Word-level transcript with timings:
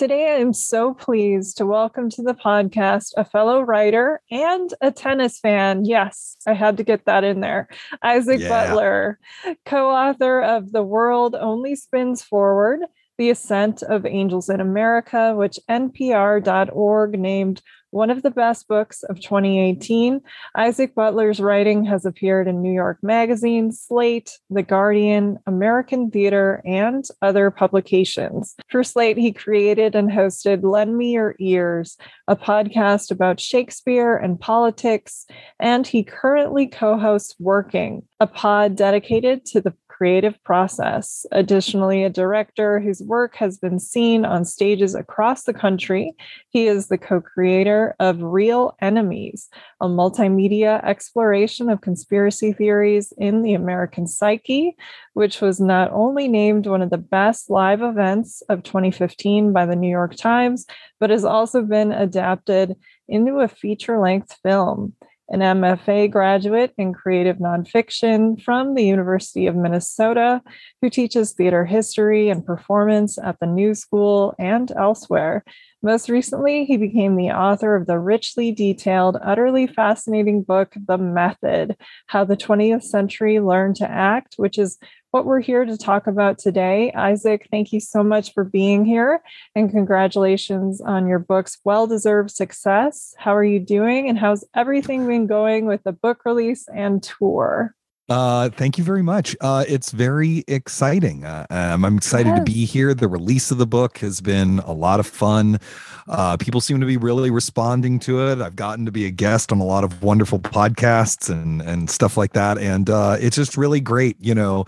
Today, 0.00 0.30
I 0.30 0.38
am 0.38 0.54
so 0.54 0.94
pleased 0.94 1.58
to 1.58 1.66
welcome 1.66 2.08
to 2.08 2.22
the 2.22 2.32
podcast 2.32 3.12
a 3.18 3.24
fellow 3.26 3.60
writer 3.60 4.22
and 4.30 4.72
a 4.80 4.90
tennis 4.90 5.38
fan. 5.38 5.84
Yes, 5.84 6.38
I 6.46 6.54
had 6.54 6.78
to 6.78 6.82
get 6.82 7.04
that 7.04 7.22
in 7.22 7.40
there. 7.40 7.68
Isaac 8.02 8.40
yeah. 8.40 8.48
Butler, 8.48 9.18
co 9.66 9.90
author 9.90 10.40
of 10.40 10.72
The 10.72 10.82
World 10.82 11.34
Only 11.34 11.76
Spins 11.76 12.22
Forward 12.22 12.80
The 13.18 13.28
Ascent 13.28 13.82
of 13.82 14.06
Angels 14.06 14.48
in 14.48 14.62
America, 14.62 15.34
which 15.36 15.58
NPR.org 15.68 17.18
named 17.18 17.60
one 17.90 18.10
of 18.10 18.22
the 18.22 18.30
best 18.30 18.68
books 18.68 19.02
of 19.04 19.20
2018. 19.20 20.20
Isaac 20.56 20.94
Butler's 20.94 21.40
writing 21.40 21.84
has 21.84 22.04
appeared 22.04 22.48
in 22.48 22.62
New 22.62 22.72
York 22.72 22.98
Magazine, 23.02 23.72
Slate, 23.72 24.38
The 24.50 24.62
Guardian, 24.62 25.38
American 25.46 26.10
Theater, 26.10 26.62
and 26.64 27.04
other 27.22 27.50
publications. 27.50 28.54
For 28.68 28.84
Slate, 28.84 29.16
he 29.16 29.32
created 29.32 29.94
and 29.94 30.10
hosted 30.10 30.62
Lend 30.62 30.96
Me 30.96 31.12
Your 31.12 31.34
Ears, 31.40 31.96
a 32.28 32.36
podcast 32.36 33.10
about 33.10 33.40
Shakespeare 33.40 34.16
and 34.16 34.38
politics, 34.38 35.26
and 35.58 35.86
he 35.86 36.02
currently 36.02 36.66
co 36.66 36.98
hosts 36.98 37.34
Working, 37.38 38.02
a 38.20 38.26
pod 38.26 38.76
dedicated 38.76 39.44
to 39.46 39.60
the 39.60 39.74
creative 40.00 40.42
process. 40.44 41.26
Additionally, 41.30 42.04
a 42.04 42.08
director 42.08 42.80
whose 42.80 43.02
work 43.02 43.36
has 43.36 43.58
been 43.58 43.78
seen 43.78 44.24
on 44.24 44.46
stages 44.46 44.94
across 44.94 45.42
the 45.42 45.52
country. 45.52 46.14
He 46.48 46.68
is 46.68 46.88
the 46.88 46.96
co 46.96 47.20
creator 47.20 47.94
of 48.00 48.22
Real 48.22 48.74
Enemies, 48.80 49.50
a 49.78 49.88
multimedia 49.88 50.82
exploration 50.84 51.68
of 51.68 51.82
conspiracy 51.82 52.54
theories 52.54 53.12
in 53.18 53.42
the 53.42 53.52
American 53.52 54.06
psyche, 54.06 54.74
which 55.12 55.42
was 55.42 55.60
not 55.60 55.90
only 55.92 56.28
named 56.28 56.66
one 56.66 56.80
of 56.80 56.88
the 56.88 56.96
best 56.96 57.50
live 57.50 57.82
events 57.82 58.42
of 58.48 58.62
2015 58.62 59.52
by 59.52 59.66
the 59.66 59.76
New 59.76 59.90
York 59.90 60.16
Times, 60.16 60.64
but 60.98 61.10
has 61.10 61.26
also 61.26 61.60
been 61.60 61.92
adapted 61.92 62.74
into 63.06 63.40
a 63.40 63.48
feature 63.48 64.00
length 64.00 64.34
film 64.42 64.94
an 65.30 65.40
MFA 65.40 66.10
graduate 66.10 66.72
in 66.76 66.92
creative 66.92 67.36
nonfiction 67.36 68.40
from 68.42 68.74
the 68.74 68.84
University 68.84 69.46
of 69.46 69.54
Minnesota, 69.54 70.42
who 70.80 70.90
teaches 70.90 71.32
theater 71.32 71.64
history 71.64 72.28
and 72.28 72.44
performance 72.44 73.16
at 73.16 73.38
the 73.38 73.46
New 73.46 73.74
School 73.74 74.34
and 74.38 74.72
elsewhere. 74.76 75.44
Most 75.82 76.10
recently, 76.10 76.64
he 76.64 76.76
became 76.76 77.16
the 77.16 77.30
author 77.30 77.74
of 77.74 77.86
the 77.86 77.98
richly 77.98 78.52
detailed, 78.52 79.16
utterly 79.24 79.66
fascinating 79.66 80.42
book, 80.42 80.74
The 80.86 80.98
Method 80.98 81.76
How 82.08 82.24
the 82.24 82.36
20th 82.36 82.82
Century 82.82 83.40
Learned 83.40 83.76
to 83.76 83.90
Act, 83.90 84.34
which 84.36 84.58
is 84.58 84.78
what 85.10 85.24
we're 85.24 85.40
here 85.40 85.64
to 85.64 85.76
talk 85.76 86.06
about 86.06 86.38
today. 86.38 86.92
Isaac, 86.92 87.48
thank 87.50 87.72
you 87.72 87.80
so 87.80 88.02
much 88.02 88.32
for 88.32 88.44
being 88.44 88.84
here 88.84 89.22
and 89.54 89.70
congratulations 89.70 90.80
on 90.80 91.08
your 91.08 91.18
book's 91.18 91.58
well 91.64 91.86
deserved 91.86 92.30
success. 92.30 93.14
How 93.18 93.34
are 93.34 93.44
you 93.44 93.60
doing 93.60 94.08
and 94.08 94.18
how's 94.18 94.44
everything 94.54 95.06
been 95.06 95.26
going 95.26 95.66
with 95.66 95.82
the 95.82 95.92
book 95.92 96.22
release 96.24 96.66
and 96.68 97.02
tour? 97.02 97.74
Uh, 98.10 98.48
thank 98.48 98.76
you 98.76 98.82
very 98.82 99.02
much. 99.02 99.36
Uh, 99.40 99.64
it's 99.68 99.92
very 99.92 100.42
exciting. 100.48 101.24
Uh, 101.24 101.46
um, 101.48 101.84
I'm 101.84 101.96
excited 101.96 102.30
yes. 102.30 102.38
to 102.40 102.44
be 102.44 102.64
here. 102.64 102.92
The 102.92 103.06
release 103.06 103.52
of 103.52 103.58
the 103.58 103.68
book 103.68 103.98
has 103.98 104.20
been 104.20 104.58
a 104.60 104.72
lot 104.72 104.98
of 104.98 105.06
fun. 105.06 105.60
Uh, 106.08 106.36
people 106.36 106.60
seem 106.60 106.80
to 106.80 106.86
be 106.86 106.96
really 106.96 107.30
responding 107.30 108.00
to 108.00 108.26
it. 108.26 108.40
I've 108.40 108.56
gotten 108.56 108.84
to 108.84 108.90
be 108.90 109.06
a 109.06 109.12
guest 109.12 109.52
on 109.52 109.60
a 109.60 109.64
lot 109.64 109.84
of 109.84 110.02
wonderful 110.02 110.40
podcasts 110.40 111.30
and 111.30 111.62
and 111.62 111.88
stuff 111.88 112.16
like 112.16 112.32
that, 112.32 112.58
and 112.58 112.90
uh, 112.90 113.16
it's 113.20 113.36
just 113.36 113.56
really 113.56 113.80
great. 113.80 114.16
You 114.18 114.34
know, 114.34 114.64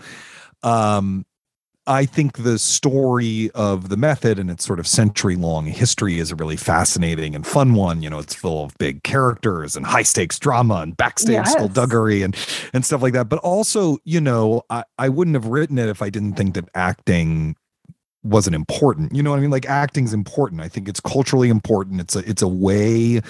um, 0.63 1.25
I 1.85 2.05
think 2.05 2.43
the 2.43 2.57
story 2.57 3.51
of 3.51 3.89
the 3.89 3.97
method 3.97 4.39
and 4.39 4.49
its 4.49 4.65
sort 4.65 4.79
of 4.79 4.87
century 4.87 5.35
long 5.35 5.65
history 5.65 6.17
is 6.17 6.31
a 6.31 6.35
really 6.35 6.55
fascinating 6.55 7.35
and 7.35 7.45
fun 7.45 7.73
one. 7.73 8.01
You 8.01 8.09
know, 8.09 8.19
it's 8.19 8.33
full 8.33 8.63
of 8.63 8.77
big 8.77 9.03
characters 9.03 9.75
and 9.75 9.85
high 9.85 10.03
stakes 10.03 10.39
drama 10.39 10.75
and 10.75 10.95
backstage 10.95 11.33
yes. 11.33 11.51
skullduggery 11.51 12.21
and 12.21 12.37
and 12.73 12.85
stuff 12.85 13.01
like 13.01 13.13
that. 13.13 13.27
But 13.27 13.39
also, 13.39 13.97
you 14.05 14.21
know, 14.21 14.63
I, 14.69 14.85
I 14.97 15.09
wouldn't 15.09 15.35
have 15.35 15.47
written 15.47 15.77
it 15.77 15.89
if 15.89 16.01
I 16.01 16.09
didn't 16.09 16.33
think 16.33 16.53
that 16.53 16.69
acting 16.73 17.57
wasn't 18.23 18.55
important. 18.55 19.13
You 19.15 19.21
know 19.21 19.31
what 19.31 19.37
I 19.37 19.41
mean? 19.41 19.51
Like 19.51 19.65
acting's 19.67 20.13
important. 20.13 20.61
I 20.61 20.69
think 20.69 20.87
it's 20.87 20.99
culturally 20.99 21.49
important. 21.49 21.99
It's 21.99 22.15
a 22.15 22.19
it's 22.19 22.41
a 22.41 22.47
way 22.47 23.21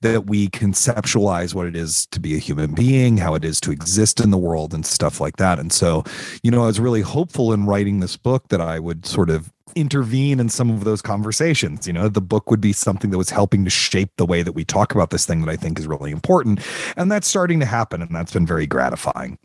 that 0.00 0.26
we 0.26 0.48
conceptualize 0.48 1.54
what 1.54 1.66
it 1.66 1.76
is 1.76 2.06
to 2.06 2.20
be 2.20 2.34
a 2.34 2.38
human 2.38 2.74
being, 2.74 3.18
how 3.18 3.34
it 3.34 3.44
is 3.44 3.60
to 3.60 3.70
exist 3.70 4.20
in 4.20 4.30
the 4.30 4.38
world 4.38 4.74
and 4.74 4.84
stuff 4.84 5.20
like 5.20 5.36
that. 5.36 5.58
And 5.58 5.72
so, 5.72 6.04
you 6.42 6.50
know, 6.50 6.62
I 6.62 6.66
was 6.66 6.80
really 6.80 7.02
hopeful 7.02 7.52
in 7.52 7.66
writing 7.66 8.00
this 8.00 8.16
book 8.16 8.48
that 8.48 8.60
I 8.60 8.78
would 8.78 9.06
sort 9.06 9.30
of 9.30 9.52
intervene 9.74 10.40
in 10.40 10.48
some 10.48 10.70
of 10.70 10.84
those 10.84 11.02
conversations. 11.02 11.86
You 11.86 11.92
know, 11.92 12.08
the 12.08 12.20
book 12.20 12.50
would 12.50 12.60
be 12.60 12.72
something 12.72 13.10
that 13.10 13.18
was 13.18 13.30
helping 13.30 13.64
to 13.64 13.70
shape 13.70 14.10
the 14.16 14.26
way 14.26 14.42
that 14.42 14.52
we 14.52 14.64
talk 14.64 14.94
about 14.94 15.10
this 15.10 15.26
thing 15.26 15.42
that 15.42 15.50
I 15.50 15.56
think 15.56 15.78
is 15.78 15.86
really 15.86 16.10
important. 16.10 16.60
And 16.96 17.10
that's 17.10 17.28
starting 17.28 17.60
to 17.60 17.66
happen 17.66 18.02
and 18.02 18.14
that's 18.14 18.32
been 18.32 18.46
very 18.46 18.66
gratifying. 18.66 19.38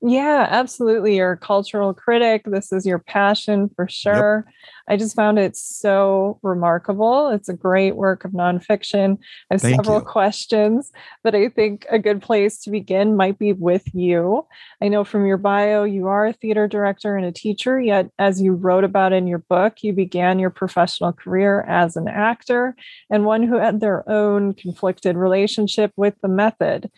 Yeah, 0.00 0.46
absolutely. 0.48 1.16
You're 1.16 1.32
a 1.32 1.36
cultural 1.36 1.92
critic. 1.92 2.42
This 2.46 2.70
is 2.70 2.86
your 2.86 3.00
passion 3.00 3.68
for 3.74 3.88
sure. 3.88 4.44
Yep. 4.46 4.54
I 4.90 4.96
just 4.96 5.16
found 5.16 5.40
it 5.40 5.56
so 5.56 6.38
remarkable. 6.44 7.30
It's 7.30 7.48
a 7.48 7.54
great 7.54 7.96
work 7.96 8.24
of 8.24 8.30
nonfiction. 8.30 9.18
I 9.50 9.54
have 9.54 9.60
Thank 9.60 9.74
several 9.74 9.98
you. 9.98 10.04
questions, 10.04 10.92
but 11.24 11.34
I 11.34 11.48
think 11.48 11.84
a 11.90 11.98
good 11.98 12.22
place 12.22 12.60
to 12.60 12.70
begin 12.70 13.16
might 13.16 13.40
be 13.40 13.52
with 13.52 13.92
you. 13.92 14.46
I 14.80 14.86
know 14.86 15.02
from 15.02 15.26
your 15.26 15.36
bio, 15.36 15.82
you 15.82 16.06
are 16.06 16.26
a 16.26 16.32
theater 16.32 16.68
director 16.68 17.16
and 17.16 17.26
a 17.26 17.32
teacher, 17.32 17.80
yet, 17.80 18.08
as 18.20 18.40
you 18.40 18.52
wrote 18.52 18.84
about 18.84 19.12
in 19.12 19.26
your 19.26 19.40
book, 19.40 19.82
you 19.82 19.92
began 19.92 20.38
your 20.38 20.50
professional 20.50 21.12
career 21.12 21.62
as 21.62 21.96
an 21.96 22.06
actor 22.06 22.76
and 23.10 23.24
one 23.24 23.42
who 23.42 23.56
had 23.56 23.80
their 23.80 24.08
own 24.08 24.54
conflicted 24.54 25.16
relationship 25.16 25.92
with 25.96 26.14
the 26.22 26.28
method 26.28 26.88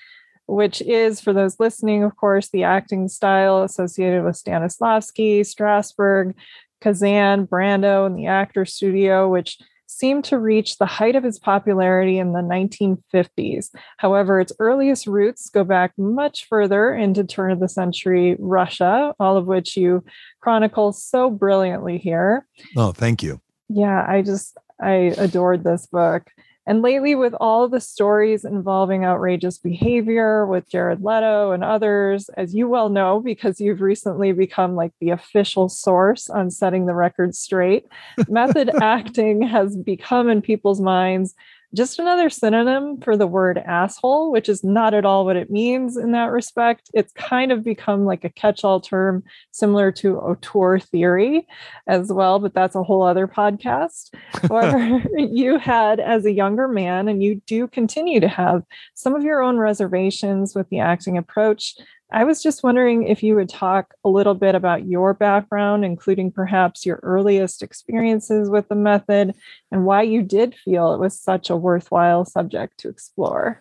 which 0.51 0.83
is, 0.83 1.21
for 1.21 1.33
those 1.33 1.61
listening, 1.61 2.03
of 2.03 2.17
course, 2.17 2.49
the 2.49 2.65
acting 2.65 3.09
style 3.09 3.63
associated 3.63 4.25
with 4.25 4.43
Stanislavski, 4.43 5.41
Strasberg, 5.41 6.35
Kazan, 6.81 7.47
Brando, 7.47 8.07
and 8.07 8.19
the 8.19 8.27
Actor 8.27 8.65
Studio, 8.65 9.29
which 9.29 9.59
seemed 9.87 10.25
to 10.25 10.39
reach 10.39 10.79
the 10.79 10.87
height 10.87 11.15
of 11.15 11.25
its 11.25 11.39
popularity 11.39 12.19
in 12.19 12.33
the 12.33 12.41
1950s. 12.41 13.71
However, 13.99 14.41
its 14.41 14.53
earliest 14.59 15.07
roots 15.07 15.51
go 15.51 15.63
back 15.63 15.93
much 15.99 16.47
further 16.49 16.93
into 16.95 17.25
turn 17.25 17.51
of 17.51 17.61
the 17.61 17.69
century 17.69 18.37
Russia, 18.39 19.15
all 19.21 19.37
of 19.37 19.47
which 19.47 19.77
you 19.77 20.05
chronicle 20.41 20.93
so 20.93 21.31
brilliantly 21.31 21.99
here. 21.99 22.47
Oh, 22.77 22.93
thank 22.93 23.23
you. 23.23 23.41
Yeah, 23.69 24.05
I 24.09 24.23
just 24.23 24.57
I 24.81 25.15
adored 25.19 25.65
this 25.65 25.87
book. 25.87 26.31
And 26.67 26.83
lately, 26.83 27.15
with 27.15 27.35
all 27.41 27.69
the 27.69 27.81
stories 27.81 28.45
involving 28.45 29.05
outrageous 29.05 29.59
behavior 29.59 30.47
with 30.47 30.71
Jared 30.71 31.03
Leto 31.03 31.53
and 31.53 31.65
others, 31.65 32.29
as 32.37 32.55
you 32.55 32.69
well 32.69 32.91
know, 32.91 33.21
because 33.21 33.61
you've 33.61 33.81
recently 33.81 34.33
become 34.33 34.77
like 34.77 34.93
the 35.01 35.11
official 35.11 35.69
source 35.69 36.29
on 36.29 36.51
setting 36.51 36.87
the 36.87 36.95
record 36.95 37.35
straight, 37.35 37.87
method 38.29 38.71
acting 38.83 39.43
has 39.43 39.77
become 39.77 40.29
in 40.29 40.43
people's 40.43 40.81
minds 40.81 41.35
just 41.75 41.99
another 41.99 42.29
synonym 42.31 43.01
for 43.01 43.17
the 43.17 43.27
word 43.27 43.59
asshole, 43.59 44.33
which 44.33 44.49
is 44.49 44.65
not 44.65 44.95
at 44.95 45.05
all 45.05 45.25
what 45.25 45.37
it 45.37 45.51
means 45.51 45.97
in 45.97 46.13
that 46.13 46.33
respect. 46.33 46.91
It's 46.95 47.13
kind 47.13 47.53
of 47.53 47.63
become 47.63 48.05
like 48.05 48.25
a 48.25 48.31
catch 48.31 48.65
all 48.65 48.81
term 48.81 49.23
similar 49.53 49.93
to 49.93 50.19
auteur 50.19 50.79
theory 50.79 51.47
as 51.87 52.13
well, 52.13 52.39
but 52.39 52.55
that's 52.55 52.75
a 52.75 52.83
whole 52.83 53.03
other 53.03 53.29
podcast. 53.29 54.15
However, 54.49 55.03
you 55.17 55.59
had 55.59 56.01
as 56.01 56.25
a 56.25 56.33
younger 56.33 56.67
man, 56.67 57.09
and 57.09 57.23
you 57.23 57.41
do 57.47 57.69
continue 57.69 58.21
to 58.21 58.29
have 58.29 58.63
some 58.95 59.15
of 59.15 59.23
your 59.23 59.41
own 59.41 59.59
reservations 59.59 60.55
with 60.55 60.69
the 60.71 60.81
acting 60.81 61.17
approach 61.17 61.75
I 62.13 62.25
was 62.25 62.43
just 62.43 62.63
wondering 62.63 63.05
if 63.05 63.23
you 63.23 63.35
would 63.37 63.49
talk 63.49 63.95
a 64.05 64.09
little 64.09 64.35
bit 64.35 64.55
about 64.55 64.87
your 64.87 65.15
background, 65.15 65.85
including 65.85 66.33
perhaps 66.33 66.85
your 66.85 67.01
earliest 67.03 67.63
experiences 67.63 68.51
with 68.51 68.69
the 68.69 68.75
method 68.75 69.35
and 69.71 69.85
why 69.85 70.03
you 70.03 70.23
did 70.23 70.55
feel 70.55 70.93
it 70.93 71.01
was 71.01 71.19
such 71.19 71.51
a 71.51 71.57
worthwhile 71.57 72.25
subject 72.25 72.79
to 72.81 72.89
explore. 72.89 73.61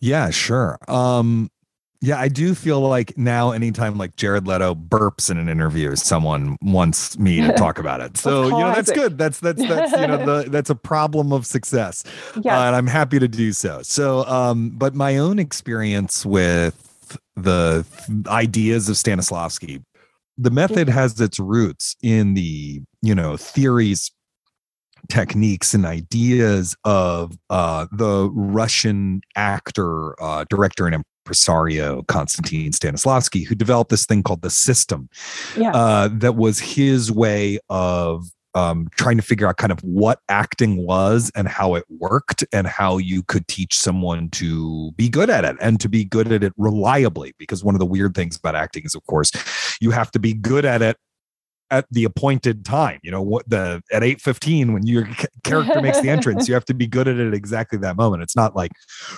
Yeah, 0.00 0.30
sure. 0.30 0.78
Um, 0.88 1.50
yeah, 2.00 2.18
I 2.18 2.26
do 2.26 2.56
feel 2.56 2.80
like 2.80 3.16
now, 3.16 3.52
anytime 3.52 3.96
like 3.96 4.16
Jared 4.16 4.48
Leto 4.48 4.74
burps 4.74 5.30
in 5.30 5.38
an 5.38 5.48
interview, 5.48 5.94
someone 5.94 6.56
wants 6.60 7.16
me 7.16 7.40
to 7.42 7.52
talk 7.56 7.78
about 7.78 8.00
it. 8.00 8.16
So 8.16 8.44
you 8.44 8.50
know 8.50 8.74
that's 8.74 8.90
good. 8.90 9.16
That's 9.16 9.38
that's 9.38 9.60
that's 9.60 9.92
you 9.92 10.08
know 10.08 10.16
the 10.16 10.46
that's 10.50 10.68
a 10.68 10.74
problem 10.74 11.32
of 11.32 11.46
success, 11.46 12.02
yeah. 12.40 12.58
Uh, 12.58 12.66
and 12.66 12.74
I'm 12.74 12.88
happy 12.88 13.20
to 13.20 13.28
do 13.28 13.52
so. 13.52 13.82
So, 13.82 14.26
um, 14.26 14.70
but 14.70 14.96
my 14.96 15.18
own 15.18 15.38
experience 15.38 16.26
with 16.26 16.91
the 17.36 17.84
ideas 18.26 18.88
of 18.88 18.96
Stanislavski. 18.96 19.82
The 20.38 20.50
method 20.50 20.88
has 20.88 21.20
its 21.20 21.38
roots 21.38 21.94
in 22.02 22.34
the, 22.34 22.82
you 23.02 23.14
know, 23.14 23.36
theories, 23.36 24.10
techniques, 25.08 25.74
and 25.74 25.84
ideas 25.84 26.74
of 26.84 27.36
uh, 27.50 27.86
the 27.92 28.30
Russian 28.32 29.20
actor, 29.36 30.20
uh, 30.22 30.44
director, 30.48 30.86
and 30.86 31.04
impresario 31.24 32.02
Konstantin 32.04 32.72
Stanislavski, 32.72 33.46
who 33.46 33.54
developed 33.54 33.90
this 33.90 34.06
thing 34.06 34.22
called 34.22 34.42
the 34.42 34.50
system. 34.50 35.08
Yeah. 35.56 35.72
Uh, 35.72 36.08
that 36.12 36.36
was 36.36 36.58
his 36.58 37.12
way 37.12 37.58
of 37.68 38.26
um, 38.54 38.88
trying 38.96 39.16
to 39.16 39.22
figure 39.22 39.48
out 39.48 39.56
kind 39.56 39.72
of 39.72 39.80
what 39.80 40.20
acting 40.28 40.84
was 40.84 41.30
and 41.34 41.48
how 41.48 41.74
it 41.74 41.84
worked 41.88 42.44
and 42.52 42.66
how 42.66 42.98
you 42.98 43.22
could 43.22 43.46
teach 43.48 43.78
someone 43.78 44.28
to 44.30 44.92
be 44.92 45.08
good 45.08 45.30
at 45.30 45.44
it 45.44 45.56
and 45.60 45.80
to 45.80 45.88
be 45.88 46.04
good 46.04 46.30
at 46.32 46.44
it 46.44 46.52
reliably. 46.56 47.34
Because 47.38 47.64
one 47.64 47.74
of 47.74 47.78
the 47.78 47.86
weird 47.86 48.14
things 48.14 48.36
about 48.36 48.54
acting 48.54 48.84
is, 48.84 48.94
of 48.94 49.04
course, 49.06 49.32
you 49.80 49.90
have 49.90 50.10
to 50.12 50.18
be 50.18 50.34
good 50.34 50.64
at 50.64 50.82
it 50.82 50.96
at 51.72 51.86
the 51.90 52.04
appointed 52.04 52.66
time 52.66 53.00
you 53.02 53.10
know 53.10 53.22
what 53.22 53.48
the 53.48 53.82
at 53.90 54.02
8:15 54.02 54.74
when 54.74 54.86
your 54.86 55.08
character 55.42 55.80
makes 55.80 56.00
the 56.00 56.10
entrance 56.10 56.46
you 56.46 56.52
have 56.52 56.66
to 56.66 56.74
be 56.74 56.86
good 56.86 57.08
at 57.08 57.16
it 57.16 57.32
exactly 57.32 57.78
that 57.78 57.96
moment 57.96 58.22
it's 58.22 58.36
not 58.36 58.54
like 58.54 58.72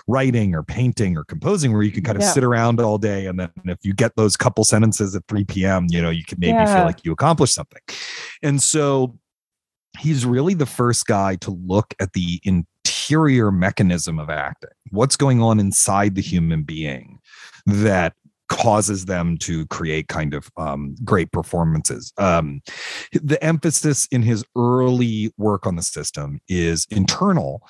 writing 0.06 0.54
or 0.54 0.62
painting 0.62 1.16
or 1.16 1.24
composing 1.24 1.72
where 1.72 1.82
you 1.82 1.90
can 1.90 2.04
kind 2.04 2.16
of 2.16 2.22
yeah. 2.22 2.30
sit 2.30 2.44
around 2.44 2.80
all 2.80 2.96
day 2.96 3.26
and 3.26 3.40
then 3.40 3.50
if 3.64 3.78
you 3.82 3.92
get 3.92 4.12
those 4.14 4.36
couple 4.36 4.62
sentences 4.62 5.16
at 5.16 5.24
3 5.26 5.44
p.m 5.44 5.86
you 5.90 6.00
know 6.00 6.10
you 6.10 6.22
can 6.24 6.38
maybe 6.38 6.52
yeah. 6.52 6.76
feel 6.76 6.84
like 6.84 7.04
you 7.04 7.10
accomplished 7.10 7.54
something 7.54 7.82
and 8.44 8.62
so 8.62 9.18
he's 9.98 10.26
really 10.26 10.54
the 10.54 10.66
first 10.66 11.06
guy 11.06 11.36
to 11.36 11.50
look 11.50 11.94
at 12.00 12.12
the 12.12 12.40
interior 12.44 13.50
mechanism 13.50 14.18
of 14.18 14.30
acting. 14.30 14.70
What's 14.90 15.16
going 15.16 15.42
on 15.42 15.60
inside 15.60 16.14
the 16.14 16.22
human 16.22 16.62
being 16.62 17.20
that 17.66 18.14
causes 18.48 19.06
them 19.06 19.38
to 19.38 19.66
create 19.66 20.08
kind 20.08 20.34
of 20.34 20.50
um, 20.56 20.94
great 21.04 21.32
performances. 21.32 22.12
Um, 22.18 22.60
the 23.12 23.42
emphasis 23.42 24.06
in 24.10 24.22
his 24.22 24.44
early 24.56 25.32
work 25.38 25.66
on 25.66 25.76
the 25.76 25.82
system 25.82 26.40
is 26.48 26.86
internal. 26.90 27.62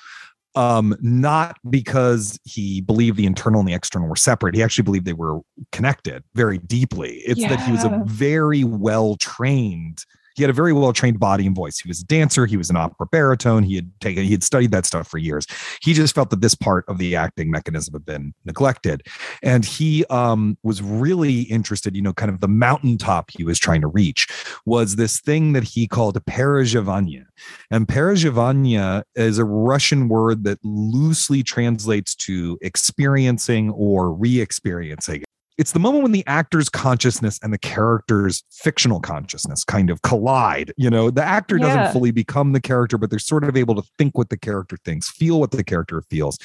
Um, 0.55 0.95
not 1.01 1.57
because 1.69 2.39
he 2.45 2.79
believed 2.79 3.17
the 3.17 3.25
internal 3.25 3.59
and 3.59 3.67
the 3.67 3.73
external 3.73 4.07
were 4.07 4.15
separate. 4.15 4.55
He 4.55 4.63
actually 4.63 4.83
believed 4.83 5.05
they 5.05 5.11
were 5.11 5.41
connected 5.73 6.23
very 6.33 6.59
deeply. 6.59 7.15
It's 7.25 7.41
yeah. 7.41 7.49
that 7.49 7.59
he 7.59 7.73
was 7.73 7.83
a 7.83 8.01
very 8.05 8.63
well 8.63 9.17
trained 9.17 10.05
he 10.35 10.43
had 10.43 10.49
a 10.49 10.53
very 10.53 10.73
well 10.73 10.93
trained 10.93 11.19
body 11.19 11.45
and 11.47 11.55
voice. 11.55 11.79
He 11.79 11.87
was 11.87 12.01
a 12.01 12.05
dancer. 12.05 12.45
He 12.45 12.57
was 12.57 12.69
an 12.69 12.75
opera 12.75 13.07
baritone. 13.07 13.63
He 13.63 13.75
had 13.75 13.91
taken, 13.99 14.23
he 14.23 14.31
had 14.31 14.43
studied 14.43 14.71
that 14.71 14.85
stuff 14.85 15.07
for 15.07 15.17
years. 15.17 15.47
He 15.81 15.93
just 15.93 16.13
felt 16.15 16.29
that 16.29 16.41
this 16.41 16.55
part 16.55 16.85
of 16.87 16.97
the 16.97 17.15
acting 17.15 17.49
mechanism 17.49 17.93
had 17.93 18.05
been 18.05 18.33
neglected. 18.45 19.07
And 19.41 19.65
he 19.65 20.05
um, 20.05 20.57
was 20.63 20.81
really 20.81 21.41
interested, 21.43 21.95
you 21.95 22.01
know, 22.01 22.13
kind 22.13 22.31
of 22.31 22.41
the 22.41 22.47
mountaintop 22.47 23.31
he 23.35 23.43
was 23.43 23.59
trying 23.59 23.81
to 23.81 23.87
reach 23.87 24.27
was 24.65 24.95
this 24.95 25.19
thing 25.19 25.53
that 25.53 25.63
he 25.63 25.87
called 25.87 26.23
perezhivanie. 26.25 27.25
And 27.71 27.87
perezhivanie 27.87 29.03
is 29.15 29.37
a 29.37 29.45
Russian 29.45 30.07
word 30.07 30.43
that 30.43 30.59
loosely 30.63 31.43
translates 31.43 32.15
to 32.15 32.57
experiencing 32.61 33.71
or 33.71 34.13
re 34.13 34.39
experiencing 34.39 35.24
it's 35.57 35.71
the 35.71 35.79
moment 35.79 36.03
when 36.03 36.11
the 36.11 36.23
actor's 36.27 36.69
consciousness 36.69 37.39
and 37.41 37.53
the 37.53 37.57
character's 37.57 38.43
fictional 38.51 38.99
consciousness 38.99 39.63
kind 39.63 39.89
of 39.89 40.01
collide. 40.01 40.73
You 40.77 40.89
know, 40.89 41.09
the 41.09 41.23
actor 41.23 41.57
doesn't 41.57 41.93
fully 41.93 42.11
become 42.11 42.51
the 42.51 42.61
character, 42.61 42.97
but 42.97 43.09
they're 43.09 43.19
sort 43.19 43.43
of 43.43 43.55
able 43.55 43.75
to 43.75 43.83
think 43.97 44.17
what 44.17 44.29
the 44.29 44.37
character 44.37 44.77
thinks, 44.83 45.09
feel 45.09 45.39
what 45.39 45.51
the 45.51 45.63
character 45.63 46.01
feels, 46.09 46.37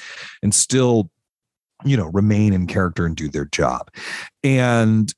and 0.42 0.54
still, 0.54 1.10
you 1.84 1.96
know, 1.96 2.06
remain 2.06 2.52
in 2.52 2.66
character 2.66 3.04
and 3.04 3.16
do 3.16 3.28
their 3.28 3.46
job. 3.46 3.90
And 4.44 5.12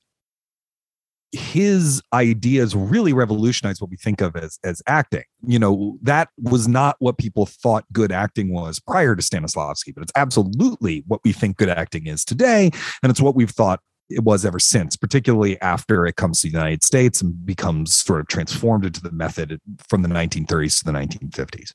his 1.32 2.02
ideas 2.12 2.76
really 2.76 3.12
revolutionized 3.12 3.80
what 3.80 3.90
we 3.90 3.96
think 3.96 4.20
of 4.20 4.36
as 4.36 4.58
as 4.64 4.82
acting. 4.86 5.24
You 5.46 5.58
know, 5.58 5.98
that 6.02 6.28
was 6.38 6.68
not 6.68 6.96
what 6.98 7.18
people 7.18 7.46
thought 7.46 7.84
good 7.92 8.12
acting 8.12 8.52
was 8.52 8.78
prior 8.78 9.16
to 9.16 9.22
Stanislavski, 9.22 9.94
but 9.94 10.02
it's 10.02 10.12
absolutely 10.14 11.02
what 11.06 11.20
we 11.24 11.32
think 11.32 11.56
good 11.56 11.70
acting 11.70 12.06
is 12.06 12.24
today, 12.24 12.70
and 13.02 13.10
it's 13.10 13.20
what 13.20 13.34
we've 13.34 13.50
thought 13.50 13.80
it 14.10 14.24
was 14.24 14.44
ever 14.44 14.58
since, 14.58 14.96
particularly 14.96 15.60
after 15.62 16.06
it 16.06 16.16
comes 16.16 16.40
to 16.40 16.48
the 16.48 16.52
United 16.52 16.84
States 16.84 17.22
and 17.22 17.46
becomes 17.46 17.94
sort 17.94 18.20
of 18.20 18.28
transformed 18.28 18.84
into 18.84 19.00
the 19.00 19.12
method 19.12 19.58
from 19.88 20.02
the 20.02 20.08
1930s 20.08 20.78
to 20.78 20.84
the 20.84 20.92
1950s. 20.92 21.72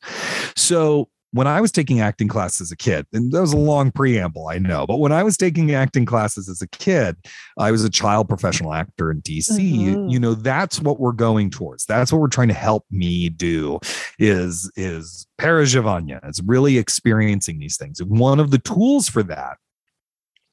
So 0.56 1.10
when 1.32 1.48
I 1.48 1.60
was 1.62 1.72
taking 1.72 2.00
acting 2.00 2.28
classes 2.28 2.62
as 2.62 2.72
a 2.72 2.78
kid, 2.78 3.06
and 3.12 3.32
that 3.32 3.42
was 3.42 3.54
a 3.54 3.58
long 3.58 3.92
preamble, 3.92 4.48
I 4.48 4.60
know, 4.60 4.86
but 4.88 4.98
when 4.98 5.12
I 5.12 5.24
was 5.24 5.38
taking 5.38 5.74
acting 5.74 6.06
classes 6.06 6.48
as 6.48 6.62
a 6.62 6.68
kid, 6.68 7.18
I 7.58 7.72
was 7.72 7.84
a 7.84 7.90
child 7.90 8.30
professional 8.30 8.74
actor 8.74 9.12
in 9.12 9.22
DC. 9.22 9.58
Mm-hmm. 9.58 10.08
You 10.08 10.20
know, 10.20 10.36
that's 10.36 10.80
what 10.80 11.00
we're 11.00 11.12
going 11.12 11.50
towards. 11.50 11.86
That's 11.86 12.12
what 12.12 12.22
we're 12.22 12.28
trying 12.28 12.48
to 12.48 12.54
help 12.54 12.86
me 12.90 13.30
do 13.30 13.80
is 14.20 14.72
is 14.76 15.28
perezhivanie. 15.40 16.20
It's 16.24 16.42
really 16.44 16.78
experiencing 16.78 17.60
these 17.60 17.78
things. 17.78 18.02
One 18.04 18.40
of 18.40 18.52
the 18.52 18.60
tools 18.60 19.10
for 19.10 19.24
that 19.24 19.58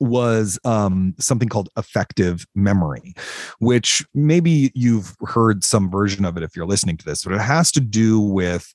was 0.00 0.58
um, 0.64 1.14
something 1.18 1.48
called 1.48 1.68
affective 1.76 2.46
memory, 2.54 3.14
which 3.58 4.04
maybe 4.12 4.72
you've 4.74 5.16
heard 5.20 5.64
some 5.64 5.90
version 5.90 6.24
of 6.24 6.36
it 6.36 6.42
if 6.42 6.56
you're 6.56 6.66
listening 6.66 6.96
to 6.96 7.04
this, 7.04 7.24
but 7.24 7.32
it 7.32 7.40
has 7.40 7.70
to 7.72 7.80
do 7.80 8.20
with 8.20 8.72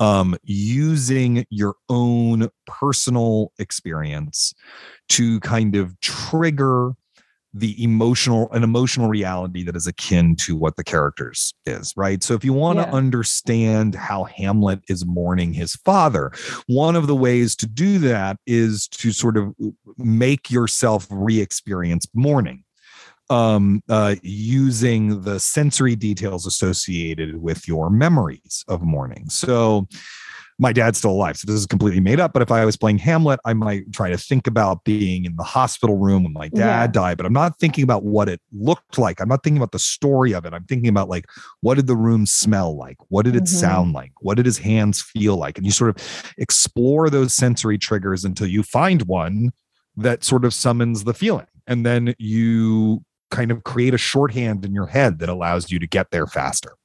um, 0.00 0.36
using 0.42 1.44
your 1.50 1.74
own 1.88 2.48
personal 2.66 3.52
experience 3.58 4.54
to 5.10 5.40
kind 5.40 5.76
of 5.76 5.98
trigger 6.00 6.92
the 7.54 7.82
emotional 7.82 8.50
an 8.52 8.62
emotional 8.62 9.08
reality 9.08 9.62
that 9.62 9.76
is 9.76 9.86
akin 9.86 10.34
to 10.34 10.56
what 10.56 10.76
the 10.76 10.84
characters 10.84 11.52
is 11.66 11.92
right 11.96 12.22
so 12.22 12.32
if 12.34 12.44
you 12.44 12.52
want 12.52 12.78
to 12.78 12.84
yeah. 12.84 12.92
understand 12.92 13.94
how 13.94 14.24
hamlet 14.24 14.80
is 14.88 15.04
mourning 15.04 15.52
his 15.52 15.74
father 15.76 16.32
one 16.66 16.96
of 16.96 17.06
the 17.06 17.16
ways 17.16 17.54
to 17.54 17.66
do 17.66 17.98
that 17.98 18.38
is 18.46 18.88
to 18.88 19.12
sort 19.12 19.36
of 19.36 19.54
make 19.98 20.50
yourself 20.50 21.06
re-experience 21.10 22.06
mourning 22.14 22.64
um, 23.32 23.82
uh, 23.88 24.16
using 24.22 25.22
the 25.22 25.40
sensory 25.40 25.96
details 25.96 26.46
associated 26.46 27.40
with 27.40 27.66
your 27.66 27.88
memories 27.90 28.64
of 28.68 28.82
mourning. 28.82 29.28
So, 29.30 29.88
my 30.58 30.72
dad's 30.72 30.98
still 30.98 31.10
alive. 31.10 31.36
So 31.36 31.46
this 31.46 31.58
is 31.58 31.66
completely 31.66 31.98
made 31.98 32.20
up. 32.20 32.32
But 32.32 32.42
if 32.42 32.52
I 32.52 32.64
was 32.64 32.76
playing 32.76 32.98
Hamlet, 32.98 33.40
I 33.44 33.52
might 33.52 33.90
try 33.92 34.10
to 34.10 34.16
think 34.16 34.46
about 34.46 34.84
being 34.84 35.24
in 35.24 35.34
the 35.34 35.42
hospital 35.42 35.96
room 35.96 36.22
when 36.22 36.32
my 36.32 36.48
dad 36.48 36.58
yeah. 36.58 36.86
died, 36.86 37.16
but 37.16 37.26
I'm 37.26 37.32
not 37.32 37.58
thinking 37.58 37.82
about 37.82 38.04
what 38.04 38.28
it 38.28 38.40
looked 38.52 38.96
like. 38.96 39.20
I'm 39.20 39.28
not 39.28 39.42
thinking 39.42 39.56
about 39.56 39.72
the 39.72 39.80
story 39.80 40.32
of 40.32 40.44
it. 40.44 40.52
I'm 40.52 40.64
thinking 40.64 40.88
about 40.88 41.08
like, 41.08 41.24
what 41.62 41.74
did 41.74 41.88
the 41.88 41.96
room 41.96 42.26
smell 42.26 42.76
like? 42.76 42.98
What 43.08 43.24
did 43.24 43.34
it 43.34 43.44
mm-hmm. 43.44 43.56
sound 43.56 43.92
like? 43.92 44.12
What 44.20 44.36
did 44.36 44.46
his 44.46 44.58
hands 44.58 45.02
feel 45.02 45.36
like? 45.36 45.56
And 45.56 45.66
you 45.66 45.72
sort 45.72 45.90
of 45.90 46.32
explore 46.38 47.10
those 47.10 47.32
sensory 47.32 47.78
triggers 47.78 48.24
until 48.24 48.46
you 48.46 48.62
find 48.62 49.02
one 49.02 49.50
that 49.96 50.22
sort 50.22 50.44
of 50.44 50.54
summons 50.54 51.02
the 51.02 51.14
feeling. 51.14 51.46
And 51.66 51.84
then 51.84 52.14
you 52.18 53.04
kind 53.32 53.50
of 53.50 53.64
create 53.64 53.94
a 53.94 53.98
shorthand 53.98 54.64
in 54.64 54.72
your 54.72 54.86
head 54.86 55.18
that 55.18 55.28
allows 55.28 55.72
you 55.72 55.80
to 55.80 55.86
get 55.88 56.12
there 56.12 56.28
faster. 56.28 56.76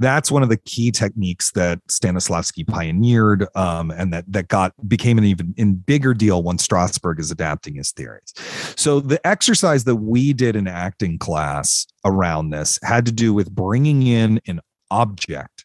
That's 0.00 0.28
one 0.28 0.42
of 0.42 0.48
the 0.48 0.56
key 0.56 0.90
techniques 0.90 1.52
that 1.52 1.78
Stanislavski 1.88 2.66
pioneered, 2.66 3.46
um, 3.54 3.92
and 3.92 4.12
that 4.12 4.24
that 4.32 4.48
got 4.48 4.72
became 4.88 5.18
an 5.18 5.24
even 5.24 5.54
in 5.56 5.76
bigger 5.76 6.14
deal 6.14 6.42
once 6.42 6.66
Strasberg 6.66 7.20
is 7.20 7.30
adapting 7.30 7.76
his 7.76 7.92
theories. 7.92 8.34
So 8.76 8.98
the 8.98 9.24
exercise 9.24 9.84
that 9.84 9.96
we 9.96 10.32
did 10.32 10.56
in 10.56 10.66
acting 10.66 11.18
class 11.18 11.86
around 12.04 12.50
this 12.50 12.80
had 12.82 13.06
to 13.06 13.12
do 13.12 13.32
with 13.32 13.54
bringing 13.54 14.02
in 14.02 14.40
an 14.48 14.60
object 14.90 15.64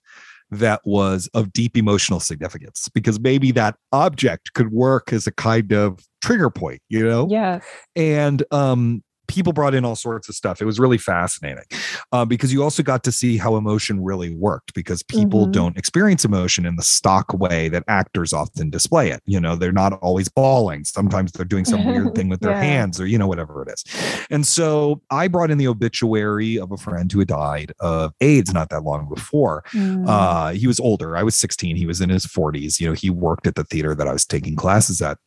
that 0.52 0.82
was 0.84 1.30
of 1.34 1.54
deep 1.54 1.78
emotional 1.78 2.20
significance 2.20 2.90
because 2.94 3.20
maybe 3.20 3.52
that 3.52 3.76
object 3.92 4.54
could 4.54 4.72
work 4.72 5.14
as 5.14 5.28
a 5.28 5.32
kind 5.32 5.72
of 5.72 6.00
trigger 6.24 6.50
point 6.50 6.82
you 6.90 7.04
know? 7.04 7.28
Yeah 7.30 7.60
and 7.96 8.44
um 8.52 9.04
people 9.30 9.54
brought 9.54 9.74
in 9.74 9.86
all 9.86 9.96
sorts 9.96 10.28
of 10.28 10.36
stuff. 10.36 10.62
It 10.62 10.66
was 10.66 10.80
really 10.80 10.98
fascinating 10.98 11.64
uh, 12.12 12.26
because 12.26 12.52
you 12.52 12.64
also 12.64 12.84
got 12.84 13.04
to 13.06 13.12
see 13.12 13.38
how 13.38 13.56
emotion 13.56 14.04
really 14.04 14.36
worked 14.36 14.74
because 14.74 15.04
people 15.04 15.44
mm-hmm. 15.44 15.52
don't 15.52 15.78
experience 15.78 16.26
emotion 16.26 16.66
in 16.66 16.76
the 16.76 16.84
stock 16.84 17.32
way 17.34 17.70
that 17.70 17.84
actors 17.88 18.34
often 18.34 18.70
display 18.70 19.12
it. 19.12 19.22
You 19.26 19.40
know, 19.40 19.56
they're 19.56 19.72
not 19.72 19.94
always 19.94 20.28
bawling. 20.28 20.84
Sometimes 20.84 21.32
they're 21.32 21.46
doing 21.46 21.64
some 21.64 21.86
weird 21.86 22.16
thing 22.16 22.28
with 22.30 22.42
their 22.42 22.52
yeah. 22.52 22.62
hands 22.62 23.00
or, 23.00 23.06
you 23.06 23.18
know, 23.18 23.28
whatever 23.28 23.62
it 23.62 23.70
is. 23.72 23.84
And 24.30 24.46
so 24.46 25.02
I 25.12 25.28
brought 25.28 25.52
in 25.52 25.60
the 25.60 25.68
obituary 25.68 26.60
of 26.60 26.72
a 26.72 26.78
friend 26.78 27.12
who 27.12 27.20
had 27.20 27.28
died 27.30 27.72
of 27.80 28.14
AIDS 28.20 28.54
not 28.54 28.70
that 28.70 28.82
long 28.82 29.08
before. 29.08 29.64
Mm. 29.72 30.06
Uh, 30.08 30.50
he 30.50 30.66
was 30.66 30.80
older. 30.80 31.16
I 31.16 31.24
was 31.24 31.36
16. 31.36 31.76
He 31.76 31.86
was 31.86 32.02
in 32.02 32.10
his 32.10 32.26
40s. 32.26 32.80
You 32.80 32.88
know, 32.88 32.94
he 32.94 33.10
worked 33.10 33.46
at 33.46 33.56
the 33.56 33.64
theater 33.64 33.94
that 33.94 34.08
I 34.08 34.14
was 34.14 34.26
taking 34.26 34.56
classes 34.56 35.02
at 35.02 35.20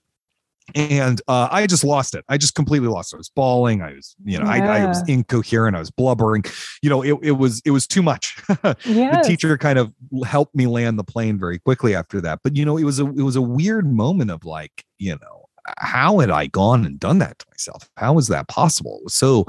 and 0.75 1.21
uh, 1.29 1.49
I 1.51 1.67
just 1.67 1.85
lost 1.85 2.15
it. 2.15 2.25
I 2.29 2.39
just 2.39 2.55
completely 2.55 2.89
lost 2.89 3.13
it. 3.13 3.17
I 3.17 3.19
was 3.19 3.31
bawling. 3.31 3.83
I 3.83 3.95
was, 3.95 4.15
you 4.25 4.39
know, 4.39 4.45
yeah. 4.45 4.73
I, 4.73 4.83
I, 4.83 4.87
was 4.87 5.07
incoherent. 5.09 5.77
I 5.77 5.81
was 5.81 5.91
blubbering. 5.91 6.45
You 6.83 6.91
know, 6.91 7.03
it, 7.03 7.19
it 7.23 7.33
was 7.33 7.63
it 7.65 7.71
was 7.71 7.87
too 7.87 8.03
much. 8.03 8.37
yes. 8.49 8.85
The 8.85 9.23
teacher 9.25 9.59
kind 9.59 9.79
of 9.79 9.93
helped 10.25 10.55
me 10.55 10.67
land 10.67 10.99
the 10.99 11.05
plane 11.05 11.39
very 11.39 11.59
quickly 11.59 11.95
after 11.95 12.21
that. 12.23 12.41
But 12.43 12.57
you 12.57 12.65
know, 12.65 12.77
it 12.77 12.85
was 12.85 12.99
a 13.01 13.07
it 13.07 13.23
was 13.23 13.37
a 13.37 13.43
weird 13.43 13.93
moment 13.93 14.31
of 14.31 14.45
like, 14.45 14.85
you 14.99 15.13
know, 15.13 15.47
how 15.79 16.19
had 16.19 16.31
I 16.31 16.47
gone 16.47 16.85
and 16.85 16.99
done 16.99 17.19
that 17.19 17.39
to 17.39 17.47
myself? 17.51 17.89
How 17.97 18.13
was 18.13 18.29
that 18.29 18.49
possible? 18.49 18.99
It 19.01 19.05
was 19.05 19.15
so, 19.15 19.47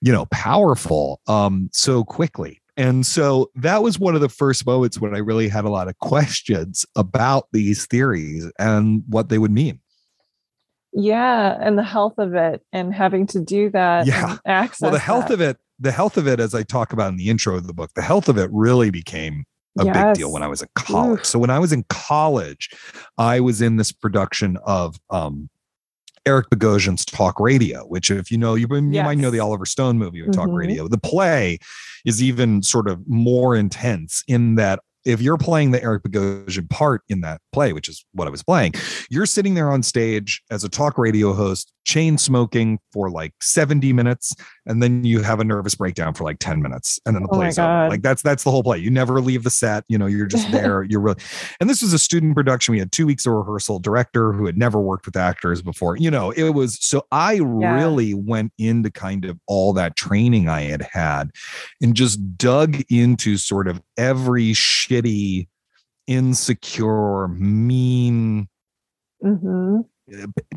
you 0.00 0.12
know, 0.12 0.26
powerful 0.26 1.20
um 1.26 1.70
so 1.72 2.04
quickly. 2.04 2.62
And 2.76 3.04
so 3.04 3.50
that 3.56 3.82
was 3.82 3.98
one 3.98 4.14
of 4.14 4.22
the 4.22 4.30
first 4.30 4.64
moments 4.66 4.98
when 4.98 5.14
I 5.14 5.18
really 5.18 5.48
had 5.48 5.64
a 5.64 5.70
lot 5.70 5.88
of 5.88 5.98
questions 5.98 6.86
about 6.96 7.48
these 7.52 7.86
theories 7.86 8.50
and 8.58 9.02
what 9.08 9.28
they 9.28 9.36
would 9.36 9.50
mean. 9.50 9.80
Yeah, 10.92 11.56
and 11.60 11.78
the 11.78 11.82
health 11.82 12.18
of 12.18 12.34
it 12.34 12.62
and 12.72 12.94
having 12.94 13.26
to 13.28 13.40
do 13.40 13.70
that. 13.70 14.06
Yeah. 14.06 14.38
access. 14.46 14.82
Well, 14.82 14.90
the 14.90 14.98
health 14.98 15.28
that. 15.28 15.34
of 15.34 15.40
it, 15.40 15.58
the 15.78 15.92
health 15.92 16.16
of 16.16 16.28
it, 16.28 16.38
as 16.38 16.54
I 16.54 16.62
talk 16.62 16.92
about 16.92 17.08
in 17.08 17.16
the 17.16 17.28
intro 17.28 17.56
of 17.56 17.66
the 17.66 17.72
book, 17.72 17.90
the 17.94 18.02
health 18.02 18.28
of 18.28 18.38
it 18.38 18.50
really 18.52 18.90
became 18.90 19.44
a 19.78 19.84
yes. 19.84 19.96
big 19.96 20.14
deal 20.14 20.32
when 20.32 20.42
I 20.42 20.48
was 20.48 20.62
in 20.62 20.68
college. 20.74 21.20
Oof. 21.20 21.26
So 21.26 21.38
when 21.38 21.50
I 21.50 21.58
was 21.58 21.72
in 21.72 21.84
college, 21.88 22.70
I 23.16 23.40
was 23.40 23.62
in 23.62 23.76
this 23.76 23.90
production 23.90 24.58
of 24.64 25.00
um, 25.10 25.48
Eric 26.26 26.50
Bogosian's 26.50 27.04
Talk 27.04 27.40
Radio, 27.40 27.84
which 27.86 28.10
if 28.10 28.30
you 28.30 28.38
know, 28.38 28.54
you, 28.54 28.66
you 28.70 28.90
yes. 28.90 29.04
might 29.04 29.18
know 29.18 29.30
the 29.30 29.40
Oliver 29.40 29.66
Stone 29.66 29.98
movie 29.98 30.22
Talk 30.26 30.48
mm-hmm. 30.48 30.54
Radio. 30.54 30.88
The 30.88 30.98
play 30.98 31.58
is 32.04 32.22
even 32.22 32.62
sort 32.62 32.88
of 32.88 33.00
more 33.08 33.56
intense 33.56 34.22
in 34.28 34.56
that 34.56 34.80
if 35.04 35.20
you're 35.20 35.38
playing 35.38 35.70
the 35.70 35.82
Eric 35.82 36.04
Bogosian 36.04 36.68
part 36.70 37.02
in 37.08 37.20
that 37.22 37.40
play, 37.52 37.72
which 37.72 37.88
is 37.88 38.04
what 38.12 38.28
I 38.28 38.30
was 38.30 38.42
playing, 38.42 38.72
you're 39.10 39.26
sitting 39.26 39.54
there 39.54 39.70
on 39.70 39.82
stage 39.82 40.42
as 40.50 40.64
a 40.64 40.68
talk 40.68 40.98
radio 40.98 41.32
host 41.32 41.72
chain 41.84 42.16
smoking 42.16 42.78
for 42.92 43.10
like 43.10 43.34
70 43.40 43.92
minutes 43.92 44.32
and 44.66 44.82
then 44.82 45.04
you 45.04 45.22
have 45.22 45.40
a 45.40 45.44
nervous 45.44 45.74
breakdown 45.74 46.14
for 46.14 46.24
like 46.24 46.38
10 46.38 46.62
minutes 46.62 47.00
and 47.04 47.14
then 47.14 47.22
the 47.22 47.28
oh 47.32 47.36
play's 47.36 47.58
over. 47.58 47.88
Like 47.88 48.02
that's 48.02 48.22
that's 48.22 48.44
the 48.44 48.50
whole 48.50 48.62
play. 48.62 48.78
You 48.78 48.90
never 48.90 49.20
leave 49.20 49.44
the 49.44 49.50
set, 49.50 49.84
you 49.88 49.98
know, 49.98 50.06
you're 50.06 50.26
just 50.26 50.50
there. 50.52 50.84
you're 50.84 51.00
really 51.00 51.20
and 51.60 51.68
this 51.68 51.82
was 51.82 51.92
a 51.92 51.98
student 51.98 52.34
production. 52.34 52.72
We 52.72 52.78
had 52.78 52.92
two 52.92 53.06
weeks 53.06 53.26
of 53.26 53.32
rehearsal, 53.32 53.78
director 53.78 54.32
who 54.32 54.46
had 54.46 54.56
never 54.56 54.80
worked 54.80 55.06
with 55.06 55.16
actors 55.16 55.62
before. 55.62 55.96
You 55.96 56.10
know, 56.10 56.30
it 56.30 56.50
was 56.50 56.78
so 56.80 57.06
I 57.10 57.34
yeah. 57.34 57.74
really 57.74 58.14
went 58.14 58.52
into 58.58 58.90
kind 58.90 59.24
of 59.24 59.38
all 59.46 59.72
that 59.74 59.96
training 59.96 60.48
I 60.48 60.62
had 60.62 60.82
had 60.82 61.30
and 61.80 61.94
just 61.94 62.36
dug 62.36 62.82
into 62.90 63.36
sort 63.36 63.68
of 63.68 63.80
every 63.96 64.52
shitty, 64.52 65.48
insecure, 66.06 67.28
mean 67.28 68.48
mm-hmm 69.24 69.80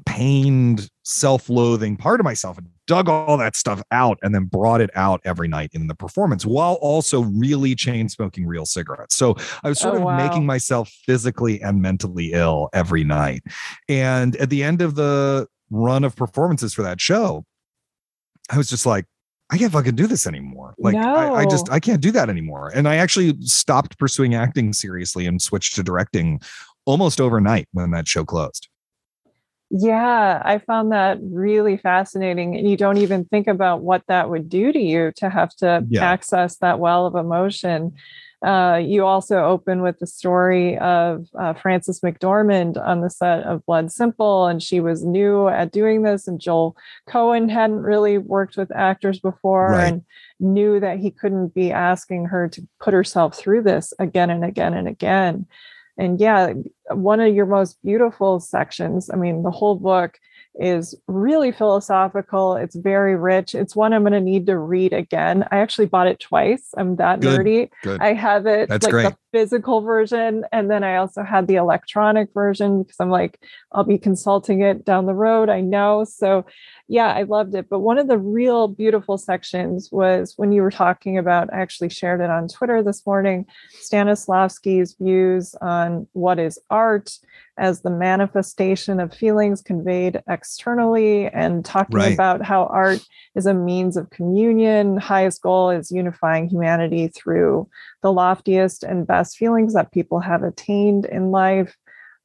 pained, 0.06 0.90
self 1.06 1.50
loathing 1.50 1.96
part 1.96 2.20
of 2.20 2.24
myself 2.24 2.58
and 2.58 2.68
dug 2.88 3.08
all 3.08 3.38
that 3.38 3.56
stuff 3.56 3.82
out 3.92 4.18
and 4.24 4.34
then 4.34 4.46
brought 4.46 4.82
it 4.82 4.90
out 4.96 5.22
every 5.24 5.48
night 5.48 5.70
in 5.74 5.88
the 5.88 5.94
performance 5.94 6.46
while 6.46 6.74
also 6.82 7.22
really 7.22 7.76
chain 7.76 8.10
smoking 8.10 8.46
real 8.46 8.66
cigarettes. 8.66 9.16
So 9.16 9.36
I 9.64 9.70
was 9.70 9.80
sort 9.80 9.94
oh, 9.94 9.98
of 9.98 10.04
wow. 10.04 10.18
making 10.18 10.46
myself 10.46 10.90
physically 11.06 11.62
and 11.62 11.82
mentally 11.82 12.32
ill 12.34 12.70
every 12.74 13.04
night. 13.04 13.44
And 13.88 14.36
at 14.38 14.50
the 14.50 14.64
end 14.64 14.82
of 14.82 14.96
the 14.96 15.48
run 15.70 16.04
of 16.04 16.16
performances 16.16 16.74
for 16.74 16.82
that 16.82 17.00
show, 17.00 17.46
I 18.50 18.58
was 18.58 18.70
just 18.70 18.86
like, 18.86 19.06
I 19.52 19.60
can't 19.60 19.72
fucking 19.72 19.96
do 19.96 20.08
this 20.08 20.26
anymore. 20.26 20.74
Like 20.80 20.96
no. 20.96 21.16
I, 21.16 21.42
I, 21.42 21.46
just 21.46 21.70
I 21.72 21.80
can't 21.80 22.02
do 22.02 22.12
that 22.12 22.30
anymore. 22.30 22.72
And 22.74 22.88
I 22.88 22.96
actually 22.96 23.40
stopped 23.42 24.00
pursuing 24.00 24.34
acting 24.34 24.74
seriously 24.74 25.28
and 25.28 25.40
switched 25.40 25.76
to 25.76 25.84
directing 25.84 26.42
almost 26.86 27.22
overnight 27.22 27.68
when 27.74 27.92
that 27.92 28.08
show 28.08 28.26
closed. 28.26 28.70
Yeah, 29.72 30.42
I 30.46 30.60
found 30.60 30.92
that 30.92 31.18
really 31.22 31.78
fascinating. 31.78 32.56
And 32.56 32.70
you 32.70 32.78
don't 32.78 32.98
even 32.98 33.26
think 33.26 33.48
about 33.48 33.82
what 33.82 34.04
that 34.08 34.30
would 34.30 34.48
do 34.48 34.72
to 34.72 34.80
you 34.80 35.12
to 35.18 35.30
have 35.30 35.56
to 35.58 35.84
yeah. 35.90 36.06
access 36.06 36.58
that 36.58 36.80
well 36.80 37.06
of 37.06 37.16
emotion. 37.16 37.94
Uh, 38.46 38.78
you 38.78 39.04
also 39.04 39.44
open 39.44 39.82
with 39.82 39.98
the 39.98 40.06
story 40.06 40.78
of 40.78 41.28
uh, 41.40 41.54
Frances 41.54 42.02
McDormand 42.02 42.78
on 42.78 43.02
the 43.02 43.10
set 43.10 43.42
of 43.44 43.66
Blood 43.66 43.92
Simple, 43.92 44.46
and 44.46 44.62
she 44.62 44.80
was 44.80 45.04
new 45.04 45.48
at 45.48 45.72
doing 45.72 46.04
this. 46.04 46.28
And 46.28 46.40
Joel 46.40 46.78
Coen 47.10 47.50
hadn't 47.50 47.82
really 47.82 48.20
worked 48.20 48.56
with 48.56 48.76
actors 48.76 49.20
before 49.20 49.72
right. 49.72 49.94
and 49.94 50.04
knew 50.40 50.80
that 50.80 51.00
he 51.00 51.10
couldn't 51.10 51.56
be 51.56 51.72
asking 51.72 52.26
her 52.26 52.48
to 52.50 52.68
put 52.80 52.94
herself 52.94 53.36
through 53.36 53.64
this 53.64 53.94
again 53.98 54.30
and 54.30 54.46
again 54.46 54.76
and 54.76 54.88
again 54.88 55.48
and 55.98 56.20
yeah 56.20 56.54
one 56.92 57.20
of 57.20 57.34
your 57.34 57.46
most 57.46 57.82
beautiful 57.84 58.40
sections 58.40 59.10
i 59.10 59.16
mean 59.16 59.44
the 59.44 59.52
whole 59.52 59.76
book 59.76 60.20
is 60.60 60.96
really 61.08 61.52
philosophical 61.52 62.56
it's 62.56 62.76
very 62.76 63.16
rich 63.16 63.54
it's 63.56 63.76
one 63.76 63.94
i'm 63.94 64.04
going 64.04 64.14
to 64.14 64.22
need 64.22 64.46
to 64.46 64.58
read 64.58 64.94
again 64.94 65.44
i 65.52 65.58
actually 65.58 65.86
bought 65.86 66.08
it 66.08 66.20
twice 66.20 66.70
i'm 66.78 66.96
that 66.96 67.20
Good. 67.20 67.40
nerdy 67.40 67.70
Good. 67.84 68.02
i 68.02 68.14
have 68.14 68.46
it 68.46 68.70
That's 68.70 68.86
like 68.86 68.92
great. 68.92 69.10
the 69.10 69.18
physical 69.36 69.82
version 69.82 70.46
and 70.54 70.72
then 70.72 70.82
i 70.82 70.96
also 70.96 71.22
had 71.22 71.46
the 71.46 71.56
electronic 71.56 72.30
version 72.34 72.84
because 72.84 72.96
i'm 73.02 73.10
like 73.10 73.38
i'll 73.74 73.84
be 73.84 73.98
consulting 73.98 74.62
it 74.62 74.86
down 74.86 75.06
the 75.06 75.14
road 75.14 75.50
i 75.50 75.60
know 75.60 76.06
so 76.06 76.46
yeah, 76.88 77.08
I 77.08 77.24
loved 77.24 77.56
it. 77.56 77.68
But 77.68 77.80
one 77.80 77.98
of 77.98 78.08
the 78.08 78.18
real 78.18 78.68
beautiful 78.68 79.18
sections 79.18 79.90
was 79.92 80.34
when 80.38 80.52
you 80.52 80.62
were 80.62 80.72
talking 80.72 81.18
about, 81.18 81.52
I 81.52 81.60
actually 81.60 81.90
shared 81.90 82.22
it 82.22 82.30
on 82.30 82.48
Twitter 82.48 82.84
this 82.84 83.06
morning, 83.06 83.46
Stanislavski's 83.84 84.96
views 85.00 85.56
on 85.62 86.08
what 86.14 86.38
is 86.38 86.60
art 86.70 87.18
as 87.58 87.82
the 87.82 87.90
manifestation 87.90 89.00
of 89.00 89.14
feelings 89.14 89.62
conveyed 89.62 90.22
externally, 90.30 91.28
and 91.28 91.66
talking 91.66 91.98
right. 91.98 92.14
about 92.14 92.44
how 92.44 92.66
art 92.66 93.04
is 93.34 93.46
a 93.46 93.54
means 93.54 93.98
of 93.98 94.10
communion. 94.10 94.98
Highest 94.98 95.42
goal 95.42 95.72
is 95.72 95.90
unifying 95.90 96.50
humanity 96.50 97.08
through 97.08 97.68
the 98.06 98.14
loftiest 98.14 98.84
and 98.84 99.08
best 99.08 99.36
feelings 99.36 99.74
that 99.74 99.92
people 99.92 100.20
have 100.20 100.44
attained 100.44 101.06
in 101.06 101.32
life 101.32 101.76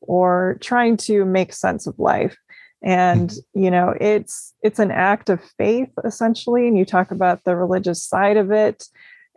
or 0.03 0.59
trying 0.61 0.95
to 0.95 1.25
make 1.25 1.55
sense 1.55 1.87
of 1.87 1.99
life 1.99 2.37
and 2.83 3.31
mm-hmm. 3.31 3.63
you 3.65 3.71
know 3.71 3.95
it's 3.99 4.53
it's 4.63 4.79
an 4.79 4.91
act 4.91 5.31
of 5.31 5.43
faith 5.57 5.89
essentially 6.05 6.69
and 6.69 6.77
you 6.77 6.85
talk 6.85 7.11
about 7.11 7.45
the 7.45 7.57
religious 7.57 8.03
side 8.03 8.37
of 8.37 8.51
it 8.51 8.85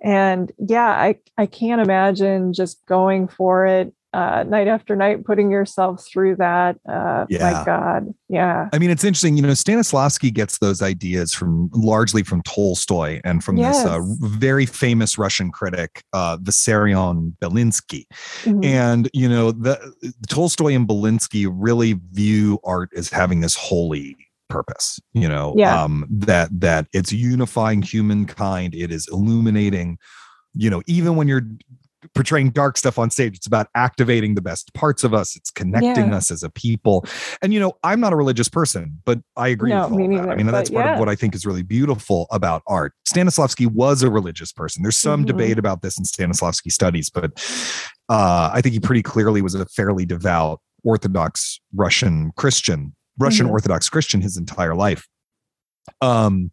and 0.03 0.51
yeah 0.57 0.89
i 0.89 1.15
i 1.37 1.45
can't 1.45 1.79
imagine 1.79 2.51
just 2.51 2.85
going 2.87 3.25
for 3.29 3.65
it 3.65 3.93
uh, 4.13 4.43
night 4.43 4.67
after 4.67 4.95
night, 4.95 5.25
putting 5.25 5.49
yourself 5.49 6.05
through 6.05 6.35
that. 6.35 6.77
Uh, 6.87 7.25
yeah. 7.29 7.51
My 7.51 7.63
God. 7.65 8.13
Yeah. 8.29 8.69
I 8.71 8.79
mean, 8.79 8.89
it's 8.89 9.03
interesting. 9.03 9.35
You 9.35 9.43
know, 9.43 9.49
Stanislavski 9.49 10.33
gets 10.33 10.59
those 10.59 10.81
ideas 10.81 11.33
from 11.33 11.69
largely 11.73 12.23
from 12.23 12.43
Tolstoy 12.43 13.21
and 13.23 13.43
from 13.43 13.57
yes. 13.57 13.83
this 13.83 13.91
uh, 13.91 14.01
very 14.19 14.65
famous 14.65 15.17
Russian 15.17 15.51
critic, 15.51 16.03
uh, 16.13 16.37
Vissarion 16.37 17.35
Belinsky. 17.41 18.05
Mm-hmm. 18.43 18.63
And, 18.63 19.09
you 19.13 19.27
know, 19.27 19.51
the, 19.51 20.13
Tolstoy 20.29 20.73
and 20.73 20.87
Belinsky 20.87 21.51
really 21.51 21.99
view 22.11 22.59
art 22.63 22.89
as 22.95 23.09
having 23.09 23.41
this 23.41 23.55
holy 23.55 24.15
purpose 24.49 24.99
you 25.13 25.27
know 25.27 25.55
yeah. 25.57 25.83
um 25.83 26.05
that 26.11 26.47
that 26.51 26.85
it's 26.93 27.11
unifying 27.11 27.81
humankind 27.81 28.75
it 28.75 28.91
is 28.91 29.07
illuminating 29.11 29.97
you 30.53 30.69
know 30.69 30.83
even 30.85 31.15
when 31.15 31.27
you're 31.27 31.41
portraying 32.13 32.51
dark 32.51 32.77
stuff 32.77 32.99
on 32.99 33.09
stage. 33.09 33.35
It's 33.35 33.47
about 33.47 33.67
activating 33.75 34.35
the 34.35 34.41
best 34.41 34.73
parts 34.73 35.03
of 35.03 35.13
us. 35.13 35.35
It's 35.35 35.51
connecting 35.51 36.09
yeah. 36.09 36.17
us 36.17 36.31
as 36.31 36.43
a 36.43 36.49
people. 36.49 37.05
And 37.41 37.53
you 37.53 37.59
know, 37.59 37.73
I'm 37.83 37.99
not 37.99 38.13
a 38.13 38.15
religious 38.15 38.49
person, 38.49 39.01
but 39.05 39.19
I 39.35 39.49
agree 39.49 39.71
no, 39.71 39.83
with 39.83 39.91
all 39.91 40.07
me 40.07 40.17
that. 40.17 40.29
I 40.29 40.35
mean, 40.35 40.47
that's 40.47 40.69
part 40.69 40.85
yeah. 40.85 40.93
of 40.93 40.99
what 40.99 41.09
I 41.09 41.15
think 41.15 41.35
is 41.35 41.45
really 41.45 41.63
beautiful 41.63 42.27
about 42.31 42.63
art. 42.67 42.93
Stanislavski 43.07 43.67
was 43.67 44.03
a 44.03 44.09
religious 44.09 44.51
person. 44.51 44.83
There's 44.83 44.97
some 44.97 45.21
mm-hmm. 45.21 45.27
debate 45.27 45.59
about 45.59 45.81
this 45.81 45.97
in 45.97 46.05
Stanislavski 46.05 46.71
studies, 46.71 47.09
but 47.09 47.31
uh, 48.09 48.49
I 48.53 48.61
think 48.61 48.73
he 48.73 48.79
pretty 48.79 49.03
clearly 49.03 49.41
was 49.41 49.55
a 49.55 49.65
fairly 49.65 50.05
devout 50.05 50.59
Orthodox 50.83 51.59
Russian 51.73 52.31
Christian, 52.35 52.95
Russian 53.17 53.45
mm-hmm. 53.45 53.53
Orthodox 53.53 53.89
Christian 53.89 54.21
his 54.21 54.37
entire 54.37 54.75
life. 54.75 55.07
Um, 56.01 56.51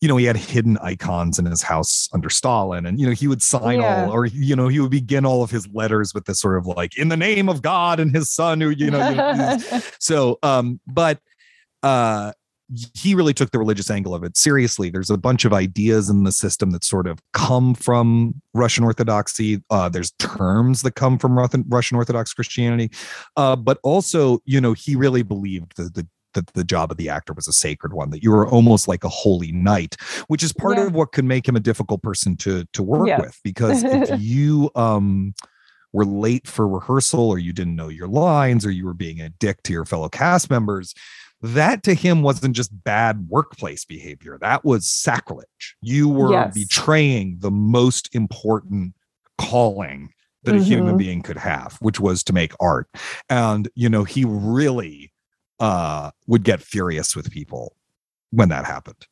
you 0.00 0.08
know, 0.08 0.16
he 0.16 0.26
had 0.26 0.36
hidden 0.36 0.78
icons 0.78 1.38
in 1.38 1.46
his 1.46 1.62
house 1.62 2.08
under 2.12 2.30
Stalin, 2.30 2.86
and 2.86 3.00
you 3.00 3.06
know, 3.06 3.12
he 3.12 3.26
would 3.26 3.42
sign 3.42 3.80
yeah. 3.80 4.04
all, 4.04 4.12
or 4.12 4.26
you 4.26 4.54
know, 4.54 4.68
he 4.68 4.78
would 4.80 4.90
begin 4.90 5.26
all 5.26 5.42
of 5.42 5.50
his 5.50 5.66
letters 5.72 6.14
with 6.14 6.24
this 6.26 6.40
sort 6.40 6.56
of 6.56 6.66
like, 6.66 6.96
"In 6.96 7.08
the 7.08 7.16
name 7.16 7.48
of 7.48 7.62
God 7.62 7.98
and 7.98 8.14
His 8.14 8.30
Son," 8.30 8.60
who 8.60 8.70
you 8.70 8.90
know. 8.90 9.08
you 9.08 9.16
know 9.16 9.58
so, 9.98 10.38
um, 10.42 10.80
but 10.86 11.20
uh, 11.82 12.32
he 12.94 13.14
really 13.14 13.32
took 13.32 13.50
the 13.50 13.58
religious 13.58 13.90
angle 13.90 14.14
of 14.14 14.22
it 14.22 14.36
seriously. 14.36 14.90
There's 14.90 15.10
a 15.10 15.16
bunch 15.16 15.44
of 15.44 15.52
ideas 15.52 16.10
in 16.10 16.24
the 16.24 16.32
system 16.32 16.70
that 16.72 16.84
sort 16.84 17.06
of 17.06 17.18
come 17.32 17.74
from 17.74 18.40
Russian 18.52 18.84
Orthodoxy. 18.84 19.62
Uh, 19.70 19.88
there's 19.88 20.10
terms 20.18 20.82
that 20.82 20.94
come 20.94 21.18
from 21.18 21.38
Russian 21.68 21.96
Orthodox 21.96 22.34
Christianity, 22.34 22.90
uh, 23.36 23.56
but 23.56 23.78
also, 23.82 24.40
you 24.44 24.60
know, 24.60 24.74
he 24.74 24.96
really 24.96 25.22
believed 25.22 25.76
that 25.76 25.94
the 25.94 26.06
that 26.46 26.54
the 26.54 26.64
job 26.64 26.90
of 26.90 26.96
the 26.96 27.08
actor 27.08 27.32
was 27.32 27.48
a 27.48 27.52
sacred 27.52 27.92
one 27.92 28.10
that 28.10 28.22
you 28.22 28.30
were 28.30 28.46
almost 28.46 28.88
like 28.88 29.04
a 29.04 29.08
holy 29.08 29.52
knight 29.52 29.96
which 30.28 30.42
is 30.42 30.52
part 30.52 30.76
yeah. 30.76 30.86
of 30.86 30.94
what 30.94 31.12
could 31.12 31.24
make 31.24 31.46
him 31.46 31.56
a 31.56 31.60
difficult 31.60 32.02
person 32.02 32.36
to 32.36 32.64
to 32.72 32.82
work 32.82 33.08
yeah. 33.08 33.20
with 33.20 33.38
because 33.42 33.82
if 33.84 34.10
you 34.20 34.70
um 34.74 35.34
were 35.92 36.04
late 36.04 36.46
for 36.46 36.68
rehearsal 36.68 37.28
or 37.28 37.38
you 37.38 37.52
didn't 37.52 37.76
know 37.76 37.88
your 37.88 38.08
lines 38.08 38.64
or 38.64 38.70
you 38.70 38.84
were 38.84 38.94
being 38.94 39.20
a 39.20 39.28
dick 39.28 39.62
to 39.62 39.72
your 39.72 39.84
fellow 39.84 40.08
cast 40.08 40.50
members 40.50 40.94
that 41.40 41.82
to 41.84 41.94
him 41.94 42.22
wasn't 42.22 42.54
just 42.54 42.70
bad 42.84 43.28
workplace 43.28 43.84
behavior 43.84 44.38
that 44.40 44.64
was 44.64 44.86
sacrilege 44.86 45.76
you 45.80 46.08
were 46.08 46.32
yes. 46.32 46.54
betraying 46.54 47.36
the 47.40 47.50
most 47.50 48.14
important 48.14 48.94
calling 49.38 50.12
that 50.44 50.52
mm-hmm. 50.52 50.60
a 50.60 50.64
human 50.64 50.88
mm-hmm. 50.90 50.98
being 50.98 51.22
could 51.22 51.36
have 51.36 51.76
which 51.80 52.00
was 52.00 52.22
to 52.22 52.32
make 52.32 52.52
art 52.60 52.88
and 53.28 53.68
you 53.74 53.88
know 53.88 54.04
he 54.04 54.24
really 54.26 55.12
uh, 55.60 56.10
would 56.26 56.44
get 56.44 56.60
furious 56.60 57.16
with 57.16 57.30
people 57.30 57.76
when 58.30 58.48
that 58.48 58.64
happened. 58.64 59.06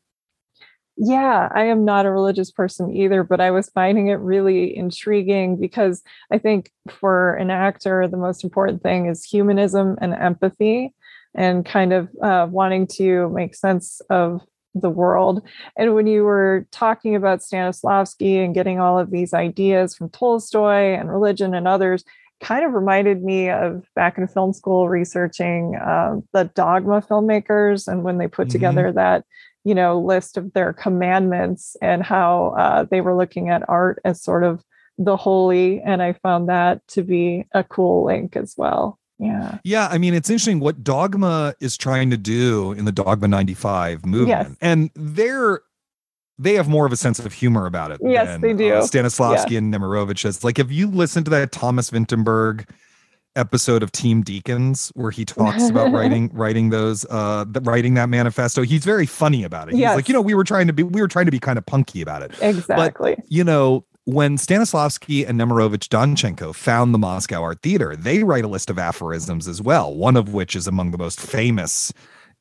Yeah, 0.99 1.50
I 1.55 1.65
am 1.65 1.85
not 1.85 2.07
a 2.07 2.11
religious 2.11 2.50
person 2.50 2.91
either, 2.91 3.23
but 3.23 3.38
I 3.41 3.50
was 3.50 3.69
finding 3.69 4.09
it 4.09 4.15
really 4.15 4.75
intriguing 4.75 5.59
because 5.61 6.03
I 6.31 6.38
think 6.38 6.71
for 6.88 7.35
an 7.35 7.50
actor, 7.50 8.09
the 8.09 8.17
most 8.17 8.43
important 8.43 8.83
thing 8.83 9.07
is 9.07 9.23
humanism 9.23 9.99
and 10.00 10.15
empathy 10.15 10.95
and 11.35 11.67
kind 11.67 11.93
of 11.93 12.09
uh, 12.23 12.47
wanting 12.50 12.87
to 12.93 13.29
make 13.29 13.55
sense 13.55 14.00
of 14.09 14.41
the 14.75 14.88
world. 14.88 15.47
And 15.76 15.95
when 15.95 16.07
you 16.07 16.25
were 16.25 16.67
talking 16.71 17.15
about 17.15 17.41
Stanislavski 17.41 18.43
and 18.43 18.55
getting 18.55 18.81
all 18.81 18.99
of 18.99 19.11
these 19.11 19.35
ideas 19.35 19.95
from 19.95 20.09
Tolstoy 20.11 20.95
and 20.95 21.11
religion 21.11 21.55
and 21.55 21.69
others, 21.69 22.05
kind 22.40 22.64
of 22.64 22.73
reminded 22.73 23.23
me 23.23 23.50
of 23.50 23.85
back 23.95 24.19
in 24.19 24.26
film 24.26 24.52
school 24.52 24.88
researching 24.88 25.76
uh, 25.76 26.16
the 26.33 26.45
dogma 26.55 27.00
filmmakers 27.00 27.88
and 27.88 28.02
when 28.02 28.19
they 28.19 28.28
put 28.28 28.49
mm-hmm. 28.49 28.52
together 28.52 28.93
that 28.93 29.25
you 29.64 29.75
know 29.75 29.99
list 29.99 30.37
of 30.37 30.52
their 30.52 30.73
commandments 30.73 31.76
and 31.81 32.02
how 32.02 32.55
uh, 32.59 32.85
they 32.85 33.00
were 33.00 33.16
looking 33.16 33.49
at 33.49 33.69
art 33.69 34.00
as 34.05 34.23
sort 34.23 34.45
of 34.45 34.62
the 34.99 35.16
holy 35.16 35.81
and 35.81 36.02
i 36.02 36.12
found 36.12 36.49
that 36.49 36.87
to 36.88 37.02
be 37.02 37.45
a 37.52 37.64
cool 37.64 38.05
link 38.07 38.37
as 38.37 38.55
well 38.57 38.99
yeah 39.19 39.59
yeah 39.64 39.88
i 39.90 39.99
mean 39.99 40.14
it's 40.14 40.31
interesting 40.31 40.61
what 40.61 40.85
dogma 40.85 41.55
is 41.61 41.76
trying 41.76 42.11
to 42.11 42.16
do 42.16 42.73
in 42.73 42.85
the 42.85 42.93
dogma 42.93 43.28
95 43.28 44.07
movement 44.07 44.49
yes. 44.50 44.57
and 44.61 44.90
they're 44.95 45.61
they 46.38 46.55
have 46.55 46.69
more 46.69 46.87
of 46.87 46.93
a 46.93 46.97
sense 46.97 47.19
of 47.19 47.33
humor 47.33 47.66
about 47.66 47.90
it. 47.90 48.00
Yes, 48.02 48.28
than, 48.28 48.40
they 48.40 48.52
do. 48.52 48.75
Uh, 48.75 48.83
Stanislavski 48.83 49.52
yeah. 49.52 49.59
and 49.59 49.73
Nemirovich. 49.73 50.25
It's 50.25 50.45
like 50.45 50.59
if 50.59 50.71
you 50.71 50.87
listen 50.87 51.25
to 51.25 51.31
that 51.31 51.52
Thomas 51.52 51.90
Vinterberg 51.90 52.69
episode 53.37 53.82
of 53.82 53.93
Team 53.93 54.25
Deakins 54.25 54.91
where 54.95 55.11
he 55.11 55.25
talks 55.25 55.69
about 55.69 55.93
writing 55.93 56.30
writing 56.32 56.71
those 56.71 57.04
uh 57.06 57.45
writing 57.63 57.95
that 57.95 58.08
manifesto. 58.08 58.63
He's 58.63 58.84
very 58.84 59.06
funny 59.06 59.45
about 59.45 59.69
it. 59.69 59.73
He's 59.73 59.80
yes. 59.80 59.95
like, 59.95 60.08
you 60.08 60.15
know, 60.15 60.23
we 60.23 60.34
were 60.34 60.45
trying 60.45 60.67
to 60.67 60.73
be 60.73 60.82
we 60.82 61.00
were 61.00 61.08
trying 61.08 61.26
to 61.26 61.30
be 61.30 61.39
kind 61.39 61.58
of 61.58 61.67
punky 61.67 62.00
about 62.00 62.23
it. 62.23 62.32
Exactly. 62.41 63.15
But, 63.17 63.25
you 63.30 63.45
know, 63.45 63.84
when 64.04 64.37
Stanislavski 64.37 65.28
and 65.28 65.39
Nemirovich 65.39 65.89
Danchenko 65.89 66.54
found 66.54 66.95
the 66.95 66.99
Moscow 66.99 67.43
Art 67.43 67.61
Theater, 67.63 67.95
they 67.97 68.23
write 68.23 68.45
a 68.45 68.49
list 68.49 68.71
of 68.71 68.78
aphorisms 68.78 69.47
as 69.49 69.61
well, 69.61 69.95
one 69.95 70.17
of 70.17 70.32
which 70.32 70.56
is 70.56 70.67
among 70.67 70.93
the 70.93 70.99
most 70.99 71.21
famous 71.21 71.93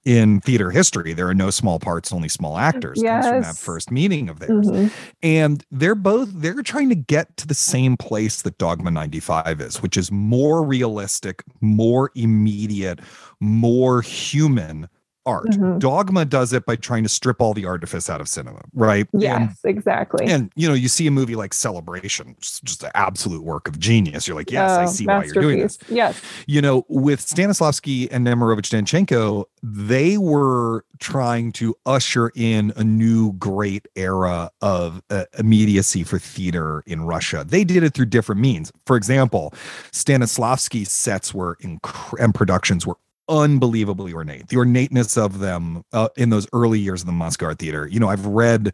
in 0.06 0.40
theater 0.42 0.70
history. 0.70 1.14
There 1.14 1.28
are 1.28 1.34
no 1.34 1.50
small 1.50 1.80
parts, 1.80 2.14
only 2.14 2.30
small 2.30 2.58
actors. 2.58 3.02
Yes. 3.02 3.26
Comes 3.26 3.34
from 3.34 3.42
that 3.42 3.58
first 3.58 3.92
meeting 3.92 4.30
of 4.30 4.40
theirs. 4.40 4.68
Mm-hmm. 4.68 4.88
And 5.24 5.66
they're 5.72 5.96
both 5.96 6.30
they're 6.32 6.62
trying 6.62 6.90
to 6.90 6.96
get 6.96 7.36
to 7.38 7.48
the 7.48 7.56
same 7.56 7.98
place 7.98 8.44
that 8.44 8.58
Dogma 8.58 8.92
95 8.92 9.60
is, 9.60 9.82
which 9.82 9.98
is 9.98 10.12
more 10.12 10.64
realistic, 10.64 11.44
more 11.60 12.12
immediate, 12.16 13.00
more 13.40 14.02
human 14.02 14.88
art. 15.26 15.48
Mm-hmm. 15.48 15.80
Dogma 15.80 16.26
does 16.26 16.54
it 16.54 16.66
by 16.66 16.76
trying 16.76 17.04
to 17.04 17.10
strip 17.10 17.42
all 17.42 17.54
the 17.54 17.66
artifice 17.66 18.10
out 18.10 18.22
of 18.22 18.28
cinema, 18.28 18.62
right? 18.74 19.08
Yes, 19.14 19.58
and, 19.64 19.78
exactly. 19.78 20.26
And 20.26 20.52
you 20.56 20.68
know, 20.68 20.74
you 20.74 20.88
see 20.88 21.08
a 21.08 21.12
movie 21.12 21.36
like 21.36 21.54
Celebration, 21.54 22.36
just, 22.40 22.64
just 22.64 22.84
an 22.84 22.92
absolute 22.94 23.44
work 23.44 23.68
of 23.68 23.80
genius. 23.80 24.28
You're 24.28 24.36
like, 24.36 24.52
yes, 24.52 24.72
I 24.72 24.86
see 24.86 25.06
why 25.06 25.24
you're 25.26 25.34
doing 25.34 25.60
this. 25.60 25.78
Yes. 25.90 26.22
You 26.48 26.62
know, 26.62 26.86
with 26.88 27.22
Stanislavski 27.22 28.08
and 28.12 28.26
Nemirovich 28.26 28.70
Danchenko, 28.70 29.46
they 29.64 30.18
were 30.18 30.86
trying 31.00 31.52
to 31.54 31.76
usher 31.86 32.32
in 32.36 32.72
a 32.76 32.84
new 32.84 33.34
great 33.34 33.88
era 33.96 34.52
of 34.62 35.02
uh, 35.10 35.26
immediacy 35.38 36.04
for 36.04 36.20
theater 36.20 36.84
in 36.86 37.02
Russia. 37.02 37.46
They 37.48 37.64
did 37.64 37.84
it 37.84 37.94
through 37.94 38.06
different 38.06 38.42
means. 38.42 38.72
For 38.86 38.96
example, 38.96 39.54
Stanislavski's 39.92 40.92
sets 40.92 41.34
were 41.34 41.58
inc- 41.62 42.20
and 42.20 42.34
productions 42.34 42.86
were 42.86 42.98
unbelievably 43.28 44.14
ornate. 44.14 44.48
The 44.48 44.58
ornateness 44.58 45.18
of 45.18 45.40
them 45.40 45.84
uh, 45.94 46.10
in 46.16 46.30
those 46.30 46.48
early 46.54 46.80
years 46.80 47.02
of 47.02 47.08
the 47.08 47.14
Moscow 47.14 47.48
Art 47.48 47.60
Theater. 47.60 47.88
You 47.88 48.00
know, 48.00 48.10
I've 48.10 48.26
read 48.26 48.74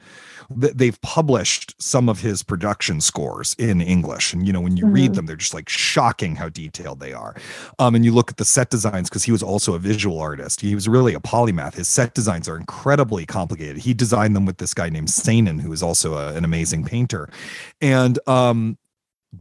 that 0.50 0.78
they've 0.78 1.00
published 1.02 1.82
some 1.82 2.10
of 2.10 2.20
his 2.20 2.44
production 2.44 3.00
scores 3.00 3.56
in 3.58 3.82
English, 3.82 4.34
and 4.34 4.46
you 4.46 4.52
know, 4.52 4.62
when 4.62 4.76
you 4.76 4.86
mm-hmm. 4.86 4.94
read 4.94 5.16
them, 5.16 5.26
they're 5.26 5.36
just 5.36 5.54
like 5.54 5.70
shocking 5.70 6.36
how 6.36 6.50
detailed 6.50 7.00
they 7.00 7.14
are. 7.14 7.36
Um, 7.80 7.96
and 7.96 8.04
you 8.04 8.12
look 8.12 8.30
at 8.30 8.38
the 8.38 8.46
set 8.46 8.70
designs 8.70 9.10
because 9.10 9.24
he 9.24 9.32
was 9.32 9.44
also 9.44 9.74
a 9.74 9.80
visual 9.80 10.20
artist. 10.20 10.62
He 10.62 10.76
was 10.76 10.88
really 10.88 11.14
a 11.14 11.20
polymath. 11.20 11.76
His 11.76 11.88
set 11.88 12.14
designs 12.14 12.50
are 12.50 12.58
incredibly 12.58 13.26
complicated. 13.26 13.78
He 13.78 13.94
designed 13.94 14.36
them 14.36 14.46
with 14.46 14.58
this 14.58 14.74
guy 14.74 14.90
named 14.90 15.08
Sainin, 15.08 15.62
who 15.62 15.72
is 15.72 15.82
also 15.82 16.16
a, 16.16 16.34
an 16.34 16.44
amazing 16.44 16.84
painter, 16.84 17.30
and 17.80 18.20
um, 18.28 18.78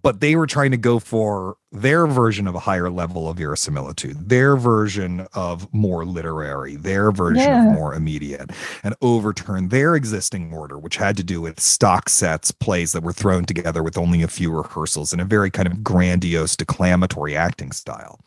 but 0.02 0.20
they 0.20 0.36
were 0.36 0.46
trying 0.46 0.70
to 0.70 0.76
go 0.76 0.98
for 0.98 1.56
their 1.72 2.06
version 2.06 2.46
of 2.46 2.54
a 2.54 2.60
higher 2.60 2.90
level 2.90 3.28
of 3.28 3.36
verisimilitude, 3.38 4.28
their 4.28 4.56
version 4.56 5.26
of 5.34 5.72
more 5.74 6.04
literary, 6.04 6.76
their 6.76 7.10
version 7.10 7.42
yeah. 7.42 7.68
of 7.68 7.74
more 7.74 7.94
immediate, 7.94 8.50
and 8.84 8.94
overturn 9.02 9.68
their 9.68 9.96
existing 9.96 10.52
order, 10.52 10.78
which 10.78 10.96
had 10.96 11.16
to 11.16 11.24
do 11.24 11.40
with 11.40 11.58
stock 11.58 12.08
sets, 12.08 12.52
plays 12.52 12.92
that 12.92 13.02
were 13.02 13.12
thrown 13.12 13.44
together 13.44 13.82
with 13.82 13.98
only 13.98 14.22
a 14.22 14.28
few 14.28 14.52
rehearsals 14.52 15.12
in 15.12 15.20
a 15.20 15.24
very 15.24 15.50
kind 15.50 15.66
of 15.66 15.82
grandiose, 15.82 16.56
declamatory 16.56 17.36
acting 17.36 17.72
style. 17.72 18.20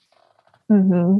Mm-hmm. 0.69 1.19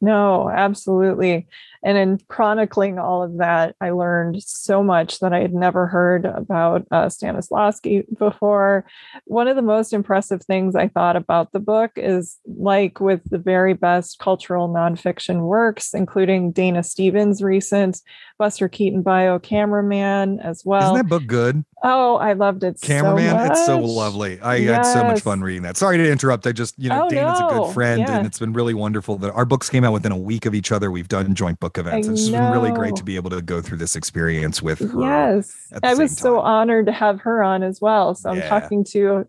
No, 0.00 0.48
absolutely. 0.48 1.46
And 1.86 1.96
in 1.96 2.18
chronicling 2.26 2.98
all 2.98 3.22
of 3.22 3.38
that, 3.38 3.76
I 3.80 3.90
learned 3.90 4.42
so 4.42 4.82
much 4.82 5.20
that 5.20 5.32
I 5.32 5.38
had 5.38 5.54
never 5.54 5.86
heard 5.86 6.24
about 6.24 6.84
uh, 6.90 7.06
Stanislavski 7.06 8.04
before. 8.18 8.84
One 9.26 9.46
of 9.46 9.54
the 9.54 9.62
most 9.62 9.92
impressive 9.92 10.42
things 10.42 10.74
I 10.74 10.88
thought 10.88 11.14
about 11.14 11.52
the 11.52 11.60
book 11.60 11.92
is 11.94 12.38
like 12.44 12.98
with 12.98 13.22
the 13.30 13.38
very 13.38 13.72
best 13.72 14.18
cultural 14.18 14.68
nonfiction 14.68 15.42
works, 15.42 15.94
including 15.94 16.50
Dana 16.50 16.82
Stevens' 16.82 17.40
recent 17.40 18.00
Buster 18.36 18.68
Keaton 18.68 19.02
bio 19.02 19.38
cameraman 19.38 20.40
as 20.40 20.64
well. 20.64 20.94
Isn't 20.94 21.06
that 21.06 21.08
book 21.08 21.28
good? 21.28 21.64
Oh, 21.88 22.16
I 22.16 22.32
loved 22.32 22.64
it. 22.64 22.80
Cameraman, 22.80 23.46
so 23.46 23.52
it's 23.52 23.64
so 23.66 23.78
lovely. 23.78 24.40
I 24.40 24.56
yes. 24.56 24.86
had 24.88 24.92
so 24.92 25.04
much 25.04 25.20
fun 25.20 25.40
reading 25.40 25.62
that. 25.62 25.76
Sorry 25.76 25.96
to 25.98 26.10
interrupt. 26.10 26.44
I 26.44 26.50
just, 26.50 26.76
you 26.78 26.88
know, 26.88 27.06
oh, 27.06 27.08
Dana's 27.08 27.38
no. 27.38 27.48
a 27.48 27.52
good 27.52 27.74
friend, 27.74 28.00
yeah. 28.00 28.18
and 28.18 28.26
it's 28.26 28.40
been 28.40 28.52
really 28.52 28.74
wonderful 28.74 29.18
that 29.18 29.32
our 29.34 29.44
books 29.44 29.70
came 29.70 29.84
out 29.84 29.92
within 29.92 30.10
a 30.10 30.16
week 30.16 30.46
of 30.46 30.54
each 30.54 30.72
other. 30.72 30.90
We've 30.90 31.06
done 31.06 31.32
joint 31.36 31.60
book 31.60 31.78
events. 31.78 32.08
I 32.08 32.10
it's 32.10 32.28
been 32.28 32.50
really 32.50 32.72
great 32.72 32.96
to 32.96 33.04
be 33.04 33.14
able 33.14 33.30
to 33.30 33.40
go 33.40 33.60
through 33.60 33.78
this 33.78 33.94
experience 33.94 34.60
with 34.60 34.80
her. 34.80 35.00
Yes. 35.00 35.72
I 35.84 35.94
was 35.94 36.16
so 36.16 36.40
honored 36.40 36.86
to 36.86 36.92
have 36.92 37.20
her 37.20 37.40
on 37.44 37.62
as 37.62 37.80
well. 37.80 38.16
So 38.16 38.30
I'm 38.30 38.38
yeah. 38.38 38.48
talking 38.48 38.82
to 38.86 39.24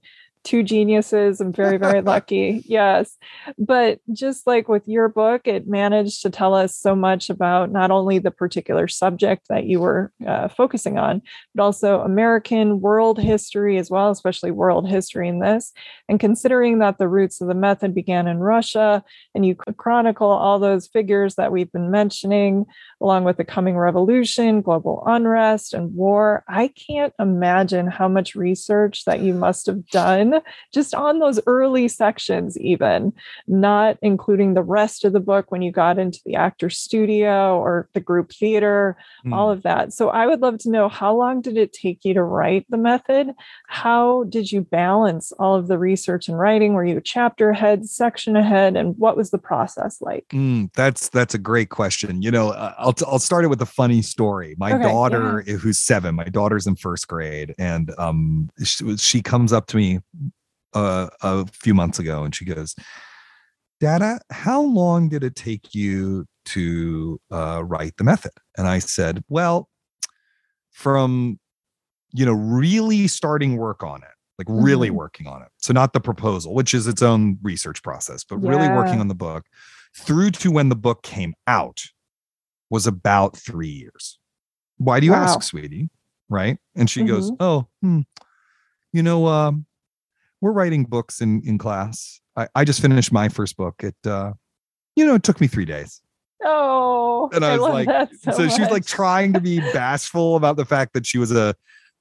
two 0.47 0.63
geniuses. 0.63 1.41
I'm 1.41 1.51
very, 1.51 1.77
very 1.77 2.01
lucky. 2.13 2.63
Yes. 2.65 3.17
But 3.57 3.99
just 4.13 4.47
like 4.47 4.69
with 4.69 4.87
your 4.87 5.09
book, 5.09 5.41
it 5.45 5.67
managed 5.67 6.21
to 6.21 6.29
tell 6.29 6.53
us 6.53 6.73
so 6.73 6.95
much 6.95 7.29
about 7.29 7.69
not 7.69 7.91
only 7.91 8.17
the 8.17 8.31
particular 8.31 8.87
subject 8.87 9.47
that 9.49 9.65
you 9.65 9.81
were 9.81 10.13
uh, 10.25 10.47
focusing 10.47 10.97
on, 10.97 11.21
but 11.53 11.63
also 11.63 11.99
American 11.99 12.79
world 12.79 13.19
history 13.19 13.77
as 13.77 13.91
well, 13.91 14.09
especially 14.09 14.51
world 14.51 14.87
history 14.87 15.27
in 15.27 15.39
this. 15.39 15.73
And 16.07 16.17
considering 16.17 16.79
that 16.79 16.97
the 16.97 17.09
roots 17.09 17.41
of 17.41 17.49
the 17.49 17.53
method 17.53 17.93
began 17.93 18.25
in 18.25 18.39
Russia, 18.39 19.03
and 19.35 19.45
you 19.45 19.55
chronicle 19.55 20.29
all 20.29 20.59
those 20.59 20.87
figures 20.87 21.35
that 21.35 21.51
we've 21.51 21.71
been 21.73 21.91
mentioning, 21.91 22.65
along 23.01 23.23
with 23.23 23.37
the 23.37 23.45
coming 23.45 23.77
revolution, 23.77 24.61
global 24.61 25.03
unrest, 25.05 25.73
and 25.73 25.93
war, 25.93 26.43
I 26.47 26.69
can't 26.69 27.13
imagine 27.19 27.87
how 27.87 28.07
much 28.07 28.35
research 28.35 29.05
that 29.05 29.21
you 29.21 29.33
must 29.33 29.65
have 29.67 29.87
done 29.87 30.41
just 30.73 30.95
on 30.95 31.19
those 31.19 31.39
early 31.45 31.87
sections, 31.87 32.57
even 32.59 33.13
not 33.47 33.97
including 34.01 34.53
the 34.53 34.63
rest 34.63 35.05
of 35.05 35.13
the 35.13 35.19
book 35.19 35.51
when 35.51 35.61
you 35.61 35.71
got 35.71 35.99
into 35.99 36.19
the 36.25 36.35
actor 36.35 36.69
studio 36.69 37.59
or 37.59 37.87
the 37.93 37.99
group 37.99 38.31
theater, 38.31 38.97
mm. 39.25 39.33
all 39.33 39.51
of 39.51 39.63
that. 39.63 39.93
So 39.93 40.09
I 40.09 40.25
would 40.25 40.41
love 40.41 40.57
to 40.59 40.69
know 40.69 40.89
how 40.89 41.15
long 41.15 41.41
did 41.41 41.57
it 41.57 41.73
take 41.73 42.03
you 42.03 42.13
to 42.15 42.23
write 42.23 42.65
the 42.69 42.77
method? 42.77 43.33
How 43.67 44.23
did 44.25 44.51
you 44.51 44.61
balance 44.61 45.31
all 45.33 45.55
of 45.55 45.67
the 45.67 45.77
research 45.77 46.27
and 46.27 46.39
writing? 46.39 46.73
Were 46.73 46.85
you 46.85 46.99
chapter 47.01 47.51
ahead, 47.51 47.85
section 47.85 48.35
ahead, 48.35 48.75
and 48.75 48.97
what 48.97 49.15
was 49.15 49.31
the 49.31 49.37
process 49.37 50.01
like? 50.01 50.27
Mm, 50.29 50.73
that's 50.73 51.09
that's 51.09 51.33
a 51.33 51.39
great 51.39 51.69
question. 51.69 52.21
You 52.21 52.31
know, 52.31 52.49
uh, 52.49 52.73
I'll, 52.87 52.93
t- 52.93 53.05
I'll 53.05 53.19
start 53.19 53.43
it 53.43 53.49
with 53.49 53.61
a 53.61 53.65
funny 53.65 54.01
story. 54.01 54.55
My 54.57 54.71
okay, 54.71 54.83
daughter, 54.83 55.43
yeah. 55.45 55.55
who's 55.55 55.77
seven, 55.77 56.15
my 56.15 56.23
daughter's 56.23 56.65
in 56.65 56.77
first 56.77 57.05
grade, 57.09 57.53
and 57.59 57.93
um, 57.97 58.49
she, 58.63 58.95
she 58.95 59.21
comes 59.21 59.51
up 59.51 59.67
to 59.67 59.77
me 59.77 59.99
uh, 60.73 61.09
a 61.21 61.45
few 61.47 61.73
months 61.73 61.99
ago 61.99 62.23
and 62.23 62.33
she 62.33 62.45
goes, 62.45 62.75
Dada, 63.81 64.21
how 64.31 64.61
long 64.61 65.09
did 65.09 65.21
it 65.21 65.35
take 65.35 65.75
you 65.75 66.27
to 66.45 67.19
uh, 67.29 67.61
write 67.65 67.97
the 67.97 68.05
method? 68.05 68.31
And 68.57 68.67
I 68.67 68.79
said, 68.79 69.21
Well, 69.27 69.67
from 70.71 71.39
you 72.13 72.25
know, 72.25 72.33
really 72.33 73.07
starting 73.07 73.57
work 73.57 73.83
on 73.83 74.01
it, 74.01 74.09
like 74.37 74.47
really 74.49 74.87
mm-hmm. 74.87 74.97
working 74.97 75.27
on 75.27 75.41
it. 75.41 75.49
So 75.57 75.73
not 75.73 75.91
the 75.91 75.99
proposal, 75.99 76.53
which 76.53 76.73
is 76.73 76.87
its 76.87 77.01
own 77.01 77.37
research 77.43 77.83
process, 77.83 78.23
but 78.23 78.41
yeah. 78.41 78.49
really 78.49 78.69
working 78.69 79.01
on 79.01 79.09
the 79.09 79.15
book 79.15 79.45
through 79.93 80.31
to 80.31 80.51
when 80.51 80.69
the 80.69 80.75
book 80.75 81.03
came 81.03 81.33
out 81.47 81.83
was 82.69 82.87
about 82.87 83.37
three 83.37 83.69
years. 83.69 84.19
Why 84.77 84.99
do 84.99 85.05
you 85.05 85.13
wow. 85.13 85.23
ask, 85.23 85.43
sweetie? 85.43 85.89
Right. 86.29 86.57
And 86.75 86.89
she 86.89 87.01
mm-hmm. 87.01 87.09
goes, 87.09 87.31
Oh, 87.39 87.67
hmm, 87.81 88.01
you 88.93 89.03
know, 89.03 89.27
um, 89.27 89.65
we're 90.41 90.51
writing 90.51 90.83
books 90.83 91.21
in 91.21 91.41
in 91.45 91.57
class. 91.57 92.21
I, 92.35 92.47
I 92.55 92.63
just 92.65 92.81
finished 92.81 93.11
my 93.11 93.29
first 93.29 93.57
book. 93.57 93.75
It 93.83 93.95
uh, 94.05 94.33
you 94.95 95.05
know, 95.05 95.15
it 95.15 95.23
took 95.23 95.41
me 95.41 95.47
three 95.47 95.65
days. 95.65 96.01
Oh, 96.43 97.29
and 97.33 97.43
I, 97.43 97.55
I 97.55 97.57
was 97.57 97.85
like, 97.85 98.09
so, 98.21 98.31
so 98.31 98.47
she's 98.47 98.69
like 98.69 98.85
trying 98.85 99.33
to 99.33 99.39
be 99.39 99.59
bashful 99.59 100.35
about 100.35 100.55
the 100.55 100.65
fact 100.65 100.93
that 100.93 101.05
she 101.05 101.17
was 101.17 101.31
a 101.31 101.55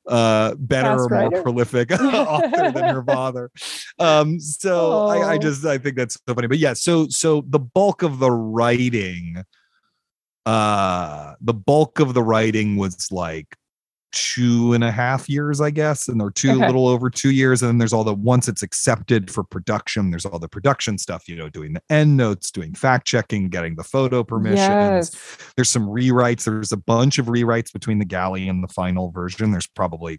uh 0.09 0.55
better 0.59 1.03
or 1.03 1.09
more 1.09 1.43
prolific 1.43 1.91
author 2.01 2.71
than 2.71 2.95
her 2.95 3.03
father 3.09 3.51
um 3.99 4.39
so 4.39 5.07
I, 5.07 5.33
I, 5.33 5.39
just 5.39 5.67
i 5.67 5.79
think 5.79 5.97
that's 5.97 6.15
so 6.15 6.33
funny 6.33 6.47
but 6.47 6.59
yeah 6.59 6.75
so 6.75 7.09
so 7.09 7.43
the 7.49 7.59
bulk 7.59 8.03
of 8.03 8.21
the 8.21 8.31
writing 8.31 9.43
uh 10.47 11.35
the 11.41 11.55
bulk 11.55 12.01
of 12.01 12.15
the 12.15 12.23
writing 12.23 12.77
was 12.77 13.13
like 13.13 13.57
two 14.13 14.73
and 14.73 14.83
a 14.83 14.91
half 14.91 15.29
years, 15.29 15.61
I 15.61 15.71
guess, 15.71 16.09
and 16.09 16.19
they're 16.19 16.31
two 16.31 16.53
okay. 16.53 16.63
a 16.63 16.67
little 16.67 16.89
over 16.89 17.11
two 17.11 17.33
years. 17.33 17.63
And 17.63 17.69
then 17.69 17.79
there's 17.79 17.93
all 17.93 18.05
the 18.05 18.15
once 18.15 18.49
it's 18.49 18.63
accepted 18.63 19.31
for 19.31 19.45
production, 19.45 20.11
there's 20.11 20.25
all 20.25 20.39
the 20.39 20.49
production 20.49 20.97
stuff, 20.97 21.29
you 21.29 21.37
know, 21.37 21.51
doing 21.51 21.75
the 21.75 21.83
end 21.91 22.17
notes, 22.17 22.51
doing 22.51 22.75
fact 22.75 23.07
checking, 23.07 23.51
getting 23.51 23.77
the 23.77 23.85
photo 23.85 24.25
permissions. 24.25 24.59
Yes. 24.59 25.53
There's 25.57 25.69
some 25.69 25.87
rewrites. 25.87 26.45
There's 26.45 26.73
a 26.73 26.79
bunch 26.79 27.19
of 27.19 27.27
rewrites 27.27 27.71
between 27.71 27.99
the 27.99 28.07
galley 28.07 28.49
and 28.49 28.65
the 28.65 28.69
final 28.69 29.11
version. 29.11 29.51
There's 29.51 29.67
probably, 29.67 30.19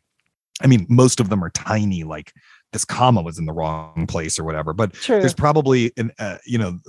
I 0.61 0.67
mean, 0.67 0.85
most 0.89 1.19
of 1.19 1.29
them 1.29 1.43
are 1.43 1.49
tiny, 1.49 2.03
like 2.03 2.33
this 2.73 2.85
comma 2.85 3.23
was 3.23 3.39
in 3.39 3.45
the 3.45 3.53
wrong 3.53 4.05
place 4.07 4.37
or 4.37 4.43
whatever. 4.43 4.73
But 4.73 4.93
True. 4.93 5.19
there's 5.19 5.33
probably 5.33 5.91
an, 5.97 6.11
uh, 6.19 6.37
you 6.45 6.59
know, 6.59 6.79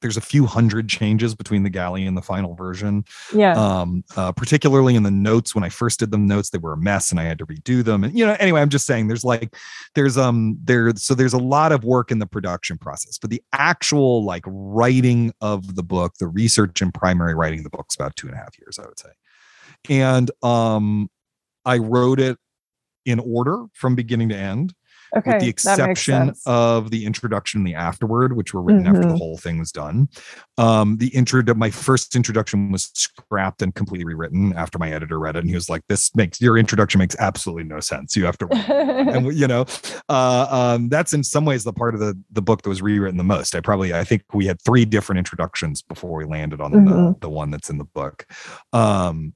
there's 0.00 0.16
a 0.16 0.22
few 0.22 0.46
hundred 0.46 0.88
changes 0.88 1.34
between 1.34 1.62
the 1.62 1.70
galley 1.70 2.06
and 2.06 2.16
the 2.16 2.22
final 2.22 2.54
version. 2.54 3.04
Yeah. 3.34 3.52
Um, 3.52 4.04
uh, 4.16 4.32
particularly 4.32 4.94
in 4.94 5.02
the 5.02 5.10
notes 5.10 5.54
when 5.54 5.64
I 5.64 5.68
first 5.68 5.98
did 6.00 6.10
the 6.10 6.18
notes, 6.18 6.50
they 6.50 6.58
were 6.58 6.72
a 6.72 6.76
mess 6.76 7.10
and 7.10 7.18
I 7.18 7.24
had 7.24 7.38
to 7.38 7.46
redo 7.46 7.82
them. 7.82 8.04
And 8.04 8.16
you 8.16 8.24
know, 8.24 8.36
anyway, 8.38 8.60
I'm 8.60 8.68
just 8.68 8.86
saying 8.86 9.08
there's 9.08 9.24
like 9.24 9.54
there's 9.94 10.16
um 10.16 10.58
there 10.62 10.92
so 10.96 11.14
there's 11.14 11.32
a 11.32 11.38
lot 11.38 11.72
of 11.72 11.84
work 11.84 12.10
in 12.10 12.18
the 12.18 12.26
production 12.26 12.78
process, 12.78 13.18
but 13.18 13.30
the 13.30 13.42
actual 13.52 14.24
like 14.24 14.44
writing 14.46 15.32
of 15.40 15.74
the 15.74 15.82
book, 15.82 16.14
the 16.18 16.28
research 16.28 16.80
and 16.80 16.92
primary 16.94 17.34
writing 17.34 17.60
of 17.60 17.64
the 17.64 17.70
book's 17.70 17.94
about 17.94 18.14
two 18.16 18.28
and 18.28 18.36
a 18.36 18.38
half 18.38 18.58
years, 18.58 18.78
I 18.78 18.86
would 18.86 18.98
say. 18.98 19.10
And 19.88 20.30
um 20.42 21.08
I 21.64 21.78
wrote 21.78 22.20
it 22.20 22.38
in 23.04 23.20
order 23.20 23.64
from 23.72 23.94
beginning 23.94 24.28
to 24.28 24.36
end. 24.36 24.74
Okay, 25.16 25.32
with 25.32 25.40
the 25.40 25.48
exception 25.48 26.34
of 26.46 26.90
the 26.90 27.06
introduction 27.06 27.60
and 27.60 27.66
the 27.66 27.74
afterword, 27.74 28.36
which 28.36 28.52
were 28.52 28.62
written 28.62 28.82
mm-hmm. 28.82 28.88
after 28.88 29.00
the 29.00 29.08
mm-hmm. 29.08 29.16
whole 29.16 29.38
thing 29.38 29.58
was 29.58 29.72
done. 29.72 30.08
Um, 30.58 30.98
the 30.98 31.08
intro, 31.08 31.42
my 31.54 31.70
first 31.70 32.14
introduction 32.14 32.70
was 32.70 32.90
scrapped 32.94 33.62
and 33.62 33.74
completely 33.74 34.04
rewritten 34.04 34.52
after 34.54 34.78
my 34.78 34.92
editor 34.92 35.18
read 35.18 35.36
it, 35.36 35.40
and 35.40 35.48
he 35.48 35.54
was 35.54 35.70
like, 35.70 35.82
"This 35.88 36.14
makes 36.14 36.40
your 36.40 36.58
introduction 36.58 36.98
makes 36.98 37.16
absolutely 37.18 37.64
no 37.64 37.80
sense. 37.80 38.16
You 38.16 38.26
have 38.26 38.38
to," 38.38 38.48
and 38.52 39.34
you 39.34 39.46
know, 39.46 39.64
uh, 40.08 40.46
um, 40.50 40.88
that's 40.88 41.14
in 41.14 41.24
some 41.24 41.44
ways 41.44 41.64
the 41.64 41.72
part 41.72 41.94
of 41.94 42.00
the 42.00 42.18
the 42.30 42.42
book 42.42 42.62
that 42.62 42.68
was 42.68 42.82
rewritten 42.82 43.16
the 43.16 43.24
most. 43.24 43.54
I 43.54 43.60
probably, 43.60 43.94
I 43.94 44.04
think 44.04 44.22
we 44.34 44.46
had 44.46 44.60
three 44.62 44.84
different 44.84 45.18
introductions 45.18 45.82
before 45.82 46.16
we 46.16 46.24
landed 46.24 46.60
on 46.60 46.72
mm-hmm. 46.72 46.88
the 46.88 47.16
the 47.20 47.30
one 47.30 47.50
that's 47.50 47.70
in 47.70 47.78
the 47.78 47.84
book. 47.84 48.26
Um, 48.72 49.34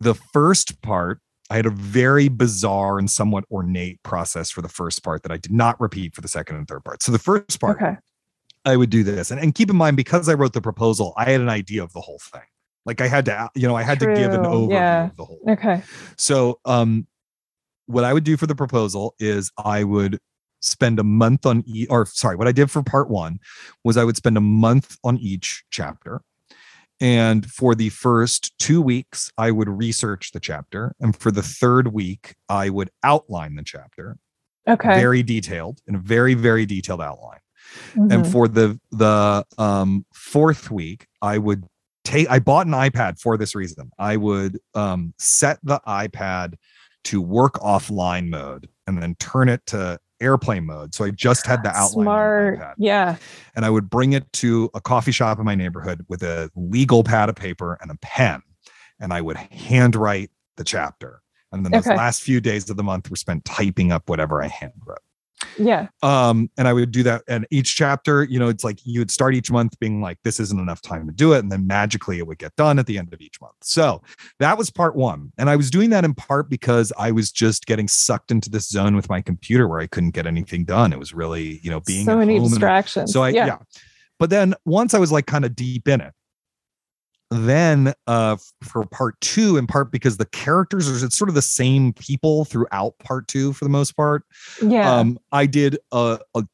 the 0.00 0.14
first 0.14 0.82
part 0.82 1.20
I 1.52 1.56
had 1.56 1.66
a 1.66 1.70
very 1.70 2.28
bizarre 2.28 2.98
and 2.98 3.10
somewhat 3.10 3.44
ornate 3.50 4.02
process 4.02 4.50
for 4.50 4.62
the 4.62 4.70
first 4.70 5.02
part 5.02 5.22
that 5.22 5.30
I 5.30 5.36
did 5.36 5.52
not 5.52 5.78
repeat 5.78 6.14
for 6.14 6.22
the 6.22 6.28
second 6.28 6.56
and 6.56 6.66
third 6.66 6.82
part. 6.82 7.02
So 7.02 7.12
the 7.12 7.18
first 7.18 7.60
part, 7.60 7.76
okay. 7.76 7.96
I 8.64 8.78
would 8.78 8.88
do 8.88 9.02
this. 9.02 9.30
And, 9.30 9.38
and 9.38 9.54
keep 9.54 9.68
in 9.68 9.76
mind, 9.76 9.98
because 9.98 10.30
I 10.30 10.34
wrote 10.34 10.54
the 10.54 10.62
proposal, 10.62 11.12
I 11.18 11.30
had 11.30 11.42
an 11.42 11.50
idea 11.50 11.82
of 11.82 11.92
the 11.92 12.00
whole 12.00 12.20
thing. 12.20 12.40
Like 12.86 13.02
I 13.02 13.06
had 13.06 13.26
to, 13.26 13.50
you 13.54 13.68
know, 13.68 13.76
I 13.76 13.82
had 13.82 14.00
True. 14.00 14.14
to 14.14 14.18
give 14.18 14.32
an 14.32 14.44
overview 14.44 14.72
yeah. 14.72 15.04
of 15.04 15.16
the 15.16 15.24
whole. 15.26 15.40
Okay. 15.46 15.82
So, 16.16 16.58
um, 16.64 17.06
what 17.84 18.04
I 18.04 18.14
would 18.14 18.24
do 18.24 18.38
for 18.38 18.46
the 18.46 18.54
proposal 18.54 19.14
is 19.18 19.52
I 19.62 19.84
would 19.84 20.18
spend 20.60 20.98
a 20.98 21.04
month 21.04 21.44
on 21.44 21.64
each, 21.66 21.88
or 21.90 22.06
sorry, 22.06 22.36
what 22.36 22.48
I 22.48 22.52
did 22.52 22.70
for 22.70 22.82
part 22.82 23.10
one 23.10 23.40
was 23.84 23.98
I 23.98 24.04
would 24.04 24.16
spend 24.16 24.38
a 24.38 24.40
month 24.40 24.96
on 25.04 25.18
each 25.18 25.64
chapter. 25.70 26.22
And 27.02 27.44
for 27.50 27.74
the 27.74 27.88
first 27.88 28.56
two 28.60 28.80
weeks, 28.80 29.32
I 29.36 29.50
would 29.50 29.68
research 29.68 30.30
the 30.30 30.38
chapter. 30.38 30.94
And 31.00 31.16
for 31.16 31.32
the 31.32 31.42
third 31.42 31.92
week, 31.92 32.36
I 32.48 32.70
would 32.70 32.90
outline 33.02 33.56
the 33.56 33.64
chapter. 33.64 34.18
Okay. 34.68 34.94
Very 34.94 35.24
detailed, 35.24 35.80
in 35.88 35.96
a 35.96 35.98
very, 35.98 36.34
very 36.34 36.64
detailed 36.64 37.02
outline. 37.02 37.40
Mm-hmm. 37.94 38.12
And 38.12 38.26
for 38.26 38.46
the 38.46 38.78
the 38.92 39.44
um, 39.58 40.06
fourth 40.14 40.70
week, 40.70 41.08
I 41.20 41.38
would 41.38 41.64
take 42.04 42.30
I 42.30 42.38
bought 42.38 42.66
an 42.66 42.72
iPad 42.72 43.18
for 43.18 43.36
this 43.36 43.56
reason. 43.56 43.90
I 43.98 44.16
would 44.16 44.60
um, 44.74 45.12
set 45.18 45.58
the 45.64 45.80
iPad 45.86 46.54
to 47.04 47.20
work 47.20 47.54
offline 47.54 48.28
mode 48.28 48.68
and 48.86 49.02
then 49.02 49.16
turn 49.16 49.48
it 49.48 49.66
to 49.66 49.98
airplane 50.22 50.64
mode. 50.64 50.94
So 50.94 51.04
I 51.04 51.10
just 51.10 51.46
had 51.46 51.62
the 51.62 51.70
ah, 51.70 51.84
outline. 51.84 52.04
Smart. 52.04 52.60
Yeah. 52.78 53.16
And 53.54 53.64
I 53.64 53.70
would 53.70 53.90
bring 53.90 54.12
it 54.12 54.32
to 54.34 54.70
a 54.74 54.80
coffee 54.80 55.12
shop 55.12 55.38
in 55.38 55.44
my 55.44 55.54
neighborhood 55.54 56.04
with 56.08 56.22
a 56.22 56.50
legal 56.54 57.04
pad 57.04 57.28
of 57.28 57.34
paper 57.34 57.78
and 57.80 57.90
a 57.90 57.96
pen. 58.00 58.42
And 59.00 59.12
I 59.12 59.20
would 59.20 59.36
handwrite 59.36 60.30
the 60.56 60.64
chapter. 60.64 61.22
And 61.50 61.64
then 61.64 61.72
the 61.72 61.78
okay. 61.78 61.96
last 61.96 62.22
few 62.22 62.40
days 62.40 62.70
of 62.70 62.76
the 62.76 62.82
month 62.82 63.10
were 63.10 63.16
spent 63.16 63.44
typing 63.44 63.92
up 63.92 64.08
whatever 64.08 64.42
I 64.42 64.48
handwrote. 64.48 64.96
Yeah. 65.58 65.88
Um, 66.02 66.50
and 66.56 66.68
I 66.68 66.72
would 66.72 66.90
do 66.90 67.02
that. 67.04 67.22
And 67.28 67.46
each 67.50 67.76
chapter, 67.76 68.24
you 68.24 68.38
know, 68.38 68.48
it's 68.48 68.64
like 68.64 68.78
you 68.84 69.00
would 69.00 69.10
start 69.10 69.34
each 69.34 69.50
month 69.50 69.78
being 69.78 70.00
like, 70.00 70.18
this 70.24 70.40
isn't 70.40 70.58
enough 70.58 70.80
time 70.82 71.06
to 71.06 71.12
do 71.12 71.32
it. 71.32 71.40
And 71.40 71.50
then 71.50 71.66
magically 71.66 72.18
it 72.18 72.26
would 72.26 72.38
get 72.38 72.54
done 72.56 72.78
at 72.78 72.86
the 72.86 72.98
end 72.98 73.12
of 73.12 73.20
each 73.20 73.40
month. 73.40 73.56
So 73.62 74.02
that 74.38 74.58
was 74.58 74.70
part 74.70 74.96
one. 74.96 75.32
And 75.38 75.50
I 75.50 75.56
was 75.56 75.70
doing 75.70 75.90
that 75.90 76.04
in 76.04 76.14
part 76.14 76.48
because 76.48 76.92
I 76.98 77.10
was 77.10 77.30
just 77.30 77.66
getting 77.66 77.88
sucked 77.88 78.30
into 78.30 78.50
this 78.50 78.68
zone 78.68 78.96
with 78.96 79.08
my 79.08 79.20
computer 79.20 79.68
where 79.68 79.80
I 79.80 79.86
couldn't 79.86 80.10
get 80.10 80.26
anything 80.26 80.64
done. 80.64 80.92
It 80.92 80.98
was 80.98 81.12
really, 81.12 81.60
you 81.62 81.70
know, 81.70 81.80
being 81.80 82.04
so 82.06 82.16
many 82.16 82.38
distractions. 82.38 83.12
so 83.12 83.22
I, 83.22 83.30
yeah. 83.30 83.46
yeah. 83.46 83.58
But 84.18 84.30
then 84.30 84.54
once 84.64 84.94
I 84.94 84.98
was 84.98 85.10
like 85.10 85.26
kind 85.26 85.44
of 85.44 85.56
deep 85.56 85.88
in 85.88 86.00
it, 86.00 86.12
then 87.32 87.92
uh 88.06 88.36
for 88.62 88.84
part 88.86 89.20
two 89.20 89.56
in 89.56 89.66
part 89.66 89.90
because 89.90 90.16
the 90.16 90.26
characters 90.26 90.88
are 90.88 91.04
it's 91.04 91.16
sort 91.16 91.28
of 91.28 91.34
the 91.34 91.42
same 91.42 91.92
people 91.94 92.44
throughout 92.44 92.98
part 92.98 93.26
two 93.28 93.52
for 93.52 93.64
the 93.64 93.70
most 93.70 93.92
part. 93.92 94.24
Yeah. 94.62 94.94
Um 94.94 95.18
i 95.32 95.46
did 95.46 95.78
a, 95.92 96.18
a 96.34 96.44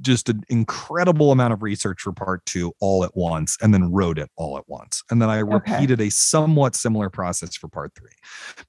just 0.00 0.28
an 0.28 0.42
incredible 0.48 1.30
amount 1.30 1.52
of 1.52 1.62
research 1.62 2.00
for 2.02 2.12
part 2.12 2.44
two 2.46 2.72
all 2.80 3.04
at 3.04 3.16
once 3.16 3.56
and 3.62 3.72
then 3.72 3.92
wrote 3.92 4.18
it 4.18 4.30
all 4.36 4.58
at 4.58 4.64
once. 4.68 5.02
And 5.10 5.20
then 5.22 5.30
i 5.30 5.38
repeated 5.38 6.00
okay. 6.00 6.08
a 6.08 6.10
somewhat 6.10 6.74
similar 6.74 7.10
process 7.10 7.56
for 7.56 7.68
part 7.68 7.92
three. 7.96 8.16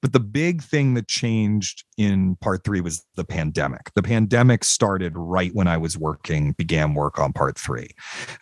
But 0.00 0.12
the 0.12 0.20
big 0.20 0.62
thing 0.62 0.94
that 0.94 1.08
changed 1.08 1.84
in 1.96 2.36
part 2.36 2.64
three 2.64 2.80
was 2.80 3.04
the 3.16 3.24
pandemic. 3.24 3.92
The 3.94 4.02
pandemic 4.02 4.64
started 4.64 5.12
right 5.16 5.52
when 5.54 5.66
i 5.66 5.76
was 5.76 5.98
working 5.98 6.52
began 6.52 6.94
work 6.94 7.18
on 7.18 7.32
part 7.32 7.58
three. 7.58 7.90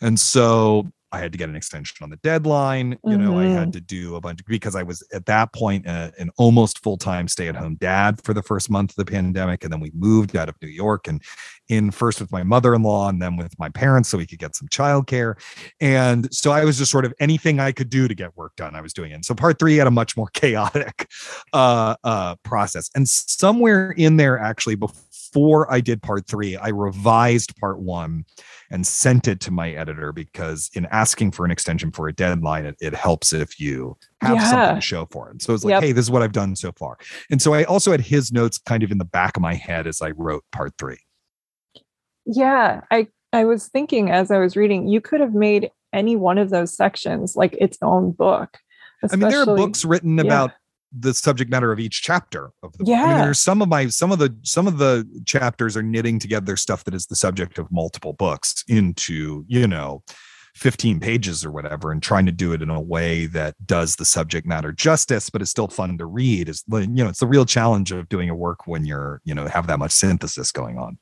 And 0.00 0.18
so 0.20 0.88
I 1.14 1.18
had 1.20 1.32
to 1.32 1.38
get 1.38 1.48
an 1.48 1.56
extension 1.56 2.02
on 2.02 2.10
the 2.10 2.16
deadline. 2.16 2.98
You 3.04 3.16
know, 3.16 3.30
mm-hmm. 3.30 3.38
I 3.38 3.44
had 3.46 3.62
mm-hmm. 3.62 3.70
to 3.70 3.80
do 3.80 4.16
a 4.16 4.20
bunch 4.20 4.44
because 4.46 4.74
I 4.74 4.82
was 4.82 5.06
at 5.12 5.26
that 5.26 5.52
point 5.52 5.86
uh, 5.86 6.10
an 6.18 6.30
almost 6.36 6.82
full 6.82 6.96
time 6.96 7.28
stay 7.28 7.48
at 7.48 7.54
home 7.56 7.76
dad 7.76 8.20
for 8.24 8.34
the 8.34 8.42
first 8.42 8.68
month 8.68 8.90
of 8.90 8.96
the 8.96 9.10
pandemic. 9.10 9.62
And 9.62 9.72
then 9.72 9.80
we 9.80 9.92
moved 9.94 10.36
out 10.36 10.48
of 10.48 10.56
New 10.60 10.68
York 10.68 11.06
and 11.06 11.22
in 11.68 11.90
first 11.90 12.20
with 12.20 12.30
my 12.32 12.42
mother 12.42 12.74
in 12.74 12.82
law 12.82 13.08
and 13.08 13.22
then 13.22 13.36
with 13.36 13.58
my 13.58 13.68
parents 13.68 14.08
so 14.08 14.18
we 14.18 14.26
could 14.26 14.38
get 14.38 14.56
some 14.56 14.68
childcare. 14.68 15.34
And 15.80 16.32
so 16.34 16.50
I 16.50 16.64
was 16.64 16.78
just 16.78 16.90
sort 16.90 17.04
of 17.04 17.14
anything 17.20 17.60
I 17.60 17.72
could 17.72 17.90
do 17.90 18.08
to 18.08 18.14
get 18.14 18.36
work 18.36 18.56
done, 18.56 18.74
I 18.74 18.80
was 18.80 18.92
doing 18.92 19.12
it. 19.12 19.24
So 19.24 19.34
part 19.34 19.58
three 19.58 19.76
had 19.76 19.86
a 19.86 19.92
much 19.92 20.16
more 20.16 20.28
chaotic 20.34 21.08
uh, 21.52 21.94
uh, 22.02 22.34
process. 22.42 22.90
And 22.94 23.08
somewhere 23.08 23.92
in 23.92 24.16
there, 24.16 24.38
actually, 24.38 24.74
before 24.74 25.03
I 25.70 25.80
did 25.80 26.02
part 26.02 26.26
three, 26.26 26.56
I 26.56 26.68
revised 26.68 27.56
part 27.56 27.80
one 27.80 28.24
and 28.70 28.86
sent 28.86 29.28
it 29.28 29.40
to 29.40 29.50
my 29.50 29.72
editor 29.72 30.12
because 30.12 30.70
in 30.74 30.86
asking 30.86 31.32
for 31.32 31.44
an 31.44 31.50
extension 31.50 31.90
for 31.90 32.08
a 32.08 32.12
deadline, 32.12 32.66
it, 32.66 32.76
it 32.80 32.94
helps 32.94 33.32
if 33.32 33.58
you 33.60 33.96
have 34.20 34.36
yeah. 34.36 34.50
something 34.50 34.74
to 34.76 34.80
show 34.80 35.06
for 35.10 35.30
it. 35.30 35.42
So 35.42 35.54
it's 35.54 35.64
like, 35.64 35.72
yep. 35.72 35.82
hey, 35.82 35.92
this 35.92 36.04
is 36.04 36.10
what 36.10 36.22
I've 36.22 36.32
done 36.32 36.56
so 36.56 36.72
far. 36.72 36.98
And 37.30 37.40
so 37.40 37.54
I 37.54 37.64
also 37.64 37.90
had 37.90 38.00
his 38.00 38.32
notes 38.32 38.58
kind 38.58 38.82
of 38.82 38.90
in 38.90 38.98
the 38.98 39.04
back 39.04 39.36
of 39.36 39.42
my 39.42 39.54
head 39.54 39.86
as 39.86 40.00
I 40.00 40.10
wrote 40.10 40.44
part 40.52 40.72
three. 40.78 40.98
Yeah, 42.26 42.80
I 42.90 43.08
I 43.32 43.44
was 43.44 43.68
thinking 43.68 44.10
as 44.10 44.30
I 44.30 44.38
was 44.38 44.56
reading, 44.56 44.88
you 44.88 45.00
could 45.00 45.20
have 45.20 45.34
made 45.34 45.70
any 45.92 46.16
one 46.16 46.38
of 46.38 46.50
those 46.50 46.74
sections 46.74 47.36
like 47.36 47.54
its 47.60 47.78
own 47.82 48.12
book. 48.12 48.58
I 49.10 49.16
mean, 49.16 49.28
there 49.28 49.42
are 49.42 49.46
books 49.46 49.84
written 49.84 50.16
yeah. 50.16 50.24
about 50.24 50.52
the 50.98 51.14
subject 51.14 51.50
matter 51.50 51.72
of 51.72 51.80
each 51.80 52.02
chapter 52.02 52.50
of 52.62 52.72
the 52.78 52.84
yeah. 52.86 53.00
book. 53.00 53.06
I 53.06 53.14
mean, 53.14 53.24
there's 53.24 53.40
some 53.40 53.62
of 53.62 53.68
my 53.68 53.88
some 53.88 54.12
of 54.12 54.18
the 54.18 54.34
some 54.42 54.66
of 54.66 54.78
the 54.78 55.06
chapters 55.26 55.76
are 55.76 55.82
knitting 55.82 56.18
together 56.18 56.56
stuff 56.56 56.84
that 56.84 56.94
is 56.94 57.06
the 57.06 57.16
subject 57.16 57.58
of 57.58 57.70
multiple 57.70 58.12
books 58.12 58.64
into, 58.68 59.44
you 59.48 59.66
know, 59.66 60.02
15 60.54 61.00
pages 61.00 61.44
or 61.44 61.50
whatever 61.50 61.90
and 61.90 62.02
trying 62.02 62.26
to 62.26 62.32
do 62.32 62.52
it 62.52 62.62
in 62.62 62.70
a 62.70 62.80
way 62.80 63.26
that 63.26 63.54
does 63.66 63.96
the 63.96 64.04
subject 64.04 64.46
matter 64.46 64.70
justice 64.70 65.28
but 65.28 65.42
is 65.42 65.50
still 65.50 65.66
fun 65.66 65.98
to 65.98 66.06
read 66.06 66.48
is 66.48 66.62
you 66.70 66.86
know 66.86 67.08
it's 67.08 67.18
the 67.18 67.26
real 67.26 67.44
challenge 67.44 67.90
of 67.90 68.08
doing 68.08 68.30
a 68.30 68.34
work 68.36 68.66
when 68.66 68.84
you're 68.84 69.20
you 69.24 69.34
know 69.34 69.48
have 69.48 69.66
that 69.66 69.80
much 69.80 69.90
synthesis 69.90 70.52
going 70.52 70.78
on 70.78 70.96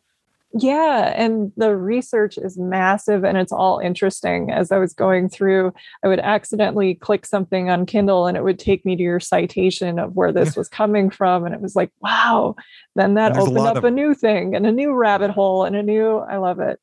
yeah, 0.55 1.12
and 1.17 1.51
the 1.57 1.75
research 1.77 2.37
is 2.37 2.59
massive 2.59 3.25
and 3.25 3.38
it's 3.38 3.53
all 3.53 3.79
interesting. 3.79 4.51
As 4.51 4.71
I 4.71 4.79
was 4.79 4.93
going 4.93 5.29
through, 5.29 5.73
I 6.05 6.09
would 6.09 6.21
accidentally 6.21 6.95
click 6.95 7.25
something 7.25 7.71
on 7.71 7.87
Kindle 7.87 8.27
and 8.27 8.37
it 8.37 8.45
would 8.45 8.59
take 8.59 8.85
me 8.85 8.95
to 8.97 9.03
your 9.03 9.21
citation 9.21 9.99
of 9.99 10.15
where 10.15 10.33
this 10.33 10.57
was 10.57 10.69
coming 10.69 11.11
from. 11.11 11.47
And 11.47 11.55
it 11.55 11.61
was 11.61 11.75
like, 11.75 11.91
wow. 12.01 12.55
Then 12.97 13.15
that 13.15 13.37
opened 13.37 13.59
a 13.59 13.62
up 13.62 13.77
of- 13.77 13.85
a 13.85 13.91
new 13.91 14.15
thing 14.15 14.55
and 14.55 14.67
a 14.67 14.73
new 14.73 14.93
rabbit 14.93 15.31
hole 15.31 15.65
and 15.65 15.75
a 15.75 15.83
new, 15.83 16.19
I 16.19 16.37
love 16.37 16.61
it. 16.61 16.79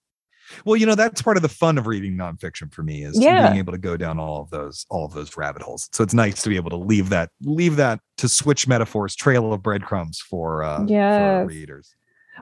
Well, 0.65 0.75
you 0.75 0.87
know, 0.87 0.95
that's 0.95 1.21
part 1.21 1.37
of 1.37 1.43
the 1.43 1.49
fun 1.49 1.77
of 1.77 1.85
reading 1.85 2.15
nonfiction 2.17 2.73
for 2.73 2.81
me 2.81 3.03
is 3.03 3.19
yeah. 3.19 3.49
being 3.49 3.59
able 3.59 3.71
to 3.71 3.77
go 3.77 3.95
down 3.97 4.19
all 4.19 4.41
of 4.41 4.49
those, 4.49 4.83
all 4.89 5.05
of 5.05 5.13
those 5.13 5.37
rabbit 5.37 5.61
holes. 5.61 5.87
So 5.91 6.03
it's 6.03 6.15
nice 6.15 6.41
to 6.41 6.49
be 6.49 6.55
able 6.55 6.71
to 6.71 6.75
leave 6.75 7.09
that, 7.09 7.29
leave 7.41 7.75
that 7.75 7.99
to 8.17 8.27
switch 8.27 8.67
metaphors, 8.67 9.15
trail 9.15 9.53
of 9.53 9.61
breadcrumbs 9.61 10.19
for, 10.19 10.63
uh, 10.63 10.83
yes. 10.87 11.43
for 11.43 11.45
readers. 11.45 11.95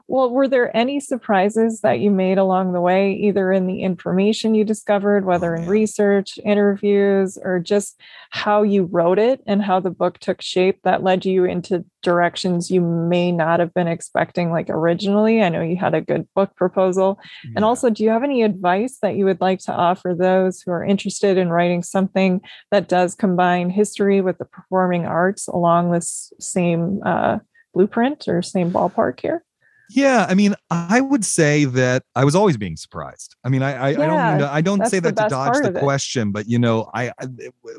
Well, 0.10 0.30
were 0.30 0.48
there 0.48 0.76
any 0.76 1.02
surprises 1.02 1.82
that 1.82 2.00
you 2.00 2.12
made 2.12 2.38
along 2.38 2.72
the 2.72 2.80
way, 2.80 3.12
either 3.12 3.52
in 3.52 3.68
the 3.68 3.82
information 3.82 4.56
you 4.56 4.64
discovered, 4.64 5.26
whether 5.26 5.54
oh, 5.54 5.62
in 5.62 5.68
research, 5.68 6.40
interviews, 6.46 7.38
or 7.44 7.60
just 7.60 8.00
how 8.30 8.64
you 8.64 8.86
wrote 8.86 9.20
it 9.20 9.42
and 9.46 9.62
how 9.62 9.82
the 9.82 9.90
book 9.90 10.18
took 10.20 10.42
shape 10.42 10.80
that 10.84 11.04
led 11.04 11.26
you 11.26 11.44
into 11.44 11.84
directions 12.04 12.72
you 12.72 12.80
may 12.80 13.34
not 13.34 13.60
have 13.60 13.74
been 13.74 13.90
expecting, 13.90 14.50
like 14.50 14.70
originally? 14.70 15.42
I 15.42 15.50
know 15.50 15.62
you 15.62 15.76
had 15.76 15.94
a 15.94 16.00
good 16.00 16.26
book 16.34 16.56
proposal. 16.56 17.20
Yeah. 17.44 17.52
And 17.58 17.66
also, 17.66 17.90
do 17.90 18.06
you 18.06 18.10
have 18.10 18.24
any 18.24 18.44
advice 18.44 19.00
that 19.02 19.18
you 19.18 19.26
would 19.26 19.42
like 19.42 19.60
to 19.60 19.74
offer 19.74 20.16
those 20.18 20.62
who 20.62 20.72
are 20.72 20.86
interested 20.86 21.38
in 21.38 21.50
writing 21.50 21.84
something 21.84 22.40
that 22.72 22.88
does 22.88 23.14
combine 23.14 23.70
history 23.70 24.22
with 24.22 24.38
the 24.38 24.46
performing 24.46 25.06
arts 25.06 25.50
along 25.50 25.92
this 25.92 26.32
same 26.40 27.02
uh, 27.06 27.40
blueprint 27.74 28.30
or 28.30 28.42
same 28.42 28.72
ballpark 28.72 29.20
here? 29.20 29.44
Yeah, 29.90 30.26
I 30.28 30.34
mean, 30.34 30.56
I 30.70 31.02
would 31.02 31.24
say 31.24 31.66
that 31.66 32.04
I 32.16 32.26
was 32.26 32.36
always 32.36 32.58
being 32.58 32.76
surprised. 32.76 33.36
I 33.44 33.50
mean, 33.50 33.64
I 33.64 33.74
I, 33.74 33.90
yeah, 33.90 34.34
I 34.34 34.38
don't 34.38 34.50
I 34.50 34.62
don't 34.62 34.86
say 34.88 35.00
that 35.00 35.16
to 35.16 35.28
dodge 35.30 35.62
the 35.64 35.80
question, 35.80 36.32
but 36.32 36.48
you 36.48 36.60
know, 36.60 36.90
I, 36.94 37.12
I, 37.20 37.28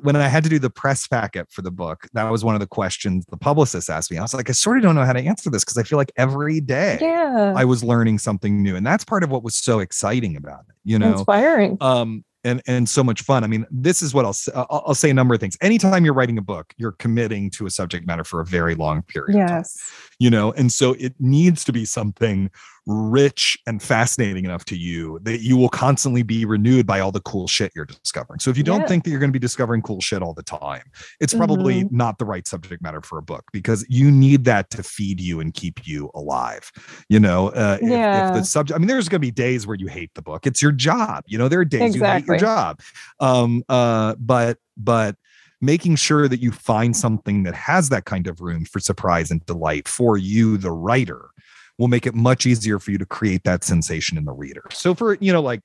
when 0.03 0.17
I 0.17 0.29
had 0.29 0.43
to 0.45 0.51
do 0.51 0.59
the 0.59 0.71
press 0.71 1.07
packet 1.07 1.51
for 1.51 1.63
the 1.63 1.71
book, 1.71 2.09
that 2.15 2.31
was 2.31 2.45
one 2.45 2.55
of 2.55 2.61
the 2.61 2.67
questions 2.67 3.27
the 3.29 3.37
publicist 3.37 3.91
asked 3.91 4.11
me. 4.11 4.19
I 4.19 4.23
was 4.23 4.35
like, 4.35 4.49
I 4.49 4.53
sort 4.53 4.79
of 4.79 4.83
don't 4.83 4.95
know 4.95 5.05
how 5.05 5.13
to 5.13 5.21
answer 5.21 5.51
this 5.51 5.65
because 5.65 5.77
I 5.77 5.83
feel 5.83 5.99
like 5.99 6.13
every 6.17 6.61
day 6.61 6.99
yeah. 7.01 7.53
I 7.57 7.65
was 7.65 7.85
learning 7.85 8.19
something 8.19 8.63
new, 8.63 8.77
and 8.77 8.87
that's 8.87 9.05
part 9.05 9.23
of 9.23 9.31
what 9.31 9.43
was 9.43 9.55
so 9.55 9.81
exciting 9.81 10.37
about 10.37 10.61
it. 10.69 10.75
You 10.85 10.99
know, 10.99 11.13
inspiring. 11.13 11.77
Um, 11.81 12.25
and 12.45 12.63
and 12.67 12.89
so 12.89 13.03
much 13.03 13.23
fun. 13.23 13.45
I 13.45 13.47
mean, 13.47 13.67
this 13.71 14.03
is 14.03 14.15
what 14.15 14.25
I'll 14.25 14.37
uh, 14.55 14.67
I'll, 14.71 14.85
I'll 14.89 14.95
say 14.95 15.11
a 15.11 15.15
number 15.15 15.35
of 15.35 15.41
things. 15.41 15.57
Anytime 15.61 16.05
you're 16.05 16.15
writing 16.15 16.39
a 16.39 16.43
book, 16.43 16.73
you're 16.77 16.93
committing 16.93 17.51
to 17.53 17.67
a 17.67 17.71
subject 17.71 18.07
matter 18.07 18.25
for 18.25 18.41
a 18.41 18.45
very 18.45 18.75
long 18.75 19.03
period. 19.03 19.37
Yes. 19.37 19.79
You 20.19 20.31
know, 20.31 20.53
and 20.53 20.73
so 20.73 20.93
it 20.95 21.15
needs 21.19 21.65
to 21.65 21.73
be 21.73 21.85
something 21.85 22.51
rich 22.89 23.59
and 23.67 23.83
fascinating 23.83 24.47
enough 24.47 24.65
to 24.65 24.77
you 24.77 25.19
that 25.23 25.43
you 25.43 25.59
will 25.59 25.69
constantly 25.69 26.23
be 26.23 26.47
renewed 26.47 26.87
by 26.87 27.01
all 27.01 27.13
the 27.13 27.21
cool 27.21 27.47
shit 27.47 27.71
you're 27.77 27.85
discovering. 27.85 28.41
So 28.41 28.51
if 28.51 28.57
you 28.57 28.65
don't 28.65 28.81
yeah. 28.81 28.87
think 28.87 29.05
that 29.05 29.11
you're 29.11 29.21
going 29.21 29.31
to 29.31 29.39
be 29.39 29.39
discovering 29.39 29.83
cool 29.83 30.01
shit 30.01 30.23
all 30.23 30.33
the 30.33 30.43
time, 30.43 30.85
it's 31.21 31.35
probably 31.35 31.85
mm-hmm. 31.85 31.95
not 31.97 32.19
the 32.19 32.25
right 32.25 32.49
subject 32.49 32.83
matter 32.83 33.03
for 33.03 33.19
a 33.19 33.23
book 33.23 33.45
because 33.53 33.85
you 33.91 34.11
need 34.11 34.45
that 34.45 34.71
to 34.71 34.83
feed 34.83 35.21
you 35.21 35.41
and 35.41 35.53
keep 35.53 35.87
you 35.87 36.11
alive. 36.15 36.73
You 37.11 37.21
know, 37.21 37.49
uh, 37.49 37.77
yeah. 37.83 38.31
if, 38.31 38.37
if, 38.37 38.41
the 38.41 38.47
subject, 38.47 38.75
I 38.75 38.79
mean, 38.79 38.89
there's 38.89 39.09
going 39.09 39.21
to 39.21 39.27
be 39.27 39.33
days 39.33 39.67
where 39.67 39.77
you 39.77 39.89
hate 39.89 40.15
the 40.15 40.23
book. 40.23 40.47
It's 40.47 40.63
your 40.63 40.73
job. 40.73 41.25
You 41.27 41.37
know, 41.37 41.49
there 41.49 41.61
are 41.61 41.67
days 41.67 41.95
exactly. 41.95 42.07
you 42.07 42.13
hate 42.15 42.27
your 42.27 42.39
job. 42.39 42.81
Um, 43.21 43.63
uh, 43.69 44.15
but, 44.19 44.57
but, 44.77 45.17
making 45.61 45.97
sure 45.97 46.29
that 46.29 46.41
you 46.41 46.53
find 46.53 46.97
something 46.97 47.43
that 47.43 47.53
has 47.53 47.89
that 47.89 48.05
kind 48.05 48.29
of 48.29 48.41
room 48.41 48.65
for 48.65 48.79
surprise 48.79 49.29
and 49.29 49.45
delight 49.45 49.89
for 49.89 50.17
you 50.17 50.57
the 50.57 50.71
writer 50.71 51.31
will 51.79 51.89
make 51.89 52.07
it 52.07 52.15
much 52.15 52.47
easier 52.47 52.79
for 52.79 52.91
you 52.91 52.99
to 52.99 53.07
create 53.07 53.45
that 53.45 53.65
sensation 53.65 54.19
in 54.19 54.25
the 54.25 54.33
reader. 54.33 54.65
So 54.71 54.95
for, 54.95 55.15
you 55.21 55.33
know, 55.33 55.41
like 55.41 55.61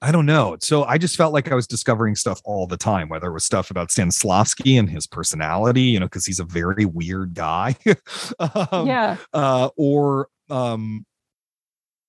I 0.00 0.12
don't 0.12 0.26
know. 0.26 0.56
So 0.60 0.84
I 0.84 0.96
just 0.96 1.16
felt 1.16 1.32
like 1.32 1.50
I 1.50 1.56
was 1.56 1.66
discovering 1.66 2.14
stuff 2.14 2.40
all 2.44 2.66
the 2.68 2.76
time, 2.76 3.08
whether 3.08 3.28
it 3.28 3.32
was 3.32 3.44
stuff 3.44 3.70
about 3.70 3.88
Stanislavski 3.88 4.78
and 4.78 4.88
his 4.88 5.08
personality, 5.08 5.82
you 5.82 5.98
know, 5.98 6.06
because 6.06 6.24
he's 6.24 6.38
a 6.38 6.44
very 6.44 6.84
weird 6.84 7.34
guy. 7.34 7.74
um, 8.38 8.86
yeah. 8.86 9.16
Uh, 9.32 9.70
or 9.76 10.28
um, 10.50 11.04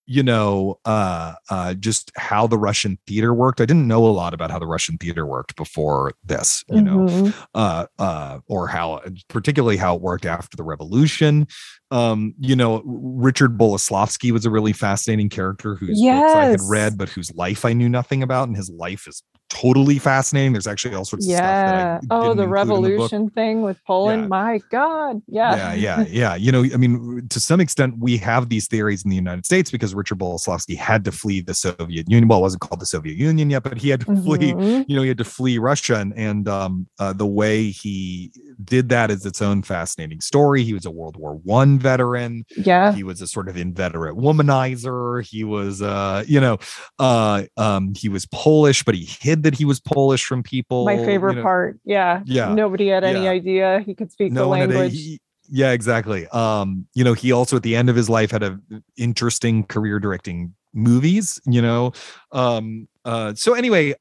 you 0.10 0.24
know, 0.24 0.80
uh, 0.86 1.36
uh, 1.52 1.76
just 1.76 2.12
how 2.15 2.48
the 2.48 2.58
Russian 2.58 2.98
theater 3.06 3.32
worked. 3.32 3.62
I 3.62 3.65
didn't 3.65 3.88
know 3.88 4.08
a 4.08 4.10
lot 4.10 4.34
about 4.34 4.50
how 4.50 4.58
the 4.58 4.65
Russian 4.65 4.98
theater 4.98 5.24
worked 5.24 5.56
before 5.56 6.13
this, 6.24 6.63
you 6.67 6.82
mm-hmm. 6.82 7.26
know, 7.26 7.34
uh, 7.54 7.86
uh, 8.00 8.39
or 8.48 8.67
how, 8.67 9.02
particularly 9.28 9.78
how 9.78 9.95
it 9.95 10.02
worked 10.02 10.26
after 10.26 10.58
the 10.58 10.63
revolution. 10.63 11.45
Um, 11.91 12.36
you 12.39 12.56
know, 12.56 12.84
Richard 12.86 13.58
Boleslavsky 13.58 14.32
was 14.32 14.45
a 14.45 14.49
really 14.49 14.73
fascinating 14.73 15.30
character 15.30 15.75
whose 15.75 15.99
yes. 15.99 16.21
books 16.21 16.36
I 16.36 16.45
had 16.45 16.60
read, 16.67 16.97
but 16.97 17.10
whose 17.10 17.34
life 17.34 17.65
I 17.65 17.73
knew 17.73 17.89
nothing 17.89 18.21
about, 18.21 18.47
and 18.47 18.56
his 18.56 18.69
life 18.69 19.08
is 19.08 19.23
totally 19.49 19.97
fascinating. 19.97 20.54
There's 20.54 20.67
actually 20.67 20.95
all 20.95 21.06
sorts 21.06 21.28
yeah. 21.28 21.38
of 21.38 22.04
stuff 22.04 22.10
that 22.10 22.15
I 22.15 22.28
oh 22.28 22.34
the 22.34 22.47
revolution 22.47 23.25
the 23.25 23.32
thing 23.32 23.62
with 23.62 23.84
Poland. 23.86 24.23
Yeah. 24.23 24.28
My 24.28 24.60
God, 24.69 25.21
yeah, 25.28 25.73
yeah, 25.73 25.73
yeah, 25.73 26.06
yeah. 26.08 26.36
You 26.36 26.52
know, 26.52 26.63
I 26.63 26.78
mean, 26.78 27.28
to 27.30 27.39
some 27.39 27.60
extent, 27.60 27.97
we 27.97 28.17
have 28.17 28.49
these 28.49 28.67
theories 28.67 29.04
in 29.04 29.10
the 29.10 29.15
United 29.15 29.45
States 29.45 29.71
because 29.71 29.93
Richard 29.93 30.19
Boleslavsky 30.19 30.78
had 30.78 31.04
to 31.06 31.12
flee 31.12 31.41
the 31.41 31.54
Soviet 31.54 32.10
Union. 32.10 32.28
Well, 32.28 32.39
it 32.39 32.43
wasn't 32.43 32.62
called 32.62 32.80
the 32.80 32.86
Soviet 32.86 33.17
Union 33.17 33.49
yet, 33.49 33.63
but 33.63 33.78
he 33.78 33.89
had 33.89 34.02
to 34.02 34.06
mm-hmm. 34.06 34.23
flee. 34.23 34.86
You 34.88 34.95
know, 34.95 35.02
he 35.02 35.10
had 35.10 35.17
to 35.17 35.25
flee 35.25 35.58
Russia, 35.58 35.95
and, 35.95 36.13
and 36.15 36.47
um, 36.47 36.88
uh, 36.99 37.13
the 37.13 37.28
way 37.28 37.69
he 37.69 38.32
did 38.63 38.89
that 38.89 39.10
is 39.12 39.25
its 39.25 39.41
own 39.41 39.63
fascinating 39.63 40.21
story. 40.21 40.63
He 40.63 40.73
was 40.73 40.86
a 40.86 40.91
World 40.91 41.17
War 41.17 41.36
One 41.43 41.79
veteran. 41.80 42.46
Yeah. 42.56 42.94
He 42.94 43.04
was 43.04 43.22
a 43.22 43.28
sort 43.28 43.50
of 43.50 43.58
inveterate 43.58 44.15
womanizer. 44.15 45.26
He 45.26 45.44
was 45.44 45.82
uh, 45.82 46.24
you 46.28 46.39
know, 46.39 46.58
uh 47.00 47.44
um 47.58 47.94
he 47.96 48.10
was 48.10 48.26
Polish, 48.28 48.84
but 48.84 48.96
he 48.96 49.06
hid 49.06 49.44
that 49.44 49.56
he 49.56 49.65
was 49.65 49.80
Polish 49.80 50.26
from 50.26 50.44
people. 50.44 50.86
My 50.86 50.98
favorite 50.98 51.32
you 51.34 51.38
know. 51.38 51.44
part. 51.44 51.80
Yeah. 51.86 52.22
Yeah. 52.26 52.54
Nobody 52.54 52.88
had 52.89 53.04
any 53.04 53.24
Yeah. 53.24 53.32
idea 53.32 53.80
he 53.86 53.96
could 53.96 54.12
speak 54.12 54.34
the 54.34 54.48
one 54.48 54.60
had 54.60 54.70
language. 54.70 54.94
he- 54.94 55.20
yeah, 55.52 55.72
exactly. 55.72 56.28
Um, 56.28 56.86
you 56.94 57.04
know, 57.04 57.13
he 57.13 57.32
also 57.32 57.56
at 57.56 57.63
the 57.63 57.76
end 57.76 57.89
of 57.89 57.96
his 57.96 58.08
life 58.08 58.30
had 58.30 58.44
a 58.44 58.60
interesting 58.98 59.63
career 59.63 60.00
directing 60.00 60.54
movies, 60.74 61.39
you 61.48 61.60
know. 61.60 61.92
Um, 62.32 62.88
uh, 63.04 63.34
so 63.34 63.56
anyway, 63.56 63.96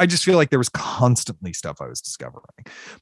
I 0.00 0.06
just 0.06 0.24
feel 0.24 0.36
like 0.36 0.48
there 0.48 0.58
was 0.58 0.70
constantly 0.70 1.52
stuff 1.52 1.76
I 1.80 1.86
was 1.86 2.00
discovering. 2.00 2.46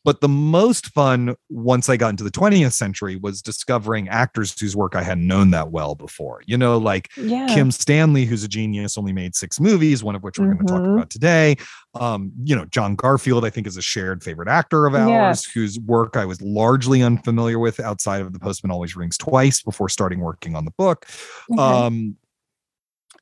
But 0.04 0.20
the 0.20 0.28
most 0.28 0.88
fun 0.88 1.36
once 1.48 1.88
I 1.88 1.96
got 1.96 2.08
into 2.08 2.24
the 2.24 2.30
20th 2.30 2.72
century 2.72 3.14
was 3.14 3.40
discovering 3.40 4.08
actors 4.08 4.58
whose 4.58 4.74
work 4.74 4.96
I 4.96 5.02
hadn't 5.02 5.26
known 5.26 5.52
that 5.52 5.70
well 5.70 5.94
before. 5.94 6.42
You 6.46 6.58
know, 6.58 6.76
like 6.76 7.08
yeah. 7.16 7.46
Kim 7.46 7.70
Stanley, 7.70 8.24
who's 8.24 8.42
a 8.42 8.48
genius, 8.48 8.98
only 8.98 9.12
made 9.12 9.36
six 9.36 9.60
movies, 9.60 10.02
one 10.02 10.16
of 10.16 10.24
which 10.24 10.40
we're 10.40 10.54
going 10.54 10.58
to 10.58 10.64
talk 10.64 10.84
about 10.84 11.10
today. 11.10 11.56
Um, 11.94 12.32
you 12.42 12.56
know, 12.56 12.64
John 12.64 12.96
Garfield, 12.96 13.44
I 13.44 13.50
think, 13.50 13.68
is 13.68 13.76
a 13.76 13.82
shared 13.82 14.24
favorite 14.24 14.48
actor 14.48 14.86
of 14.86 14.96
ours, 14.96 15.44
whose 15.44 15.78
work 15.78 16.16
I 16.16 16.24
was 16.24 16.42
largely 16.42 17.00
unfamiliar 17.00 17.60
with 17.60 17.78
outside 17.78 18.22
of 18.22 18.32
The 18.32 18.40
Postman 18.40 18.72
Always 18.72 18.96
Rings 18.96 19.16
Twice 19.16 19.62
before 19.62 19.88
starting 19.88 20.18
working 20.18 20.56
on 20.56 20.64
the 20.64 20.72
book. 20.72 21.06
Okay. 21.52 21.62
Um, 21.62 22.16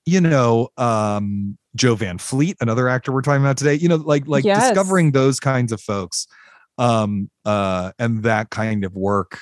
you 0.07 0.21
know, 0.21 0.69
um, 0.79 1.59
Jo 1.77 1.95
Van 1.95 2.19
Fleet, 2.19 2.57
another 2.61 2.89
actor 2.89 3.13
we're 3.13 3.23
talking 3.23 3.43
about 3.43 3.57
today. 3.57 3.75
You 3.75 3.89
know, 3.89 3.97
like 3.97 4.27
like 4.27 4.45
Yes. 4.45 4.69
discovering 4.69 5.13
those 5.13 5.39
kinds 5.41 5.73
of 5.73 5.81
folks, 5.81 6.27
um, 6.79 7.31
uh, 7.45 7.93
and 7.99 8.23
that 8.25 8.51
kind 8.51 8.85
of 8.85 8.95
work 8.95 9.39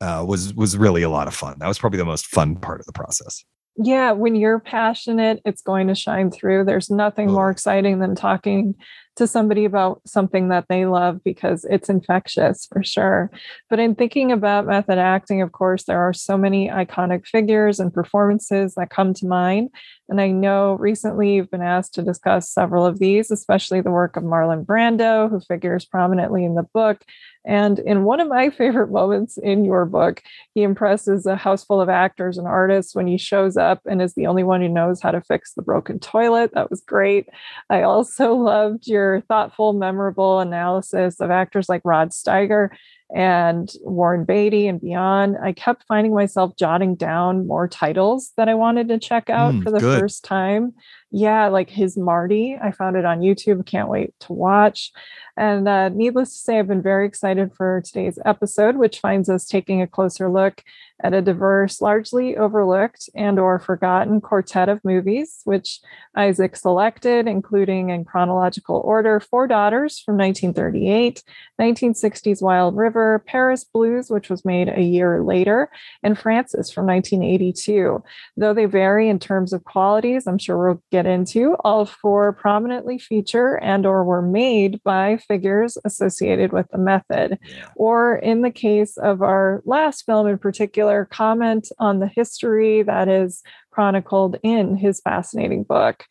uh, 0.00 0.24
was 0.26 0.54
was 0.54 0.76
really 0.76 1.02
a 1.02 1.10
lot 1.10 1.26
of 1.26 1.34
fun. 1.34 1.56
That 1.58 1.68
was 1.68 1.78
probably 1.78 1.98
the 1.98 2.04
most 2.04 2.26
fun 2.26 2.56
part 2.56 2.80
of 2.80 2.86
the 2.86 2.92
process. 2.92 3.44
yeah, 3.80 4.10
when 4.12 4.34
you're 4.34 4.58
passionate, 4.58 5.40
it's 5.44 5.62
going 5.62 5.86
to 5.86 5.94
shine 5.94 6.30
through. 6.32 6.64
There's 6.64 6.90
nothing 6.90 7.30
more 7.30 7.48
exciting 7.50 8.00
than 8.00 8.14
talking 8.16 8.74
to 9.18 9.26
somebody 9.26 9.64
about 9.64 10.00
something 10.06 10.48
that 10.48 10.66
they 10.68 10.86
love 10.86 11.22
because 11.22 11.64
it's 11.68 11.88
infectious 11.88 12.66
for 12.72 12.82
sure. 12.82 13.30
But 13.68 13.80
in 13.80 13.94
thinking 13.94 14.32
about 14.32 14.66
method 14.66 14.98
acting, 14.98 15.42
of 15.42 15.52
course, 15.52 15.84
there 15.84 16.00
are 16.00 16.12
so 16.12 16.38
many 16.38 16.68
iconic 16.68 17.26
figures 17.26 17.78
and 17.78 17.92
performances 17.92 18.74
that 18.74 18.90
come 18.90 19.12
to 19.14 19.26
mind. 19.26 19.70
And 20.08 20.20
I 20.20 20.28
know 20.28 20.74
recently 20.74 21.34
you've 21.34 21.50
been 21.50 21.62
asked 21.62 21.94
to 21.94 22.02
discuss 22.02 22.48
several 22.48 22.86
of 22.86 22.98
these, 22.98 23.30
especially 23.30 23.80
the 23.80 23.90
work 23.90 24.16
of 24.16 24.22
Marlon 24.22 24.64
Brando, 24.64 25.28
who 25.28 25.40
figures 25.40 25.84
prominently 25.84 26.44
in 26.44 26.54
the 26.54 26.66
book. 26.72 27.02
And 27.46 27.78
in 27.80 28.04
one 28.04 28.20
of 28.20 28.28
my 28.28 28.50
favorite 28.58 28.90
moments 28.90 29.38
in 29.38 29.64
your 29.64 29.84
book, 29.86 30.22
he 30.54 30.62
impresses 30.62 31.26
a 31.26 31.36
house 31.36 31.64
full 31.64 31.80
of 31.80 31.88
actors 31.88 32.38
and 32.38 32.46
artists 32.46 32.94
when 32.94 33.06
he 33.06 33.18
shows 33.18 33.56
up 33.56 33.80
and 33.86 34.02
is 34.02 34.14
the 34.14 34.26
only 34.26 34.44
one 34.44 34.60
who 34.60 34.68
knows 34.68 35.00
how 35.00 35.10
to 35.10 35.20
fix 35.22 35.54
the 35.54 35.62
broken 35.62 35.98
toilet. 35.98 36.52
That 36.54 36.70
was 36.70 36.82
great. 36.86 37.28
I 37.70 37.82
also 37.82 38.34
loved 38.34 38.86
your 38.86 39.22
thoughtful, 39.22 39.72
memorable 39.72 40.40
analysis 40.40 41.20
of 41.20 41.30
actors 41.30 41.68
like 41.68 41.82
Rod 41.84 42.10
Steiger 42.10 42.70
and 43.14 43.72
Warren 43.82 44.24
Beatty 44.24 44.66
and 44.66 44.80
beyond. 44.80 45.36
I 45.42 45.52
kept 45.52 45.84
finding 45.88 46.12
myself 46.14 46.52
jotting 46.58 46.94
down 46.94 47.46
more 47.46 47.66
titles 47.66 48.32
that 48.36 48.50
I 48.50 48.54
wanted 48.54 48.88
to 48.88 48.98
check 48.98 49.30
out 49.30 49.54
Mm, 49.54 49.64
for 49.64 49.70
the 49.70 49.80
good. 49.80 50.00
first 50.00 50.24
time. 50.24 50.74
Yeah, 51.10 51.48
like 51.48 51.70
his 51.70 51.96
Marty. 51.96 52.58
I 52.60 52.70
found 52.70 52.96
it 52.96 53.06
on 53.06 53.20
YouTube. 53.20 53.64
Can't 53.64 53.88
wait 53.88 54.12
to 54.20 54.34
watch. 54.34 54.92
And 55.38 55.66
uh, 55.66 55.88
needless 55.88 56.32
to 56.32 56.38
say, 56.38 56.58
I've 56.58 56.68
been 56.68 56.82
very 56.82 57.06
excited 57.06 57.54
for 57.54 57.80
today's 57.80 58.18
episode, 58.26 58.76
which 58.76 59.00
finds 59.00 59.28
us 59.30 59.46
taking 59.46 59.80
a 59.80 59.86
closer 59.86 60.28
look 60.28 60.62
at 61.02 61.14
a 61.14 61.22
diverse, 61.22 61.80
largely 61.80 62.36
overlooked 62.36 63.08
and 63.14 63.38
or 63.38 63.58
forgotten 63.58 64.20
quartet 64.20 64.68
of 64.68 64.84
movies, 64.84 65.40
which 65.44 65.80
Isaac 66.16 66.56
selected, 66.56 67.28
including 67.28 67.90
in 67.90 68.04
chronological 68.04 68.82
order, 68.84 69.20
Four 69.20 69.46
Daughters 69.46 70.00
from 70.00 70.16
1938, 70.16 71.22
1960s 71.60 72.42
Wild 72.42 72.76
River, 72.76 73.22
Paris 73.26 73.64
Blues, 73.64 74.10
which 74.10 74.28
was 74.28 74.44
made 74.44 74.68
a 74.68 74.82
year 74.82 75.22
later, 75.22 75.70
and 76.02 76.18
Francis 76.18 76.70
from 76.70 76.86
1982. 76.86 78.02
Though 78.36 78.54
they 78.54 78.64
vary 78.64 79.08
in 79.08 79.20
terms 79.20 79.52
of 79.52 79.64
qualities, 79.64 80.26
I'm 80.26 80.38
sure 80.38 80.58
we'll 80.58 80.82
get 80.90 80.97
into, 81.06 81.56
all 81.60 81.86
four 81.86 82.32
prominently 82.32 82.98
feature 82.98 83.56
and 83.56 83.86
or 83.86 84.04
were 84.04 84.22
made 84.22 84.82
by 84.82 85.16
figures 85.16 85.78
associated 85.84 86.52
with 86.52 86.66
the 86.70 86.78
method 86.78 87.38
or 87.76 88.16
in 88.16 88.42
the 88.42 88.50
case 88.50 88.96
of 88.96 89.22
our 89.22 89.62
last 89.64 90.04
film 90.04 90.26
in 90.26 90.38
particular, 90.38 91.06
comment 91.10 91.70
on 91.78 92.00
the 92.00 92.08
history 92.08 92.82
that 92.82 93.08
is 93.08 93.42
chronicled 93.70 94.36
in 94.42 94.76
his 94.76 95.00
fascinating 95.00 95.62
book. 95.62 96.04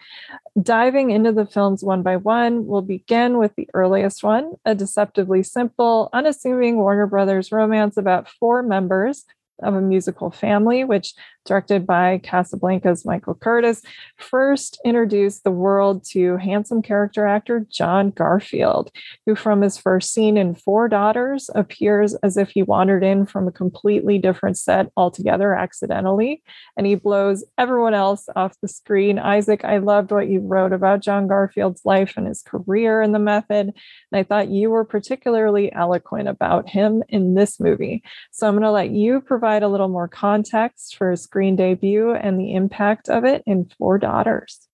Diving 0.62 1.10
into 1.10 1.34
the 1.34 1.46
films 1.46 1.84
one 1.84 2.02
by 2.02 2.16
one, 2.16 2.66
we'll 2.66 2.82
begin 2.82 3.38
with 3.38 3.54
the 3.58 3.68
earliest 3.74 4.24
one, 4.24 4.54
a 4.64 4.74
deceptively 4.74 5.44
simple, 5.44 6.10
unassuming 6.14 6.78
Warner 6.78 7.08
Brothers 7.08 7.52
romance 7.52 7.98
about 7.98 8.30
four 8.40 8.64
members 8.64 9.26
of 9.62 9.74
a 9.74 9.82
musical 9.82 10.32
family, 10.32 10.84
which 10.84 11.14
directed 11.48 11.88
by 11.88 12.20
Casablanca's 12.20 13.06
Michael 13.06 13.36
Curtiz, 13.36 13.84
first 14.18 14.80
introduced 14.86 15.44
the 15.44 15.52
world 15.52 16.04
to 16.12 16.38
handsome 16.38 16.82
character 16.82 17.26
actor 17.26 17.66
John 17.72 18.12
Garfield, 18.12 18.92
who 19.26 19.36
from 19.36 19.62
his 19.62 19.78
first 19.78 20.14
scene 20.14 20.38
in 20.38 20.54
Four 20.54 20.90
Daughters 20.90 21.50
appears 21.56 22.14
as 22.16 22.38
if 22.38 22.50
he 22.50 22.64
wandered 22.64 23.04
in 23.04 23.26
from 23.26 23.48
a 23.48 23.52
completely 23.52 24.18
different 24.20 24.58
set 24.58 24.92
altogether 24.98 25.54
accidentally, 25.54 26.44
and 26.76 26.86
he 26.86 26.96
blows 26.96 27.46
everyone 27.58 27.94
else 27.94 28.28
off 28.36 28.60
the 28.62 28.68
screen. 28.68 29.18
Isaac, 29.18 29.64
I 29.64 29.78
loved 29.78 30.12
what 30.12 30.28
you 30.28 30.42
wrote 30.42 30.74
about 30.74 31.02
John 31.02 31.28
Garfield's 31.28 31.86
life 31.86 32.14
and 32.18 32.28
his 32.28 32.42
career 32.42 33.02
in 33.02 33.14
the 33.14 33.20
method, 33.20 33.68
and 33.68 33.74
I 34.14 34.24
thought 34.24 34.50
you 34.50 34.70
were 34.70 34.84
particularly 34.86 35.72
eloquent 35.74 36.28
about 36.28 36.70
him 36.70 37.04
in 37.10 37.36
this 37.36 37.60
movie. 37.60 38.04
So 38.32 38.48
I'm 38.48 38.56
going 38.56 38.64
to 38.64 38.72
let 38.72 38.92
you 38.92 39.22
provide 39.22 39.64
a 39.64 39.70
little 39.70 39.88
more 39.88 40.08
context 40.08 40.98
for 40.98 41.12
his 41.12 41.26
screen 41.38 41.56
debut 41.56 42.16
and 42.16 42.40
the 42.40 42.56
impact 42.56 43.10
of 43.10 43.24
it 43.24 43.44
in 43.46 43.70
Four 43.78 44.00
Daughters. 44.00 44.68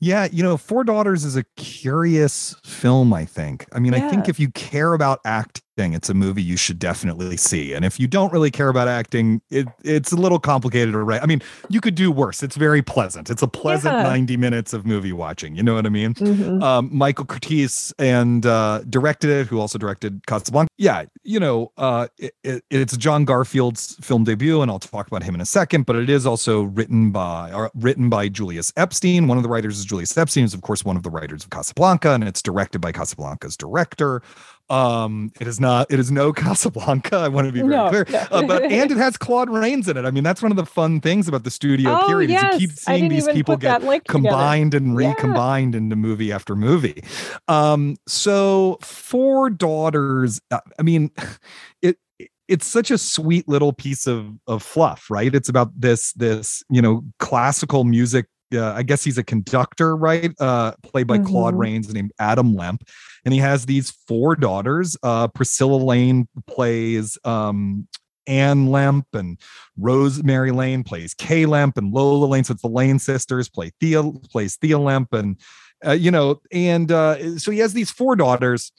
Yeah, 0.00 0.26
you 0.32 0.42
know, 0.42 0.56
Four 0.56 0.82
Daughters 0.82 1.24
is 1.24 1.36
a 1.36 1.44
curious 1.56 2.56
film, 2.64 3.14
I 3.14 3.24
think. 3.24 3.64
I 3.72 3.78
mean, 3.78 3.94
I 3.94 4.10
think 4.10 4.28
if 4.28 4.40
you 4.40 4.50
care 4.50 4.92
about 4.94 5.20
acting, 5.24 5.62
it's 5.76 6.08
a 6.08 6.14
movie 6.14 6.42
you 6.42 6.56
should 6.56 6.78
definitely 6.78 7.36
see. 7.36 7.74
And 7.74 7.84
if 7.84 7.98
you 7.98 8.06
don't 8.06 8.32
really 8.32 8.50
care 8.50 8.68
about 8.68 8.86
acting, 8.86 9.42
it 9.50 9.66
it's 9.82 10.12
a 10.12 10.16
little 10.16 10.38
complicated 10.38 10.92
to 10.92 10.98
write. 10.98 11.20
I 11.22 11.26
mean, 11.26 11.42
you 11.68 11.80
could 11.80 11.96
do 11.96 12.12
worse. 12.12 12.42
It's 12.44 12.54
very 12.56 12.80
pleasant. 12.80 13.28
It's 13.28 13.42
a 13.42 13.48
pleasant 13.48 13.94
Yeah. 13.96 14.02
90 14.04 14.36
minutes 14.36 14.72
of 14.72 14.86
movie 14.86 15.12
watching. 15.12 15.56
You 15.56 15.62
know 15.64 15.74
what 15.74 15.84
I 15.84 15.88
mean? 15.88 16.14
Mhm. 16.14 16.62
um, 16.62 16.90
Michael 16.92 17.24
Curtiz 17.24 17.92
and 17.98 18.46
uh, 18.46 18.82
directed 18.88 19.30
it, 19.30 19.48
who 19.48 19.58
also 19.58 19.76
directed 19.78 20.24
Casablanca. 20.26 20.68
Yeah, 20.78 21.04
you 21.24 21.40
know, 21.40 21.72
uh, 21.76 22.06
it, 22.18 22.34
it- 22.44 22.62
it's 22.70 22.96
John 22.96 23.24
Garfield's 23.24 23.96
film 24.00 24.24
debut, 24.24 24.62
and 24.62 24.70
I'll 24.70 24.78
talk 24.78 25.06
about 25.08 25.22
him 25.24 25.34
in 25.34 25.40
a 25.40 25.46
second. 25.46 25.86
But 25.86 25.96
it 25.96 26.08
is 26.08 26.24
also 26.24 26.62
written 26.62 27.10
by 27.10 27.52
or 27.52 27.70
written 27.74 28.08
by 28.08 28.28
Julius 28.28 28.72
Epstein. 28.76 29.26
One 29.26 29.38
of 29.38 29.42
the 29.42 29.48
writers 29.48 29.78
is 29.78 29.84
Julius 29.84 30.16
Epstein, 30.16 30.44
is 30.44 30.54
of 30.54 30.62
course 30.62 30.84
one 30.84 30.96
of 30.96 31.02
the 31.02 31.10
writers 31.10 31.42
of 31.44 31.50
Casablanca, 31.50 32.12
and 32.12 32.22
it's 32.24 32.42
directed 32.42 32.80
by 32.80 32.92
Casablanca's 32.92 33.56
director. 33.56 34.22
Um, 34.70 35.30
it 35.40 35.46
is 35.46 35.60
not. 35.60 35.90
It 35.92 35.98
is 36.00 36.10
no 36.10 36.32
Casablanca. 36.34 37.16
I 37.16 37.28
want 37.28 37.46
to 37.46 37.52
be 37.52 37.60
very 37.60 37.70
No, 37.70 37.88
clear. 37.90 38.06
no. 38.10 38.18
Uh, 38.30 38.46
but 38.46 38.62
and 38.70 38.90
it 38.90 38.96
has 38.96 39.16
Claude 39.16 39.50
Rains 39.50 39.88
in 39.88 39.96
it. 39.96 40.04
I 40.04 40.10
mean, 40.10 40.24
that's 40.24 40.42
one 40.42 40.50
of 40.50 40.56
the 40.56 40.64
fun 40.66 41.00
things 41.00 41.28
about 41.28 41.44
the 41.44 41.50
studio 41.50 41.98
oh, 42.00 42.06
period. 42.06 42.30
yes. 42.30 42.54
Is 42.56 42.60
you 42.62 42.68
keep 42.68 42.76
seeing 42.78 43.08
these 43.08 43.28
people 43.28 43.56
get 43.56 43.82
link 43.82 44.04
together. 44.04 44.22
combined 44.28 44.74
and 44.74 44.98
Yeah. 44.98 45.08
recombined 45.10 45.74
into 45.74 45.96
movie 45.96 46.32
after 46.32 46.56
movie. 46.56 47.04
Um, 47.48 47.96
so 48.08 48.78
Four 48.80 49.50
Daughters, 49.50 50.40
uh, 50.50 50.60
I 50.78 50.82
mean, 50.82 51.10
it 51.82 51.98
it's 52.46 52.66
such 52.66 52.90
a 52.90 52.98
sweet 52.98 53.48
little 53.48 53.72
piece 53.72 54.06
of 54.06 54.26
of 54.46 54.62
fluff, 54.62 55.10
right? 55.10 55.34
It's 55.34 55.48
about 55.48 55.78
this 55.78 56.12
this, 56.14 56.62
you 56.70 56.80
know, 56.82 57.02
classical 57.18 57.84
music 57.84 58.26
uh, 58.54 58.72
I 58.72 58.82
guess 58.84 59.02
he's 59.02 59.18
a 59.18 59.24
conductor, 59.24 59.96
right? 59.96 60.32
Uh, 60.38 60.72
played 60.84 61.08
by 61.08 61.18
Claude 61.18 61.54
Mhm. 61.54 61.58
Rains, 61.58 61.92
named 61.92 62.12
Adam 62.20 62.54
Lemp, 62.54 62.84
and 63.24 63.34
he 63.34 63.40
has 63.40 63.66
these 63.66 63.90
four 63.90 64.36
daughters. 64.36 64.96
Uh, 65.02 65.28
Priscilla 65.28 65.76
Lane 65.76 66.28
plays 66.46 67.18
um, 67.24 67.88
Anne 68.26 68.66
Lemp, 68.66 69.06
and 69.14 69.38
Rosemary 69.78 70.50
Lane 70.50 70.84
plays 70.84 71.14
Kay 71.14 71.46
Lemp, 71.46 71.76
and 71.76 71.92
Lola 71.92 72.26
Lane. 72.26 72.44
So 72.44 72.52
it's 72.52 72.62
the 72.62 72.68
Lane 72.68 72.98
sisters 72.98 73.48
play 73.48 73.72
Thea 73.80 74.02
plays 74.30 74.56
Thea 74.56 74.78
Lemp, 74.78 75.12
and 75.12 75.40
uh, 75.86 75.92
you 75.92 76.10
know, 76.10 76.40
and 76.52 76.90
uh, 76.90 77.38
so 77.38 77.50
he 77.50 77.58
has 77.58 77.72
these 77.72 77.90
four 77.90 78.16
daughters, 78.16 78.72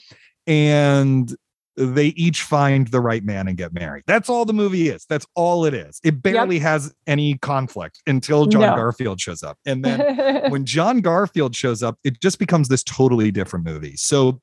and 0.47 1.35
they 1.77 2.07
each 2.07 2.43
find 2.43 2.87
the 2.87 3.01
right 3.01 3.23
man 3.23 3.47
and 3.47 3.57
get 3.57 3.73
married. 3.73 4.03
That's 4.07 4.29
all 4.29 4.45
the 4.45 4.53
movie 4.53 4.89
is. 4.89 5.05
That's 5.09 5.25
all 5.35 5.65
it 5.65 5.73
is. 5.73 5.99
It 6.03 6.21
barely 6.21 6.59
has 6.59 6.93
any 7.05 7.37
conflict 7.37 8.01
until 8.07 8.45
John 8.45 8.61
No. 8.61 8.75
Garfield 8.75 9.19
shows 9.19 9.43
up. 9.43 9.57
And 9.65 9.83
then 9.83 10.49
when 10.51 10.65
John 10.65 11.01
Garfield 11.01 11.55
shows 11.55 11.83
up, 11.83 11.99
it 12.03 12.21
just 12.21 12.39
becomes 12.39 12.69
this 12.69 12.83
totally 12.83 13.31
different 13.31 13.65
movie. 13.65 13.95
So 13.97 14.41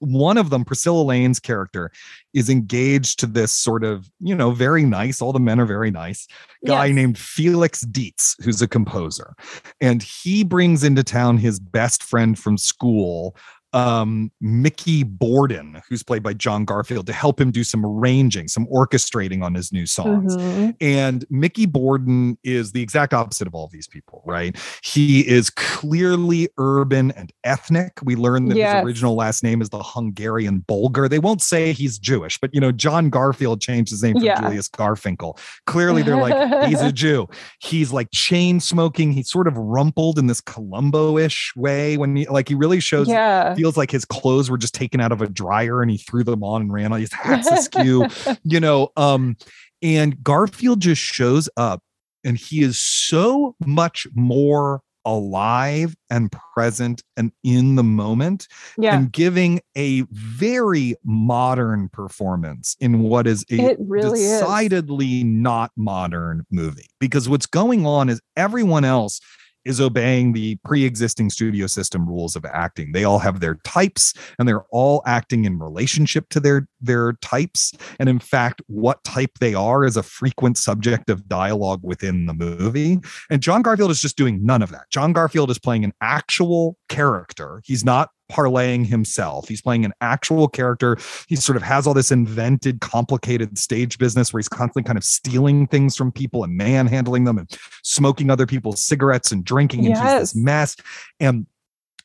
one 0.00 0.38
of 0.38 0.50
them, 0.50 0.64
Priscilla 0.64 1.02
Lane's 1.02 1.38
character, 1.38 1.90
is 2.32 2.48
engaged 2.48 3.18
to 3.20 3.26
this 3.26 3.52
sort 3.52 3.84
of, 3.84 4.10
you 4.18 4.34
know, 4.34 4.50
very 4.50 4.84
nice, 4.84 5.20
all 5.20 5.32
the 5.32 5.38
men 5.38 5.60
are 5.60 5.66
very 5.66 5.90
nice 5.90 6.26
guy 6.66 6.86
yes. 6.86 6.94
named 6.94 7.18
Felix 7.18 7.82
Dietz, 7.82 8.36
who's 8.42 8.62
a 8.62 8.68
composer. 8.68 9.34
And 9.80 10.02
he 10.02 10.42
brings 10.42 10.84
into 10.84 11.04
town 11.04 11.38
his 11.38 11.60
best 11.60 12.02
friend 12.02 12.38
from 12.38 12.56
school, 12.56 13.36
um, 13.72 14.30
Mickey 14.40 15.02
Borden, 15.02 15.80
who's 15.88 16.02
played 16.02 16.22
by 16.22 16.32
John 16.32 16.64
Garfield, 16.64 17.06
to 17.06 17.12
help 17.12 17.40
him 17.40 17.50
do 17.50 17.62
some 17.62 17.84
arranging, 17.86 18.48
some 18.48 18.66
orchestrating 18.66 19.42
on 19.42 19.54
his 19.54 19.72
new 19.72 19.86
songs. 19.86 20.36
Mm-hmm. 20.36 20.70
And 20.80 21.24
Mickey 21.30 21.66
Borden 21.66 22.36
is 22.42 22.72
the 22.72 22.82
exact 22.82 23.14
opposite 23.14 23.46
of 23.46 23.54
all 23.54 23.68
these 23.68 23.86
people, 23.86 24.22
right? 24.26 24.56
He 24.82 25.26
is 25.26 25.50
clearly 25.50 26.48
urban 26.58 27.12
and 27.12 27.32
ethnic. 27.44 27.98
We 28.02 28.16
learn 28.16 28.46
that 28.48 28.56
yes. 28.56 28.76
his 28.76 28.84
original 28.84 29.14
last 29.14 29.44
name 29.44 29.62
is 29.62 29.68
the 29.68 29.82
Hungarian 29.82 30.60
Bulgar. 30.60 31.08
They 31.08 31.18
won't 31.18 31.42
say 31.42 31.72
he's 31.72 31.98
Jewish, 31.98 32.38
but 32.38 32.52
you 32.52 32.60
know, 32.60 32.72
John 32.72 33.10
Garfield 33.10 33.60
changed 33.60 33.90
his 33.90 34.02
name 34.02 34.14
from 34.14 34.24
yeah. 34.24 34.40
Julius 34.40 34.68
Garfinkel. 34.68 35.38
Clearly, 35.66 36.02
they're 36.02 36.16
like, 36.16 36.66
he's 36.68 36.80
a 36.80 36.92
Jew. 36.92 37.28
He's 37.60 37.92
like 37.92 38.08
chain 38.12 38.58
smoking. 38.58 39.12
He's 39.12 39.30
sort 39.30 39.46
of 39.46 39.56
rumpled 39.56 40.18
in 40.18 40.26
this 40.26 40.40
Columbo-ish 40.40 41.52
way 41.56 41.96
when 41.96 42.16
he 42.16 42.26
like 42.26 42.48
he 42.48 42.54
really 42.54 42.80
shows 42.80 43.08
yeah 43.08 43.54
feels 43.60 43.76
like 43.76 43.90
his 43.90 44.06
clothes 44.06 44.50
were 44.50 44.56
just 44.56 44.74
taken 44.74 45.00
out 45.00 45.12
of 45.12 45.20
a 45.20 45.28
dryer 45.28 45.82
and 45.82 45.90
he 45.90 45.98
threw 45.98 46.24
them 46.24 46.42
on 46.42 46.62
and 46.62 46.72
ran 46.72 46.92
on 46.92 47.00
his 47.00 47.12
hats 47.12 47.50
askew, 47.50 48.06
you 48.44 48.58
know. 48.58 48.88
Um, 48.96 49.36
and 49.82 50.22
Garfield 50.22 50.80
just 50.80 51.02
shows 51.02 51.48
up 51.56 51.82
and 52.24 52.38
he 52.38 52.62
is 52.62 52.78
so 52.78 53.54
much 53.66 54.06
more 54.14 54.80
alive 55.04 55.94
and 56.10 56.30
present 56.54 57.02
and 57.16 57.32
in 57.42 57.76
the 57.76 57.82
moment 57.82 58.46
yeah. 58.76 58.96
and 58.96 59.10
giving 59.12 59.60
a 59.76 60.02
very 60.10 60.94
modern 61.04 61.88
performance 61.88 62.76
in 62.80 63.00
what 63.00 63.26
is 63.26 63.44
a 63.50 63.76
really 63.78 64.20
decidedly 64.20 65.18
is. 65.20 65.24
not 65.24 65.70
modern 65.76 66.44
movie 66.50 66.88
because 66.98 67.28
what's 67.28 67.46
going 67.46 67.86
on 67.86 68.10
is 68.10 68.20
everyone 68.36 68.84
else 68.84 69.20
is 69.64 69.80
obeying 69.80 70.32
the 70.32 70.56
pre-existing 70.64 71.30
studio 71.30 71.66
system 71.66 72.08
rules 72.08 72.36
of 72.36 72.44
acting. 72.44 72.92
They 72.92 73.04
all 73.04 73.18
have 73.18 73.40
their 73.40 73.56
types 73.64 74.14
and 74.38 74.48
they're 74.48 74.64
all 74.70 75.02
acting 75.06 75.44
in 75.44 75.58
relationship 75.58 76.28
to 76.30 76.40
their 76.40 76.68
their 76.80 77.12
types 77.14 77.72
and 77.98 78.08
in 78.08 78.18
fact 78.18 78.62
what 78.66 79.02
type 79.04 79.32
they 79.40 79.54
are 79.54 79.84
is 79.84 79.96
a 79.96 80.02
frequent 80.02 80.56
subject 80.56 81.10
of 81.10 81.28
dialogue 81.28 81.80
within 81.82 82.26
the 82.26 82.34
movie. 82.34 82.98
And 83.28 83.42
John 83.42 83.62
Garfield 83.62 83.90
is 83.90 84.00
just 84.00 84.16
doing 84.16 84.44
none 84.44 84.62
of 84.62 84.70
that. 84.70 84.90
John 84.90 85.12
Garfield 85.12 85.50
is 85.50 85.58
playing 85.58 85.84
an 85.84 85.92
actual 86.00 86.76
character. 86.88 87.62
He's 87.64 87.84
not 87.84 88.10
parlaying 88.30 88.86
himself. 88.86 89.48
He's 89.48 89.60
playing 89.60 89.84
an 89.84 89.92
actual 90.00 90.48
character. 90.48 90.96
He 91.28 91.36
sort 91.36 91.56
of 91.56 91.62
has 91.62 91.86
all 91.86 91.94
this 91.94 92.10
invented, 92.10 92.80
complicated 92.80 93.58
stage 93.58 93.98
business 93.98 94.32
where 94.32 94.38
he's 94.38 94.48
constantly 94.48 94.84
kind 94.84 94.96
of 94.96 95.04
stealing 95.04 95.66
things 95.66 95.96
from 95.96 96.12
people 96.12 96.44
and 96.44 96.56
manhandling 96.56 97.24
them 97.24 97.38
and 97.38 97.50
smoking 97.82 98.30
other 98.30 98.46
people's 98.46 98.84
cigarettes 98.84 99.32
and 99.32 99.44
drinking 99.44 99.84
yes. 99.84 99.98
into 100.00 100.18
this 100.20 100.34
mess. 100.34 100.76
And 101.18 101.46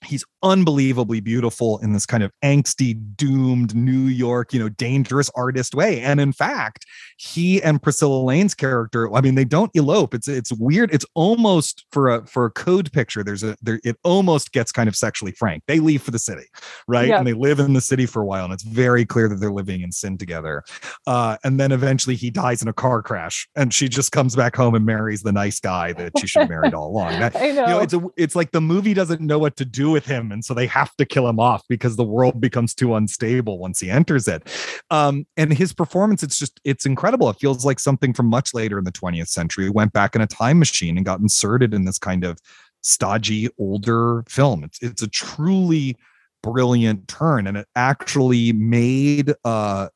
he's 0.03 0.25
unbelievably 0.43 1.21
beautiful 1.21 1.79
in 1.79 1.93
this 1.93 2.05
kind 2.05 2.23
of 2.23 2.31
angsty, 2.43 2.95
doomed 3.15 3.75
New 3.75 3.91
York, 3.91 4.53
you 4.53 4.59
know, 4.59 4.69
dangerous 4.69 5.29
artist 5.35 5.73
way. 5.73 6.01
And 6.01 6.19
in 6.19 6.31
fact, 6.31 6.85
he 7.17 7.61
and 7.61 7.81
Priscilla 7.81 8.21
Lane's 8.21 8.53
character, 8.53 9.13
I 9.13 9.21
mean, 9.21 9.35
they 9.35 9.45
don't 9.45 9.71
elope. 9.73 10.13
It's 10.13 10.27
it's 10.27 10.51
weird. 10.53 10.93
It's 10.93 11.05
almost 11.13 11.85
for 11.91 12.09
a 12.09 12.25
for 12.25 12.45
a 12.45 12.51
code 12.51 12.91
picture. 12.91 13.23
There's 13.23 13.43
a 13.43 13.55
there. 13.61 13.79
It 13.83 13.97
almost 14.03 14.51
gets 14.51 14.71
kind 14.71 14.87
of 14.89 14.95
sexually 14.95 15.31
frank. 15.31 15.63
They 15.67 15.79
leave 15.79 16.01
for 16.01 16.11
the 16.11 16.19
city, 16.19 16.45
right? 16.87 17.07
Yeah. 17.07 17.17
And 17.17 17.27
they 17.27 17.33
live 17.33 17.59
in 17.59 17.73
the 17.73 17.81
city 17.81 18.05
for 18.05 18.21
a 18.21 18.25
while, 18.25 18.45
and 18.45 18.53
it's 18.53 18.63
very 18.63 19.05
clear 19.05 19.29
that 19.29 19.35
they're 19.35 19.51
living 19.51 19.81
in 19.81 19.91
sin 19.91 20.17
together. 20.17 20.63
Uh, 21.07 21.37
and 21.43 21.59
then 21.59 21.71
eventually 21.71 22.15
he 22.15 22.29
dies 22.29 22.61
in 22.61 22.67
a 22.67 22.73
car 22.73 23.01
crash, 23.01 23.47
and 23.55 23.73
she 23.73 23.87
just 23.87 24.11
comes 24.11 24.35
back 24.35 24.55
home 24.55 24.75
and 24.75 24.85
marries 24.85 25.23
the 25.23 25.31
nice 25.31 25.59
guy 25.59 25.93
that 25.93 26.11
she 26.19 26.27
should 26.27 26.41
have 26.41 26.49
married 26.49 26.73
all 26.73 26.89
along. 26.89 27.11
That, 27.19 27.35
I 27.45 27.51
know. 27.51 27.61
You 27.61 27.67
know, 27.67 27.79
it's 27.79 27.93
a 27.93 28.01
it's 28.17 28.35
like 28.35 28.51
the 28.51 28.61
movie 28.61 28.93
doesn't 28.93 29.21
know 29.21 29.39
what 29.39 29.55
to 29.57 29.65
do 29.65 29.94
with 29.95 30.05
him 30.05 30.29
and 30.29 30.43
so 30.43 30.53
they 30.53 30.67
have 30.67 30.93
to 30.97 31.05
kill 31.05 31.25
him 31.25 31.39
off 31.39 31.63
because 31.69 31.95
the 31.95 32.03
world 32.03 32.41
becomes 32.41 32.75
too 32.75 32.95
unstable 32.95 33.57
once 33.57 33.79
he 33.79 33.89
enters 33.89 34.27
it. 34.27 34.43
Um, 34.91 35.25
and 35.37 35.53
his 35.53 35.71
performance 35.71 36.21
it's 36.21 36.37
just 36.37 36.59
it's 36.65 36.85
incredible. 36.85 37.29
It 37.29 37.37
feels 37.39 37.63
like 37.63 37.79
something 37.79 38.13
from 38.13 38.25
much 38.27 38.53
later 38.53 38.77
in 38.77 38.83
the 38.83 38.91
20th 38.91 39.29
century. 39.29 39.69
Went 39.69 39.93
back 39.93 40.13
in 40.13 40.21
a 40.21 40.27
time 40.27 40.59
machine 40.59 40.97
and 40.97 41.05
got 41.05 41.21
inserted 41.21 41.73
in 41.73 41.85
this 41.85 41.97
kind 41.97 42.25
of 42.25 42.37
stodgy 42.81 43.47
older 43.57 44.25
film. 44.27 44.65
It's 44.65 44.81
it's 44.81 45.01
a 45.01 45.07
truly 45.07 45.95
brilliant 46.43 47.07
turn 47.07 47.47
and 47.47 47.55
it 47.55 47.67
actually 47.75 48.51
made 48.51 49.33
uh 49.45 49.87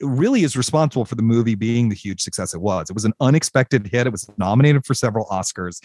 really 0.00 0.42
is 0.42 0.56
responsible 0.56 1.04
for 1.04 1.14
the 1.14 1.22
movie 1.22 1.54
being 1.54 1.88
the 1.88 1.94
huge 1.94 2.20
success 2.20 2.54
it 2.54 2.60
was. 2.60 2.90
It 2.90 2.94
was 2.94 3.04
an 3.04 3.12
unexpected 3.20 3.86
hit. 3.86 4.06
It 4.06 4.10
was 4.10 4.28
nominated 4.36 4.84
for 4.84 4.94
several 4.94 5.26
Oscars. 5.26 5.82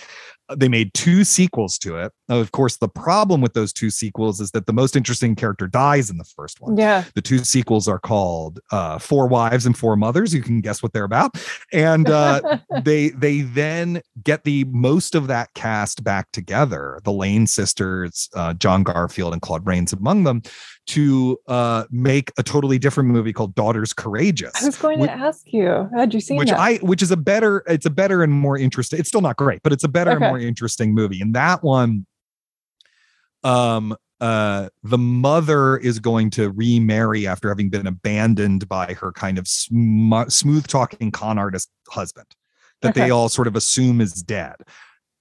Uh, 0.49 0.55
they 0.55 0.67
made 0.67 0.93
two 0.93 1.23
sequels 1.23 1.77
to 1.79 1.97
it. 1.97 2.11
Now, 2.29 2.37
of 2.37 2.51
course, 2.51 2.77
the 2.77 2.89
problem 2.89 3.41
with 3.41 3.53
those 3.53 3.71
two 3.71 3.89
sequels 3.89 4.41
is 4.41 4.51
that 4.51 4.65
the 4.65 4.73
most 4.73 4.95
interesting 4.95 5.35
character 5.35 5.67
dies 5.67 6.09
in 6.09 6.17
the 6.17 6.23
first 6.23 6.59
one. 6.59 6.77
Yeah. 6.77 7.03
The 7.13 7.21
two 7.21 7.39
sequels 7.39 7.87
are 7.87 7.99
called 7.99 8.59
uh, 8.71 8.99
Four 8.99 9.27
Wives 9.27 9.65
and 9.65 9.77
Four 9.77 9.95
Mothers. 9.95 10.33
You 10.33 10.41
can 10.41 10.61
guess 10.61 10.81
what 10.81 10.93
they're 10.93 11.03
about. 11.03 11.35
And 11.71 12.09
uh, 12.09 12.59
they 12.83 13.09
they 13.09 13.41
then 13.41 14.01
get 14.23 14.43
the 14.43 14.65
most 14.65 15.15
of 15.15 15.27
that 15.27 15.53
cast 15.53 16.03
back 16.03 16.31
together. 16.31 16.99
The 17.03 17.11
Lane 17.11 17.47
sisters, 17.47 18.29
uh, 18.33 18.53
John 18.55 18.83
Garfield 18.83 19.33
and 19.33 19.41
Claude 19.41 19.65
Rains 19.65 19.93
among 19.93 20.23
them, 20.23 20.41
to 20.87 21.37
uh, 21.47 21.83
make 21.91 22.31
a 22.37 22.43
totally 22.43 22.79
different 22.79 23.09
movie 23.09 23.33
called 23.33 23.53
Daughters 23.67 23.91
Courageous. 23.91 24.53
I 24.61 24.65
was 24.65 24.77
going 24.77 24.99
which, 24.99 25.09
to 25.09 25.17
ask 25.17 25.51
you, 25.51 25.89
had 25.93 26.13
you 26.13 26.21
seen 26.21 26.37
which 26.37 26.49
that? 26.49 26.57
I 26.57 26.75
which 26.77 27.01
is 27.01 27.11
a 27.11 27.17
better, 27.17 27.63
it's 27.67 27.85
a 27.85 27.89
better 27.89 28.23
and 28.23 28.31
more 28.31 28.57
interesting. 28.57 28.97
It's 28.97 29.09
still 29.09 29.19
not 29.19 29.35
great, 29.35 29.61
but 29.61 29.73
it's 29.73 29.83
a 29.83 29.89
better 29.89 30.11
okay. 30.11 30.23
and 30.23 30.31
more 30.31 30.39
interesting 30.39 30.93
movie. 30.93 31.19
And 31.19 31.35
that 31.35 31.63
one, 31.63 32.05
um, 33.43 33.93
uh, 34.21 34.69
the 34.83 34.97
mother 34.97 35.75
is 35.75 35.99
going 35.99 36.29
to 36.31 36.49
remarry 36.51 37.27
after 37.27 37.49
having 37.49 37.69
been 37.69 37.87
abandoned 37.87 38.69
by 38.69 38.93
her 38.93 39.11
kind 39.11 39.37
of 39.37 39.49
sm- 39.49 40.29
smooth 40.29 40.65
talking 40.65 41.11
con 41.11 41.37
artist 41.37 41.69
husband 41.89 42.27
that 42.81 42.91
okay. 42.91 43.01
they 43.01 43.09
all 43.09 43.27
sort 43.27 43.47
of 43.47 43.57
assume 43.57 43.99
is 43.99 44.23
dead. 44.23 44.55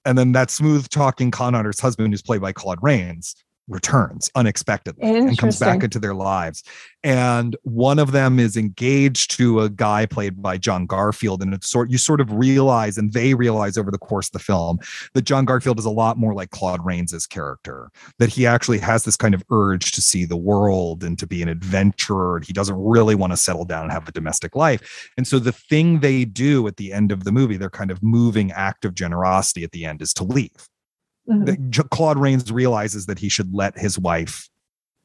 And 0.05 0.17
then 0.17 0.31
that 0.33 0.53
smooth 0.53 0.89
talking 0.89 1.33
con 1.33 1.57
artist 1.57 1.81
husband, 1.81 2.13
who's 2.13 2.23
played 2.23 2.41
by 2.41 2.53
Claude 2.53 2.79
Rains, 2.81 3.35
returns 3.69 4.31
unexpectedly 4.35 5.03
and 5.03 5.39
comes 5.39 5.59
back 5.59 5.83
into 5.83 5.99
their 5.99 6.15
lives. 6.15 6.63
And 7.03 7.57
one 7.63 7.99
of 7.99 8.13
them 8.13 8.39
is 8.39 8.57
engaged 8.57 9.31
to 9.37 9.61
a 9.61 9.69
guy 9.69 10.07
played 10.07 10.43
by 10.43 10.59
John 10.59 10.87
Garfield. 10.87 11.43
And 11.43 11.55
it's 11.55 11.69
sort 11.69 11.91
you 11.91 11.99
sort 11.99 12.21
of 12.21 12.33
realize, 12.33 12.99
and 12.99 13.13
they 13.13 13.35
realize 13.35 13.77
over 13.77 13.91
the 13.91 13.99
course 13.99 14.29
of 14.29 14.33
the 14.33 14.39
film, 14.39 14.79
that 15.15 15.23
John 15.23 15.45
Garfield 15.45 15.79
is 15.79 15.85
a 15.85 15.91
lot 15.91 16.17
more 16.17 16.35
like 16.35 16.51
Claude 16.51 16.85
Rains's 16.85 17.27
character, 17.27 17.91
that 18.19 18.29
he 18.29 18.47
actually 18.47 18.79
has 18.79 19.05
this 19.05 19.17
kind 19.17 19.35
of 19.35 19.45
urge 19.51 19.93
to 19.93 20.03
see 20.03 20.25
the 20.25 20.37
world 20.37 21.05
and 21.05 21.19
to 21.19 21.27
be 21.27 21.43
an 21.43 21.49
adventurer. 21.49 22.37
And 22.37 22.45
he 22.45 22.53
doesn't 22.53 22.77
really 22.77 23.15
want 23.15 23.33
to 23.33 23.37
settle 23.37 23.65
down 23.65 23.85
and 23.85 23.93
have 23.93 24.09
a 24.09 24.13
domestic 24.13 24.57
life. 24.57 25.11
And 25.17 25.27
so 25.27 25.39
the 25.39 25.53
thing 25.53 26.01
they 26.01 26.25
do 26.25 26.67
at 26.67 26.77
the 26.77 26.93
end 26.93 27.13
of 27.13 27.25
the 27.25 27.33
movie, 27.33 27.57
their 27.57 27.71
kind 27.71 27.91
of 27.91 28.03
moving 28.03 28.53
act 28.53 28.85
of 28.85 28.95
generosity 28.95 29.65
at 29.65 29.73
the 29.73 29.85
end 29.85 30.03
is 30.03 30.13
to 30.15 30.25
leave 30.25 30.69
Mm-hmm. 31.29 31.81
Claude 31.91 32.19
Rains 32.19 32.51
realizes 32.51 33.07
that 33.07 33.19
he 33.19 33.29
should 33.29 33.53
let 33.55 33.79
his 33.79 33.99
wife, 33.99 34.49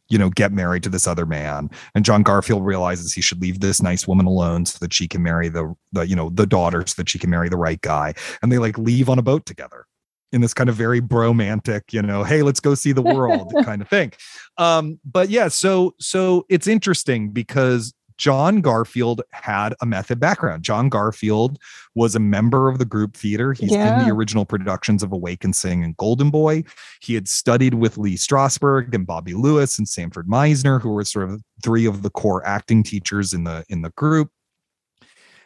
you 0.09 0.17
know, 0.17 0.30
get 0.30 0.51
married 0.51 0.84
to 0.84 0.89
this 0.89 1.07
other 1.07 1.26
man, 1.26 1.69
and 1.95 2.05
John 2.05 2.24
Garfield 2.24 2.65
realizes 2.65 3.13
he 3.13 3.22
should 3.22 3.41
leave 3.41 3.59
this 3.59 3.82
nice 3.82 4.07
woman 4.07 4.26
alone 4.26 4.65
so 4.65 4.78
that 4.82 4.93
she 4.93 5.07
can 5.07 5.24
marry 5.24 5.49
the 5.49 5.74
the 5.91 6.07
you 6.07 6.15
know 6.15 6.30
the 6.30 6.45
daughter 6.45 6.84
so 6.86 6.93
that 6.97 7.09
she 7.09 7.19
can 7.19 7.30
marry 7.30 7.49
the 7.49 7.57
right 7.57 7.82
guy, 7.82 8.13
and 8.41 8.51
they 8.51 8.57
like 8.57 8.78
leave 8.78 9.09
on 9.09 9.19
a 9.19 9.24
boat 9.24 9.45
together 9.45 9.86
in 10.32 10.41
this 10.41 10.53
kind 10.53 10.69
of 10.69 10.76
very 10.76 10.99
bromantic, 10.99 11.91
you 11.91 12.01
know, 12.01 12.24
hey, 12.24 12.41
let's 12.41 12.59
go 12.59 12.74
see 12.74 12.93
the 12.93 13.01
world 13.01 13.53
kind 13.65 13.82
of 13.82 13.89
thing. 13.89 14.13
Um, 14.57 14.99
but 15.03 15.30
yeah, 15.30 15.49
so 15.49 15.93
so 15.99 16.45
it's 16.49 16.67
interesting 16.67 17.32
because 17.32 17.93
John 18.22 18.61
Garfield 18.61 19.24
had 19.32 19.74
a 19.82 19.86
method 19.88 20.19
background. 20.19 20.61
John 20.61 20.89
Garfield 20.89 21.57
was 21.95 22.13
a 22.13 22.19
member 22.19 22.69
of 22.69 22.78
the 22.78 22.86
group 22.86 23.17
theater. 23.17 23.51
He's 23.53 23.72
yeah. 23.72 23.99
in 23.99 24.05
the 24.07 24.13
original 24.13 24.45
productions 24.45 25.01
of 25.01 25.11
Awake 25.11 25.43
and 25.43 25.55
Sing 25.55 25.84
and 25.84 25.97
Golden 25.97 26.30
Boy. 26.30 26.63
He 27.01 27.15
had 27.15 27.28
studied 27.28 27.74
with 27.74 27.97
Lee 27.97 28.13
Strasberg 28.13 28.93
and 28.93 29.07
Bobby 29.07 29.34
Lewis 29.34 29.80
and 29.80 29.89
Sanford 29.89 30.28
Meisner, 30.28 30.80
who 30.80 30.91
were 30.91 31.03
sort 31.03 31.32
of 31.32 31.41
three 31.63 31.88
of 31.88 32.03
the 32.03 32.11
core 32.11 32.45
acting 32.45 32.84
teachers 32.84 33.34
in 33.34 33.43
the 33.43 33.65
in 33.69 33.82
the 33.82 33.89
group. 33.97 34.30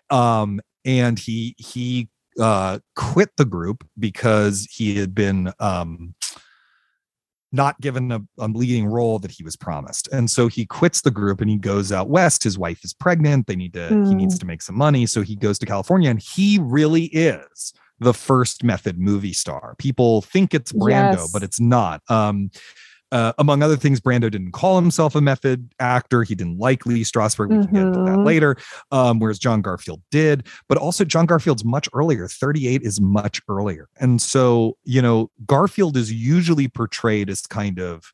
Um, 0.10 0.60
and 0.84 1.18
he 1.18 1.56
he 1.58 2.10
uh, 2.42 2.80
quit 2.98 3.30
the 3.38 3.46
group 3.46 3.88
because 3.98 4.68
he 4.70 4.98
had 4.98 5.16
been 5.16 5.54
um, 5.62 6.14
not 7.56 7.80
given 7.82 8.12
a, 8.12 8.22
a, 8.38 8.48
leading 8.48 8.86
role 8.86 9.18
that 9.20 9.32
he 9.32 9.44
was 9.44 9.56
promised. 9.56 10.08
And 10.12 10.30
so 10.30 10.48
he 10.48 10.66
quits 10.66 11.02
the 11.02 11.12
group 11.12 11.42
and 11.42 11.50
he 11.50 11.58
goes 11.58 11.92
out 11.92 12.10
west. 12.10 12.44
His 12.44 12.58
wife 12.58 12.84
is 12.84 12.94
pregnant. 12.94 13.48
They 13.48 13.56
need 13.56 13.74
to, 13.74 13.90
mm. 13.90 14.08
he 14.08 14.14
needs 14.14 14.36
hmm. 14.36 14.40
to 14.40 14.46
make 14.46 14.62
some 14.62 14.76
money. 14.76 15.06
So 15.06 15.22
he 15.22 15.36
goes 15.36 15.58
to 15.60 15.66
California 15.66 16.10
and 16.10 16.22
he 16.22 16.60
really 16.62 17.06
is 17.06 17.74
the 18.00 18.14
first 18.14 18.64
method 18.64 19.00
movie 19.00 19.34
star. 19.34 19.76
People 19.78 20.22
think 20.22 20.54
it's 20.54 20.72
Brando, 20.72 21.14
yes. 21.14 21.32
but 21.32 21.44
it's 21.44 21.60
not. 21.60 22.02
Um, 22.10 22.52
Uh, 23.12 23.34
among 23.38 23.62
other 23.64 23.78
things, 23.78 24.02
Brando 24.02 24.32
didn't 24.32 24.52
call 24.52 24.80
himself 24.80 25.16
a 25.16 25.22
method 25.22 25.74
actor. 25.80 26.24
He 26.24 26.36
didn't 26.36 26.58
like 26.58 26.86
Lee 26.86 27.04
Strasberg. 27.04 27.50
We 27.50 27.56
mm-hmm. 27.56 27.66
can 27.66 27.74
get 27.74 27.88
into 27.88 28.00
that 28.00 28.18
mm-hmm. 28.18 28.24
later. 28.24 28.58
Um, 28.92 29.20
whereas 29.20 29.40
John 29.40 29.62
Garfield 29.62 30.02
did. 30.12 30.48
But 30.68 30.78
also, 30.78 31.06
John 31.06 31.26
Garfield's 31.26 31.64
much 31.64 31.88
earlier. 31.94 32.28
38 32.28 32.82
is 32.82 33.00
much 33.00 33.42
earlier. 33.48 33.88
And 34.00 34.22
so, 34.22 34.78
you 34.84 35.02
know, 35.02 35.30
Garfield 35.46 35.98
is 35.98 36.12
usually 36.12 36.68
portrayed 36.68 37.30
as 37.30 37.42
kind 37.42 37.80
of 37.80 38.12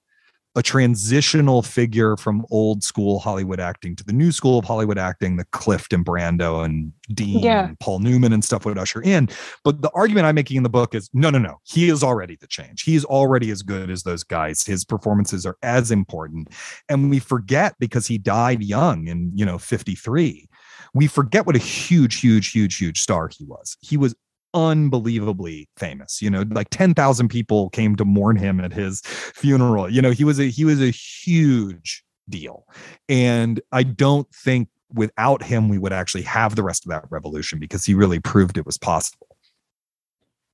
a 0.55 0.61
transitional 0.61 1.61
figure 1.61 2.17
from 2.17 2.45
old 2.51 2.83
school 2.83 3.19
Hollywood 3.19 3.59
acting 3.59 3.95
to 3.95 4.03
the 4.03 4.11
new 4.11 4.33
school 4.33 4.59
of 4.59 4.65
Hollywood 4.65 4.97
acting, 4.97 5.37
the 5.37 5.45
Clift 5.51 5.93
and 5.93 6.05
Brando 6.05 6.65
and 6.65 6.91
Dean 7.13 7.39
yeah. 7.39 7.67
and 7.67 7.79
Paul 7.79 7.99
Newman 7.99 8.33
and 8.33 8.43
stuff 8.43 8.65
would 8.65 8.77
usher 8.77 9.01
in. 9.01 9.29
But 9.63 9.81
the 9.81 9.89
argument 9.91 10.25
I'm 10.25 10.35
making 10.35 10.57
in 10.57 10.63
the 10.63 10.69
book 10.69 10.93
is 10.93 11.09
no, 11.13 11.29
no, 11.29 11.37
no. 11.37 11.61
He 11.63 11.89
is 11.89 12.03
already 12.03 12.35
the 12.35 12.47
change. 12.47 12.83
He 12.83 12.95
is 12.95 13.05
already 13.05 13.49
as 13.49 13.61
good 13.61 13.89
as 13.89 14.03
those 14.03 14.23
guys. 14.23 14.63
His 14.63 14.83
performances 14.83 15.45
are 15.45 15.57
as 15.63 15.89
important. 15.89 16.49
And 16.89 17.09
we 17.09 17.19
forget 17.19 17.75
because 17.79 18.05
he 18.05 18.17
died 18.17 18.61
young 18.61 19.07
in, 19.07 19.31
you 19.33 19.45
know, 19.45 19.57
53. 19.57 20.49
We 20.93 21.07
forget 21.07 21.45
what 21.45 21.55
a 21.55 21.59
huge, 21.59 22.19
huge, 22.19 22.51
huge, 22.51 22.77
huge 22.77 23.01
star 23.01 23.29
he 23.29 23.45
was. 23.45 23.77
He 23.79 23.95
was 23.95 24.13
unbelievably 24.53 25.69
famous 25.77 26.21
you 26.21 26.29
know 26.29 26.43
like 26.51 26.69
10,000 26.69 27.29
people 27.29 27.69
came 27.69 27.95
to 27.95 28.05
mourn 28.05 28.35
him 28.35 28.59
at 28.59 28.73
his 28.73 29.01
funeral 29.01 29.89
you 29.89 30.01
know 30.01 30.11
he 30.11 30.23
was 30.23 30.39
a 30.39 30.45
he 30.49 30.65
was 30.65 30.81
a 30.81 30.91
huge 30.91 32.03
deal 32.29 32.65
and 33.07 33.61
i 33.71 33.81
don't 33.83 34.27
think 34.33 34.67
without 34.93 35.41
him 35.41 35.69
we 35.69 35.77
would 35.77 35.93
actually 35.93 36.21
have 36.21 36.55
the 36.55 36.63
rest 36.63 36.85
of 36.85 36.89
that 36.89 37.05
revolution 37.09 37.59
because 37.59 37.85
he 37.85 37.93
really 37.93 38.19
proved 38.19 38.57
it 38.57 38.65
was 38.65 38.77
possible 38.77 39.31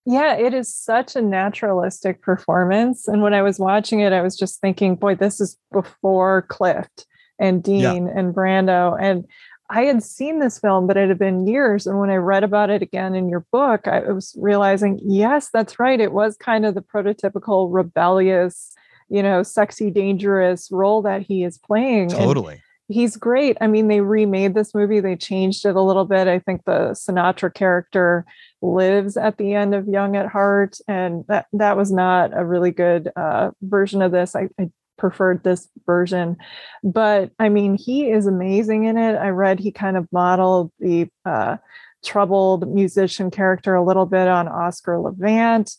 yeah, 0.09 0.35
it 0.35 0.53
is 0.53 0.73
such 0.73 1.17
a 1.17 1.21
naturalistic 1.21 2.21
performance. 2.21 3.09
And 3.09 3.21
when 3.21 3.33
I 3.33 3.41
was 3.41 3.59
watching 3.59 3.99
it, 3.99 4.13
I 4.13 4.21
was 4.21 4.37
just 4.37 4.61
thinking, 4.61 4.95
boy, 4.95 5.15
this 5.15 5.41
is 5.41 5.57
before 5.73 6.43
Clift 6.43 7.05
and 7.39 7.61
Dean 7.61 8.07
yeah. 8.07 8.13
and 8.15 8.33
Brando. 8.33 8.97
And 8.97 9.25
I 9.69 9.83
had 9.83 10.01
seen 10.01 10.39
this 10.39 10.59
film, 10.59 10.87
but 10.87 10.97
it 10.97 11.09
had 11.09 11.19
been 11.19 11.45
years. 11.45 11.85
And 11.85 11.99
when 11.99 12.09
I 12.09 12.15
read 12.15 12.43
about 12.43 12.69
it 12.69 12.81
again 12.81 13.15
in 13.15 13.27
your 13.27 13.45
book, 13.51 13.87
I 13.87 13.99
was 14.11 14.35
realizing, 14.39 14.99
yes, 15.03 15.49
that's 15.51 15.79
right. 15.79 15.99
It 15.99 16.13
was 16.13 16.37
kind 16.37 16.65
of 16.65 16.73
the 16.73 16.81
prototypical 16.81 17.67
rebellious, 17.69 18.71
you 19.09 19.21
know, 19.21 19.43
sexy, 19.43 19.91
dangerous 19.91 20.69
role 20.71 21.01
that 21.01 21.21
he 21.21 21.43
is 21.43 21.57
playing. 21.57 22.09
Totally. 22.09 22.53
And 22.53 22.61
he's 22.87 23.17
great. 23.17 23.57
I 23.59 23.67
mean, 23.67 23.89
they 23.89 24.01
remade 24.01 24.53
this 24.53 24.73
movie, 24.73 25.01
they 25.01 25.15
changed 25.15 25.65
it 25.65 25.75
a 25.75 25.81
little 25.81 26.05
bit. 26.05 26.27
I 26.27 26.39
think 26.39 26.63
the 26.63 26.91
Sinatra 26.91 27.53
character 27.53 28.25
lives 28.61 29.17
at 29.17 29.37
the 29.37 29.53
end 29.53 29.75
of 29.75 29.87
Young 29.87 30.15
at 30.15 30.27
Heart, 30.27 30.77
and 30.87 31.25
that 31.27 31.47
that 31.53 31.77
was 31.77 31.91
not 31.91 32.31
a 32.33 32.45
really 32.45 32.71
good 32.71 33.11
uh, 33.15 33.51
version 33.61 34.01
of 34.01 34.11
this. 34.11 34.35
I, 34.35 34.47
I 34.59 34.69
preferred 34.97 35.43
this 35.43 35.69
version. 35.85 36.37
But 36.83 37.31
I 37.39 37.49
mean, 37.49 37.75
he 37.75 38.09
is 38.09 38.25
amazing 38.25 38.85
in 38.85 38.97
it. 38.97 39.15
I 39.15 39.29
read 39.29 39.59
he 39.59 39.71
kind 39.71 39.97
of 39.97 40.07
modeled 40.11 40.71
the 40.79 41.09
uh, 41.25 41.57
troubled 42.05 42.67
musician 42.73 43.31
character 43.31 43.75
a 43.75 43.83
little 43.83 44.05
bit 44.05 44.27
on 44.27 44.47
Oscar 44.47 44.99
Levant. 44.99 45.75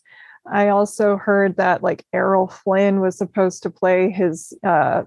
I 0.51 0.69
also 0.69 1.17
heard 1.17 1.57
that 1.57 1.83
like 1.83 2.05
Errol 2.13 2.47
Flynn 2.47 3.01
was 3.01 3.17
supposed 3.17 3.63
to 3.63 3.69
play 3.69 4.09
his 4.09 4.53
uh, 4.63 5.03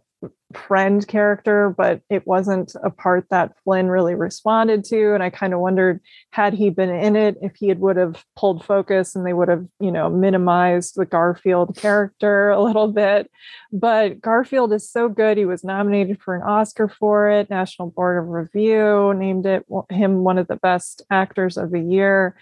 friend 0.52 1.06
character, 1.06 1.74
but 1.76 2.02
it 2.10 2.26
wasn't 2.26 2.74
a 2.82 2.90
part 2.90 3.26
that 3.30 3.52
Flynn 3.64 3.88
really 3.88 4.14
responded 4.14 4.84
to. 4.84 5.14
And 5.14 5.22
I 5.22 5.30
kind 5.30 5.54
of 5.54 5.60
wondered, 5.60 6.00
had 6.30 6.52
he 6.52 6.70
been 6.70 6.90
in 6.90 7.16
it, 7.16 7.36
if 7.40 7.56
he 7.56 7.72
would 7.72 7.96
have 7.96 8.24
pulled 8.36 8.64
focus 8.64 9.16
and 9.16 9.26
they 9.26 9.32
would 9.32 9.48
have, 9.48 9.66
you 9.80 9.90
know, 9.90 10.10
minimized 10.10 10.96
the 10.96 11.06
Garfield 11.06 11.76
character 11.76 12.50
a 12.50 12.62
little 12.62 12.88
bit. 12.88 13.30
But 13.72 14.20
Garfield 14.20 14.72
is 14.72 14.90
so 14.90 15.08
good. 15.08 15.38
He 15.38 15.46
was 15.46 15.64
nominated 15.64 16.20
for 16.20 16.34
an 16.34 16.42
Oscar 16.42 16.88
for 16.88 17.30
it. 17.30 17.48
National 17.48 17.90
Board 17.90 18.22
of 18.22 18.28
Review 18.28 19.14
named 19.14 19.46
it 19.46 19.64
him 19.88 20.24
one 20.24 20.38
of 20.38 20.48
the 20.48 20.56
best 20.56 21.02
actors 21.10 21.56
of 21.56 21.70
the 21.70 21.80
year. 21.80 22.36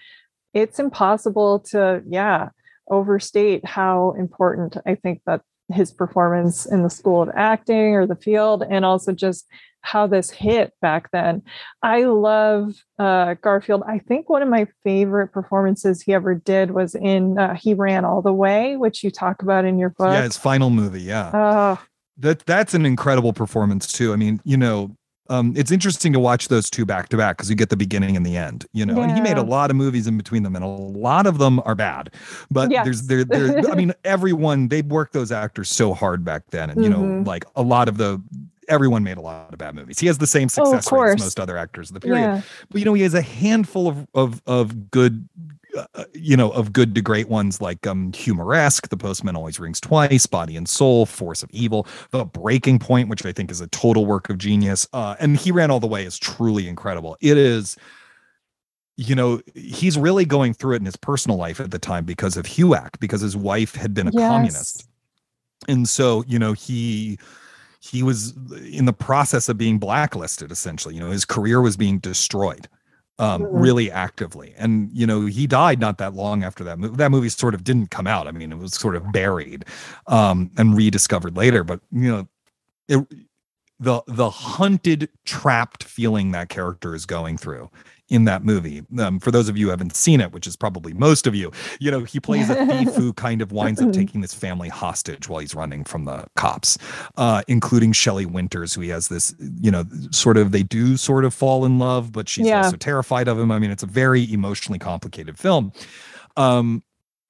It's 0.53 0.79
impossible 0.79 1.59
to, 1.71 2.03
yeah, 2.07 2.49
overstate 2.89 3.65
how 3.65 4.15
important 4.17 4.75
I 4.85 4.95
think 4.95 5.21
that 5.25 5.41
his 5.71 5.91
performance 5.91 6.65
in 6.65 6.83
the 6.83 6.89
school 6.89 7.21
of 7.21 7.29
acting 7.35 7.95
or 7.95 8.05
the 8.05 8.15
field 8.15 8.63
and 8.69 8.85
also 8.85 9.11
just 9.11 9.47
how 9.81 10.07
this 10.07 10.29
hit 10.29 10.73
back 10.81 11.09
then. 11.11 11.41
I 11.81 12.03
love 12.03 12.75
uh, 12.99 13.35
garfield. 13.41 13.83
I 13.87 13.99
think 13.99 14.29
one 14.29 14.41
of 14.41 14.49
my 14.49 14.67
favorite 14.83 15.29
performances 15.29 16.01
he 16.01 16.13
ever 16.13 16.35
did 16.35 16.71
was 16.71 16.95
in 16.95 17.37
uh, 17.37 17.55
he 17.55 17.73
ran 17.73 18.05
all 18.05 18.21
the 18.21 18.33
way 18.33 18.77
which 18.77 19.03
you 19.03 19.11
talk 19.11 19.41
about 19.41 19.65
in 19.65 19.79
your 19.79 19.89
book. 19.89 20.11
yeah 20.11 20.23
his 20.23 20.37
final 20.37 20.69
movie 20.69 21.01
yeah. 21.01 21.27
Uh, 21.27 21.75
that 22.17 22.45
that's 22.45 22.73
an 22.73 22.85
incredible 22.85 23.33
performance 23.33 23.91
too. 23.91 24.13
I 24.13 24.15
mean 24.15 24.39
you 24.43 24.57
know 24.57 24.95
um, 25.31 25.53
it's 25.55 25.71
interesting 25.71 26.11
to 26.11 26.19
watch 26.19 26.49
those 26.49 26.69
two 26.69 26.85
back 26.85 27.07
to 27.09 27.17
back 27.17 27.37
because 27.37 27.49
you 27.49 27.55
get 27.55 27.69
the 27.69 27.77
beginning 27.77 28.17
and 28.17 28.25
the 28.25 28.35
end, 28.35 28.65
you 28.73 28.85
know. 28.85 28.97
Yeah. 28.97 29.03
And 29.03 29.11
he 29.13 29.21
made 29.21 29.37
a 29.37 29.43
lot 29.43 29.69
of 29.69 29.77
movies 29.77 30.05
in 30.05 30.17
between 30.17 30.43
them, 30.43 30.57
and 30.57 30.63
a 30.63 30.67
lot 30.67 31.25
of 31.25 31.37
them 31.37 31.61
are 31.63 31.73
bad. 31.73 32.13
But 32.51 32.69
yes. 32.69 32.83
there's 32.83 33.03
there 33.03 33.23
there. 33.23 33.71
I 33.71 33.75
mean, 33.75 33.93
everyone 34.03 34.67
they 34.67 34.81
worked 34.81 35.13
those 35.13 35.31
actors 35.31 35.69
so 35.69 35.93
hard 35.93 36.25
back 36.25 36.43
then, 36.49 36.69
and 36.69 36.83
you 36.83 36.89
mm-hmm. 36.89 37.23
know, 37.23 37.29
like 37.29 37.45
a 37.55 37.61
lot 37.61 37.87
of 37.87 37.95
the 37.95 38.21
everyone 38.67 39.03
made 39.03 39.17
a 39.17 39.21
lot 39.21 39.53
of 39.53 39.57
bad 39.57 39.73
movies. 39.73 39.99
He 39.99 40.07
has 40.07 40.17
the 40.17 40.27
same 40.27 40.47
oh, 40.57 40.65
success 40.65 40.91
oh, 40.91 40.99
rate 40.99 41.15
as 41.15 41.21
most 41.21 41.39
other 41.39 41.57
actors 41.57 41.89
of 41.89 41.93
the 41.93 42.01
period. 42.01 42.21
Yeah. 42.21 42.41
But 42.69 42.79
you 42.79 42.85
know, 42.85 42.93
he 42.93 43.03
has 43.03 43.13
a 43.13 43.21
handful 43.21 43.87
of 43.87 44.07
of 44.13 44.41
of 44.45 44.91
good 44.91 45.29
uh, 45.77 46.03
you 46.13 46.35
know, 46.35 46.51
of 46.51 46.73
good 46.73 46.95
to 46.95 47.01
great 47.01 47.29
ones 47.29 47.61
like 47.61 47.85
um 47.87 48.11
Humoresque, 48.13 48.89
The 48.89 48.97
Postman 48.97 49.35
Always 49.35 49.59
Rings 49.59 49.79
Twice, 49.79 50.25
Body 50.25 50.57
and 50.57 50.67
Soul, 50.67 51.05
Force 51.05 51.43
of 51.43 51.49
Evil, 51.51 51.87
The 52.11 52.25
Breaking 52.25 52.79
Point, 52.79 53.09
which 53.09 53.25
I 53.25 53.31
think 53.31 53.51
is 53.51 53.61
a 53.61 53.67
total 53.67 54.05
work 54.05 54.29
of 54.29 54.37
genius. 54.37 54.87
Uh, 54.93 55.15
and 55.19 55.37
He 55.37 55.51
Ran 55.51 55.71
All 55.71 55.79
the 55.79 55.87
Way 55.87 56.05
is 56.05 56.17
truly 56.17 56.67
incredible. 56.67 57.17
It 57.21 57.37
is, 57.37 57.77
you 58.97 59.15
know, 59.15 59.41
he's 59.55 59.97
really 59.97 60.25
going 60.25 60.53
through 60.53 60.73
it 60.73 60.79
in 60.79 60.85
his 60.85 60.97
personal 60.97 61.37
life 61.37 61.59
at 61.59 61.71
the 61.71 61.79
time 61.79 62.05
because 62.05 62.37
of 62.37 62.45
HUAC, 62.45 62.99
because 62.99 63.21
his 63.21 63.37
wife 63.37 63.75
had 63.75 63.93
been 63.93 64.07
a 64.07 64.11
yes. 64.13 64.29
communist. 64.29 64.87
And 65.67 65.87
so, 65.87 66.23
you 66.27 66.39
know, 66.39 66.53
he 66.53 67.19
he 67.79 68.03
was 68.03 68.35
in 68.71 68.85
the 68.85 68.93
process 68.93 69.49
of 69.49 69.57
being 69.57 69.79
blacklisted 69.79 70.51
essentially. 70.51 70.95
You 70.95 71.01
know, 71.01 71.11
his 71.11 71.25
career 71.25 71.61
was 71.61 71.77
being 71.77 71.99
destroyed 71.99 72.67
um, 73.21 73.43
mm-hmm. 73.43 73.55
really 73.55 73.91
actively. 73.91 74.53
And 74.57 74.89
you 74.91 75.05
know, 75.05 75.27
he 75.27 75.45
died 75.47 75.79
not 75.79 75.99
that 75.99 76.15
long 76.15 76.43
after 76.43 76.63
that 76.63 76.79
movie. 76.79 76.97
That 76.97 77.11
movie 77.11 77.29
sort 77.29 77.53
of 77.53 77.63
didn't 77.63 77.91
come 77.91 78.07
out. 78.07 78.27
I 78.27 78.31
mean, 78.31 78.51
it 78.51 78.57
was 78.57 78.73
sort 78.73 78.95
of 78.95 79.11
buried 79.11 79.63
um, 80.07 80.49
and 80.57 80.75
rediscovered 80.75 81.37
later. 81.37 81.63
But 81.63 81.79
you 81.91 82.11
know, 82.11 82.27
it, 82.87 83.07
the 83.79 84.01
the 84.07 84.29
hunted, 84.29 85.09
trapped 85.23 85.83
feeling 85.83 86.31
that 86.31 86.49
character 86.49 86.95
is 86.95 87.05
going 87.05 87.37
through 87.37 87.69
in 88.11 88.25
that 88.25 88.43
movie. 88.43 88.83
Um, 88.99 89.19
for 89.21 89.31
those 89.31 89.47
of 89.47 89.57
you 89.57 89.67
who 89.67 89.69
haven't 89.71 89.95
seen 89.95 90.19
it, 90.19 90.33
which 90.33 90.45
is 90.45 90.57
probably 90.57 90.93
most 90.93 91.25
of 91.25 91.33
you, 91.33 91.49
you 91.79 91.89
know, 91.89 92.03
he 92.03 92.19
plays 92.19 92.49
a 92.49 92.65
thief 92.65 92.93
who 92.93 93.13
kind 93.27 93.41
of 93.41 93.53
winds 93.53 93.81
up 93.81 93.93
taking 93.93 94.19
this 94.19 94.33
family 94.33 94.67
hostage 94.67 95.29
while 95.29 95.39
he's 95.39 95.55
running 95.55 95.85
from 95.85 96.03
the 96.03 96.25
cops, 96.35 96.77
uh, 97.15 97.41
including 97.47 97.93
Shelley 97.93 98.25
Winters, 98.25 98.73
who 98.73 98.81
he 98.81 98.89
has 98.89 99.07
this, 99.07 99.33
you 99.61 99.71
know, 99.71 99.85
sort 100.11 100.35
of, 100.35 100.51
they 100.51 100.61
do 100.61 100.97
sort 100.97 101.23
of 101.23 101.33
fall 101.33 101.63
in 101.63 101.79
love, 101.79 102.11
but 102.11 102.27
she's 102.27 102.47
yeah. 102.47 102.65
also 102.65 102.75
terrified 102.75 103.29
of 103.29 103.39
him. 103.39 103.49
I 103.49 103.59
mean, 103.59 103.71
it's 103.71 103.83
a 103.83 103.87
very 103.87 104.31
emotionally 104.31 104.79
complicated 104.79 105.39
film. 105.39 105.71
Um, 106.35 106.83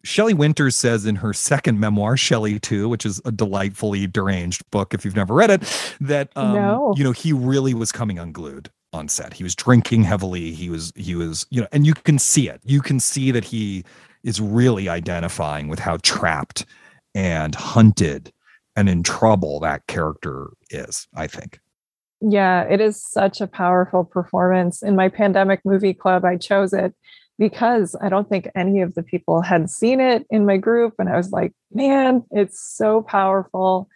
Shelley 0.04 0.34
Winters 0.34 0.76
says 0.76 1.06
in 1.06 1.18
her 1.18 1.32
second 1.32 1.80
memoir, 1.80 2.18
Shelley 2.18 2.60
2, 2.60 2.90
which 2.90 3.06
is 3.06 3.22
a 3.24 3.32
delightfully 3.32 4.08
deranged 4.08 4.64
book 4.72 4.96
if 4.96 5.06
you've 5.06 5.16
never 5.16 5.36
read 5.36 5.52
it, 5.52 5.96
that 6.02 6.32
um, 6.36 6.56
no. 6.56 6.94
you 6.98 7.04
know, 7.04 7.12
he 7.12 7.34
really 7.34 7.76
was 7.76 7.92
coming 7.92 8.18
unglued 8.18 8.72
on 8.94 9.08
set. 9.08 9.34
He 9.34 9.44
was 9.44 9.56
drinking 9.56 10.04
heavily. 10.04 10.52
He 10.52 10.70
was 10.70 10.92
he 10.96 11.16
was 11.16 11.46
you 11.50 11.62
know, 11.62 11.68
and 11.72 11.86
you 11.86 11.94
can 11.94 12.20
see 12.20 12.50
it. 12.50 12.62
You 12.64 12.82
can 12.82 13.00
see 13.00 13.32
that 13.32 13.46
he 13.46 13.84
is 14.24 14.40
really 14.40 14.90
identifying 14.90 15.68
with 15.68 15.80
how 15.80 15.98
trapped 16.04 16.66
and 17.16 17.56
hunted 17.56 18.32
and 18.76 18.88
in 18.88 19.04
trouble 19.04 19.60
that 19.62 19.88
character 19.88 20.52
is. 20.70 21.08
I 21.16 21.28
think. 21.28 21.60
Yeah, 22.22 22.64
it 22.64 22.80
is 22.80 23.04
such 23.04 23.42
a 23.42 23.48
powerful 23.48 24.04
performance. 24.04 24.84
In 24.84 24.96
my 24.96 25.10
pandemic 25.10 25.62
movie 25.66 25.96
club, 25.96 26.24
I 26.24 26.38
chose 26.38 26.72
it 26.72 26.94
because 27.40 27.96
I 28.00 28.10
don't 28.10 28.30
think 28.30 28.48
any 28.54 28.82
of 28.82 28.94
the 28.94 29.02
people 29.02 29.42
had 29.42 29.68
seen 29.72 30.00
it 30.00 30.28
in 30.30 30.46
my 30.46 30.58
group. 30.58 30.94
And 31.00 31.10
I 31.10 31.18
was 31.18 31.32
like, 31.32 31.54
man, 31.74 32.24
it's 32.30 32.62
so 32.62 33.02
powerful. 33.02 33.90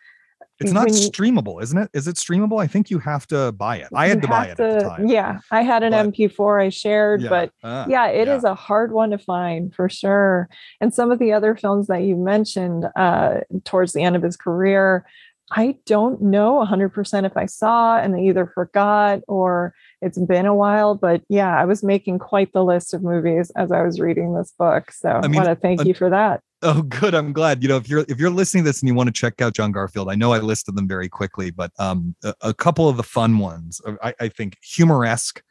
It's 0.60 0.72
not 0.72 0.88
you, 0.88 0.93
streamable, 0.93 1.62
isn't 1.62 1.78
it? 1.78 1.89
Is 1.93 2.08
it 2.08 2.16
streamable? 2.16 2.62
I 2.62 2.68
think 2.68 2.89
you 2.89 2.99
have 2.99 3.28
to 3.28 3.51
buy 3.51 3.78
it. 3.78 3.89
I 3.93 4.08
had 4.08 4.22
to 4.22 4.28
buy 4.28 4.45
it 4.45 4.56
to, 4.58 4.64
at 4.64 4.80
the 4.80 4.86
time. 4.86 5.08
Yeah, 5.08 5.39
I 5.51 5.64
had 5.64 5.84
an 5.84 5.91
but, 5.91 6.14
MP4 6.14 6.66
I 6.66 6.70
shared, 6.70 7.22
yeah, 7.24 7.30
but 7.30 7.51
uh, 7.62 7.86
yeah, 7.89 8.08
it 8.08 8.28
yeah. 8.28 8.36
is 8.36 8.43
a 8.45 8.56
hard 8.56 8.93
one 8.93 9.12
to 9.12 9.18
find 9.18 9.76
for 9.76 9.89
sure. 9.89 10.47
And 10.80 10.93
some 10.93 11.12
of 11.12 11.20
the 11.20 11.34
other 11.34 11.56
films 11.56 11.88
that 11.88 12.03
you 12.03 12.16
mentioned 12.16 12.86
uh, 12.95 13.41
towards 13.66 13.91
the 13.91 14.03
end 14.03 14.16
of 14.16 14.24
his 14.24 14.38
career, 14.38 15.06
I 15.51 15.78
don't 15.86 16.22
know 16.22 16.66
100% 16.66 17.26
if 17.26 17.38
I 17.38 17.45
saw 17.45 17.97
and 17.97 18.16
I 18.16 18.20
either 18.20 18.47
forgot 18.47 19.22
or 19.28 19.76
it's 20.01 20.18
been 20.18 20.45
a 20.45 20.56
while. 20.56 20.95
But 20.95 21.22
yeah, 21.28 21.56
I 21.56 21.66
was 21.66 21.84
making 21.84 22.20
quite 22.20 22.53
the 22.53 22.64
list 22.64 22.93
of 22.93 23.03
movies 23.03 23.51
as 23.58 23.72
I 23.72 23.82
was 23.82 23.99
reading 23.99 24.34
this 24.34 24.53
book. 24.58 24.91
So 24.91 25.10
I, 25.10 25.28
mean, 25.28 25.39
I 25.39 25.43
want 25.43 25.49
to 25.49 25.62
thank 25.62 25.82
a, 25.82 25.88
you 25.88 25.93
for 25.93 26.10
that 26.10 26.41
Oh, 26.68 26.82
good. 26.82 27.13
I'm 27.13 27.32
glad. 27.32 27.61
You 27.61 27.70
know, 27.70 27.78
if 27.78 27.88
you're 27.88 28.05
if 28.09 28.20
you're 28.20 28.32
listening 28.32 28.63
to 28.63 28.70
this 28.70 28.82
and 28.82 28.89
you 28.89 28.95
want 28.95 29.05
to 29.05 29.13
check 29.13 29.39
out 29.39 29.53
John 29.53 29.72
Garfield, 29.72 30.09
I 30.09 30.16
know 30.16 30.34
I 30.34 30.39
listed 30.39 30.76
them 30.76 30.88
very 30.88 31.07
quickly, 31.07 31.51
but 31.51 31.72
um, 31.78 32.16
a, 32.24 32.34
a 32.41 32.53
couple 32.55 32.89
of 32.89 32.97
the 32.97 33.03
fun 33.03 33.38
ones, 33.38 33.80
uh, 33.86 33.93
I, 34.01 34.16
I 34.20 34.30
think, 34.30 34.57
Humoresque, 34.63 35.43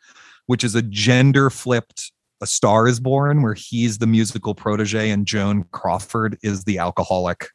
which 0.46 0.64
is 0.64 0.74
a 0.74 0.82
gender 0.82 1.50
flipped 1.50 2.10
A 2.42 2.48
Star 2.48 2.88
Is 2.88 2.98
Born, 2.98 3.42
where 3.42 3.54
he's 3.54 3.98
the 3.98 4.08
musical 4.08 4.56
protege 4.56 5.10
and 5.10 5.24
Joan 5.24 5.66
Crawford 5.70 6.36
is 6.42 6.64
the 6.64 6.78
alcoholic 6.78 7.46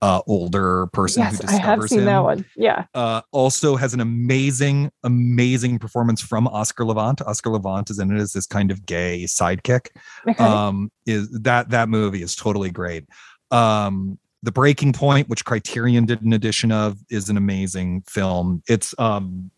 uh, 0.00 0.20
older 0.26 0.86
person 0.88 1.22
yes, 1.22 1.32
who 1.32 1.38
discovers 1.38 1.60
I 1.60 1.62
have 1.62 1.82
seen 1.88 1.98
him. 2.00 2.04
that 2.06 2.18
one. 2.22 2.44
Yeah. 2.56 2.84
Uh, 2.94 3.22
also 3.32 3.76
has 3.76 3.94
an 3.94 4.00
amazing, 4.00 4.90
amazing 5.02 5.78
performance 5.78 6.20
from 6.20 6.46
Oscar 6.46 6.84
Levant. 6.84 7.20
Oscar 7.22 7.50
Levant 7.50 7.90
is 7.90 7.98
in 7.98 8.14
it 8.14 8.20
as 8.20 8.32
this 8.32 8.46
kind 8.46 8.70
of 8.70 8.86
gay 8.86 9.24
sidekick. 9.24 9.88
Okay. 10.28 10.42
Um, 10.42 10.90
is 11.06 11.30
that 11.40 11.70
that 11.70 11.88
movie 11.88 12.22
is 12.22 12.36
totally 12.36 12.70
great. 12.70 13.04
Um, 13.50 14.18
the 14.42 14.52
Breaking 14.52 14.92
Point, 14.92 15.28
which 15.28 15.44
Criterion 15.44 16.06
did 16.06 16.22
an 16.22 16.32
edition 16.32 16.70
of, 16.70 16.98
is 17.10 17.28
an 17.28 17.36
amazing 17.36 18.02
film. 18.02 18.62
It's 18.68 18.94
um 18.98 19.50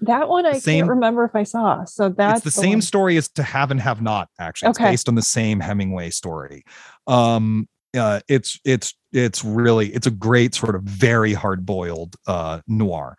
that 0.00 0.28
one 0.28 0.44
I 0.44 0.58
same, 0.58 0.80
can't 0.80 0.90
remember 0.90 1.24
if 1.24 1.36
I 1.36 1.44
saw. 1.44 1.84
So 1.84 2.08
that's 2.08 2.40
the, 2.40 2.46
the 2.46 2.50
same 2.50 2.72
one. 2.72 2.82
story 2.82 3.16
as 3.16 3.28
To 3.28 3.44
Have 3.44 3.70
and 3.70 3.80
Have 3.80 4.02
Not. 4.02 4.28
Actually, 4.40 4.70
it's 4.70 4.78
based 4.78 5.08
on 5.08 5.14
the 5.14 5.22
same 5.22 5.60
Hemingway 5.60 6.10
story. 6.10 6.64
Um, 7.06 7.68
uh, 7.96 8.20
it's 8.28 8.58
it's 8.64 8.94
it's 9.12 9.44
really 9.44 9.88
it's 9.88 10.06
a 10.06 10.10
great 10.10 10.54
sort 10.54 10.74
of 10.74 10.82
very 10.82 11.32
hard 11.32 11.64
boiled 11.64 12.16
uh, 12.26 12.60
noir. 12.66 13.16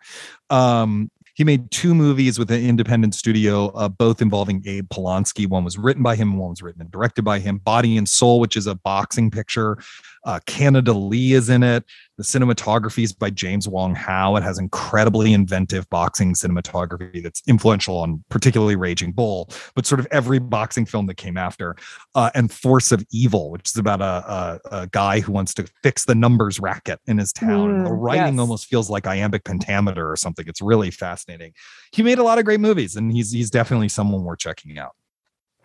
Um, 0.50 1.10
he 1.34 1.44
made 1.44 1.70
two 1.70 1.94
movies 1.94 2.38
with 2.38 2.50
an 2.50 2.62
independent 2.62 3.14
studio, 3.14 3.68
uh, 3.68 3.88
both 3.88 4.20
involving 4.20 4.62
Abe 4.66 4.86
Polonsky. 4.90 5.48
One 5.48 5.64
was 5.64 5.78
written 5.78 6.02
by 6.02 6.14
him, 6.14 6.36
one 6.36 6.50
was 6.50 6.60
written 6.60 6.82
and 6.82 6.90
directed 6.90 7.22
by 7.22 7.38
him. 7.38 7.58
Body 7.58 7.96
and 7.96 8.06
Soul, 8.06 8.40
which 8.40 8.58
is 8.58 8.66
a 8.66 8.74
boxing 8.74 9.30
picture. 9.30 9.78
Uh, 10.26 10.40
Canada 10.46 10.92
Lee 10.92 11.32
is 11.32 11.48
in 11.48 11.62
it. 11.62 11.84
The 12.20 12.24
cinematography 12.24 13.02
is 13.02 13.14
by 13.14 13.30
James 13.30 13.66
Wong 13.66 13.94
Howe. 13.94 14.36
It 14.36 14.42
has 14.42 14.58
incredibly 14.58 15.32
inventive 15.32 15.88
boxing 15.88 16.34
cinematography 16.34 17.22
that's 17.22 17.42
influential 17.48 17.96
on 17.96 18.22
particularly 18.28 18.76
Raging 18.76 19.12
Bull, 19.12 19.48
but 19.74 19.86
sort 19.86 20.00
of 20.00 20.06
every 20.10 20.38
boxing 20.38 20.84
film 20.84 21.06
that 21.06 21.16
came 21.16 21.38
after. 21.38 21.76
Uh, 22.14 22.28
and 22.34 22.52
Force 22.52 22.92
of 22.92 23.02
Evil, 23.10 23.50
which 23.50 23.70
is 23.70 23.78
about 23.78 24.02
a, 24.02 24.04
a, 24.04 24.60
a, 24.82 24.86
guy 24.88 25.20
who 25.20 25.32
wants 25.32 25.54
to 25.54 25.66
fix 25.82 26.04
the 26.04 26.14
numbers 26.14 26.60
racket 26.60 27.00
in 27.06 27.16
his 27.16 27.32
town. 27.32 27.70
Mm, 27.70 27.84
the 27.84 27.92
writing 27.92 28.34
yes. 28.34 28.38
almost 28.38 28.66
feels 28.66 28.90
like 28.90 29.06
iambic 29.06 29.44
pentameter 29.44 30.12
or 30.12 30.16
something. 30.16 30.44
It's 30.46 30.60
really 30.60 30.90
fascinating. 30.90 31.54
He 31.90 32.02
made 32.02 32.18
a 32.18 32.22
lot 32.22 32.38
of 32.38 32.44
great 32.44 32.60
movies, 32.60 32.96
and 32.96 33.10
he's 33.10 33.32
he's 33.32 33.48
definitely 33.48 33.88
someone 33.88 34.24
we're 34.24 34.36
checking 34.36 34.78
out. 34.78 34.94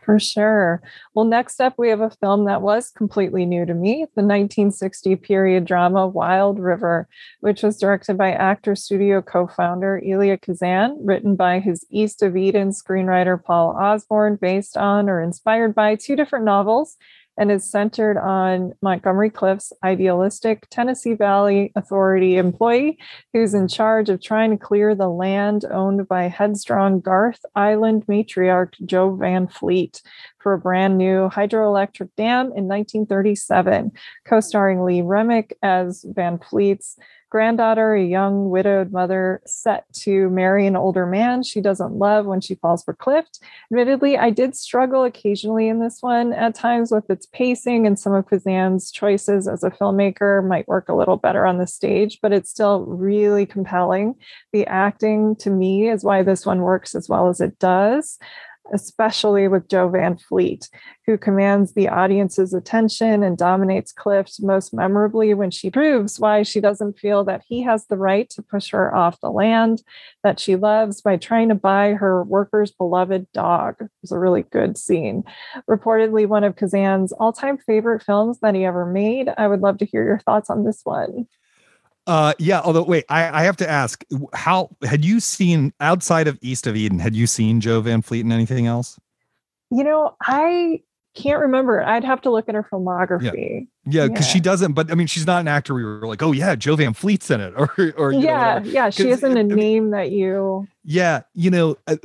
For 0.06 0.20
sure. 0.20 0.84
Well, 1.16 1.26
next 1.26 1.60
up, 1.60 1.74
we 1.80 1.90
have 1.90 2.00
a 2.00 2.12
film 2.12 2.46
that 2.46 2.62
was 2.62 2.92
completely 2.92 3.44
new 3.44 3.66
to 3.66 3.74
me 3.74 4.06
the 4.16 4.22
1960 4.22 5.16
period 5.16 5.66
drama 5.66 6.08
Wild 6.08 6.60
River, 6.60 7.08
which 7.40 7.64
was 7.64 7.80
directed 7.80 8.16
by 8.16 8.32
Actor 8.32 8.76
Studio 8.76 9.24
co 9.24 9.48
founder 9.48 10.00
Elia 10.06 10.38
Kazan, 10.38 11.00
written 11.04 11.36
by 11.36 11.60
his 11.60 11.88
East 11.90 12.22
of 12.22 12.38
Eden 12.38 12.70
screenwriter 12.70 13.44
Paul 13.44 13.76
Osborn, 13.76 14.36
based 14.36 14.78
on 14.78 15.10
or 15.10 15.24
inspired 15.24 15.74
by 15.74 15.96
two 15.96 16.16
different 16.16 16.46
novels 16.46 16.98
and 17.38 17.52
is 17.52 17.70
centered 17.70 18.18
on 18.18 18.74
Montgomery 18.82 19.30
Clift's 19.30 19.74
idealistic 19.84 20.68
Tennessee 20.70 21.14
Valley 21.14 21.72
Authority 21.76 22.38
employee 22.38 22.98
who's 23.34 23.54
in 23.54 23.68
charge 23.68 24.10
of 24.10 24.22
trying 24.22 24.52
to 24.52 24.58
clear 24.58 24.96
the 24.96 25.10
land 25.10 25.66
owned 25.72 26.08
by 26.08 26.24
headstrong 26.24 27.02
Garth 27.02 27.42
Island 27.56 28.06
matriarch 28.08 28.74
Jo 28.86 29.16
Van 29.16 29.48
Fleet 29.48 30.02
for 30.40 30.54
a 30.54 30.60
brand 30.60 30.98
new 30.98 31.28
hydroelectric 31.30 32.10
dam 32.16 32.46
in 32.56 32.68
1937, 32.68 33.92
co 34.26 34.40
starring 34.40 34.84
Lee 34.84 35.02
Remick 35.02 35.58
as 35.64 36.06
Van 36.08 36.38
Fleet's 36.38 36.98
granddaughter, 37.30 37.96
a 37.96 38.04
young 38.04 38.50
widowed 38.50 38.92
mother 38.92 39.42
set 39.46 39.86
to 39.94 40.30
marry 40.30 40.68
an 40.68 40.76
older 40.76 41.06
man 41.06 41.44
she 41.44 41.62
doesn't 41.62 41.94
love 41.94 42.26
when 42.26 42.42
she 42.42 42.56
falls 42.56 42.84
for 42.84 42.94
Clift. 42.94 43.40
Admittedly, 43.72 44.18
I 44.18 44.30
did 44.30 44.56
struggle 44.56 45.04
occasionally 45.04 45.68
in 45.68 45.80
this 45.80 45.98
one 46.02 46.34
at 46.34 46.56
times 46.56 46.92
with 46.92 47.10
its 47.10 47.26
pacing 47.28 47.86
and 47.88 48.00
some 48.00 48.14
of 48.14 48.28
Kazan's 48.28 48.92
choices 48.92 49.48
as 49.48 49.64
a 49.64 49.72
filmmaker 49.72 50.46
might 50.48 50.68
work 50.68 50.90
a 50.90 50.96
little 50.96 51.18
better 51.18 51.46
on 51.46 51.58
the 51.58 51.68
stage, 51.68 52.20
but 52.22 52.32
it's 52.32 52.50
still 52.50 52.86
really 52.86 53.46
compelling. 53.46 54.16
The 54.54 54.66
acting 54.68 55.36
to 55.38 55.50
me 55.50 55.90
is 55.90 56.04
why 56.04 56.24
this 56.24 56.46
one 56.46 56.62
works 56.62 56.96
as 56.96 57.10
well 57.10 57.30
as 57.30 57.42
it 57.42 57.60
does 57.60 58.18
especially 58.74 59.48
with 59.48 59.68
Jo 59.68 59.90
Van 59.90 60.18
Fleet, 60.18 60.70
who 61.06 61.18
commands 61.18 61.74
the 61.74 61.88
audience's 61.88 62.54
attention 62.54 63.24
and 63.24 63.38
dominates 63.38 63.92
Clift 63.92 64.42
most 64.42 64.74
memorably 64.74 65.34
when 65.34 65.52
she 65.52 65.70
proves 65.70 66.20
why 66.20 66.44
she 66.44 66.60
doesn't 66.60 67.00
feel 67.00 67.24
that 67.24 67.44
he 67.48 67.62
has 67.62 67.86
the 67.86 67.98
right 67.98 68.30
to 68.32 68.42
push 68.42 68.72
her 68.72 68.94
off 68.96 69.20
the 69.22 69.30
land 69.30 69.84
that 70.24 70.40
she 70.40 70.56
loves 70.56 71.02
by 71.02 71.18
trying 71.18 71.50
to 71.50 71.56
buy 71.56 71.94
her 71.94 72.24
worker's 72.24 72.72
beloved 72.72 73.32
dog. 73.34 73.76
It 73.80 73.90
was 74.02 74.12
a 74.12 74.20
really 74.20 74.44
good 74.44 74.78
scene. 74.78 75.24
Reportedly, 75.70 76.28
one 76.28 76.44
of 76.44 76.56
Kazan's 76.56 77.12
all 77.12 77.34
time 77.34 77.58
favorite 77.58 78.04
films 78.04 78.40
that 78.42 78.56
he 78.56 78.66
ever 78.66 78.86
made. 78.86 79.30
I 79.38 79.48
would 79.48 79.62
love 79.62 79.78
to 79.80 79.86
hear 79.86 80.04
your 80.04 80.20
thoughts 80.20 80.50
on 80.50 80.64
this 80.64 80.82
one. 80.84 81.28
Uh, 82.08 82.34
yeah. 82.38 82.62
Although, 82.62 82.84
wait, 82.84 83.06
I, 83.10 83.42
I 83.42 83.44
have 83.44 83.58
to 83.58 83.70
ask, 83.70 84.04
how 84.34 84.76
had 84.84 85.04
you 85.04 85.20
seen 85.20 85.74
outside 85.80 86.28
of 86.28 86.38
East 86.42 86.68
of 86.68 86.76
Eden? 86.76 87.00
Had 87.00 87.16
you 87.16 87.28
seen 87.28 87.62
Jo 87.62 87.82
Van 87.82 88.02
Fleet 88.02 88.26
in 88.26 88.32
anything 88.32 88.68
else? 88.68 89.00
You 89.72 89.84
know, 89.84 90.16
I 90.22 90.84
can't 91.16 91.40
remember. 91.40 91.82
I'd 91.82 92.04
have 92.04 92.22
to 92.22 92.30
look 92.30 92.48
at 92.50 92.56
her 92.56 92.64
filmography. 92.64 93.68
Yeah, 93.86 94.08
because 94.08 94.28
yeah, 94.28 94.34
she 94.34 94.40
doesn't. 94.40 94.74
But 94.74 94.92
I 94.92 94.96
mean, 94.96 95.08
she's 95.08 95.26
not 95.26 95.40
an 95.40 95.48
actor. 95.48 95.74
We 95.74 95.84
were 95.84 96.08
like, 96.08 96.22
oh 96.22 96.32
yeah, 96.32 96.56
Jo 96.56 96.76
Van 96.76 96.94
Fleet's 96.94 97.32
in 97.32 97.40
it, 97.40 97.54
or 97.58 97.72
or 97.98 98.12
yeah, 98.12 98.60
know, 98.60 98.70
yeah. 98.70 98.90
She 98.90 99.10
isn't 99.10 99.38
a 99.38 99.40
I 99.40 99.44
name 99.44 99.56
mean, 99.56 99.90
that 99.92 100.12
you. 100.12 100.68
Yeah, 100.84 101.22
you 101.34 101.50
know, 101.50 101.78
uh, 101.88 101.96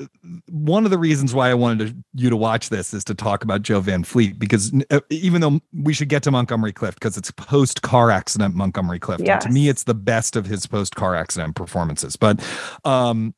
one 0.49 0.85
of 0.85 0.91
the 0.91 0.99
reasons 0.99 1.35
why 1.35 1.51
I 1.51 1.55
wanted 1.55 1.89
to, 1.89 1.97
you 2.15 2.31
to 2.31 2.37
watch 2.37 2.71
this 2.71 2.95
is 2.95 3.05
to 3.05 3.15
talk 3.15 3.45
about 3.45 3.63
Jo 3.63 3.81
Van 3.81 4.05
Fleet 4.05 4.39
because 4.39 4.73
uh, 4.91 5.01
even 5.11 5.41
though 5.41 5.61
we 5.75 5.93
should 5.93 6.09
get 6.09 6.23
to 6.23 6.31
Montgomery 6.31 6.73
Clift 6.73 6.99
because 6.99 7.17
it's 7.17 7.31
post 7.33 7.83
car 7.83 8.11
accident 8.11 8.55
Montgomery 8.55 8.99
Clift. 8.99 9.23
Yes. 9.25 9.45
to 9.45 9.51
me, 9.51 9.69
it's 9.69 9.85
the 9.85 9.95
best 9.95 10.37
of 10.37 10.47
his 10.47 10.67
post 10.67 10.95
car 10.95 11.15
accident 11.15 11.57
performances. 11.57 12.17
But 12.17 12.43
um, 12.85 13.35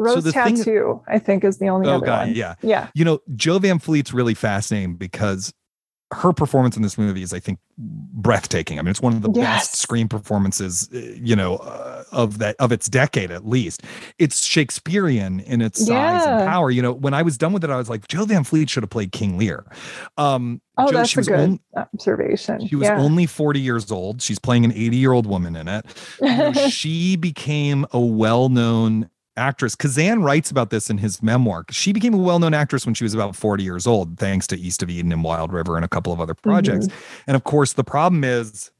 Rose 0.00 0.24
so 0.24 0.30
Tattoo, 0.30 0.64
thing, 0.64 1.00
I 1.08 1.18
think, 1.18 1.44
is 1.44 1.58
the 1.58 1.68
only 1.68 1.88
oh, 1.88 1.96
other 1.96 2.06
God, 2.06 2.28
one. 2.28 2.34
Yeah. 2.34 2.54
Yeah. 2.62 2.88
You 2.94 3.04
know, 3.04 3.20
Jo 3.36 3.58
Van 3.58 3.78
Fleet's 3.78 4.12
really 4.12 4.34
fascinating 4.34 4.96
because 4.96 5.52
her 6.12 6.32
performance 6.32 6.76
in 6.76 6.82
this 6.82 6.98
movie 6.98 7.22
is, 7.22 7.32
I 7.32 7.38
think, 7.38 7.60
breathtaking. 7.78 8.78
I 8.78 8.82
mean, 8.82 8.90
it's 8.90 9.00
one 9.00 9.12
of 9.12 9.22
the 9.22 9.30
yes. 9.30 9.68
best 9.68 9.76
screen 9.76 10.08
performances, 10.08 10.88
uh, 10.92 10.98
you 10.98 11.36
know, 11.36 11.56
uh, 11.56 12.02
of 12.10 12.38
that 12.38 12.56
of 12.58 12.72
its 12.72 12.88
decade 12.88 13.30
at 13.30 13.46
least. 13.46 13.84
It's 14.18 14.44
Shakespearean 14.44 15.40
in 15.40 15.60
its 15.60 15.86
yeah. 15.86 16.18
size 16.18 16.26
and 16.26 16.48
power. 16.48 16.70
You 16.70 16.82
know, 16.82 16.92
when 16.92 17.14
I 17.14 17.22
was 17.22 17.38
done 17.38 17.52
with 17.52 17.62
it, 17.62 17.70
I 17.70 17.76
was 17.76 17.88
like, 17.88 18.08
Jo 18.08 18.24
Van 18.24 18.42
Fleet 18.42 18.68
should 18.68 18.82
have 18.82 18.90
played 18.90 19.12
King 19.12 19.38
Lear. 19.38 19.64
Um, 20.16 20.60
oh, 20.78 20.90
Jo, 20.90 20.96
that's 20.96 21.16
a 21.16 21.22
good 21.22 21.38
only, 21.38 21.60
observation. 21.76 22.66
She 22.66 22.74
was 22.74 22.88
yeah. 22.88 22.98
only 22.98 23.26
forty 23.26 23.60
years 23.60 23.92
old. 23.92 24.20
She's 24.20 24.38
playing 24.38 24.64
an 24.64 24.72
eighty-year-old 24.72 25.26
woman 25.26 25.54
in 25.54 25.68
it. 25.68 25.86
You 26.20 26.36
know, 26.36 26.52
she 26.68 27.16
became 27.16 27.86
a 27.92 28.00
well-known 28.00 29.10
actress. 29.36 29.74
Kazan 29.74 30.22
writes 30.22 30.50
about 30.50 30.70
this 30.70 30.90
in 30.90 30.98
his 30.98 31.22
memoir. 31.22 31.64
She 31.70 31.92
became 31.92 32.14
a 32.14 32.18
well-known 32.18 32.54
actress 32.54 32.84
when 32.86 32.94
she 32.94 33.04
was 33.04 33.14
about 33.14 33.36
40 33.36 33.62
years 33.62 33.86
old, 33.86 34.18
thanks 34.18 34.46
to 34.48 34.58
East 34.58 34.82
of 34.82 34.90
Eden 34.90 35.12
and 35.12 35.24
Wild 35.24 35.52
River 35.52 35.76
and 35.76 35.84
a 35.84 35.88
couple 35.88 36.12
of 36.12 36.20
other 36.20 36.34
projects. 36.34 36.86
Mm-hmm. 36.86 37.22
And 37.28 37.36
of 37.36 37.44
course, 37.44 37.72
the 37.72 37.84
problem 37.84 38.24
is 38.24 38.70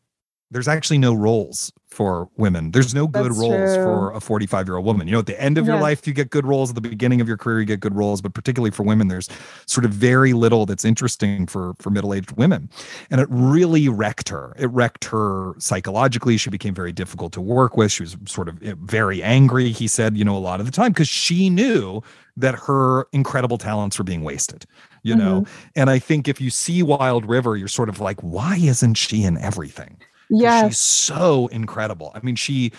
there's 0.51 0.69
actually 0.69 0.99
no 0.99 1.15
roles 1.15 1.73
for 1.87 2.29
women. 2.37 2.71
There's 2.71 2.95
no 2.95 3.07
good 3.07 3.27
That's 3.27 3.39
roles 3.39 3.75
true. 3.75 3.85
for 3.85 4.13
a 4.13 4.21
45 4.21 4.67
year 4.67 4.77
old 4.77 4.87
woman. 4.87 5.07
You 5.07 5.15
know, 5.15 5.19
at 5.19 5.27
the 5.27 5.41
end 5.41 5.59
of 5.59 5.67
yeah. 5.67 5.75
your 5.75 5.83
life, 5.83 6.07
you 6.07 6.13
get 6.13 6.31
good 6.31 6.47
roles. 6.47 6.71
At 6.71 6.77
the 6.77 6.81
beginning 6.81 7.21
of 7.21 7.29
your 7.29 7.37
career, 7.37 7.61
you 7.61 7.67
get 7.67 7.81
good 7.81 7.95
roles. 7.95 8.21
But 8.21 8.35
particularly 8.35 8.71
for 8.71 8.85
women, 8.85 9.09
there's 9.09 9.29
sort 9.67 9.85
of 9.85 9.93
very 9.93 10.33
little 10.33 10.67
that's 10.67 10.85
interesting 10.85 11.47
for 11.47 11.75
for 11.79 11.91
middle 11.91 12.15
aged 12.15 12.33
women, 12.33 12.69
and 13.11 13.21
it 13.21 13.29
really 13.31 13.89
wrecked 13.89 14.29
her. 14.29 14.55
It 14.59 14.71
wrecked 14.71 15.05
her 15.07 15.55
psychologically. 15.59 16.37
She 16.37 16.51
became 16.51 16.75
very 16.75 16.93
difficult 16.93 17.33
to 17.35 17.41
work 17.41 17.77
with. 17.77 17.93
She 17.93 18.03
was 18.03 18.17
sort 18.27 18.49
of 18.49 18.63
eh, 18.63 18.75
very 18.81 19.23
angry. 19.23 19.71
He 19.71 19.89
said, 19.89 20.17
you 20.17 20.25
know, 20.25 20.37
a 20.37 20.39
lot 20.39 20.61
of 20.61 20.67
the 20.67 20.73
time 20.73 20.93
because 20.93 21.09
she 21.09 21.51
knew 21.51 22.03
that 22.37 22.55
her 22.55 23.07
incredible 23.13 23.59
talents 23.59 23.99
were 23.99 24.05
being 24.05 24.23
wasted 24.23 24.65
you 25.03 25.15
know 25.15 25.43
mm-hmm. 25.43 25.69
and 25.75 25.91
i 25.91 25.99
think 25.99 26.29
if 26.29 26.41
you 26.41 26.49
see 26.49 26.83
wild 26.83 27.29
river 27.29 27.57
you're 27.57 27.69
sort 27.69 27.89
of 27.89 28.01
like 28.01 28.21
why 28.21 28.57
isn't 28.57 28.95
she 28.95 29.25
in 29.25 29.37
everything 29.39 29.99
yeah 30.31 30.69
she's 30.69 30.79
so 30.79 31.47
incredible 31.49 32.13
i 32.15 32.21
mean 32.21 32.37
she 32.37 32.73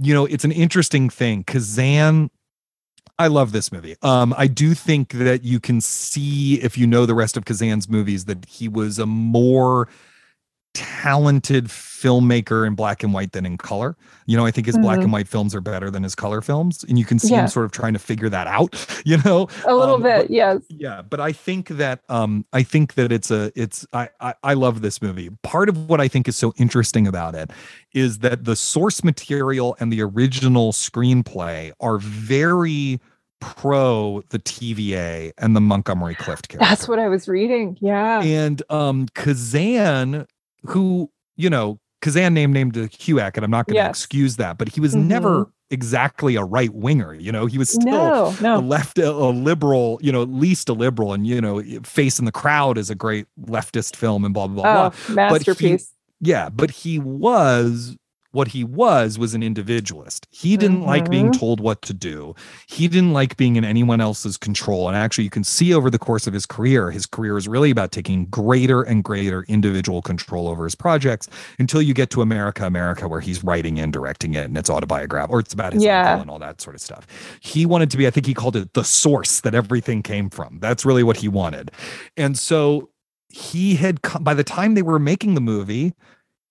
you 0.00 0.14
know 0.14 0.24
it's 0.26 0.44
an 0.44 0.52
interesting 0.52 1.10
thing 1.10 1.44
kazan 1.44 2.30
I 3.18 3.28
love 3.28 3.52
this 3.52 3.70
movie. 3.70 3.94
Um, 4.02 4.34
I 4.36 4.48
do 4.48 4.74
think 4.74 5.10
that 5.12 5.44
you 5.44 5.60
can 5.60 5.80
see 5.80 6.60
if 6.60 6.76
you 6.76 6.86
know 6.86 7.06
the 7.06 7.14
rest 7.14 7.36
of 7.36 7.44
Kazan's 7.44 7.88
movies 7.88 8.24
that 8.24 8.44
he 8.46 8.68
was 8.68 8.98
a 8.98 9.06
more 9.06 9.86
talented 10.74 11.66
filmmaker 11.66 12.66
in 12.66 12.74
black 12.74 13.02
and 13.02 13.12
white 13.12 13.32
than 13.32 13.44
in 13.46 13.58
color. 13.58 13.96
You 14.26 14.36
know, 14.36 14.46
I 14.46 14.50
think 14.50 14.66
his 14.66 14.74
mm-hmm. 14.74 14.84
black 14.84 14.98
and 15.00 15.12
white 15.12 15.28
films 15.28 15.54
are 15.54 15.60
better 15.60 15.90
than 15.90 16.02
his 16.02 16.14
color 16.14 16.40
films, 16.40 16.84
and 16.88 16.98
you 16.98 17.04
can 17.04 17.18
see 17.18 17.30
yeah. 17.30 17.42
him 17.42 17.48
sort 17.48 17.64
of 17.64 17.72
trying 17.72 17.92
to 17.92 17.98
figure 17.98 18.28
that 18.28 18.46
out. 18.46 18.74
You 19.04 19.16
know, 19.24 19.48
a 19.66 19.74
little 19.74 19.96
um, 19.96 20.02
bit, 20.02 20.28
but, 20.28 20.30
yes. 20.30 20.62
Yeah, 20.68 21.02
but 21.02 21.18
I 21.18 21.32
think 21.32 21.68
that 21.68 22.02
um, 22.08 22.46
I 22.52 22.62
think 22.62 22.94
that 22.94 23.10
it's 23.10 23.32
a 23.32 23.50
it's 23.56 23.84
I, 23.92 24.10
I 24.20 24.34
I 24.44 24.54
love 24.54 24.80
this 24.80 25.02
movie. 25.02 25.30
Part 25.42 25.68
of 25.68 25.88
what 25.88 26.00
I 26.00 26.06
think 26.06 26.28
is 26.28 26.36
so 26.36 26.52
interesting 26.56 27.08
about 27.08 27.34
it 27.34 27.50
is 27.92 28.20
that 28.20 28.44
the 28.44 28.54
source 28.54 29.02
material 29.02 29.76
and 29.80 29.92
the 29.92 30.02
original 30.02 30.70
screenplay 30.70 31.72
are 31.80 31.98
very 31.98 33.00
pro 33.42 34.22
the 34.28 34.38
TVA 34.38 35.32
and 35.36 35.56
the 35.56 35.60
Montgomery 35.60 36.14
Clift 36.14 36.48
character. 36.48 36.68
That's 36.68 36.86
what 36.86 37.00
I 37.00 37.08
was 37.08 37.28
reading. 37.28 37.76
Yeah. 37.80 38.22
And 38.22 38.62
um 38.70 39.08
Kazan, 39.14 40.26
who, 40.64 41.10
you 41.36 41.50
know, 41.50 41.78
Kazan 42.00 42.34
name 42.34 42.52
named 42.52 42.76
a 42.76 42.88
HUAC, 42.88 43.36
and 43.36 43.44
I'm 43.44 43.50
not 43.50 43.66
going 43.66 43.74
to 43.74 43.82
yes. 43.82 43.90
excuse 43.90 44.36
that, 44.36 44.58
but 44.58 44.68
he 44.68 44.80
was 44.80 44.94
mm-hmm. 44.94 45.08
never 45.08 45.50
exactly 45.70 46.36
a 46.36 46.42
right 46.42 46.72
winger. 46.74 47.14
You 47.14 47.32
know, 47.32 47.46
he 47.46 47.58
was 47.58 47.70
still 47.70 47.86
no, 47.86 48.36
no. 48.40 48.58
a 48.58 48.60
left, 48.60 48.98
a, 48.98 49.10
liberal, 49.10 49.98
you 50.02 50.12
know, 50.12 50.20
at 50.20 50.28
least 50.28 50.68
a 50.68 50.72
liberal. 50.72 51.12
And, 51.12 51.26
you 51.26 51.40
know, 51.40 51.62
Face 51.84 52.18
in 52.18 52.24
the 52.24 52.32
Crowd 52.32 52.76
is 52.76 52.90
a 52.90 52.94
great 52.94 53.26
leftist 53.40 53.96
film 53.96 54.24
and 54.24 54.34
blah, 54.34 54.48
blah, 54.48 54.62
blah. 54.62 54.90
Oh, 55.08 55.14
masterpiece. 55.14 55.94
But 56.20 56.26
he, 56.26 56.30
yeah, 56.30 56.48
but 56.50 56.70
he 56.70 56.98
was 56.98 57.96
what 58.32 58.48
he 58.48 58.64
was 58.64 59.18
was 59.18 59.34
an 59.34 59.42
individualist. 59.42 60.26
He 60.30 60.56
didn't 60.56 60.78
mm-hmm. 60.78 60.86
like 60.86 61.10
being 61.10 61.30
mm-hmm. 61.30 61.38
told 61.38 61.60
what 61.60 61.82
to 61.82 61.94
do. 61.94 62.34
He 62.66 62.88
didn't 62.88 63.12
like 63.12 63.36
being 63.36 63.56
in 63.56 63.64
anyone 63.64 64.00
else's 64.00 64.36
control. 64.36 64.88
And 64.88 64.96
actually, 64.96 65.24
you 65.24 65.30
can 65.30 65.44
see 65.44 65.72
over 65.72 65.90
the 65.90 65.98
course 65.98 66.26
of 66.26 66.32
his 66.32 66.46
career, 66.46 66.90
his 66.90 67.06
career 67.06 67.36
is 67.36 67.46
really 67.46 67.70
about 67.70 67.92
taking 67.92 68.26
greater 68.26 68.82
and 68.82 69.04
greater 69.04 69.44
individual 69.44 70.02
control 70.02 70.48
over 70.48 70.64
his 70.64 70.74
projects 70.74 71.28
until 71.58 71.82
you 71.82 71.94
get 71.94 72.10
to 72.10 72.22
America, 72.22 72.66
America, 72.66 73.06
where 73.06 73.20
he's 73.20 73.44
writing 73.44 73.78
and 73.78 73.92
directing 73.92 74.34
it 74.34 74.46
and 74.46 74.56
it's 74.56 74.70
autobiographical 74.70 75.36
or 75.36 75.40
it's 75.40 75.52
about 75.52 75.72
his 75.72 75.84
yeah. 75.84 76.12
uncle 76.12 76.22
and 76.22 76.30
all 76.30 76.38
that 76.38 76.60
sort 76.60 76.74
of 76.74 76.80
stuff. 76.80 77.06
He 77.40 77.66
wanted 77.66 77.90
to 77.90 77.96
be, 77.96 78.06
I 78.06 78.10
think 78.10 78.26
he 78.26 78.34
called 78.34 78.56
it 78.56 78.72
the 78.72 78.84
source 78.84 79.40
that 79.42 79.54
everything 79.54 80.02
came 80.02 80.30
from. 80.30 80.58
That's 80.58 80.84
really 80.84 81.02
what 81.02 81.18
he 81.18 81.28
wanted. 81.28 81.70
And 82.16 82.38
so 82.38 82.88
he 83.28 83.74
had, 83.74 84.00
by 84.20 84.34
the 84.34 84.44
time 84.44 84.74
they 84.74 84.82
were 84.82 84.98
making 84.98 85.34
the 85.34 85.40
movie, 85.40 85.92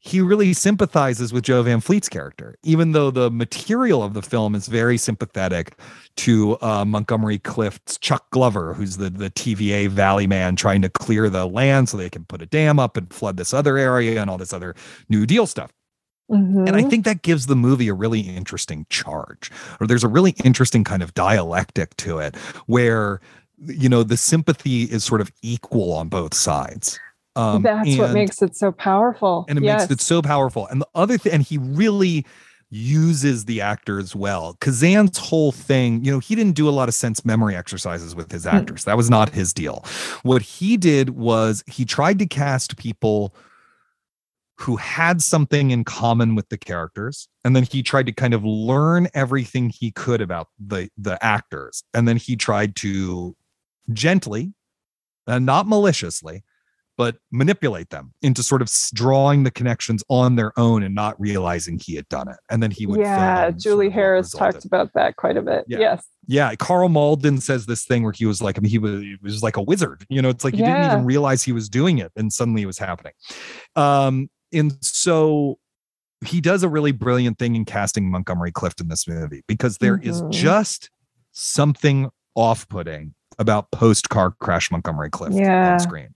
he 0.04 0.20
really 0.20 0.52
sympathizes 0.54 1.32
with 1.32 1.44
Jo 1.44 1.62
Van 1.62 1.80
Fleet's 1.80 2.10
character, 2.10 2.56
even 2.64 2.92
though 2.92 3.12
the 3.12 3.30
material 3.30 4.02
of 4.02 4.16
the 4.16 4.24
film 4.24 4.56
is 4.56 4.68
very 4.68 4.98
sympathetic 4.98 5.78
to 6.18 6.58
uh, 6.62 6.84
Montgomery 6.84 7.38
Clift's 7.38 8.00
Chuck 8.00 8.28
Glover, 8.32 8.74
who's 8.74 8.98
the, 8.98 9.12
the 9.12 9.30
TVA 9.30 9.90
Valley 9.90 10.26
man 10.26 10.56
trying 10.56 10.82
to 10.82 10.90
clear 10.90 11.30
the 11.30 11.46
land 11.46 11.88
so 11.88 11.98
they 11.98 12.10
can 12.10 12.26
put 12.26 12.42
a 12.42 12.48
dam 12.48 12.80
up 12.80 12.98
and 12.98 13.14
flood 13.14 13.38
this 13.38 13.54
other 13.54 13.78
area 13.78 14.20
and 14.20 14.28
all 14.28 14.40
this 14.40 14.54
other 14.54 14.74
New 15.08 15.28
Deal 15.28 15.46
stuff. 15.46 15.72
Mm-hmm. 16.32 16.66
And 16.66 16.70
I 16.76 16.80
mm-hmm. 16.80 16.90
think 16.90 17.06
that 17.06 17.22
gives 17.22 17.46
the 17.46 17.56
movie 17.56 17.88
a 17.88 17.94
really 17.94 18.22
interesting 18.22 18.88
charge, 18.90 19.52
or 19.80 19.86
there's 19.86 20.04
a 20.04 20.08
really 20.08 20.34
interesting 20.44 20.84
kind 20.84 21.04
of 21.04 21.14
dialectic 21.14 21.96
to 21.98 22.18
it 22.18 22.36
where, 22.66 23.22
you 23.68 23.88
know, 23.88 24.02
the 24.02 24.18
sympathy 24.18 24.84
is 24.84 25.04
sort 25.04 25.22
of 25.22 25.32
equal 25.44 25.94
on 25.94 26.10
both 26.10 26.34
sides. 26.34 27.00
Um, 27.36 27.62
That's 27.62 27.90
and, 27.90 28.00
what 28.00 28.12
makes 28.12 28.42
it 28.42 28.56
so 28.56 28.72
powerful. 28.72 29.46
And 29.48 29.58
it 29.58 29.64
yes. 29.64 29.82
makes 29.82 29.92
it 29.92 30.02
so 30.02 30.22
powerful. 30.22 30.68
And 30.68 30.82
the 30.82 30.88
other 30.96 31.18
thing, 31.18 31.34
and 31.34 31.44
he 31.44 31.58
really 31.58 32.26
uses 32.70 33.46
the 33.46 33.62
actors 33.62 34.16
well. 34.16 34.58
Kazan's 34.62 35.18
whole 35.18 35.52
thing, 35.52 36.04
you 36.04 36.12
know, 36.12 36.20
he 36.20 36.36
didn't 36.36 36.56
do 36.56 36.70
a 36.70 36.72
lot 36.72 36.88
of 36.88 36.96
sense 36.96 37.26
memory 37.26 37.56
exercises 37.56 38.16
with 38.16 38.32
his 38.32 38.44
hmm. 38.44 38.56
actors. 38.56 38.86
That 38.86 38.98
was 38.98 39.10
not 39.10 39.30
his 39.30 39.54
deal. 39.54 39.86
What 40.24 40.42
he 40.42 40.78
did 40.78 41.12
was 41.12 41.64
he 41.68 41.86
tried 41.86 42.18
to 42.20 42.26
cast 42.26 42.78
people 42.78 43.36
who 44.62 44.76
had 44.76 45.22
something 45.24 45.72
in 45.72 45.84
common 45.84 46.36
with 46.36 46.48
the 46.50 46.58
characters 46.58 47.28
and 47.44 47.56
then 47.56 47.64
he 47.64 47.82
tried 47.82 48.06
to 48.06 48.12
kind 48.12 48.34
of 48.34 48.46
learn 48.46 49.08
everything 49.16 49.70
he 49.70 49.92
could 49.92 50.22
about 50.22 50.50
the 50.60 50.88
the 50.98 51.18
actors 51.26 51.84
and 51.96 52.08
then 52.08 52.16
he 52.16 52.36
tried 52.36 52.76
to 52.76 53.36
gently 53.92 54.54
and 55.26 55.48
not 55.48 55.68
maliciously 55.68 56.44
but 57.02 57.18
manipulate 57.32 57.90
them 57.90 58.14
into 58.22 58.44
sort 58.44 58.62
of 58.62 58.72
drawing 58.94 59.42
the 59.42 59.50
connections 59.50 60.04
on 60.08 60.36
their 60.36 60.52
own 60.56 60.84
and 60.84 60.94
not 60.94 61.20
realizing 61.20 61.80
he 61.80 61.96
had 61.96 62.08
done 62.10 62.30
it. 62.30 62.36
And 62.52 62.62
then 62.62 62.70
he 62.70 62.86
would. 62.86 63.00
Yeah, 63.00 63.50
Julie 63.50 63.90
Harris 63.90 64.30
talked 64.30 64.66
about 64.66 64.92
that 64.94 65.16
quite 65.16 65.36
a 65.36 65.42
bit. 65.42 65.66
Yeah. 65.68 65.80
Yes. 65.80 66.06
Yeah, 66.28 66.54
Karl 66.54 66.90
Malden 66.90 67.42
says 67.42 67.66
this 67.66 67.86
thing 67.86 68.04
where 68.04 68.14
he 68.14 68.28
was 68.28 68.40
like, 68.40 68.60
I 68.60 68.62
mean, 68.62 68.70
he 68.70 68.78
was, 68.78 69.02
he 69.02 69.18
was 69.24 69.42
like 69.42 69.58
a 69.58 69.64
wizard. 69.64 70.06
You 70.10 70.22
know, 70.22 70.30
it's 70.30 70.44
like 70.44 70.54
he 70.54 70.60
yeah. 70.60 70.76
didn't 70.76 70.92
even 70.92 71.06
realize 71.06 71.42
he 71.42 71.54
was 71.54 71.70
doing 71.70 71.98
it, 71.98 72.12
and 72.16 72.32
suddenly 72.32 72.62
it 72.62 72.68
was 72.68 72.78
happening. 72.78 73.14
Um, 73.76 74.30
and 74.54 74.74
so 74.86 75.58
he 76.24 76.40
does 76.40 76.62
a 76.62 76.70
really 76.70 76.92
brilliant 76.92 77.40
thing 77.40 77.56
in 77.56 77.66
casting 77.66 78.12
Montgomery 78.12 78.52
Clift 78.52 78.80
in 78.80 78.90
this 78.90 79.08
movie 79.08 79.42
because 79.48 79.80
there 79.80 79.98
mm-hmm. 79.98 80.08
is 80.08 80.22
just 80.30 80.92
something 81.32 82.12
off-putting 82.36 83.16
about 83.42 83.72
post 83.72 84.10
car 84.10 84.34
crash 84.40 84.72
Montgomery 84.72 85.10
Clift 85.10 85.36
yeah. 85.36 85.74
on 85.74 85.80
screen. 85.80 86.10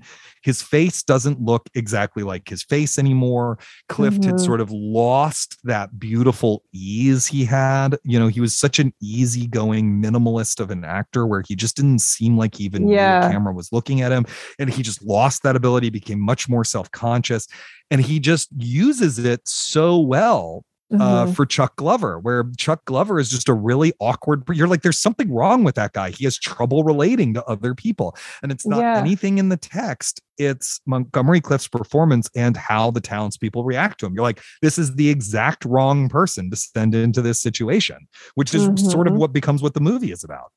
His 0.43 0.61
face 0.61 1.01
doesn't 1.01 1.41
look 1.41 1.67
exactly 1.73 2.21
like 2.21 2.47
his 2.47 2.61
face 2.61 2.99
anymore. 2.99 3.57
Clift 3.89 4.21
mm-hmm. 4.21 4.29
had 4.29 4.39
sort 4.39 4.61
of 4.61 4.69
lost 4.71 5.57
that 5.63 5.99
beautiful 5.99 6.63
ease 6.71 7.25
he 7.25 7.45
had. 7.45 7.97
You 8.03 8.19
know, 8.19 8.27
he 8.27 8.41
was 8.41 8.55
such 8.55 8.77
an 8.77 8.93
easygoing 9.01 9.99
minimalist 10.01 10.59
of 10.59 10.69
an 10.69 10.85
actor 10.85 11.25
where 11.25 11.41
he 11.47 11.55
just 11.55 11.75
didn't 11.75 11.99
seem 11.99 12.37
like 12.37 12.61
even 12.61 12.87
yeah. 12.87 13.21
the 13.21 13.33
camera 13.33 13.53
was 13.53 13.71
looking 13.71 14.01
at 14.01 14.11
him. 14.11 14.27
And 14.59 14.69
he 14.69 14.83
just 14.83 15.03
lost 15.03 15.41
that 15.41 15.55
ability, 15.55 15.89
became 15.89 16.19
much 16.19 16.47
more 16.47 16.63
self 16.63 16.91
conscious. 16.91 17.47
And 17.89 17.99
he 17.99 18.19
just 18.19 18.49
uses 18.55 19.17
it 19.17 19.41
so 19.45 19.99
well 19.99 20.63
uh, 20.93 20.97
mm-hmm. 20.97 21.33
for 21.33 21.45
Chuck 21.45 21.75
Glover, 21.77 22.19
where 22.19 22.45
Chuck 22.57 22.85
Glover 22.85 23.19
is 23.19 23.29
just 23.29 23.49
a 23.49 23.53
really 23.53 23.93
awkward. 23.99 24.43
You're 24.51 24.67
like, 24.67 24.83
there's 24.83 24.99
something 24.99 25.33
wrong 25.33 25.63
with 25.63 25.75
that 25.75 25.93
guy. 25.93 26.11
He 26.11 26.25
has 26.25 26.37
trouble 26.37 26.83
relating 26.83 27.33
to 27.33 27.43
other 27.45 27.73
people, 27.73 28.15
and 28.43 28.51
it's 28.51 28.65
not 28.65 28.79
yeah. 28.79 28.97
anything 28.97 29.37
in 29.37 29.49
the 29.49 29.57
text. 29.57 30.21
It's 30.37 30.81
Montgomery 30.85 31.41
Clift's 31.41 31.67
performance 31.67 32.29
and 32.35 32.55
how 32.55 32.91
the 32.91 33.01
townspeople 33.01 33.63
react 33.63 33.99
to 34.01 34.05
him. 34.05 34.13
You're 34.13 34.23
like, 34.23 34.41
this 34.61 34.77
is 34.77 34.95
the 34.95 35.09
exact 35.09 35.65
wrong 35.65 36.09
person 36.09 36.49
to 36.51 36.55
send 36.55 36.93
into 36.93 37.21
this 37.21 37.41
situation, 37.41 38.07
which 38.35 38.53
is 38.53 38.67
mm-hmm. 38.67 38.89
sort 38.89 39.07
of 39.07 39.13
mm-hmm. 39.13 39.21
what 39.21 39.33
becomes 39.33 39.61
what 39.61 39.73
the 39.73 39.81
movie 39.81 40.11
is 40.11 40.23
about. 40.23 40.51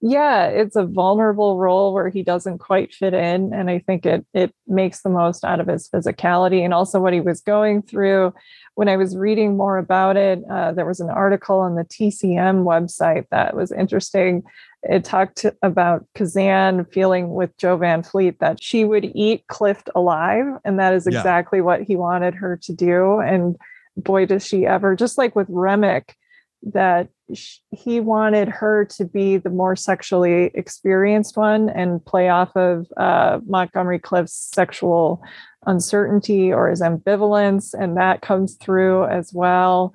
Yeah, 0.00 0.46
it's 0.46 0.76
a 0.76 0.86
vulnerable 0.86 1.58
role 1.58 1.92
where 1.92 2.08
he 2.08 2.22
doesn't 2.22 2.58
quite 2.58 2.94
fit 2.94 3.14
in, 3.14 3.52
and 3.52 3.68
I 3.68 3.80
think 3.80 4.06
it 4.06 4.24
it 4.32 4.54
makes 4.66 5.02
the 5.02 5.10
most 5.10 5.44
out 5.44 5.58
of 5.58 5.66
his 5.66 5.88
physicality 5.88 6.64
and 6.64 6.72
also 6.72 7.00
what 7.00 7.12
he 7.12 7.20
was 7.20 7.40
going 7.40 7.82
through 7.82 8.32
when 8.78 8.88
I 8.88 8.96
was 8.96 9.16
reading 9.16 9.56
more 9.56 9.76
about 9.76 10.16
it, 10.16 10.40
uh, 10.48 10.70
there 10.70 10.86
was 10.86 11.00
an 11.00 11.10
article 11.10 11.58
on 11.58 11.74
the 11.74 11.82
TCM 11.82 12.62
website 12.62 13.24
that 13.32 13.56
was 13.56 13.72
interesting. 13.72 14.44
It 14.84 15.02
talked 15.02 15.44
about 15.62 16.06
Kazan 16.14 16.84
feeling 16.84 17.34
with 17.34 17.56
Jo 17.56 17.76
Van 17.76 18.04
Fleet 18.04 18.38
that 18.38 18.62
she 18.62 18.84
would 18.84 19.10
eat 19.16 19.44
Clift 19.48 19.90
alive. 19.96 20.46
And 20.64 20.78
that 20.78 20.94
is 20.94 21.08
exactly 21.08 21.58
yeah. 21.58 21.64
what 21.64 21.82
he 21.82 21.96
wanted 21.96 22.36
her 22.36 22.56
to 22.58 22.72
do. 22.72 23.18
And 23.18 23.56
boy, 23.96 24.26
does 24.26 24.46
she 24.46 24.64
ever, 24.64 24.94
just 24.94 25.18
like 25.18 25.34
with 25.34 25.48
Remick, 25.50 26.14
that 26.62 27.08
he 27.70 28.00
wanted 28.00 28.48
her 28.48 28.84
to 28.84 29.04
be 29.04 29.36
the 29.36 29.50
more 29.50 29.76
sexually 29.76 30.50
experienced 30.54 31.36
one 31.36 31.68
and 31.68 32.04
play 32.04 32.28
off 32.28 32.54
of 32.56 32.86
uh, 32.96 33.40
Montgomery 33.46 33.98
Clift's 33.98 34.50
sexual 34.52 35.22
uncertainty 35.66 36.52
or 36.52 36.70
his 36.70 36.80
ambivalence, 36.80 37.74
and 37.74 37.96
that 37.96 38.22
comes 38.22 38.54
through 38.54 39.04
as 39.06 39.32
well. 39.32 39.92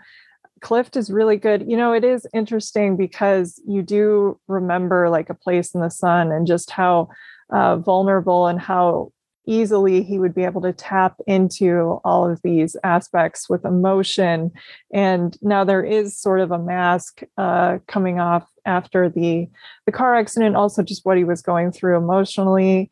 Clift 0.61 0.95
is 0.95 1.09
really 1.09 1.35
good. 1.35 1.69
You 1.69 1.75
know, 1.75 1.91
it 1.91 2.03
is 2.03 2.27
interesting 2.33 2.95
because 2.95 3.61
you 3.67 3.81
do 3.81 4.39
remember 4.47 5.09
like 5.09 5.29
a 5.29 5.35
place 5.35 5.73
in 5.73 5.81
the 5.81 5.89
sun 5.89 6.31
and 6.31 6.47
just 6.47 6.71
how 6.71 7.09
uh, 7.49 7.77
vulnerable 7.77 8.47
and 8.47 8.61
how 8.61 9.11
easily 9.45 10.03
he 10.03 10.19
would 10.19 10.33
be 10.33 10.43
able 10.43 10.61
to 10.61 10.73
tap 10.73 11.15
into 11.27 11.99
all 12.03 12.29
of 12.29 12.41
these 12.43 12.75
aspects 12.83 13.49
with 13.49 13.65
emotion. 13.65 14.51
And 14.93 15.37
now 15.41 15.63
there 15.63 15.83
is 15.83 16.17
sort 16.17 16.39
of 16.39 16.51
a 16.51 16.59
mask 16.59 17.21
uh, 17.37 17.79
coming 17.87 18.19
off 18.19 18.47
after 18.65 19.09
the 19.09 19.47
the 19.85 19.91
car 19.91 20.15
accident, 20.15 20.55
also 20.55 20.83
just 20.83 21.05
what 21.05 21.17
he 21.17 21.23
was 21.23 21.41
going 21.41 21.71
through 21.71 21.97
emotionally. 21.97 22.89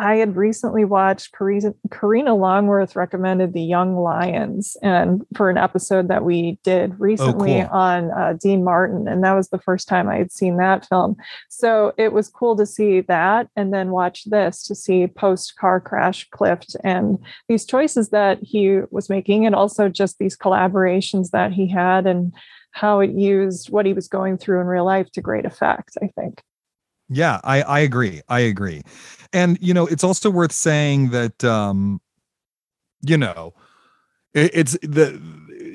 I 0.00 0.16
had 0.16 0.36
recently 0.36 0.84
watched 0.84 1.32
Karina 1.32 2.34
Longworth 2.34 2.96
recommended 2.96 3.52
The 3.52 3.62
Young 3.62 3.96
Lions 3.96 4.76
and 4.82 5.24
for 5.36 5.50
an 5.50 5.56
episode 5.56 6.08
that 6.08 6.24
we 6.24 6.58
did 6.64 6.98
recently 6.98 7.62
oh, 7.62 7.66
cool. 7.66 7.76
on 7.76 8.10
uh, 8.10 8.32
Dean 8.40 8.64
Martin. 8.64 9.06
And 9.06 9.22
that 9.22 9.34
was 9.34 9.50
the 9.50 9.60
first 9.60 9.86
time 9.86 10.08
I 10.08 10.16
had 10.16 10.32
seen 10.32 10.56
that 10.56 10.86
film. 10.86 11.16
So 11.48 11.92
it 11.96 12.12
was 12.12 12.28
cool 12.28 12.56
to 12.56 12.66
see 12.66 13.02
that 13.02 13.48
and 13.54 13.72
then 13.72 13.90
watch 13.90 14.24
this 14.24 14.64
to 14.64 14.74
see 14.74 15.06
post 15.06 15.54
car 15.56 15.80
crash 15.80 16.28
Clift 16.30 16.74
and 16.82 17.18
these 17.48 17.64
choices 17.64 18.08
that 18.10 18.40
he 18.42 18.80
was 18.90 19.08
making 19.08 19.46
and 19.46 19.54
also 19.54 19.88
just 19.88 20.18
these 20.18 20.36
collaborations 20.36 21.30
that 21.30 21.52
he 21.52 21.68
had 21.68 22.06
and 22.06 22.32
how 22.72 22.98
it 22.98 23.12
used 23.12 23.70
what 23.70 23.86
he 23.86 23.92
was 23.92 24.08
going 24.08 24.38
through 24.38 24.60
in 24.60 24.66
real 24.66 24.84
life 24.84 25.10
to 25.12 25.20
great 25.20 25.44
effect, 25.44 25.96
I 26.02 26.08
think. 26.18 26.42
Yeah, 27.08 27.40
I, 27.44 27.62
I 27.62 27.80
agree. 27.80 28.22
I 28.28 28.40
agree. 28.40 28.82
And, 29.32 29.58
you 29.60 29.74
know, 29.74 29.86
it's 29.86 30.04
also 30.04 30.30
worth 30.30 30.52
saying 30.52 31.10
that, 31.10 31.44
um, 31.44 32.00
you 33.02 33.18
know, 33.18 33.54
it, 34.32 34.50
it's 34.54 34.72
the 34.82 35.20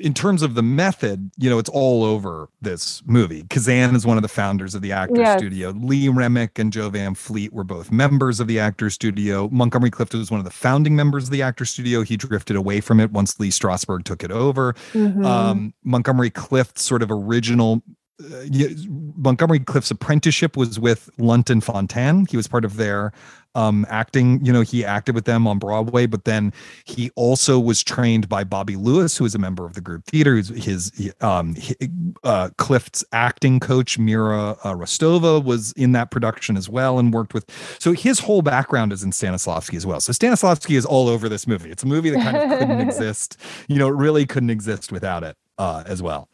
in 0.00 0.14
terms 0.14 0.42
of 0.42 0.54
the 0.54 0.62
method, 0.62 1.30
you 1.36 1.50
know, 1.50 1.58
it's 1.58 1.68
all 1.68 2.04
over 2.04 2.48
this 2.60 3.02
movie. 3.06 3.44
Kazan 3.50 3.94
is 3.94 4.06
one 4.06 4.16
of 4.16 4.22
the 4.22 4.28
founders 4.28 4.74
of 4.74 4.82
the 4.82 4.92
Actors 4.92 5.18
yes. 5.18 5.38
Studio. 5.38 5.70
Lee 5.70 6.08
Remick 6.08 6.58
and 6.58 6.72
Jo 6.72 6.88
Van 6.88 7.14
Fleet 7.14 7.52
were 7.52 7.64
both 7.64 7.92
members 7.92 8.40
of 8.40 8.46
the 8.46 8.58
Actors 8.58 8.94
Studio. 8.94 9.48
Montgomery 9.50 9.90
Clift 9.90 10.14
was 10.14 10.30
one 10.30 10.40
of 10.40 10.44
the 10.44 10.50
founding 10.50 10.96
members 10.96 11.24
of 11.24 11.30
the 11.30 11.42
Actors 11.42 11.70
Studio. 11.70 12.02
He 12.02 12.16
drifted 12.16 12.56
away 12.56 12.80
from 12.80 12.98
it 12.98 13.12
once 13.12 13.38
Lee 13.38 13.50
Strasberg 13.50 14.04
took 14.04 14.24
it 14.24 14.32
over. 14.32 14.72
Mm-hmm. 14.92 15.24
Um, 15.24 15.74
Montgomery 15.84 16.30
Clift's 16.30 16.82
sort 16.82 17.02
of 17.02 17.10
original 17.10 17.82
Montgomery 19.16 19.60
Clift's 19.60 19.90
apprenticeship 19.90 20.56
was 20.56 20.78
with 20.78 21.10
Lunt 21.18 21.50
and 21.50 21.62
Fontanne. 21.62 22.28
He 22.30 22.36
was 22.36 22.48
part 22.48 22.64
of 22.64 22.76
their 22.76 23.12
um, 23.54 23.86
acting. 23.88 24.44
You 24.44 24.52
know, 24.52 24.60
he 24.60 24.84
acted 24.84 25.14
with 25.14 25.24
them 25.24 25.46
on 25.46 25.58
Broadway, 25.58 26.06
but 26.06 26.24
then 26.24 26.52
he 26.84 27.10
also 27.16 27.58
was 27.58 27.82
trained 27.82 28.28
by 28.28 28.44
Bobby 28.44 28.76
Lewis, 28.76 29.16
who 29.16 29.24
is 29.24 29.34
a 29.34 29.38
member 29.38 29.64
of 29.64 29.74
the 29.74 29.80
group 29.80 30.04
theater. 30.06 30.36
His, 30.36 30.48
his 30.50 31.12
um, 31.20 31.56
uh, 32.24 32.50
Clift's 32.58 33.04
acting 33.12 33.60
coach 33.60 33.98
Mira 33.98 34.56
uh, 34.62 34.74
Rostova 34.74 35.42
was 35.42 35.72
in 35.72 35.92
that 35.92 36.10
production 36.10 36.56
as 36.56 36.68
well 36.68 36.98
and 36.98 37.12
worked 37.12 37.34
with. 37.34 37.44
So 37.78 37.92
his 37.92 38.20
whole 38.20 38.42
background 38.42 38.92
is 38.92 39.02
in 39.02 39.10
Stanislavski 39.10 39.74
as 39.74 39.86
well. 39.86 40.00
So 40.00 40.12
Stanislavski 40.12 40.76
is 40.76 40.86
all 40.86 41.08
over 41.08 41.28
this 41.28 41.46
movie. 41.46 41.70
It's 41.70 41.82
a 41.82 41.88
movie 41.88 42.10
that 42.10 42.22
kind 42.22 42.36
of 42.36 42.58
couldn't 42.58 42.80
exist. 42.88 43.36
You 43.68 43.76
know, 43.76 43.88
it 43.88 43.94
really 43.94 44.26
couldn't 44.26 44.50
exist 44.50 44.92
without 44.92 45.24
it 45.24 45.36
uh, 45.58 45.82
as 45.86 46.02
well. 46.02 46.28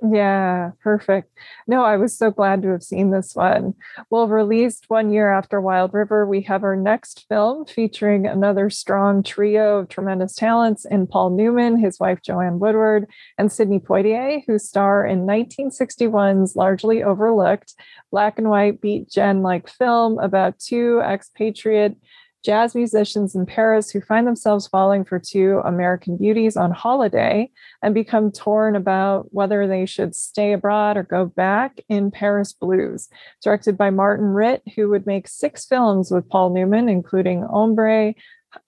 Yeah, 0.00 0.70
perfect. 0.80 1.36
No, 1.66 1.82
I 1.82 1.96
was 1.96 2.16
so 2.16 2.30
glad 2.30 2.62
to 2.62 2.68
have 2.68 2.84
seen 2.84 3.10
this 3.10 3.34
one. 3.34 3.74
Well, 4.10 4.28
released 4.28 4.84
one 4.86 5.10
year 5.10 5.32
after 5.32 5.60
Wild 5.60 5.92
River, 5.92 6.24
we 6.24 6.42
have 6.42 6.62
our 6.62 6.76
next 6.76 7.26
film 7.28 7.66
featuring 7.66 8.24
another 8.24 8.70
strong 8.70 9.24
trio 9.24 9.78
of 9.78 9.88
tremendous 9.88 10.36
talents 10.36 10.84
in 10.84 11.08
Paul 11.08 11.30
Newman, 11.30 11.78
his 11.78 11.98
wife 11.98 12.22
Joanne 12.22 12.60
Woodward, 12.60 13.06
and 13.38 13.50
Sidney 13.50 13.80
Poitier, 13.80 14.44
who 14.46 14.56
star 14.60 15.04
in 15.04 15.26
1961's 15.26 16.54
largely 16.54 17.02
overlooked 17.02 17.74
black 18.12 18.38
and 18.38 18.48
white 18.50 18.80
beat 18.80 19.10
gen 19.10 19.42
like 19.42 19.68
film 19.68 20.20
about 20.20 20.60
two 20.60 21.00
expatriate 21.00 21.96
jazz 22.44 22.74
musicians 22.74 23.34
in 23.34 23.46
Paris 23.46 23.90
who 23.90 24.00
find 24.00 24.26
themselves 24.26 24.66
falling 24.66 25.04
for 25.04 25.18
two 25.18 25.60
American 25.64 26.16
beauties 26.16 26.56
on 26.56 26.70
holiday 26.70 27.50
and 27.82 27.94
become 27.94 28.30
torn 28.30 28.76
about 28.76 29.32
whether 29.32 29.66
they 29.66 29.86
should 29.86 30.14
stay 30.14 30.52
abroad 30.52 30.96
or 30.96 31.02
go 31.02 31.26
back 31.26 31.80
in 31.88 32.10
Paris 32.10 32.52
Blues. 32.52 33.08
Directed 33.42 33.76
by 33.76 33.90
Martin 33.90 34.26
Ritt, 34.26 34.62
who 34.76 34.88
would 34.88 35.06
make 35.06 35.28
six 35.28 35.66
films 35.66 36.10
with 36.10 36.28
Paul 36.28 36.50
Newman, 36.50 36.88
including 36.88 37.42
Hombre, 37.42 38.14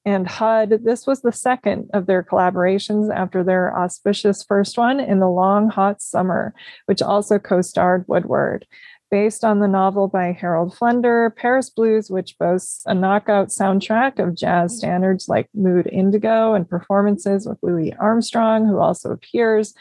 and 0.05 0.29
HUD. 0.29 0.81
This 0.85 1.07
was 1.07 1.23
the 1.23 1.33
second 1.33 1.89
of 1.95 2.07
their 2.07 2.23
collaborations 2.23 3.15
after 3.15 3.43
their 3.43 3.77
auspicious 3.77 4.45
first 4.45 4.77
one 4.77 5.01
in 5.01 5.21
the 5.21 5.29
long, 5.29 5.71
hot 5.71 6.03
summer, 6.03 6.55
which 6.87 7.03
also 7.03 7.39
co 7.39 7.63
starred 7.63 8.05
Woodward 8.07 8.67
based 9.11 9.45
on 9.45 9.59
the 9.59 9.69
novel 9.69 10.09
by 10.09 10.33
Harold 10.33 10.75
Flender, 10.75 11.35
Paris 11.35 11.69
Blues, 11.69 12.11
which 12.11 12.39
boasts 12.39 12.85
a 12.87 12.95
knockout 12.95 13.49
soundtrack 13.49 14.19
of 14.19 14.37
jazz 14.37 14.79
standards 14.79 15.29
like 15.29 15.49
Mood 15.55 15.89
Indigo 15.91 16.55
and 16.55 16.69
performances 16.69 17.47
with 17.47 17.59
Louis 17.63 17.93
Armstrong, 17.99 18.67
who 18.67 18.79
also 18.79 19.11
appears. 19.11 19.75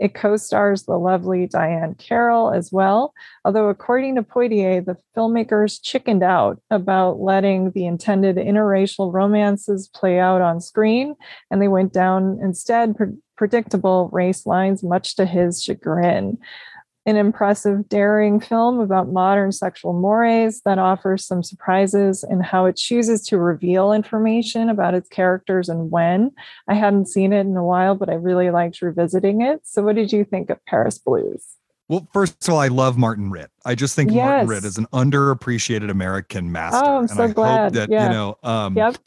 It 0.00 0.14
co 0.14 0.36
stars 0.36 0.84
the 0.84 0.96
lovely 0.96 1.48
Diahann 1.48 1.98
Carroll 1.98 2.52
as 2.52 2.70
well. 2.70 3.12
Although, 3.44 3.68
according 3.68 4.14
to 4.14 4.22
Poitier, 4.22 4.84
the 4.84 4.96
filmmakers 5.16 5.80
chickened 5.82 6.22
out 6.22 6.60
about 6.70 7.18
letting 7.18 7.72
the 7.72 7.86
intended 7.86 8.36
interracial 8.36 9.12
romances 9.12 9.88
play 9.88 10.20
out 10.20 10.40
on 10.40 10.60
screen, 10.60 11.16
and 11.50 11.60
they 11.60 11.66
went 11.66 11.92
down 11.92 12.38
instead 12.40 12.96
pre- 12.96 13.16
predictable 13.36 14.08
race 14.12 14.46
lines, 14.46 14.84
much 14.84 15.16
to 15.16 15.26
his 15.26 15.60
chagrin 15.62 16.38
an 17.08 17.16
impressive, 17.16 17.88
daring 17.88 18.38
film 18.38 18.80
about 18.80 19.08
modern 19.08 19.50
sexual 19.50 19.94
mores 19.94 20.60
that 20.66 20.78
offers 20.78 21.24
some 21.24 21.42
surprises 21.42 22.22
in 22.28 22.40
how 22.40 22.66
it 22.66 22.76
chooses 22.76 23.22
to 23.22 23.38
reveal 23.38 23.92
information 23.92 24.68
about 24.68 24.92
its 24.92 25.08
characters 25.08 25.70
and 25.70 25.90
when. 25.90 26.30
I 26.68 26.74
hadn't 26.74 27.06
seen 27.06 27.32
it 27.32 27.40
in 27.40 27.56
a 27.56 27.64
while, 27.64 27.94
but 27.94 28.10
I 28.10 28.14
really 28.14 28.50
liked 28.50 28.82
revisiting 28.82 29.40
it. 29.40 29.60
So, 29.64 29.82
what 29.82 29.96
did 29.96 30.12
you 30.12 30.22
think 30.22 30.50
of 30.50 30.62
Paris 30.66 30.98
Blues? 30.98 31.46
Well, 31.88 32.06
first 32.12 32.46
of 32.46 32.52
all, 32.52 32.60
I 32.60 32.68
love 32.68 32.98
Martin 32.98 33.30
Ritt. 33.30 33.50
I 33.64 33.74
just 33.74 33.96
think 33.96 34.10
yes. 34.10 34.26
Martin 34.26 34.48
Ritt 34.48 34.64
is 34.64 34.76
an 34.76 34.86
underappreciated 34.92 35.90
American 35.90 36.52
master. 36.52 36.82
Oh, 36.84 36.98
I'm 36.98 37.08
so 37.08 37.22
and 37.22 37.30
I 37.30 37.34
glad. 37.34 37.62
hope 37.62 37.72
that, 37.72 37.90
yeah. 37.90 38.04
you 38.04 38.12
know, 38.12 38.38
um, 38.42 38.76
yep. 38.76 38.98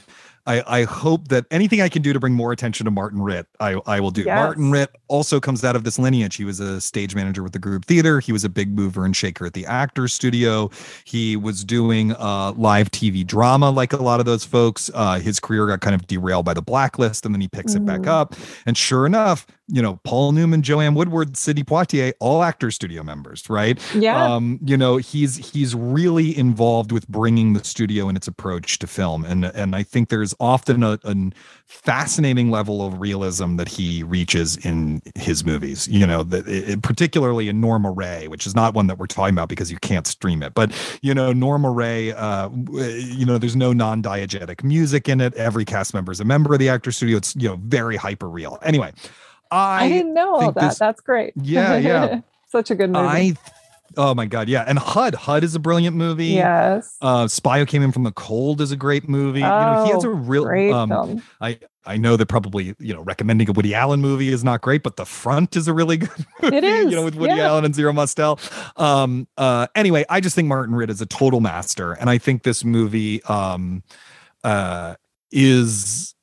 I, 0.52 0.80
I 0.80 0.84
hope 0.84 1.30
that 1.30 1.46
anything 1.50 1.82
I 1.82 1.88
can 1.88 2.02
do 2.02 2.12
to 2.14 2.20
bring 2.20 2.34
more 2.34 2.52
attention 2.52 2.86
to 2.86 2.92
Martin 2.92 3.22
Ritt, 3.22 3.48
I, 3.60 3.80
I 3.86 4.00
will 4.00 4.12
do. 4.12 4.24
Yes. 4.24 4.36
Martin 4.36 4.72
Ritt 4.72 4.96
also 5.08 5.40
comes 5.40 5.64
out 5.64 5.76
of 5.76 5.84
this 5.84 5.98
lineage. 5.98 6.36
He 6.36 6.44
was 6.44 6.60
a 6.60 6.82
stage 6.82 7.16
manager 7.16 7.44
with 7.44 7.54
the 7.54 7.60
group 7.60 7.86
theater. 7.86 8.20
He 8.20 8.32
was 8.32 8.44
a 8.44 8.50
big 8.50 8.76
mover 8.76 9.06
and 9.06 9.16
shaker 9.16 9.46
at 9.46 9.54
the 9.54 9.66
Actors 9.66 10.14
Studio. 10.14 10.70
He 11.06 11.38
was 11.38 11.64
doing 11.64 12.14
uh, 12.14 12.54
live 12.54 12.92
TV 12.92 13.26
drama 13.26 13.70
like 13.70 13.94
a 13.94 13.98
lot 13.98 14.20
of 14.20 14.26
those 14.26 14.44
folks. 14.44 14.92
Uh, 14.94 15.20
his 15.20 15.40
career 15.40 15.68
got 15.68 15.82
kind 15.82 15.96
of 15.96 16.08
derailed 16.08 16.46
by 16.46 16.54
the 16.54 16.62
blacklist, 16.62 17.26
and 17.26 17.34
then 17.34 17.42
he 17.42 17.48
picks 17.48 17.74
mm-hmm. 17.74 17.84
it 17.84 17.86
back 17.86 18.02
mm. 18.02 18.08
up. 18.08 18.36
And 18.66 18.78
sure 18.78 19.06
enough, 19.06 19.48
you 19.72 19.82
know, 19.82 20.00
Paul 20.04 20.34
Newman, 20.34 20.64
Joanne 20.64 20.96
Woodward, 20.96 21.38
Sidney 21.38 21.64
Poitier, 21.64 22.14
all 22.20 22.44
Actors 22.44 22.76
Studio 22.76 23.04
members, 23.04 23.50
right? 23.50 23.80
Yeah. 23.96 24.22
Um, 24.22 24.60
you 24.64 24.76
know, 24.76 24.98
he's 24.98 25.38
he's 25.38 25.74
really 25.74 26.38
involved 26.38 26.92
with 26.92 27.08
bringing 27.08 27.54
the 27.54 27.64
studio 27.64 28.10
and 28.10 28.18
its 28.18 28.28
approach 28.28 28.80
to 28.80 28.88
film, 28.88 29.24
and 29.24 29.46
and 29.46 29.74
I 29.74 29.84
think 29.84 30.10
there's 30.10 30.34
often 30.42 30.84
a, 30.84 31.00
a 31.04 31.16
fascinating 31.66 32.52
level 32.52 32.86
of 32.86 33.00
realism 33.00 33.56
that 33.56 33.70
he 33.70 34.04
reaches 34.04 34.58
in 34.58 35.02
his 35.16 35.46
movies. 35.46 35.88
You 35.88 36.06
know, 36.06 36.24
that 36.24 36.48
it, 36.48 36.82
particularly 36.82 37.48
in 37.48 37.62
Norma 37.62 37.92
Rae, 37.92 38.28
which 38.28 38.46
is 38.46 38.56
not 38.56 38.74
one 38.74 38.88
that 38.88 38.98
we're 38.98 39.08
talking 39.08 39.36
about 39.36 39.48
because 39.48 39.72
you 39.72 39.78
can't 39.78 40.08
stream 40.08 40.44
it, 40.44 40.54
but 40.54 40.74
you 41.02 41.14
know, 41.14 41.32
Norma 41.32 41.70
Rae, 41.70 42.12
uh, 42.12 42.50
you 42.50 43.26
know, 43.26 43.38
there's 43.38 43.56
no 43.56 43.72
non-diegetic 43.72 44.64
music 44.64 45.08
in 45.08 45.22
it. 45.22 45.34
Every 45.36 45.64
cast 45.64 45.94
member 45.94 46.12
is 46.12 46.20
a 46.20 46.26
member 46.26 46.54
of 46.54 46.60
the 46.60 46.68
actor 46.68 46.92
Studio. 46.92 47.18
It's 47.18 47.36
you 47.36 47.48
know 47.48 47.58
very 47.62 47.96
hyper 47.96 48.28
real. 48.28 48.58
Anyway. 48.64 48.92
I, 49.52 49.86
I 49.86 49.90
didn't 49.90 50.14
know 50.14 50.34
all 50.34 50.52
that. 50.54 50.70
This, 50.70 50.80
That's 50.80 51.02
great. 51.02 51.34
Yeah, 51.36 51.76
yeah. 51.76 52.22
Such 52.48 52.72
a 52.72 52.76
good 52.76 52.90
movie. 52.90 53.06
I 53.06 53.34
Oh 53.98 54.14
my 54.14 54.26
god, 54.26 54.50
yeah. 54.50 54.64
And 54.68 54.80
HUD, 54.80 55.16
HUD 55.16 55.44
is 55.44 55.56
a 55.56 55.60
brilliant 55.60 55.96
movie. 55.96 56.28
Yes. 56.28 56.98
Uh 57.02 57.28
Spy 57.28 57.60
Who 57.60 57.66
Came 57.66 57.84
In 57.84 57.92
From 57.92 58.04
the 58.04 58.12
Cold 58.12 58.62
is 58.62 58.72
a 58.72 58.76
great 58.76 59.10
movie. 59.10 59.44
Oh, 59.44 59.46
you 59.46 59.66
know, 59.66 59.86
he 59.86 59.92
has 59.92 60.04
a 60.04 60.08
oh, 60.08 60.12
real 60.12 60.44
great 60.46 60.72
um 60.72 60.90
film. 60.90 61.24
I 61.40 61.60
I 61.86 61.98
know 61.98 62.16
that 62.16 62.28
probably, 62.28 62.76
you 62.80 62.94
know, 62.94 63.02
recommending 63.02 63.50
a 63.50 63.54
Woody 63.54 63.74
Allen 63.74 64.02
movie 64.02 64.30
is 64.30 64.44
not 64.44 64.62
great, 64.62 64.84
but 64.84 64.98
The 64.98 65.06
Front 65.06 65.56
is 65.56 65.68
a 65.68 65.74
really 65.74 65.98
good 66.06 66.26
movie, 66.42 66.58
it 66.58 66.64
is. 66.64 66.92
you 66.92 66.96
know, 66.96 67.04
with 67.04 67.16
Woody 67.16 67.36
yeah. 67.36 67.48
Allen 67.48 67.66
and 67.66 67.76
Zero 67.76 67.94
Mostel. 67.94 68.40
Um 68.78 69.28
uh 69.38 69.68
anyway, 69.76 70.06
I 70.10 70.22
just 70.22 70.36
think 70.36 70.48
Martin 70.48 70.76
Ritt 70.76 70.90
is 70.90 71.02
a 71.02 71.06
total 71.06 71.42
master 71.42 71.94
and 71.94 72.10
I 72.10 72.18
think 72.18 72.44
this 72.44 72.64
movie 72.64 73.24
um 73.24 73.84
uh 74.44 74.96
is 75.32 76.16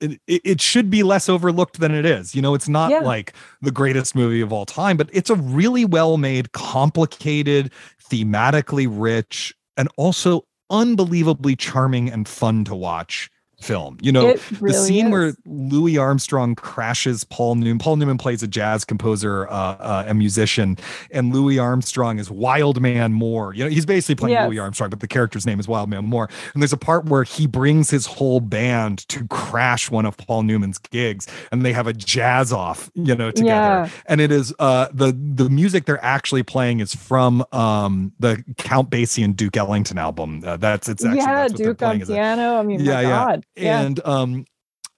it, 0.00 0.20
it 0.26 0.60
should 0.60 0.90
be 0.90 1.02
less 1.02 1.28
overlooked 1.28 1.80
than 1.80 1.94
it 1.94 2.04
is. 2.04 2.34
You 2.34 2.42
know, 2.42 2.54
it's 2.54 2.68
not 2.68 2.90
yeah. 2.90 3.00
like 3.00 3.34
the 3.60 3.70
greatest 3.70 4.14
movie 4.14 4.40
of 4.40 4.52
all 4.52 4.66
time, 4.66 4.96
but 4.96 5.10
it's 5.12 5.30
a 5.30 5.36
really 5.36 5.84
well 5.84 6.16
made, 6.16 6.52
complicated, 6.52 7.70
thematically 8.10 8.86
rich, 8.90 9.54
and 9.76 9.88
also 9.96 10.44
unbelievably 10.70 11.56
charming 11.56 12.10
and 12.10 12.28
fun 12.28 12.64
to 12.64 12.74
watch 12.74 13.30
film. 13.60 13.98
You 14.00 14.12
know, 14.12 14.34
really 14.60 14.72
the 14.72 14.72
scene 14.74 15.06
is. 15.06 15.12
where 15.12 15.32
Louis 15.44 15.98
Armstrong 15.98 16.54
crashes 16.54 17.24
Paul 17.24 17.56
Newman. 17.56 17.78
Paul 17.78 17.96
Newman 17.96 18.18
plays 18.18 18.42
a 18.42 18.48
jazz 18.48 18.84
composer, 18.84 19.48
uh, 19.48 19.52
uh, 19.52 20.04
a 20.08 20.14
musician, 20.14 20.78
and 21.10 21.34
Louis 21.34 21.58
Armstrong 21.58 22.18
is 22.18 22.30
Wildman 22.30 23.12
Moore. 23.12 23.54
You 23.54 23.64
know, 23.64 23.70
he's 23.70 23.86
basically 23.86 24.16
playing 24.16 24.32
yes. 24.32 24.48
Louis 24.48 24.58
Armstrong, 24.58 24.90
but 24.90 25.00
the 25.00 25.08
character's 25.08 25.46
name 25.46 25.60
is 25.60 25.68
Wildman 25.68 26.06
Moore. 26.06 26.28
And 26.54 26.62
there's 26.62 26.72
a 26.72 26.78
part 26.78 27.06
where 27.06 27.24
he 27.24 27.46
brings 27.46 27.90
his 27.90 28.06
whole 28.06 28.40
band 28.40 29.06
to 29.08 29.26
crash 29.28 29.90
one 29.90 30.06
of 30.06 30.16
Paul 30.16 30.42
Newman's 30.42 30.78
gigs, 30.78 31.26
and 31.52 31.64
they 31.64 31.72
have 31.72 31.86
a 31.86 31.92
jazz 31.92 32.52
off, 32.52 32.90
you 32.94 33.14
know, 33.14 33.30
together. 33.30 33.50
Yeah. 33.50 33.88
And 34.06 34.20
it 34.20 34.32
is 34.32 34.54
uh, 34.58 34.88
the 34.92 35.12
the 35.12 35.50
music 35.50 35.84
they're 35.84 36.04
actually 36.04 36.42
playing 36.42 36.80
is 36.80 36.94
from 36.94 37.44
um, 37.52 38.12
the 38.18 38.42
Count 38.56 38.90
Basie 38.90 39.24
and 39.24 39.36
Duke 39.36 39.56
Ellington 39.56 39.98
album. 39.98 40.42
Uh, 40.44 40.56
that's 40.56 40.88
it's 40.88 41.04
actually 41.04 41.18
yeah, 41.18 41.48
that's 41.48 41.54
Duke 41.54 41.82
on 41.82 42.00
piano. 42.00 42.56
I 42.56 42.62
mean, 42.62 42.80
yeah, 42.80 43.00
yeah. 43.00 43.08
God 43.08 43.46
and 43.56 44.00
um 44.04 44.44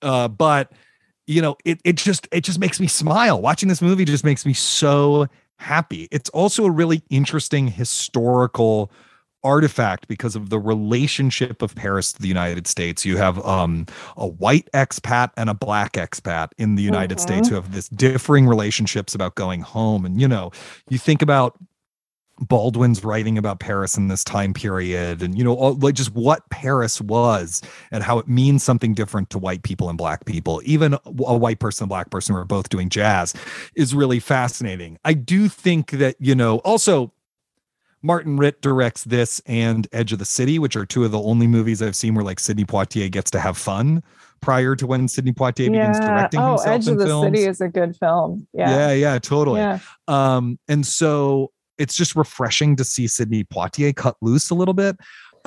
uh 0.03 0.29
but 0.29 0.73
you 1.27 1.43
know 1.43 1.57
it 1.65 1.81
it 1.85 1.97
just 1.97 2.29
it 2.33 2.43
just 2.43 2.59
makes 2.59 2.81
me 2.81 2.87
smile 2.87 3.41
watching 3.41 3.69
this 3.69 3.83
movie 3.83 4.05
just 4.05 4.25
makes 4.25 4.45
me 4.45 4.53
so 4.53 5.27
happy 5.59 6.09
it's 6.11 6.31
also 6.31 6.65
a 6.65 6.71
really 6.71 7.03
interesting 7.11 7.69
historical 7.69 8.91
artifact 9.45 10.09
because 10.09 10.37
of 10.37 10.51
the 10.51 10.59
relationship 10.59 11.63
of 11.63 11.75
Paris 11.75 12.13
to 12.13 12.23
the 12.23 12.29
United 12.29 12.67
States. 12.67 13.05
You 13.05 13.17
have 13.17 13.45
um, 13.45 13.87
a 14.17 14.27
white 14.27 14.69
expat 14.73 15.31
and 15.37 15.51
a 15.51 15.55
black 15.55 15.93
expat 15.93 16.51
in 16.59 16.77
the 16.77 16.83
United 16.83 17.19
mm-hmm. 17.19 17.27
States 17.27 17.49
who 17.49 17.57
have 17.57 17.73
this 17.73 17.89
differing 17.89 18.47
relationships 18.47 19.15
about 19.15 19.35
going 19.35 19.61
home. 19.61 20.05
And, 20.05 20.21
you 20.21 20.29
know, 20.29 20.53
you 20.89 20.99
think 20.99 21.23
about 21.23 21.57
Baldwin's 22.41 23.05
writing 23.05 23.39
about 23.39 23.61
Paris 23.61 23.97
in 23.97 24.09
this 24.09 24.25
time 24.25 24.55
period 24.55 25.23
and 25.23 25.37
you 25.37 25.45
know 25.45 25.55
all, 25.55 25.75
like 25.75 25.95
just 25.95 26.15
what 26.15 26.49
Paris 26.51 27.01
was 27.01 27.63
and 27.91 28.03
how 28.03 28.19
it 28.19 28.27
means 28.27 28.63
something 28.63 28.95
different 28.95 29.31
to 29.31 29.39
white 29.39 29.63
people 29.63 29.89
and 29.89 29.99
black 29.99 30.25
people 30.25 30.61
even 30.65 30.95
a 31.05 31.37
white 31.37 31.61
person 31.61 31.85
and 31.85 31.89
black 31.89 32.11
person 32.11 32.35
who 32.35 32.41
are 32.41 32.45
both 32.45 32.69
doing 32.69 32.89
jazz 32.89 33.35
is 33.77 33.95
really 33.95 34.19
fascinating 34.19 34.99
I 35.05 35.15
do 35.15 35.49
think 35.49 35.93
that 35.93 36.17
you 36.19 36.35
know 36.35 36.59
also 36.59 37.13
Martin 38.05 38.37
Ritt 38.37 38.61
directs 38.61 39.05
this 39.05 39.41
and 39.47 39.87
Edge 39.93 40.13
of 40.13 40.19
the 40.19 40.25
City 40.25 40.59
which 40.59 40.75
are 40.75 40.87
two 40.87 41.05
of 41.05 41.13
the 41.13 41.23
only 41.23 41.47
movies 41.47 41.83
I've 41.83 41.97
seen 41.97 42.15
where 42.15 42.25
like 42.25 42.41
Sidney 42.41 42.65
Poitier 42.65 43.11
gets 43.11 43.31
to 43.33 43.41
have 43.41 43.57
fun 43.57 44.03
prior 44.41 44.75
to 44.75 44.87
when 44.87 45.07
Sidney 45.07 45.33
Poitier 45.33 45.73
yeah. 45.73 45.87
begins 45.87 46.01
directing 46.01 46.41
oh, 46.41 46.49
himself 46.53 46.69
Edge 46.69 46.87
in 46.89 46.95
of 46.95 46.99
the 46.99 47.07
films. 47.07 47.39
City 47.39 47.49
is 47.49 47.61
a 47.61 47.69
good 47.69 47.97
film. 47.97 48.49
Yeah. 48.53 48.71
Yeah, 48.71 48.93
yeah, 48.93 49.19
totally. 49.21 49.61
Yeah. 49.61 49.79
Um, 50.09 50.59
and 50.67 50.85
so 50.85 51.53
it's 51.79 51.95
just 51.95 52.15
refreshing 52.17 52.77
to 52.77 52.85
see 52.85 53.07
Sidney 53.07 53.45
Poitier 53.45 53.95
cut 53.95 54.17
loose 54.21 54.51
a 54.51 54.55
little 54.55 54.75
bit. 54.75 54.97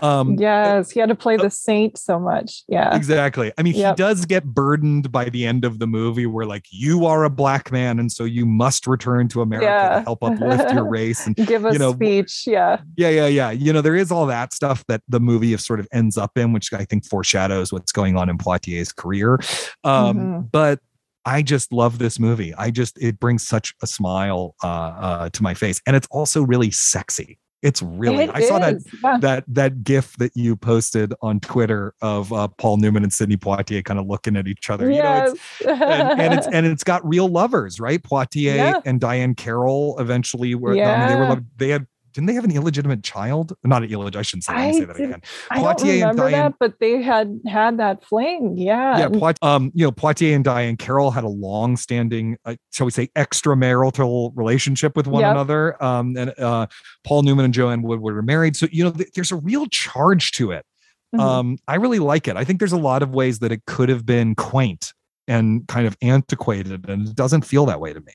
Um, 0.01 0.36
yes, 0.38 0.91
he 0.91 0.99
had 0.99 1.09
to 1.09 1.15
play 1.15 1.38
the 1.38 1.49
saint 1.49 1.97
so 1.97 2.19
much. 2.19 2.63
Yeah, 2.67 2.95
exactly. 2.95 3.53
I 3.57 3.63
mean, 3.63 3.76
yep. 3.76 3.95
he 3.95 4.03
does 4.03 4.26
get 4.26 4.43
burdened 4.43 5.11
by 5.11 5.30
the 5.30 5.45
end 5.45 5.63
of 5.63 5.80
the 5.80 5.88
movie, 5.88 6.26
where 6.26 6.45
like 6.45 6.65
you 6.69 7.05
are 7.05 7.23
a 7.23 7.30
black 7.30 7.71
man, 7.71 7.99
and 7.99 8.11
so 8.11 8.23
you 8.23 8.45
must 8.45 8.88
return 8.88 9.28
to 9.30 9.41
America 9.41 9.67
yeah. 9.67 9.95
to 9.95 10.01
help 10.01 10.23
uplift 10.23 10.73
your 10.73 10.86
race 10.89 11.26
and 11.26 11.36
give 11.36 11.65
a 11.65 11.71
you 11.71 11.80
know, 11.80 11.93
speech. 11.93 12.45
Yeah, 12.45 12.82
yeah, 12.97 13.09
yeah, 13.09 13.28
yeah. 13.28 13.51
You 13.51 13.71
know, 13.71 13.82
there 13.82 13.95
is 13.95 14.11
all 14.11 14.26
that 14.26 14.53
stuff 14.53 14.84
that 14.88 15.01
the 15.07 15.19
movie 15.19 15.55
sort 15.57 15.80
of 15.80 15.88
ends 15.93 16.17
up 16.17 16.38
in, 16.38 16.51
which 16.51 16.73
I 16.73 16.86
think 16.86 17.05
foreshadows 17.05 17.71
what's 17.71 17.91
going 17.91 18.17
on 18.17 18.30
in 18.30 18.38
Poitier's 18.38 18.91
career. 18.91 19.36
Um, 19.84 20.17
mm-hmm. 20.17 20.41
But 20.51 20.80
I 21.26 21.41
just 21.41 21.73
love 21.73 21.97
this 21.97 22.19
movie. 22.19 22.53
I 22.55 22.71
just 22.71 22.97
it 23.01 23.19
brings 23.19 23.47
such 23.47 23.73
a 23.82 23.88
smile 23.88 24.55
uh, 24.63 24.67
uh, 24.67 25.30
to 25.30 25.43
my 25.43 25.53
face, 25.53 25.82
and 25.88 25.95
it's 25.95 26.07
also 26.11 26.43
really 26.43 26.71
sexy. 26.71 27.39
It's 27.65 27.82
really. 27.82 28.26
It 28.26 28.30
I 28.32 28.41
is. 28.41 28.47
saw 28.47 28.59
that 28.59 28.76
yeah. 29.03 29.17
that 29.21 29.43
that 29.47 29.84
GIF 29.84 30.15
that 30.17 30.32
you 30.36 30.55
posted 30.55 31.15
on 31.23 31.39
Twitter 31.39 31.95
of 31.99 32.32
uh, 32.32 32.47
Paul 32.59 32.78
Newman 32.78 33.01
and 33.01 33.11
Sidney 33.11 33.38
Poitier 33.38 33.84
kind 33.84 33.99
of 33.99 34.05
looking 34.05 34.38
at 34.38 34.47
each 34.47 34.69
other. 34.69 34.91
Yes. 34.91 35.36
You 35.59 35.67
know, 35.67 35.73
it's, 35.73 35.82
and, 35.82 36.21
and, 36.21 36.34
it's 36.36 36.47
and 36.53 36.65
it's 36.67 36.84
got 36.84 37.07
real 37.07 37.28
lovers, 37.28 37.80
right? 37.80 38.01
Poitier 38.03 38.55
yeah. 38.55 38.82
and 38.86 39.01
Diahann 39.01 39.36
Carroll 39.36 39.95
eventually 39.99 40.53
were. 40.53 40.76
Yeah. 40.76 40.93
I 40.93 40.99
mean, 40.99 41.19
they 41.19 41.28
were. 41.28 41.43
They 41.57 41.69
had 41.69 41.88
didn't 42.16 42.28
they 42.28 42.34
have 42.34 42.45
an 42.45 42.51
illegitimate 42.51 43.03
child? 43.03 43.53
Not 43.66 43.84
an 43.84 43.91
illegitimate. 43.91 44.16
I 44.16 44.22
shouldn't 44.22 44.45
say, 44.45 44.53
I, 44.53 44.72
say 44.72 44.86
that 44.86 44.95
again. 44.95 45.22
I 45.51 45.59
Poitier 45.59 45.66
don't 45.66 45.88
remember 45.88 46.07
and 46.07 46.18
Diahann, 46.18 46.32
that, 46.32 46.53
but 46.61 46.80
they 46.80 47.01
had 47.01 47.41
had 47.45 47.78
that 47.80 48.05
fling. 48.05 48.55
Yeah. 48.57 48.97
Yeah. 48.97 49.09
Poitier, 49.09 49.36
um, 49.41 49.72
you 49.76 49.86
know, 49.86 49.91
Poitier 49.91 50.34
and 50.34 50.45
Diahann 50.45 50.80
Carroll 50.80 51.11
had 51.11 51.26
a 51.26 51.30
long-standing, 51.30 52.38
uh, 52.45 52.55
shall 52.72 52.86
we 52.86 52.91
say, 52.91 53.07
extramarital 53.18 54.32
relationship 54.34 54.95
with 54.95 55.07
one 55.07 55.24
yep. 55.24 55.32
another. 55.32 55.84
Um, 55.84 56.16
and 56.16 56.34
uh, 56.39 56.68
Paul 57.03 57.24
Newman 57.24 57.43
and 57.43 57.53
Joanne 57.53 57.82
Woodward 57.82 58.16
were 58.16 58.22
married, 58.22 58.55
so 58.55 58.68
you 58.72 58.86
know, 58.86 58.91
th- 58.91 59.09
there's 59.13 59.34
a 59.34 59.36
real 59.36 59.66
charge 59.68 60.32
to 60.34 60.51
it. 60.51 60.66
Mm-hmm. 61.13 61.20
Um, 61.20 61.57
I 61.68 61.76
really 61.76 61.99
like 61.99 62.30
it. 62.30 62.38
I 62.38 62.45
think 62.45 62.59
there's 62.59 62.72
a 62.72 62.78
lot 62.78 63.03
of 63.03 63.09
ways 63.09 63.39
that 63.39 63.51
it 63.51 63.66
could 63.66 63.89
have 63.89 64.05
been 64.05 64.36
quaint 64.36 64.93
and 65.28 65.68
kind 65.68 65.86
of 65.86 65.97
antiquated, 66.01 66.88
and 66.89 67.09
it 67.09 67.16
doesn't 67.16 67.43
feel 67.43 67.66
that 67.66 67.82
way 67.82 67.91
to 67.91 67.99
me. 67.99 68.13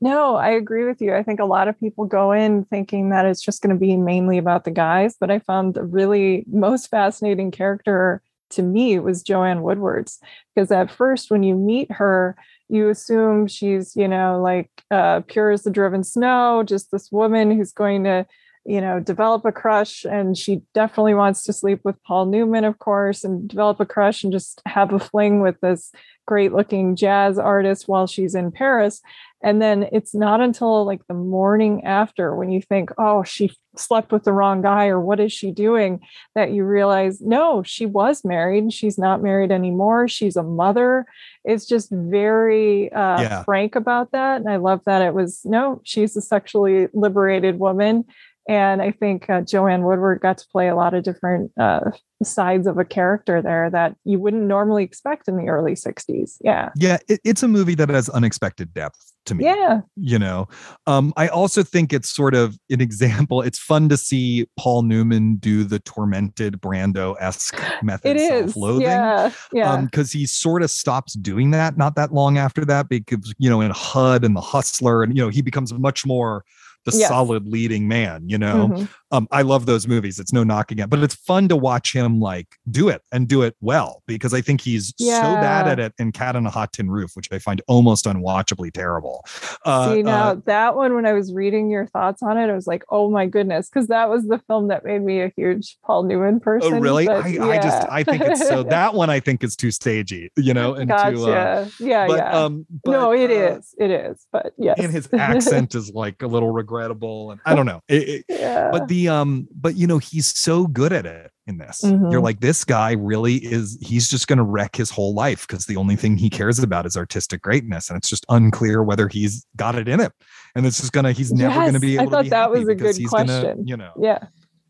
No, 0.00 0.36
I 0.36 0.50
agree 0.50 0.86
with 0.86 1.02
you. 1.02 1.14
I 1.14 1.22
think 1.22 1.40
a 1.40 1.44
lot 1.44 1.68
of 1.68 1.78
people 1.78 2.06
go 2.06 2.32
in 2.32 2.64
thinking 2.64 3.10
that 3.10 3.26
it's 3.26 3.42
just 3.42 3.60
going 3.62 3.74
to 3.74 3.78
be 3.78 3.96
mainly 3.96 4.38
about 4.38 4.64
the 4.64 4.70
guys, 4.70 5.14
but 5.20 5.30
I 5.30 5.38
found 5.40 5.74
the 5.74 5.84
really 5.84 6.44
most 6.50 6.88
fascinating 6.88 7.50
character 7.50 8.22
to 8.50 8.62
me 8.62 8.98
was 8.98 9.22
Joanne 9.22 9.62
Woodward's 9.62 10.18
because 10.54 10.72
at 10.72 10.90
first 10.90 11.30
when 11.30 11.42
you 11.42 11.54
meet 11.54 11.92
her, 11.92 12.34
you 12.68 12.88
assume 12.88 13.46
she's, 13.46 13.94
you 13.94 14.08
know, 14.08 14.40
like 14.42 14.70
uh, 14.90 15.20
pure 15.28 15.50
as 15.50 15.62
the 15.62 15.70
driven 15.70 16.02
snow, 16.02 16.62
just 16.64 16.90
this 16.90 17.12
woman 17.12 17.50
who's 17.50 17.72
going 17.72 18.04
to, 18.04 18.26
you 18.64 18.80
know, 18.80 19.00
develop 19.00 19.44
a 19.44 19.52
crush. 19.52 20.04
And 20.04 20.36
she 20.36 20.62
definitely 20.74 21.14
wants 21.14 21.44
to 21.44 21.52
sleep 21.52 21.80
with 21.82 22.02
Paul 22.04 22.26
Newman, 22.26 22.64
of 22.64 22.78
course, 22.78 23.24
and 23.24 23.48
develop 23.48 23.80
a 23.80 23.86
crush 23.86 24.22
and 24.22 24.32
just 24.32 24.60
have 24.66 24.92
a 24.92 24.98
fling 24.98 25.40
with 25.40 25.60
this 25.60 25.92
great 26.26 26.52
looking 26.52 26.94
jazz 26.94 27.38
artist 27.38 27.88
while 27.88 28.06
she's 28.06 28.34
in 28.34 28.52
Paris. 28.52 29.00
And 29.42 29.60
then 29.60 29.88
it's 29.90 30.14
not 30.14 30.40
until 30.40 30.84
like 30.84 31.00
the 31.08 31.14
morning 31.14 31.84
after 31.84 32.36
when 32.36 32.50
you 32.52 32.60
think, 32.60 32.90
oh, 32.98 33.24
she 33.24 33.50
slept 33.76 34.12
with 34.12 34.24
the 34.24 34.32
wrong 34.32 34.60
guy 34.60 34.88
or 34.88 35.00
what 35.00 35.18
is 35.18 35.32
she 35.32 35.50
doing 35.50 36.00
that 36.34 36.52
you 36.52 36.64
realize, 36.64 37.20
no, 37.20 37.62
she 37.62 37.86
was 37.86 38.22
married. 38.24 38.72
She's 38.72 38.98
not 38.98 39.22
married 39.22 39.50
anymore. 39.50 40.08
She's 40.08 40.36
a 40.36 40.42
mother. 40.42 41.06
It's 41.44 41.66
just 41.66 41.90
very 41.90 42.92
uh, 42.92 43.22
yeah. 43.22 43.42
frank 43.44 43.74
about 43.74 44.12
that. 44.12 44.40
And 44.40 44.50
I 44.50 44.56
love 44.56 44.82
that 44.84 45.02
it 45.02 45.14
was, 45.14 45.40
no, 45.44 45.80
she's 45.84 46.16
a 46.16 46.20
sexually 46.20 46.88
liberated 46.92 47.58
woman. 47.58 48.04
And 48.50 48.82
I 48.82 48.90
think 48.90 49.30
uh, 49.30 49.42
Joanne 49.42 49.84
Woodward 49.84 50.20
got 50.20 50.38
to 50.38 50.46
play 50.50 50.66
a 50.66 50.74
lot 50.74 50.92
of 50.92 51.04
different 51.04 51.52
uh, 51.56 51.92
sides 52.20 52.66
of 52.66 52.78
a 52.78 52.84
character 52.84 53.40
there 53.40 53.70
that 53.70 53.94
you 54.02 54.18
wouldn't 54.18 54.42
normally 54.42 54.82
expect 54.82 55.28
in 55.28 55.36
the 55.36 55.46
early 55.46 55.74
60s. 55.74 56.32
Yeah. 56.40 56.70
Yeah. 56.74 56.98
It, 57.08 57.20
it's 57.22 57.44
a 57.44 57.48
movie 57.48 57.76
that 57.76 57.88
has 57.90 58.08
unexpected 58.08 58.74
depth 58.74 59.12
to 59.26 59.36
me. 59.36 59.44
Yeah. 59.44 59.82
You 59.94 60.18
know, 60.18 60.48
um, 60.88 61.12
I 61.16 61.28
also 61.28 61.62
think 61.62 61.92
it's 61.92 62.10
sort 62.10 62.34
of 62.34 62.58
an 62.70 62.80
example. 62.80 63.40
It's 63.40 63.60
fun 63.60 63.88
to 63.88 63.96
see 63.96 64.48
Paul 64.58 64.82
Newman 64.82 65.36
do 65.36 65.62
the 65.62 65.78
tormented 65.78 66.60
Brando 66.60 67.14
esque 67.20 67.62
method 67.84 68.16
it 68.16 68.28
self 68.28 68.56
loathing. 68.56 68.82
Yeah. 68.82 69.30
Yeah. 69.52 69.80
Because 69.82 70.12
um, 70.12 70.18
he 70.18 70.26
sort 70.26 70.64
of 70.64 70.72
stops 70.72 71.12
doing 71.12 71.52
that 71.52 71.76
not 71.76 71.94
that 71.94 72.12
long 72.12 72.36
after 72.36 72.64
that 72.64 72.88
because, 72.88 73.32
you 73.38 73.48
know, 73.48 73.60
in 73.60 73.70
HUD 73.70 74.24
and 74.24 74.34
The 74.34 74.40
Hustler, 74.40 75.04
and, 75.04 75.16
you 75.16 75.22
know, 75.22 75.28
he 75.28 75.40
becomes 75.40 75.72
much 75.72 76.04
more 76.04 76.44
the 76.84 76.96
yes. 76.96 77.08
solid 77.08 77.46
leading 77.46 77.86
man 77.88 78.22
you 78.26 78.38
know 78.38 78.68
mm-hmm. 78.68 78.84
um 79.12 79.28
i 79.30 79.42
love 79.42 79.66
those 79.66 79.86
movies 79.86 80.18
it's 80.18 80.32
no 80.32 80.42
knocking 80.42 80.78
it 80.78 80.88
but 80.88 81.00
it's 81.00 81.14
fun 81.14 81.48
to 81.48 81.56
watch 81.56 81.94
him 81.94 82.20
like 82.20 82.56
do 82.70 82.88
it 82.88 83.02
and 83.12 83.28
do 83.28 83.42
it 83.42 83.54
well 83.60 84.02
because 84.06 84.32
i 84.32 84.40
think 84.40 84.60
he's 84.60 84.94
yeah. 84.98 85.20
so 85.20 85.40
bad 85.40 85.68
at 85.68 85.78
it 85.78 85.92
in 85.98 86.10
cat 86.10 86.36
on 86.36 86.46
a 86.46 86.50
hot 86.50 86.72
tin 86.72 86.90
roof 86.90 87.12
which 87.14 87.28
i 87.32 87.38
find 87.38 87.60
almost 87.68 88.06
unwatchably 88.06 88.72
terrible 88.72 89.24
uh, 89.64 89.94
see 89.94 90.02
now 90.02 90.30
uh, 90.30 90.36
that 90.46 90.74
one 90.74 90.94
when 90.94 91.06
i 91.06 91.12
was 91.12 91.32
reading 91.32 91.70
your 91.70 91.86
thoughts 91.86 92.22
on 92.22 92.38
it 92.38 92.48
i 92.48 92.54
was 92.54 92.66
like 92.66 92.82
oh 92.88 93.10
my 93.10 93.26
goodness 93.26 93.68
because 93.68 93.88
that 93.88 94.08
was 94.08 94.26
the 94.28 94.38
film 94.46 94.68
that 94.68 94.84
made 94.84 95.02
me 95.02 95.20
a 95.20 95.32
huge 95.36 95.76
paul 95.84 96.02
newman 96.02 96.36
oh, 96.36 96.40
person 96.40 96.74
oh 96.74 96.80
really 96.80 97.06
but, 97.06 97.24
I, 97.24 97.28
yeah. 97.28 97.44
I, 97.44 97.56
just 97.58 97.88
i 97.90 98.02
think 98.02 98.22
it's 98.22 98.46
so 98.48 98.62
that 98.70 98.94
one 98.94 99.10
i 99.10 99.20
think 99.20 99.44
is 99.44 99.54
too 99.54 99.70
stagey 99.70 100.30
you 100.36 100.54
know 100.54 100.74
and 100.74 100.88
gotcha. 100.88 101.10
Too, 101.10 101.30
uh, 101.30 101.68
yeah 101.78 102.06
but, 102.06 102.16
yeah 102.16 102.44
um 102.44 102.66
but, 102.84 102.90
no 102.90 103.12
it 103.12 103.30
uh, 103.30 103.58
is, 103.58 103.74
it 103.78 103.90
is 103.90 104.26
but 104.32 104.52
yes 104.56 104.78
and 104.78 104.90
his 104.92 105.08
accent 105.12 105.74
is 105.74 105.92
like 105.92 106.22
a 106.22 106.26
little 106.26 106.52
regrettable 106.70 107.32
and 107.32 107.40
i 107.44 107.54
don't 107.54 107.66
know 107.66 107.80
it, 107.88 108.08
it, 108.08 108.24
yeah. 108.28 108.70
but 108.70 108.86
the 108.88 109.08
um 109.08 109.48
but 109.54 109.76
you 109.76 109.86
know 109.86 109.98
he's 109.98 110.38
so 110.38 110.66
good 110.66 110.92
at 110.92 111.04
it 111.04 111.30
in 111.46 111.58
this 111.58 111.82
mm-hmm. 111.82 112.10
you're 112.10 112.20
like 112.20 112.40
this 112.40 112.64
guy 112.64 112.92
really 112.92 113.36
is 113.36 113.76
he's 113.80 114.08
just 114.08 114.28
going 114.28 114.36
to 114.36 114.44
wreck 114.44 114.76
his 114.76 114.90
whole 114.90 115.14
life 115.14 115.46
because 115.46 115.66
the 115.66 115.76
only 115.76 115.96
thing 115.96 116.16
he 116.16 116.30
cares 116.30 116.58
about 116.58 116.86
is 116.86 116.96
artistic 116.96 117.42
greatness 117.42 117.88
and 117.88 117.96
it's 117.96 118.08
just 118.08 118.24
unclear 118.28 118.82
whether 118.82 119.08
he's 119.08 119.44
got 119.56 119.74
it 119.74 119.88
in 119.88 119.98
him 120.00 120.10
and 120.54 120.64
it's 120.64 120.80
just 120.80 120.92
gonna 120.92 121.12
he's 121.12 121.32
never 121.32 121.54
yes, 121.54 121.66
gonna 121.66 121.80
be 121.80 121.96
able 121.96 122.08
i 122.08 122.10
thought 122.10 122.30
that 122.30 122.50
was 122.50 122.68
a 122.68 122.74
good 122.74 122.96
question 123.08 123.26
gonna, 123.26 123.56
you 123.64 123.76
know 123.76 123.92
yeah 124.00 124.18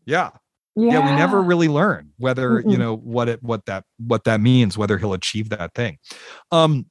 yeah 0.05 0.29
yeah. 0.75 0.93
yeah 0.93 1.05
we 1.05 1.15
never 1.15 1.41
really 1.41 1.67
learn 1.67 2.11
whether 2.17 2.61
mm-hmm. 2.61 2.69
you 2.69 2.77
know 2.77 2.95
what 2.95 3.29
it 3.29 3.43
what 3.43 3.65
that 3.65 3.83
what 3.99 4.23
that 4.23 4.41
means 4.41 4.77
whether 4.77 4.97
he'll 4.97 5.13
achieve 5.13 5.49
that 5.49 5.73
thing 5.75 5.97
um 6.51 6.85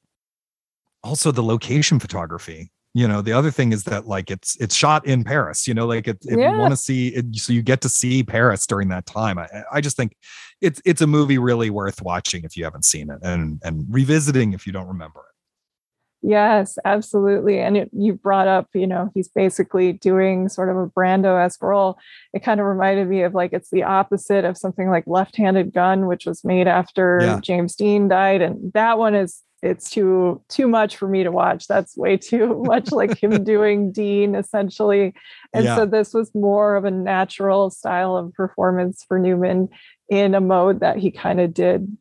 also 1.03 1.33
the 1.33 1.43
location 1.43 1.99
photography 1.99 2.71
you 2.95 3.07
know 3.07 3.23
the 3.23 3.33
other 3.33 3.51
thing 3.51 3.73
is 3.73 3.85
that 3.85 4.07
like 4.07 4.31
it's 4.31 4.57
it's 4.57 4.75
shot 4.75 5.07
in 5.07 5.23
paris 5.23 5.69
you 5.69 5.75
know 5.75 5.87
like 5.87 6.09
it, 6.09 6.19
if 6.23 6.39
yeah. 6.39 6.53
you 6.53 6.59
want 6.59 6.73
to 6.73 6.77
see 6.77 7.09
it 7.09 7.25
so 7.37 7.53
you 7.53 7.63
get 7.63 7.81
to 7.81 7.89
see 7.89 8.23
paris 8.23 8.67
during 8.67 8.89
that 8.89 9.07
time 9.07 9.39
I, 9.39 9.49
I 9.73 9.81
just 9.81 9.97
think 9.97 10.17
it's 10.61 10.81
it's 10.85 11.01
a 11.01 11.07
movie 11.07 11.39
really 11.39 11.71
worth 11.71 12.03
watching 12.03 12.45
if 12.45 12.57
you 12.57 12.65
haven't 12.65 12.85
seen 12.85 13.11
it 13.11 13.19
and 13.23 13.61
and 13.65 13.87
revisiting 13.89 14.53
if 14.53 14.67
you 14.67 14.73
don't 14.73 14.89
remember 14.89 15.21
it 15.21 16.27
yes 16.29 16.79
absolutely 16.85 17.61
and 17.61 17.77
it, 17.77 17.91
you 17.93 18.13
brought 18.13 18.49
up 18.49 18.69
you 18.75 18.87
know 18.87 19.11
he's 19.15 19.29
basically 19.29 19.93
doing 19.93 20.49
sort 20.49 20.69
of 20.69 20.77
a 20.77 20.87
brando-esque 20.87 21.63
role 21.63 21.97
it 22.35 22.43
kind 22.43 22.61
of 22.61 22.67
reminded 22.67 23.09
me 23.09 23.23
of 23.23 23.35
like 23.35 23.53
it's 23.53 23.71
the 23.71 23.85
opposite 23.85 24.45
of 24.45 24.59
something 24.59 24.91
like 24.91 25.05
left-handed 25.07 25.73
gun 25.73 26.07
which 26.07 26.27
was 26.27 26.45
made 26.45 26.67
after 26.67 27.21
yeah. 27.23 27.41
james 27.41 27.75
dean 27.75 28.09
died 28.09 28.43
and 28.43 28.73
that 28.75 28.99
one 28.99 29.15
is 29.15 29.43
it's 29.63 29.91
too 29.91 30.41
too 30.49 30.67
much 30.67 30.97
for 30.97 31.07
me 31.07 31.23
to 31.23 31.31
watch 31.31 31.67
that's 31.67 31.97
way 31.97 32.17
too 32.17 32.63
much 32.65 32.93
like 32.93 33.21
him 33.23 33.45
doing 33.45 33.93
dean 33.93 34.35
essentially 34.35 35.15
and 35.53 35.65
yeah. 35.65 35.77
so 35.77 35.87
this 35.87 36.15
was 36.15 36.35
more 36.35 36.77
of 36.77 36.85
a 36.85 36.91
natural 36.91 37.71
style 37.71 38.17
of 38.17 38.33
performance 38.33 39.05
for 39.07 39.19
newman 39.19 39.69
in 40.09 40.35
a 40.35 40.41
mode 40.41 40.81
that 40.81 40.97
he 40.97 41.11
kind 41.11 41.41
of 41.41 41.55
did 41.55 41.97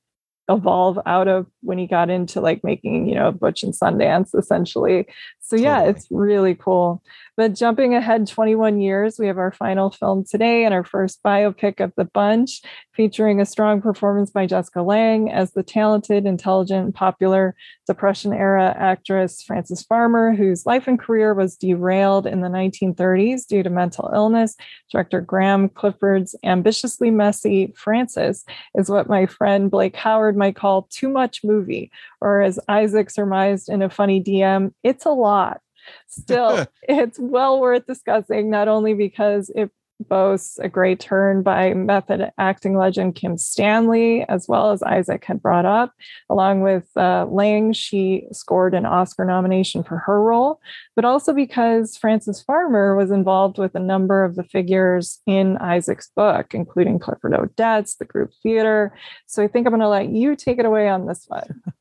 evolve 0.50 1.00
out 1.06 1.28
of 1.28 1.45
when 1.62 1.78
he 1.78 1.88
got 1.88 2.10
into 2.10 2.41
like 2.41 2.64
making, 2.64 3.08
you 3.08 3.16
know, 3.16 3.32
Butch 3.32 3.64
and 3.64 3.74
Sundance 3.74 4.38
essentially. 4.38 5.08
So 5.39 5.56
yeah, 5.56 5.76
totally. 5.76 5.89
it's 5.91 6.08
really 6.10 6.56
cool. 6.56 7.02
But 7.38 7.56
jumping 7.56 7.95
ahead 7.95 8.28
21 8.28 8.82
years, 8.82 9.18
we 9.18 9.28
have 9.28 9.38
our 9.38 9.54
final 9.54 9.91
film 9.91 10.26
today 10.30 10.66
and 10.66 10.74
our 10.74 10.84
first 10.84 11.24
biopic 11.24 11.80
of 11.80 11.93
the 11.95 12.04
bunch, 12.04 12.62
featuring 12.93 13.39
a 13.39 13.45
strong 13.45 13.82
performance 13.82 14.30
by 14.30 14.45
Jessica 14.45 14.82
Lange 14.82 15.30
as 15.32 15.54
the 15.54 15.64
talented, 15.64 16.26
intelligent, 16.26 16.95
popular 16.95 17.56
Depression 17.88 18.34
era 18.34 18.76
actress 18.78 19.41
Frances 19.41 19.84
Farmer, 19.84 20.36
whose 20.36 20.66
life 20.66 20.88
and 20.88 21.00
career 21.00 21.34
was 21.34 21.56
derailed 21.56 22.28
in 22.28 22.41
the 22.41 22.50
1930s 22.50 23.47
due 23.47 23.64
to 23.64 23.70
mental 23.70 24.12
illness. 24.14 24.56
Director 24.91 25.22
Graeme 25.22 25.70
Clifford's 25.70 26.36
ambitiously 26.43 27.10
messy 27.10 27.74
Frances 27.76 28.43
is 28.76 28.89
what 28.89 29.08
my 29.08 29.26
friend 29.26 29.72
Blake 29.72 29.95
Howard 29.95 30.36
might 30.40 30.56
call 30.56 30.88
too 30.90 31.10
much 31.10 31.44
movie, 31.44 31.92
or 32.22 32.42
as 32.42 32.60
Isaac 32.68 33.12
surmised 33.12 33.70
in 33.70 33.84
a 33.84 33.90
funny 33.90 34.24
DM, 34.24 34.74
it's 34.84 35.06
a 35.06 35.12
lot. 35.12 35.62
Still, 36.08 36.66
it's 36.82 37.20
well 37.20 37.60
worth 37.60 37.86
discussing, 37.86 38.50
not 38.50 38.68
only 38.68 38.96
because 38.96 39.52
it 39.56 39.70
boasts 40.00 40.58
a 40.60 40.70
great 40.70 41.00
turn 41.00 41.43
by 41.43 41.74
method 41.74 42.32
acting 42.38 42.78
legend 42.78 43.16
Kim 43.16 43.38
Stanley, 43.38 44.24
as 44.30 44.47
well 44.47 44.72
as 44.72 44.82
Isaac 44.84 45.26
had 45.26 45.41
brought 45.41 45.66
up. 45.66 45.93
Along 46.30 46.62
with 46.62 46.88
uh, 46.95 47.26
Lange, 47.30 47.74
she 47.74 48.28
scored 48.32 48.74
an 48.74 48.86
Oscar 48.86 49.26
nomination 49.26 49.84
for 49.84 49.97
her 49.97 50.22
role, 50.22 50.60
but 50.95 51.06
also 51.06 51.34
because 51.34 51.97
Frances 51.97 52.41
Farmer 52.41 52.95
was 52.95 53.12
involved 53.12 53.58
with 53.58 53.76
a 53.76 53.80
number 53.80 54.24
of 54.24 54.36
the 54.36 54.43
figures 54.43 55.20
in 55.26 55.58
Isaac's 55.58 56.10
book, 56.16 56.54
including 56.54 57.00
Clifford 57.00 57.34
Odets, 57.34 57.97
the 57.97 58.06
group 58.06 58.32
theater. 58.41 58.93
So 59.28 59.43
I 59.43 59.47
think 59.47 59.68
I'm 59.68 59.72
going 59.72 59.82
to 59.82 59.88
let 59.88 60.10
you 60.10 60.36
take 60.36 60.60
it 60.60 60.66
away 60.66 60.88
on 60.88 61.06
this 61.06 61.26
one. 61.28 61.62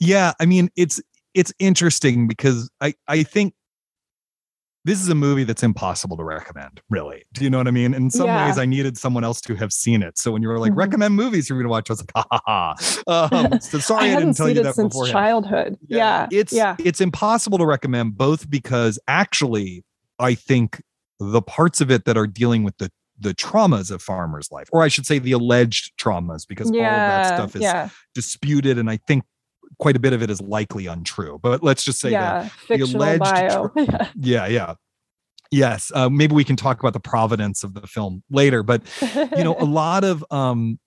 Yeah, 0.00 0.32
I 0.40 0.46
mean, 0.46 0.70
it's 0.76 1.00
it's 1.34 1.52
interesting 1.58 2.26
because 2.26 2.70
I 2.80 2.94
I 3.06 3.22
think 3.22 3.54
this 4.84 5.00
is 5.00 5.08
a 5.08 5.14
movie 5.14 5.44
that's 5.44 5.62
impossible 5.62 6.16
to 6.16 6.24
recommend, 6.24 6.80
really. 6.88 7.24
Do 7.34 7.44
you 7.44 7.50
know 7.50 7.58
what 7.58 7.68
I 7.68 7.70
mean? 7.70 7.92
In 7.92 8.10
some 8.10 8.26
yeah. 8.26 8.46
ways, 8.46 8.58
I 8.58 8.64
needed 8.64 8.96
someone 8.96 9.24
else 9.24 9.40
to 9.42 9.54
have 9.56 9.72
seen 9.72 10.02
it. 10.02 10.16
So 10.16 10.32
when 10.32 10.42
you 10.42 10.48
were 10.48 10.58
like, 10.58 10.70
mm-hmm. 10.70 10.78
recommend 10.78 11.14
movies 11.14 11.48
you're 11.48 11.58
going 11.58 11.66
to 11.66 11.70
watch, 11.70 11.90
I 11.90 11.92
was 11.92 12.00
like, 12.00 12.12
ha 12.14 12.26
ha 12.30 12.74
ha. 13.06 13.28
Um, 13.32 13.60
so 13.60 13.78
sorry 13.78 14.10
I, 14.10 14.14
I 14.14 14.18
didn't 14.18 14.36
tell 14.36 14.48
you 14.48 14.62
that 14.62 14.74
since 14.74 14.94
beforehand. 14.94 15.12
childhood. 15.12 15.78
Yeah. 15.86 15.98
yeah. 16.30 16.38
It's, 16.40 16.52
yeah. 16.52 16.76
it's 16.78 17.00
impossible 17.00 17.58
to 17.58 17.66
recommend 17.66 18.16
both 18.16 18.48
because 18.48 18.98
actually, 19.06 19.84
I 20.18 20.34
think 20.34 20.82
the 21.18 21.42
parts 21.42 21.82
of 21.82 21.90
it 21.90 22.06
that 22.06 22.16
are 22.16 22.26
dealing 22.26 22.64
with 22.64 22.78
the 22.78 22.90
the 23.22 23.34
traumas 23.34 23.90
of 23.90 24.02
Farmer's 24.02 24.50
life, 24.50 24.70
or 24.72 24.82
I 24.82 24.88
should 24.88 25.04
say 25.04 25.18
the 25.18 25.32
alleged 25.32 25.92
traumas, 25.98 26.46
because 26.48 26.70
yeah, 26.72 26.80
all 26.80 26.86
of 26.86 27.50
that 27.50 27.52
stuff 27.52 27.56
is 27.56 27.92
disputed. 28.14 28.78
And 28.78 28.88
I 28.88 28.96
think 28.96 29.24
quite 29.78 29.96
a 29.96 30.00
bit 30.00 30.12
of 30.12 30.22
it 30.22 30.30
is 30.30 30.40
likely 30.40 30.86
untrue. 30.86 31.38
But 31.42 31.62
let's 31.62 31.82
just 31.82 32.00
say 32.00 32.10
yeah, 32.10 32.48
that 32.68 32.78
the 32.78 32.84
alleged, 32.84 33.20
bio. 33.20 33.70
yeah, 34.16 34.46
yeah. 34.46 34.74
Yes, 35.50 35.90
uh, 35.94 36.08
maybe 36.08 36.34
we 36.34 36.44
can 36.44 36.54
talk 36.54 36.78
about 36.78 36.92
the 36.92 37.00
providence 37.00 37.64
of 37.64 37.74
the 37.74 37.86
film 37.86 38.22
later. 38.30 38.62
But 38.62 38.82
you 39.36 39.42
know, 39.42 39.56
a 39.58 39.64
lot 39.64 40.04
of 40.04 40.24
um, 40.30 40.78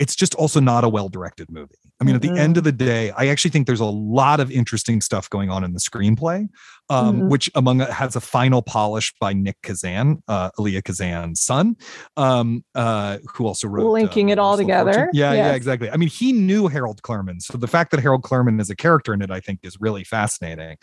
it's 0.00 0.16
just 0.16 0.34
also 0.34 0.58
not 0.58 0.82
a 0.82 0.88
well-directed 0.88 1.50
movie. 1.50 1.74
I 2.00 2.04
mean, 2.04 2.16
mm-hmm. 2.16 2.30
at 2.30 2.34
the 2.34 2.40
end 2.40 2.56
of 2.56 2.64
the 2.64 2.72
day, 2.72 3.10
I 3.10 3.26
actually 3.28 3.50
think 3.50 3.66
there's 3.66 3.80
a 3.80 3.84
lot 3.84 4.40
of 4.40 4.50
interesting 4.50 5.02
stuff 5.02 5.28
going 5.28 5.50
on 5.50 5.62
in 5.62 5.74
the 5.74 5.78
screenplay, 5.78 6.48
um, 6.88 7.16
mm-hmm. 7.16 7.28
which 7.28 7.50
among 7.54 7.80
has 7.80 8.16
a 8.16 8.20
final 8.20 8.62
polish 8.62 9.12
by 9.20 9.34
Nick 9.34 9.58
Kazan, 9.62 10.22
uh, 10.26 10.50
Elia 10.58 10.80
Kazan's 10.80 11.42
son, 11.42 11.76
um, 12.16 12.64
uh, 12.74 13.18
who 13.34 13.46
also 13.46 13.68
wrote 13.68 13.92
linking 13.92 14.30
uh, 14.30 14.32
it 14.32 14.38
all 14.38 14.56
together. 14.56 15.10
Yeah, 15.12 15.32
yes. 15.32 15.36
yeah, 15.36 15.52
exactly. 15.52 15.90
I 15.90 15.98
mean, 15.98 16.08
he 16.08 16.32
knew 16.32 16.68
Harold 16.68 17.02
Clurman, 17.02 17.42
so 17.42 17.58
the 17.58 17.68
fact 17.68 17.90
that 17.90 18.00
Harold 18.00 18.22
Clurman 18.22 18.58
is 18.60 18.70
a 18.70 18.76
character 18.76 19.12
in 19.12 19.20
it, 19.20 19.30
I 19.30 19.40
think, 19.40 19.60
is 19.62 19.76
really 19.78 20.04
fascinating. 20.04 20.78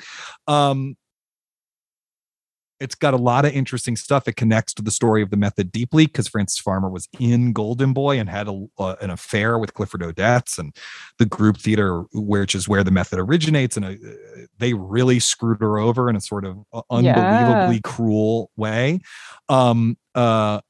Um, 0.45 0.95
it's 2.79 2.95
got 2.95 3.13
a 3.13 3.17
lot 3.17 3.45
of 3.45 3.53
interesting 3.53 3.95
stuff. 3.95 4.27
It 4.27 4.35
connects 4.35 4.73
to 4.75 4.81
the 4.81 4.91
story 4.91 5.21
of 5.21 5.29
the 5.29 5.37
method 5.37 5.71
deeply 5.71 6.05
because 6.05 6.27
Frances 6.27 6.59
Farmer 6.59 6.89
was 6.89 7.07
in 7.19 7.53
Golden 7.53 7.93
Boy 7.93 8.19
and 8.19 8.29
had 8.29 8.47
a, 8.47 8.67
uh, 8.77 8.95
an 9.01 9.09
affair 9.09 9.57
with 9.57 9.73
Clifford 9.73 10.01
Odets 10.01 10.57
and 10.59 10.75
the 11.17 11.25
group 11.25 11.57
theater, 11.57 12.03
which 12.13 12.53
is 12.53 12.67
where 12.67 12.83
the 12.83 12.91
method 12.91 13.19
originates. 13.19 13.77
And 13.77 13.85
uh, 13.85 13.93
they 14.59 14.73
really 14.73 15.19
screwed 15.19 15.59
her 15.61 15.79
over 15.79 16.09
in 16.09 16.15
a 16.15 16.21
sort 16.21 16.45
of 16.45 16.57
uh, 16.71 16.81
unbelievably 16.89 17.75
yeah. 17.75 17.81
cruel 17.83 18.51
way. 18.55 18.99
Um, 19.49 19.97
uh, 20.13 20.61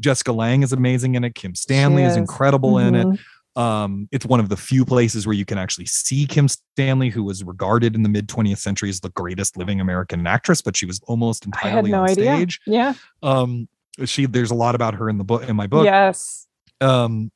Jessica 0.00 0.32
Lange 0.32 0.62
is 0.62 0.72
amazing 0.72 1.14
in 1.14 1.24
it. 1.24 1.34
Kim 1.34 1.54
Stanley 1.54 2.04
is. 2.04 2.12
is. 2.12 2.16
incredible 2.16 2.74
mm-hmm. 2.74 2.94
in 2.94 3.12
it. 3.12 3.20
Um, 3.56 4.08
it's 4.10 4.26
one 4.26 4.40
of 4.40 4.48
the 4.48 4.56
few 4.56 4.84
places 4.84 5.26
where 5.26 5.34
you 5.34 5.44
can 5.44 5.58
actually 5.58 5.86
see 5.86 6.26
Kim 6.26 6.48
Stanley, 6.48 7.08
who 7.08 7.22
was 7.22 7.44
regarded 7.44 7.94
in 7.94 8.02
the 8.02 8.08
mid 8.08 8.28
20th 8.28 8.58
century 8.58 8.88
as 8.88 9.00
the 9.00 9.10
greatest 9.10 9.56
living 9.56 9.80
American 9.80 10.26
actress, 10.26 10.60
but 10.60 10.76
she 10.76 10.86
was 10.86 11.00
almost 11.04 11.46
entirely 11.46 11.90
no 11.90 12.02
on 12.02 12.10
idea. 12.10 12.34
stage. 12.34 12.60
Yeah. 12.66 12.94
Um, 13.22 13.68
she 14.04 14.26
there's 14.26 14.50
a 14.50 14.56
lot 14.56 14.74
about 14.74 14.94
her 14.94 15.08
in 15.08 15.18
the 15.18 15.24
book 15.24 15.48
in 15.48 15.54
my 15.54 15.66
book. 15.66 15.84
Yes. 15.84 16.48
Um, 16.80 17.30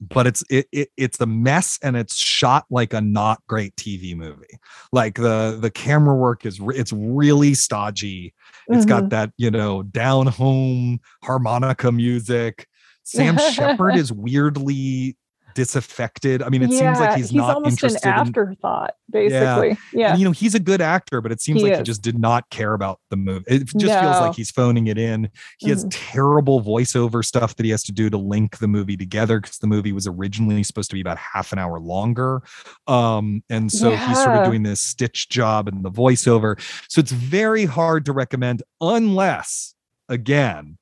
but 0.00 0.26
it's 0.26 0.44
it, 0.48 0.68
it 0.70 0.90
it's 0.96 1.20
a 1.20 1.26
mess 1.26 1.78
and 1.82 1.96
it's 1.96 2.16
shot 2.16 2.66
like 2.70 2.92
a 2.92 3.00
not 3.00 3.42
great 3.48 3.74
TV 3.76 4.14
movie. 4.14 4.58
Like 4.92 5.16
the 5.16 5.58
the 5.60 5.70
camera 5.70 6.14
work 6.14 6.46
is 6.46 6.60
re- 6.60 6.76
it's 6.76 6.92
really 6.92 7.54
stodgy. 7.54 8.34
It's 8.68 8.84
mm-hmm. 8.84 8.88
got 8.88 9.08
that 9.10 9.32
you 9.36 9.50
know 9.50 9.82
down 9.82 10.26
home 10.26 11.00
harmonica 11.24 11.90
music. 11.90 12.68
Sam 13.08 13.38
Shepard 13.52 13.96
is 13.96 14.12
weirdly 14.12 15.16
disaffected. 15.54 16.42
I 16.42 16.50
mean, 16.50 16.62
it 16.62 16.70
yeah, 16.70 16.78
seems 16.78 17.00
like 17.00 17.16
he's, 17.16 17.30
he's 17.30 17.36
not 17.36 17.56
almost 17.56 17.82
interested. 17.82 18.06
An 18.06 18.14
afterthought, 18.14 18.94
basically. 19.10 19.70
Yeah. 19.70 19.76
yeah. 19.92 20.10
And, 20.10 20.18
you 20.20 20.24
know, 20.24 20.30
he's 20.30 20.54
a 20.54 20.60
good 20.60 20.80
actor, 20.80 21.20
but 21.20 21.32
it 21.32 21.40
seems 21.40 21.60
he 21.60 21.64
like 21.64 21.72
is. 21.72 21.78
he 21.78 21.84
just 21.84 22.02
did 22.02 22.18
not 22.18 22.48
care 22.50 22.74
about 22.74 23.00
the 23.10 23.16
movie. 23.16 23.44
It 23.48 23.64
just 23.64 23.76
no. 23.76 24.00
feels 24.00 24.20
like 24.20 24.34
he's 24.36 24.50
phoning 24.50 24.86
it 24.86 24.98
in. 24.98 25.30
He 25.58 25.66
mm 25.66 25.70
has 25.70 25.84
mm-hmm. 25.84 26.12
terrible 26.12 26.62
voiceover 26.62 27.24
stuff 27.24 27.56
that 27.56 27.64
he 27.64 27.70
has 27.70 27.82
to 27.84 27.92
do 27.92 28.08
to 28.08 28.16
link 28.16 28.58
the 28.58 28.68
movie 28.68 28.96
together 28.96 29.40
because 29.40 29.58
the 29.58 29.66
movie 29.66 29.92
was 29.92 30.06
originally 30.06 30.62
supposed 30.62 30.88
to 30.90 30.94
be 30.94 31.00
about 31.00 31.18
half 31.18 31.52
an 31.52 31.58
hour 31.58 31.78
longer. 31.78 32.42
Um, 32.86 33.42
and 33.50 33.70
so 33.70 33.90
yeah. 33.90 34.08
he's 34.08 34.22
sort 34.22 34.36
of 34.36 34.46
doing 34.46 34.62
this 34.62 34.80
stitch 34.80 35.28
job 35.28 35.68
in 35.68 35.82
the 35.82 35.90
voiceover. 35.90 36.58
So 36.88 37.00
it's 37.00 37.12
very 37.12 37.64
hard 37.64 38.06
to 38.06 38.12
recommend 38.12 38.62
unless 38.80 39.74
again 40.08 40.77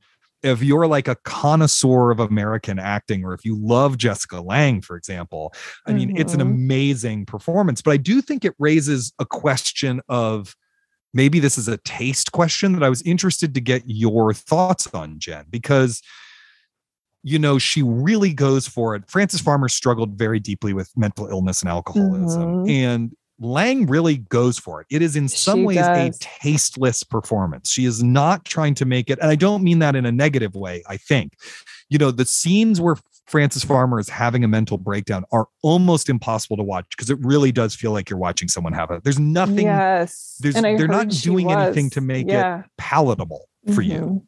if 0.46 0.62
you're 0.62 0.86
like 0.86 1.08
a 1.08 1.16
connoisseur 1.24 2.10
of 2.10 2.20
American 2.20 2.78
acting, 2.78 3.24
or 3.24 3.34
if 3.34 3.44
you 3.44 3.56
love 3.58 3.98
Jessica 3.98 4.40
Lange, 4.40 4.80
for 4.80 4.96
example, 4.96 5.52
I 5.86 5.92
mean, 5.92 6.08
mm-hmm. 6.08 6.18
it's 6.18 6.32
an 6.32 6.40
mm-hmm. 6.40 6.52
amazing 6.52 7.26
performance. 7.26 7.82
But 7.82 7.92
I 7.92 7.96
do 7.96 8.22
think 8.22 8.44
it 8.44 8.54
raises 8.58 9.12
a 9.18 9.26
question 9.26 10.00
of 10.08 10.54
maybe 11.12 11.40
this 11.40 11.58
is 11.58 11.68
a 11.68 11.78
taste 11.78 12.32
question 12.32 12.72
that 12.72 12.82
I 12.82 12.88
was 12.88 13.02
interested 13.02 13.54
to 13.54 13.60
get 13.60 13.82
your 13.86 14.32
thoughts 14.32 14.86
on, 14.94 15.18
Jen, 15.18 15.46
because 15.50 16.02
you 17.22 17.40
know, 17.40 17.58
she 17.58 17.82
really 17.82 18.32
goes 18.32 18.68
for 18.68 18.94
it. 18.94 19.02
Frances 19.10 19.40
Farmer 19.40 19.68
struggled 19.68 20.16
very 20.16 20.38
deeply 20.38 20.72
with 20.72 20.92
mental 20.96 21.26
illness 21.26 21.60
and 21.60 21.68
alcoholism. 21.68 22.64
Mm-hmm. 22.64 22.70
And 22.70 23.16
Lange 23.38 23.86
really 23.86 24.16
goes 24.16 24.58
for 24.58 24.80
it. 24.80 24.86
It 24.90 25.02
is 25.02 25.16
in 25.16 25.28
some 25.28 25.60
she 25.60 25.64
ways 25.64 25.76
does. 25.76 26.16
a 26.16 26.18
tasteless 26.20 27.02
performance. 27.02 27.70
She 27.70 27.84
is 27.84 28.02
not 28.02 28.44
trying 28.44 28.74
to 28.76 28.84
make 28.84 29.10
it, 29.10 29.18
and 29.20 29.30
I 29.30 29.34
don't 29.34 29.62
mean 29.62 29.78
that 29.80 29.94
in 29.94 30.06
a 30.06 30.12
negative 30.12 30.54
way. 30.54 30.82
I 30.88 30.96
think, 30.96 31.34
you 31.88 31.98
know, 31.98 32.10
the 32.10 32.24
scenes 32.24 32.80
where 32.80 32.96
Frances 33.26 33.64
Farmer 33.64 33.98
is 33.98 34.08
having 34.08 34.44
a 34.44 34.48
mental 34.48 34.78
breakdown 34.78 35.24
are 35.32 35.48
almost 35.62 36.08
impossible 36.08 36.56
to 36.56 36.62
watch 36.62 36.86
because 36.90 37.10
it 37.10 37.18
really 37.20 37.50
does 37.52 37.74
feel 37.74 37.92
like 37.92 38.08
you're 38.08 38.18
watching 38.18 38.48
someone 38.48 38.72
have 38.72 38.90
it. 38.90 39.02
There's 39.02 39.18
nothing. 39.18 39.66
Yes. 39.66 40.36
There's, 40.40 40.54
they're 40.54 40.86
not 40.86 41.08
doing 41.08 41.46
was. 41.46 41.56
anything 41.56 41.90
to 41.90 42.00
make 42.00 42.28
yeah. 42.28 42.60
it 42.60 42.66
palatable 42.78 43.48
for 43.66 43.82
mm-hmm. 43.82 43.90
you. 43.90 44.26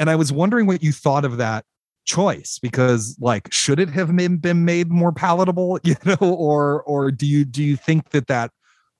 And 0.00 0.10
I 0.10 0.16
was 0.16 0.32
wondering 0.32 0.66
what 0.66 0.82
you 0.82 0.92
thought 0.92 1.24
of 1.24 1.36
that 1.36 1.64
choice 2.04 2.58
because 2.60 3.16
like 3.20 3.52
should 3.52 3.78
it 3.78 3.90
have 3.90 4.14
been 4.16 4.64
made 4.64 4.90
more 4.90 5.12
palatable 5.12 5.78
you 5.84 5.94
know 6.04 6.16
or 6.20 6.82
or 6.84 7.10
do 7.10 7.26
you 7.26 7.44
do 7.44 7.62
you 7.62 7.76
think 7.76 8.10
that 8.10 8.26
that 8.26 8.50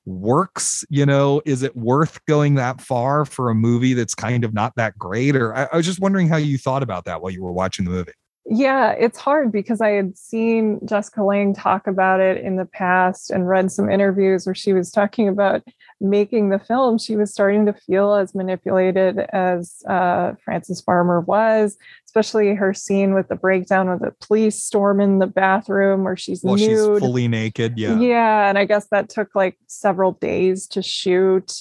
works? 0.06 0.84
You 0.88 1.06
know 1.06 1.42
is 1.44 1.62
it 1.62 1.76
worth 1.76 2.24
going 2.26 2.54
that 2.56 2.80
far 2.80 3.24
for 3.24 3.50
a 3.50 3.54
movie 3.54 3.94
that's 3.94 4.14
kind 4.14 4.44
of 4.44 4.54
not 4.54 4.74
that 4.76 4.98
great? 4.98 5.36
Or 5.36 5.54
I, 5.54 5.68
I 5.72 5.76
was 5.76 5.86
just 5.86 6.00
wondering 6.00 6.28
how 6.28 6.36
you 6.36 6.58
thought 6.58 6.82
about 6.82 7.04
that 7.04 7.22
while 7.22 7.32
you 7.32 7.42
were 7.42 7.52
watching 7.52 7.84
the 7.84 7.90
movie 7.90 8.12
yeah, 8.52 8.90
it's 8.98 9.18
hard 9.18 9.52
because 9.52 9.80
I 9.80 9.90
had 9.90 10.18
seen 10.18 10.80
Jessica 10.84 11.22
Lange 11.22 11.54
talk 11.54 11.86
about 11.86 12.18
it 12.18 12.44
in 12.44 12.56
the 12.56 12.66
past 12.66 13.30
and 13.30 13.48
read 13.48 13.70
some 13.70 13.88
interviews 13.88 14.44
where 14.44 14.56
she 14.56 14.72
was 14.72 14.90
talking 14.90 15.28
about 15.28 15.62
making 16.00 16.48
the 16.48 16.58
film. 16.58 16.98
She 16.98 17.14
was 17.14 17.32
starting 17.32 17.64
to 17.66 17.72
feel 17.72 18.14
as 18.14 18.34
manipulated 18.34 19.20
as 19.32 19.84
uh, 19.88 20.32
Frances 20.44 20.80
Farmer 20.80 21.20
was, 21.20 21.78
especially 22.06 22.52
her 22.56 22.74
scene 22.74 23.14
with 23.14 23.28
the 23.28 23.36
breakdown 23.36 23.88
of 23.88 24.00
the 24.00 24.12
police 24.20 24.60
storm 24.60 25.00
in 25.00 25.20
the 25.20 25.28
bathroom 25.28 26.02
where 26.02 26.16
she's 26.16 26.42
well, 26.42 26.56
nude. 26.56 26.70
She's 26.70 26.98
fully 26.98 27.28
naked. 27.28 27.78
Yeah. 27.78 28.00
Yeah. 28.00 28.48
And 28.48 28.58
I 28.58 28.64
guess 28.64 28.88
that 28.88 29.08
took 29.08 29.32
like 29.36 29.58
several 29.68 30.12
days 30.14 30.66
to 30.68 30.82
shoot 30.82 31.52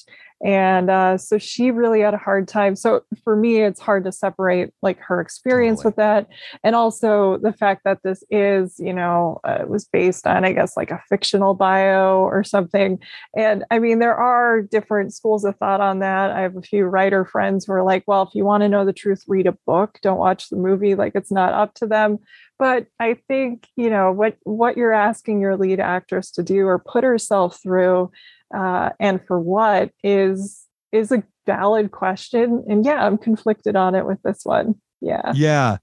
and 0.43 0.89
uh, 0.89 1.17
so 1.17 1.37
she 1.37 1.69
really 1.71 1.99
had 2.01 2.13
a 2.13 2.17
hard 2.17 2.47
time. 2.47 2.75
So 2.75 3.01
for 3.23 3.35
me 3.35 3.61
it's 3.61 3.79
hard 3.79 4.05
to 4.05 4.11
separate 4.11 4.69
like 4.81 4.99
her 4.99 5.19
experience 5.19 5.79
totally. 5.79 5.89
with 5.89 5.95
that 5.97 6.27
and 6.63 6.75
also 6.75 7.37
the 7.37 7.51
fact 7.51 7.81
that 7.83 7.99
this 8.03 8.23
is 8.29 8.75
you 8.79 8.93
know 8.93 9.39
uh, 9.43 9.65
was 9.67 9.85
based 9.85 10.25
on 10.25 10.45
i 10.45 10.53
guess 10.53 10.77
like 10.77 10.91
a 10.91 11.01
fictional 11.09 11.53
bio 11.53 12.19
or 12.19 12.43
something. 12.43 12.99
And 13.35 13.65
i 13.71 13.79
mean 13.79 13.99
there 13.99 14.15
are 14.15 14.61
different 14.61 15.13
schools 15.13 15.43
of 15.43 15.55
thought 15.57 15.81
on 15.81 15.99
that. 15.99 16.31
I 16.31 16.41
have 16.41 16.55
a 16.55 16.61
few 16.61 16.85
writer 16.85 17.25
friends 17.25 17.65
who 17.65 17.73
are 17.73 17.83
like 17.83 18.03
well 18.07 18.23
if 18.23 18.33
you 18.33 18.45
want 18.45 18.61
to 18.61 18.69
know 18.69 18.85
the 18.85 18.93
truth 18.93 19.23
read 19.27 19.47
a 19.47 19.57
book. 19.65 19.99
Don't 20.01 20.19
watch 20.19 20.49
the 20.49 20.57
movie. 20.57 20.95
Like 20.95 21.13
it's 21.15 21.31
not 21.31 21.53
up 21.53 21.73
to 21.75 21.87
them. 21.87 22.19
But 22.57 22.87
i 22.99 23.15
think 23.27 23.67
you 23.75 23.89
know 23.89 24.11
what 24.11 24.37
what 24.43 24.77
you're 24.77 24.93
asking 24.93 25.39
your 25.41 25.57
lead 25.57 25.79
actress 25.79 26.31
to 26.31 26.43
do 26.43 26.67
or 26.67 26.79
put 26.79 27.03
herself 27.03 27.61
through 27.61 28.11
uh, 28.55 28.89
and 28.99 29.21
for 29.27 29.39
what 29.39 29.91
is 30.03 30.65
is 30.91 31.11
a 31.11 31.23
valid 31.45 31.91
question. 31.91 32.63
And 32.69 32.85
yeah 32.85 33.05
i'm 33.05 33.17
conflicted 33.17 33.75
on 33.75 33.95
it 33.95 34.05
with 34.05 34.21
this 34.23 34.41
one. 34.43 34.75
Yeah. 35.01 35.31
Yeah. 35.33 35.77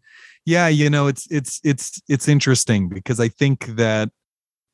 Yeah 0.44 0.68
you 0.68 0.90
know 0.90 1.06
it's 1.06 1.26
it's 1.30 1.60
it's 1.64 2.00
it's 2.08 2.28
interesting 2.28 2.88
because 2.88 3.18
i 3.18 3.28
think 3.28 3.66
that 3.76 4.10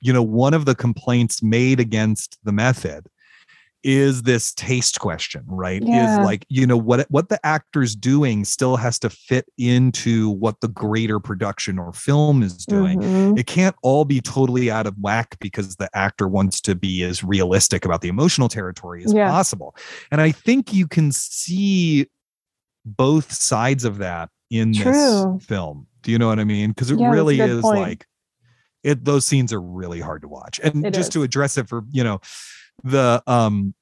you 0.00 0.12
know 0.12 0.22
one 0.22 0.52
of 0.52 0.64
the 0.66 0.74
complaints 0.74 1.42
made 1.42 1.80
against 1.80 2.38
the 2.44 2.52
method 2.52 3.06
is 3.84 4.22
this 4.22 4.52
taste 4.54 5.00
question 5.00 5.42
right 5.46 5.82
yeah. 5.82 6.20
is 6.20 6.24
like 6.24 6.46
you 6.48 6.66
know 6.66 6.76
what 6.76 7.06
what 7.10 7.28
the 7.28 7.44
actor's 7.44 7.96
doing 7.96 8.44
still 8.44 8.76
has 8.76 8.98
to 8.98 9.10
fit 9.10 9.46
into 9.58 10.30
what 10.30 10.60
the 10.60 10.68
greater 10.68 11.18
production 11.18 11.78
or 11.78 11.92
film 11.92 12.42
is 12.42 12.64
doing 12.64 13.00
mm-hmm. 13.00 13.36
it 13.36 13.46
can't 13.46 13.74
all 13.82 14.04
be 14.04 14.20
totally 14.20 14.70
out 14.70 14.86
of 14.86 14.94
whack 14.98 15.36
because 15.40 15.76
the 15.76 15.88
actor 15.94 16.28
wants 16.28 16.60
to 16.60 16.74
be 16.74 17.02
as 17.02 17.24
realistic 17.24 17.84
about 17.84 18.00
the 18.00 18.08
emotional 18.08 18.48
territory 18.48 19.04
as 19.04 19.12
yeah. 19.12 19.28
possible 19.28 19.74
and 20.10 20.20
i 20.20 20.30
think 20.30 20.72
you 20.72 20.86
can 20.86 21.10
see 21.10 22.06
both 22.84 23.32
sides 23.32 23.84
of 23.84 23.98
that 23.98 24.28
in 24.50 24.72
True. 24.72 24.92
this 24.92 25.46
film 25.46 25.86
do 26.02 26.12
you 26.12 26.18
know 26.18 26.28
what 26.28 26.38
i 26.38 26.44
mean 26.44 26.70
because 26.70 26.90
it 26.90 27.00
yeah, 27.00 27.10
really 27.10 27.40
is 27.40 27.62
point. 27.62 27.80
like 27.80 28.06
it 28.84 29.04
those 29.04 29.24
scenes 29.24 29.52
are 29.52 29.60
really 29.60 30.00
hard 30.00 30.22
to 30.22 30.28
watch 30.28 30.60
and 30.62 30.86
it 30.86 30.94
just 30.94 31.08
is. 31.08 31.14
to 31.14 31.22
address 31.22 31.58
it 31.58 31.68
for 31.68 31.84
you 31.90 32.04
know 32.04 32.20
the 32.84 33.22
um 33.26 33.74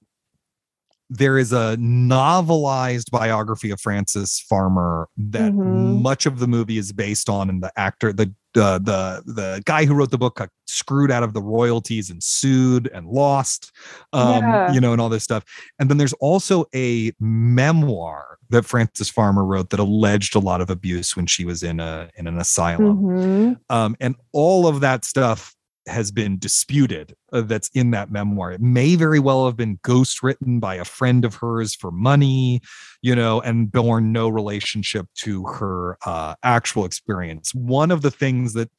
there 1.11 1.37
is 1.37 1.53
a 1.53 1.77
novelized 1.79 3.11
biography 3.11 3.73
of 3.73 3.81
Frances 3.81 4.39
Farmer 4.49 5.09
that 5.17 5.53
mm-hmm. 5.53 6.01
much 6.01 6.25
of 6.25 6.39
the 6.39 6.47
movie 6.47 6.79
is 6.79 6.93
based 6.93 7.29
on, 7.29 7.51
and 7.51 7.61
the 7.63 7.73
actor, 7.77 8.13
the 8.13 8.33
uh, 8.57 8.79
the 8.79 9.23
the 9.27 9.63
guy 9.65 9.85
who 9.85 9.95
wrote 9.95 10.13
the 10.13 10.19
book 10.19 10.37
got 10.37 10.51
screwed 10.67 11.11
out 11.11 11.25
of 11.25 11.35
the 11.35 11.43
royalties 11.43 12.11
and 12.11 12.23
sued 12.23 12.89
and 12.95 13.09
lost, 13.09 13.73
um, 14.13 14.43
yeah. 14.43 14.73
you 14.73 14.81
know, 14.81 14.93
and 14.93 15.01
all 15.01 15.09
this 15.09 15.25
stuff. 15.25 15.45
And 15.81 15.91
then 15.91 15.99
there's 15.99 16.13
also 16.15 16.65
a 16.75 17.13
memoir 17.19 18.39
that 18.51 18.65
Frances 18.65 19.11
Farmer 19.11 19.45
wrote 19.45 19.71
that 19.71 19.81
alleged 19.81 20.37
a 20.37 20.41
lot 20.41 20.61
of 20.61 20.71
abuse 20.71 21.17
when 21.17 21.27
she 21.27 21.45
was 21.45 21.65
in 21.65 21.81
a 21.81 22.09
in 22.15 22.29
an 22.29 22.39
asylum, 22.39 22.99
mm-hmm. 22.99 23.53
um, 23.75 23.97
and 23.99 24.15
all 24.33 24.69
of 24.69 24.81
that 24.81 25.05
stuff 25.05 25.57
has 25.91 26.11
been 26.11 26.39
disputed 26.39 27.15
uh, 27.33 27.43
that's 27.43 27.69
in 27.75 27.91
that 27.91 28.11
memoir. 28.11 28.53
It 28.53 28.61
may 28.61 28.97
very 28.97 29.19
well 29.19 29.47
have 29.47 29.57
been 29.57 29.79
ghost 29.83 30.23
written 30.23 30.61
by 30.61 30.77
a 30.77 30.85
friend 30.85 31.25
of 31.25 31.35
hers 31.35 31.75
for 31.75 31.91
money, 31.91 32.61
you 33.03 33.15
know, 33.15 33.41
and 33.41 33.71
borne 33.71 34.13
no 34.13 34.29
relationship 34.29 35.07
to 35.17 35.45
her 35.47 35.99
uh, 36.07 36.35
actual 36.43 36.85
experience. 36.85 37.55
One 37.55 37.91
of 37.91 38.03
the 38.03 38.11
things 38.11 38.55
that 38.55 38.71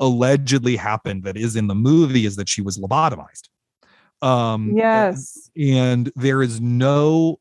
allegedly 0.00 0.76
happened 0.76 1.24
that 1.24 1.36
is 1.36 1.56
in 1.56 1.66
the 1.66 1.74
movie 1.74 2.24
is 2.26 2.36
that 2.36 2.48
she 2.48 2.62
was 2.62 2.78
lobotomized. 2.78 3.48
Um, 4.22 4.76
yes. 4.76 5.50
And, 5.56 5.66
and 5.66 6.12
there 6.16 6.42
is 6.42 6.60
no 6.60 7.40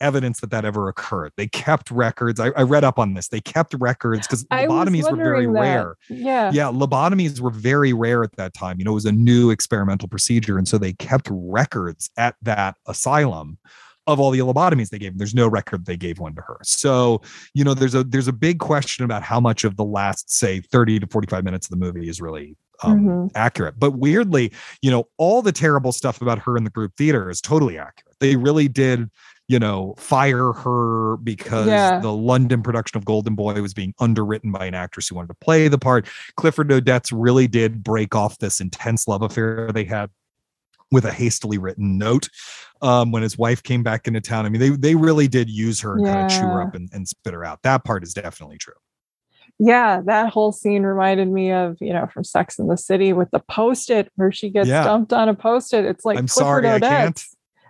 evidence 0.00 0.40
that 0.40 0.50
that 0.50 0.64
ever 0.64 0.88
occurred. 0.88 1.32
They 1.36 1.46
kept 1.46 1.90
records. 1.90 2.40
I, 2.40 2.48
I 2.56 2.62
read 2.62 2.84
up 2.84 2.98
on 2.98 3.14
this. 3.14 3.28
They 3.28 3.40
kept 3.40 3.74
records 3.78 4.26
because 4.26 4.44
lobotomies 4.44 5.10
were 5.10 5.16
very 5.16 5.46
that. 5.46 5.52
rare. 5.52 5.96
Yeah. 6.08 6.50
Yeah. 6.52 6.64
Lobotomies 6.64 7.40
were 7.40 7.50
very 7.50 7.92
rare 7.92 8.22
at 8.22 8.36
that 8.36 8.54
time. 8.54 8.78
You 8.78 8.84
know, 8.84 8.92
it 8.92 8.94
was 8.94 9.06
a 9.06 9.12
new 9.12 9.50
experimental 9.50 10.08
procedure. 10.08 10.58
And 10.58 10.66
so 10.68 10.78
they 10.78 10.92
kept 10.92 11.28
records 11.30 12.10
at 12.16 12.36
that 12.42 12.76
asylum 12.86 13.58
of 14.06 14.20
all 14.20 14.30
the 14.30 14.38
lobotomies 14.38 14.90
they 14.90 14.98
gave. 14.98 15.18
There's 15.18 15.34
no 15.34 15.48
record 15.48 15.84
they 15.84 15.96
gave 15.96 16.18
one 16.18 16.34
to 16.36 16.42
her. 16.42 16.58
So, 16.62 17.22
you 17.54 17.64
know, 17.64 17.74
there's 17.74 17.94
a 17.94 18.04
there's 18.04 18.28
a 18.28 18.32
big 18.32 18.60
question 18.60 19.04
about 19.04 19.22
how 19.22 19.40
much 19.40 19.64
of 19.64 19.76
the 19.76 19.84
last, 19.84 20.30
say, 20.30 20.60
30 20.60 21.00
to 21.00 21.06
45 21.08 21.44
minutes 21.44 21.66
of 21.66 21.70
the 21.70 21.84
movie 21.84 22.08
is 22.08 22.20
really 22.20 22.56
um, 22.82 23.00
mm-hmm. 23.00 23.26
accurate. 23.34 23.78
But 23.78 23.92
weirdly, 23.92 24.52
you 24.82 24.90
know, 24.90 25.08
all 25.16 25.42
the 25.42 25.52
terrible 25.52 25.92
stuff 25.92 26.20
about 26.20 26.38
her 26.40 26.56
in 26.56 26.64
the 26.64 26.70
group 26.70 26.92
theater 26.96 27.30
is 27.30 27.40
totally 27.40 27.78
accurate. 27.78 28.16
They 28.20 28.36
really 28.36 28.68
did 28.68 29.10
you 29.48 29.58
know, 29.58 29.94
fire 29.96 30.52
her 30.52 31.16
because 31.18 31.68
yeah. 31.68 32.00
the 32.00 32.12
London 32.12 32.62
production 32.62 32.98
of 32.98 33.04
Golden 33.04 33.34
Boy 33.34 33.60
was 33.62 33.74
being 33.74 33.94
underwritten 34.00 34.50
by 34.50 34.66
an 34.66 34.74
actress 34.74 35.08
who 35.08 35.14
wanted 35.14 35.28
to 35.28 35.36
play 35.40 35.68
the 35.68 35.78
part. 35.78 36.06
Clifford 36.36 36.68
Odets 36.70 37.12
really 37.14 37.46
did 37.46 37.84
break 37.84 38.14
off 38.14 38.38
this 38.38 38.60
intense 38.60 39.06
love 39.06 39.22
affair 39.22 39.70
they 39.72 39.84
had 39.84 40.10
with 40.90 41.04
a 41.04 41.12
hastily 41.12 41.58
written 41.58 41.98
note 41.98 42.28
um, 42.82 43.12
when 43.12 43.22
his 43.22 43.36
wife 43.36 43.62
came 43.62 43.82
back 43.82 44.06
into 44.06 44.20
town. 44.20 44.46
I 44.46 44.48
mean, 44.48 44.60
they 44.60 44.70
they 44.70 44.94
really 44.94 45.28
did 45.28 45.48
use 45.50 45.80
her 45.80 45.94
and 45.94 46.06
yeah. 46.06 46.14
kind 46.14 46.26
of 46.26 46.32
chew 46.32 46.46
her 46.46 46.62
up 46.62 46.74
and, 46.74 46.88
and 46.92 47.06
spit 47.08 47.34
her 47.34 47.44
out. 47.44 47.62
That 47.62 47.84
part 47.84 48.02
is 48.02 48.14
definitely 48.14 48.58
true. 48.58 48.74
Yeah, 49.58 50.02
that 50.04 50.30
whole 50.30 50.52
scene 50.52 50.82
reminded 50.82 51.28
me 51.28 51.50
of, 51.50 51.78
you 51.80 51.92
know, 51.92 52.06
from 52.12 52.24
Sex 52.24 52.58
in 52.58 52.68
the 52.68 52.76
City 52.76 53.14
with 53.14 53.30
the 53.30 53.40
post-it 53.40 54.12
where 54.16 54.30
she 54.30 54.50
gets 54.50 54.68
yeah. 54.68 54.84
dumped 54.84 55.14
on 55.14 55.30
a 55.30 55.34
post-it. 55.34 55.86
It's 55.86 56.04
like 56.04 56.18
I'm 56.18 56.26
Clifford 56.26 56.64
sorry, 56.64 56.80
Odets. 56.80 56.84
I 56.84 56.88
can't. 56.88 57.24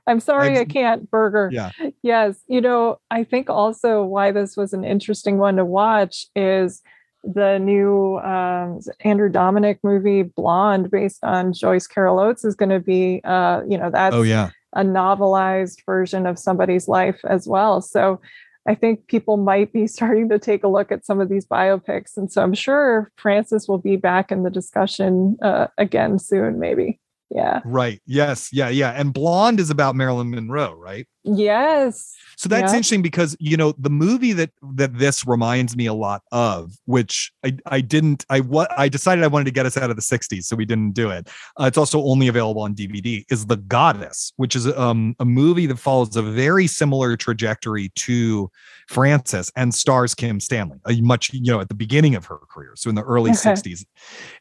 I'm 0.06 0.20
sorry 0.20 0.56
I'm, 0.56 0.58
I 0.58 0.64
can't 0.64 1.10
Berger. 1.10 1.50
Yeah. 1.52 1.70
Yes. 2.02 2.36
You 2.46 2.60
know, 2.60 3.00
I 3.10 3.24
think 3.24 3.50
also 3.50 4.04
why 4.04 4.30
this 4.30 4.56
was 4.56 4.72
an 4.72 4.84
interesting 4.84 5.38
one 5.38 5.56
to 5.56 5.64
watch 5.64 6.26
is 6.36 6.82
the 7.24 7.58
new 7.58 8.18
um, 8.18 8.78
Andrew 9.00 9.30
Dominik 9.30 9.78
movie 9.82 10.22
Blonde 10.22 10.90
based 10.90 11.24
on 11.24 11.52
Joyce 11.52 11.86
Carol 11.86 12.20
Oates 12.20 12.44
is 12.44 12.54
going 12.54 12.68
to 12.68 12.78
be 12.78 13.20
uh, 13.24 13.62
you 13.68 13.76
know, 13.76 13.90
that's 13.90 14.14
oh, 14.14 14.22
yeah. 14.22 14.50
a 14.74 14.84
novelized 14.84 15.84
version 15.84 16.26
of 16.26 16.38
somebody's 16.38 16.86
life 16.86 17.20
as 17.24 17.48
well. 17.48 17.80
So 17.80 18.20
I 18.68 18.74
think 18.74 19.06
people 19.08 19.36
might 19.36 19.72
be 19.72 19.86
starting 19.86 20.28
to 20.28 20.38
take 20.38 20.62
a 20.62 20.68
look 20.68 20.92
at 20.92 21.04
some 21.04 21.20
of 21.20 21.28
these 21.28 21.46
biopics. 21.46 22.16
And 22.16 22.30
so 22.30 22.42
I'm 22.42 22.54
sure 22.54 23.10
Frances 23.16 23.66
will 23.68 23.78
be 23.78 23.96
back 23.96 24.30
in 24.30 24.42
the 24.42 24.50
discussion 24.50 25.36
uh, 25.42 25.66
again 25.78 26.18
soon, 26.18 26.58
maybe. 26.58 27.00
Yeah. 27.30 27.60
Right. 27.64 28.00
Yes. 28.06 28.50
Yeah. 28.52 28.68
Yeah. 28.68 28.90
And 28.90 29.12
Blonde 29.12 29.60
is 29.60 29.70
about 29.70 29.96
Marilyn 29.96 30.30
Monroe, 30.30 30.72
right? 30.72 31.06
Yes. 31.26 32.14
So 32.36 32.50
that's 32.50 32.72
yeah. 32.72 32.76
interesting 32.76 33.02
because 33.02 33.34
you 33.40 33.56
know 33.56 33.72
the 33.78 33.90
movie 33.90 34.32
that 34.34 34.50
that 34.74 34.98
this 34.98 35.26
reminds 35.26 35.74
me 35.74 35.86
a 35.86 35.94
lot 35.94 36.22
of, 36.32 36.72
which 36.84 37.32
I 37.42 37.56
I 37.66 37.80
didn't 37.80 38.26
I 38.28 38.40
what 38.40 38.70
I 38.78 38.88
decided 38.88 39.24
I 39.24 39.26
wanted 39.26 39.46
to 39.46 39.50
get 39.50 39.64
us 39.64 39.76
out 39.76 39.88
of 39.88 39.96
the 39.96 40.02
'60s, 40.02 40.44
so 40.44 40.54
we 40.54 40.66
didn't 40.66 40.92
do 40.92 41.10
it. 41.10 41.28
Uh, 41.58 41.64
it's 41.64 41.78
also 41.78 42.02
only 42.02 42.28
available 42.28 42.62
on 42.62 42.74
DVD. 42.74 43.24
Is 43.30 43.46
The 43.46 43.56
Goddess, 43.56 44.34
which 44.36 44.54
is 44.54 44.66
um, 44.76 45.16
a 45.18 45.24
movie 45.24 45.66
that 45.66 45.78
follows 45.78 46.14
a 46.14 46.22
very 46.22 46.66
similar 46.66 47.16
trajectory 47.16 47.90
to 47.96 48.50
Frances 48.86 49.50
and 49.56 49.74
stars 49.74 50.14
Kim 50.14 50.38
Stanley, 50.38 50.78
a 50.86 51.00
much 51.00 51.32
you 51.32 51.50
know 51.50 51.60
at 51.60 51.68
the 51.68 51.74
beginning 51.74 52.14
of 52.14 52.26
her 52.26 52.38
career, 52.50 52.74
so 52.76 52.90
in 52.90 52.96
the 52.96 53.02
early 53.02 53.30
okay. 53.30 53.52
'60s, 53.52 53.86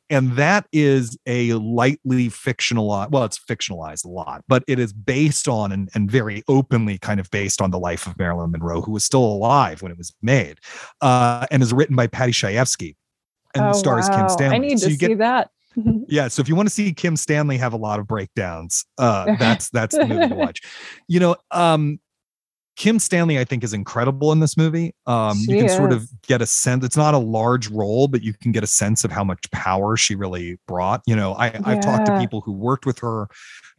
and 0.10 0.34
that 0.34 0.68
is 0.74 1.18
a 1.26 1.54
lightly 1.54 2.28
fictionalized. 2.28 3.12
Well, 3.12 3.24
it's 3.24 3.40
fictionalized 3.40 4.04
a 4.04 4.10
lot, 4.10 4.44
but 4.50 4.66
it 4.68 4.80
is 4.80 4.92
based 4.92 5.48
on 5.48 5.72
and, 5.72 5.90
and 5.96 6.12
very 6.12 6.44
openly 6.76 6.98
kind 6.98 7.20
of 7.20 7.30
based 7.32 7.62
on 7.62 7.72
the 7.72 7.80
life 7.80 8.06
of 8.06 8.18
Marilyn 8.20 8.52
Monroe, 8.52 8.82
who 8.82 8.92
was 8.92 9.04
still 9.04 9.24
alive 9.24 9.82
when 9.82 9.92
it 9.92 9.98
was 9.98 10.14
made, 10.22 10.60
uh, 11.02 11.46
and 11.52 11.64
is 11.64 11.74
written 11.74 11.96
by 11.96 12.08
Paddy 12.08 12.34
Chayefsky 12.34 12.96
and 13.54 13.66
oh, 13.66 13.74
stars 13.74 14.10
wow. 14.10 14.18
Kim 14.18 14.30
Stanley. 14.30 14.56
I 14.56 14.60
need 14.60 14.80
so 14.80 14.88
to 14.88 14.92
see 14.92 14.98
get, 14.98 15.18
that. 15.20 15.50
yeah, 16.08 16.28
so 16.28 16.42
if 16.42 16.50
you 16.50 16.56
want 16.56 16.68
to 16.68 16.74
see 16.74 16.94
Kim 16.94 17.16
Stanley 17.16 17.58
have 17.58 17.74
a 17.74 17.78
lot 17.78 18.00
of 18.00 18.08
breakdowns, 18.08 18.86
uh, 18.98 19.36
that's 19.38 19.70
that's 19.70 19.96
the 19.96 20.06
movie 20.06 20.30
to 20.30 20.36
watch. 20.36 20.62
You 21.08 21.20
know, 21.20 21.36
um, 21.52 22.00
Kim 22.76 23.00
Stanley, 23.00 23.40
I 23.40 23.46
think, 23.46 23.64
is 23.64 23.74
incredible 23.74 24.34
in 24.34 24.42
this 24.42 24.58
movie. 24.58 24.94
Um, 25.06 25.38
you 25.48 25.56
can 25.56 25.66
is. 25.66 25.76
sort 25.76 25.94
of 25.94 26.10
get 26.24 26.42
a 26.42 26.46
sense. 26.46 26.84
It's 26.84 26.98
not 26.98 27.14
a 27.14 27.18
large 27.18 27.70
role, 27.70 28.10
but 28.10 28.22
you 28.22 28.34
can 28.34 28.52
get 28.52 28.64
a 28.64 28.68
sense 28.68 29.06
of 29.06 29.12
how 29.12 29.24
much 29.24 29.50
power 29.52 29.96
she 29.96 30.14
really 30.14 30.60
brought. 30.68 31.02
You 31.06 31.16
know, 31.16 31.34
I, 31.34 31.48
yeah. 31.48 31.62
I've 31.64 31.82
talked 31.82 32.06
to 32.08 32.20
people 32.20 32.42
who 32.42 32.52
worked 32.52 32.86
with 32.86 33.00
her, 33.00 33.30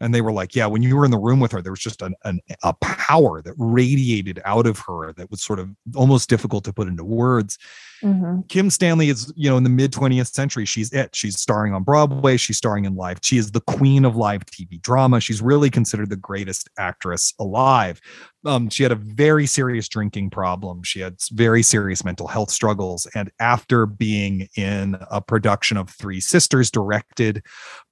and 0.01 0.15
they 0.15 0.23
were 0.23 0.33
like, 0.33 0.55
"Yeah, 0.55 0.67
when 0.67 0.83
you 0.83 0.97
were 0.97 1.05
in 1.05 1.11
the 1.11 1.19
room 1.19 1.41
with 1.41 1.53
her, 1.53 1.61
there 1.61 1.73
was 1.73 1.81
just 1.81 2.01
an, 2.01 2.15
an, 2.25 2.41
a 2.63 2.73
power 2.75 3.43
that 3.43 3.55
radiated 3.59 4.41
out 4.47 4.67
of 4.67 4.79
her 4.81 5.13
that 5.13 5.31
was 5.31 5.43
sort 5.43 5.59
of 5.59 5.69
almost 5.95 6.31
difficult 6.31 6.65
to 6.65 6.73
put 6.73 6.89
into 6.89 7.05
words." 7.05 7.59
Mm-hmm. 8.03 8.43
Kim 8.49 8.71
Stanley 8.71 9.09
is, 9.09 9.33
you 9.37 9.49
know, 9.49 9.57
in 9.57 9.63
the 9.63 9.71
mid 9.71 9.93
20th 9.93 10.33
century, 10.33 10.65
she's 10.65 10.93
it. 10.93 11.15
She's 11.15 11.41
starring 11.41 11.75
on 11.75 11.83
Broadway, 11.83 12.37
she's 12.37 12.57
starring 12.57 12.85
in 12.85 12.95
live. 12.97 13.19
She 13.23 13.39
is 13.39 13.53
the 13.53 13.61
queen 13.61 14.05
of 14.05 14.17
live 14.17 14.45
TV 14.47 14.81
drama. 14.81 15.21
She's 15.21 15.41
really 15.41 15.71
considered 15.71 16.11
the 16.11 16.17
greatest 16.17 16.69
actress 16.79 17.33
alive. 17.39 18.01
um, 18.47 18.69
she 18.69 18.83
had 18.83 18.93
a 18.93 18.97
very 18.97 19.47
serious 19.47 19.89
drinking 19.89 20.31
problem. 20.31 20.83
She 20.83 21.01
had 21.01 21.17
very 21.33 21.63
serious 21.63 22.05
mental 22.05 22.29
health 22.29 22.51
struggles. 22.51 23.07
And 23.15 23.31
after 23.41 23.87
being 23.87 24.49
in 24.57 24.97
a 25.11 25.21
production 25.21 25.77
of 25.77 25.91
Three 25.91 26.21
Sisters 26.21 26.71
directed 26.71 27.43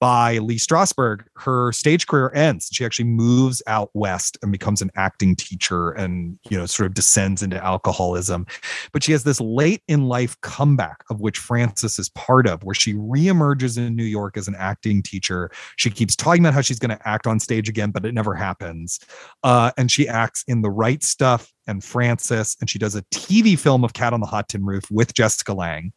by 0.01 0.39
Lee 0.39 0.59
Strasberg, 0.59 1.25
her 1.37 1.73
stage 1.73 2.07
career 2.07 2.31
ends. 2.35 2.69
She 2.73 2.85
actually 2.85 3.07
moves 3.07 3.63
out 3.67 3.91
west 3.95 4.39
and 4.43 4.53
becomes 4.53 4.81
an 4.81 4.91
acting 4.97 5.35
teacher 5.35 5.91
and, 5.91 6.39
you 6.49 6.59
know, 6.59 6.67
sort 6.67 6.87
of 6.87 6.95
descends 6.95 7.43
into 7.43 7.63
alcoholism. 7.63 8.47
But 8.93 9.03
she 9.03 9.13
has 9.13 9.25
this 9.25 9.41
late 9.41 9.83
in 9.95 10.07
life 10.09 10.39
comeback 10.43 11.03
of 11.09 11.21
which 11.21 11.39
Frances 11.39 11.99
is 11.99 12.11
part 12.11 12.47
of, 12.47 12.63
where 12.65 12.75
she 12.75 12.93
reemerges 12.93 13.79
in 13.79 13.97
New 13.97 14.05
York 14.05 14.37
as 14.37 14.49
an 14.49 14.55
acting 14.59 15.03
teacher. 15.03 15.51
She 15.77 15.89
keeps 15.89 16.15
talking 16.15 16.43
about 16.43 16.53
how 16.53 16.61
she's 16.61 16.79
going 16.79 16.97
to 16.97 17.09
act 17.09 17.27
on 17.27 17.41
stage 17.41 17.69
again, 17.69 17.91
but 17.91 18.05
it 18.05 18.13
never 18.13 18.35
happens. 18.35 19.01
Uh, 19.43 19.71
and 19.79 19.91
she 19.91 20.07
acts 20.07 20.45
in 20.47 20.61
The 20.61 20.71
Right 20.71 21.03
Stuff 21.03 21.51
and 21.67 21.83
Frances, 21.83 22.57
and 22.61 22.69
she 22.69 22.79
does 22.79 22.95
a 22.95 23.03
TV 23.05 23.59
film 23.59 23.85
of 23.85 23.95
Cat 23.95 24.13
on 24.13 24.21
the 24.21 24.27
Hot 24.27 24.51
Tin 24.51 24.67
Roof 24.67 24.91
with 24.91 25.15
Jessica 25.15 25.55
Lange. 25.55 25.93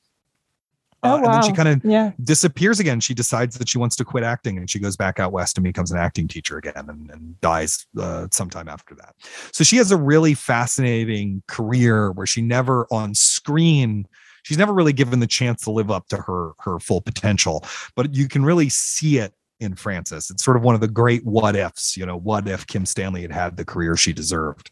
Uh, 1.03 1.19
Oh, 1.21 1.23
And 1.25 1.33
then 1.33 1.41
she 1.43 1.53
kind 1.53 1.69
of 1.69 1.81
Yeah. 1.85 2.11
disappears 2.23 2.79
again. 2.79 2.99
She 2.99 3.13
decides 3.13 3.57
that 3.59 3.69
she 3.69 3.77
wants 3.77 3.95
to 3.97 4.03
quit 4.05 4.23
acting 4.23 4.57
and 4.57 4.67
she 4.67 4.79
goes 4.79 4.97
back 4.97 5.19
out 5.19 5.31
west 5.31 5.55
and 5.57 5.63
becomes 5.63 5.91
an 5.91 5.99
acting 5.99 6.27
teacher 6.27 6.57
again 6.57 6.73
and, 6.75 7.11
and 7.11 7.39
dies 7.39 7.85
uh, 7.99 8.27
sometime 8.31 8.67
after 8.67 8.95
that. 8.95 9.13
So 9.51 9.63
she 9.63 9.77
has 9.77 9.91
a 9.91 9.97
really 9.97 10.33
fascinating 10.33 11.43
career 11.47 12.11
where 12.11 12.25
she 12.25 12.41
never 12.41 12.87
on 12.91 13.13
screen 13.47 14.05
she's 14.43 14.57
never 14.57 14.73
really 14.73 14.93
given 14.93 15.19
the 15.19 15.27
chance 15.27 15.61
to 15.61 15.71
live 15.71 15.89
up 15.89 16.07
to 16.09 16.17
her 16.17 16.51
her 16.59 16.79
full 16.79 16.99
potential 17.01 17.63
but 17.95 18.13
you 18.13 18.27
can 18.27 18.43
really 18.43 18.69
see 18.69 19.17
it 19.19 19.33
in 19.59 19.75
Frances. 19.75 20.29
It's 20.29 20.43
sort 20.43 20.55
of 20.55 20.61
one 20.63 20.75
of 20.75 20.81
the 20.81 20.87
great 20.87 21.25
what 21.25 21.55
ifs, 21.55 21.97
you 21.97 22.05
know, 22.05 22.15
what 22.15 22.47
if 22.47 22.67
Kim 22.67 22.85
Stanley 22.85 23.23
had 23.23 23.31
had 23.31 23.57
the 23.57 23.65
career 23.65 23.95
she 23.97 24.13
deserved. 24.13 24.69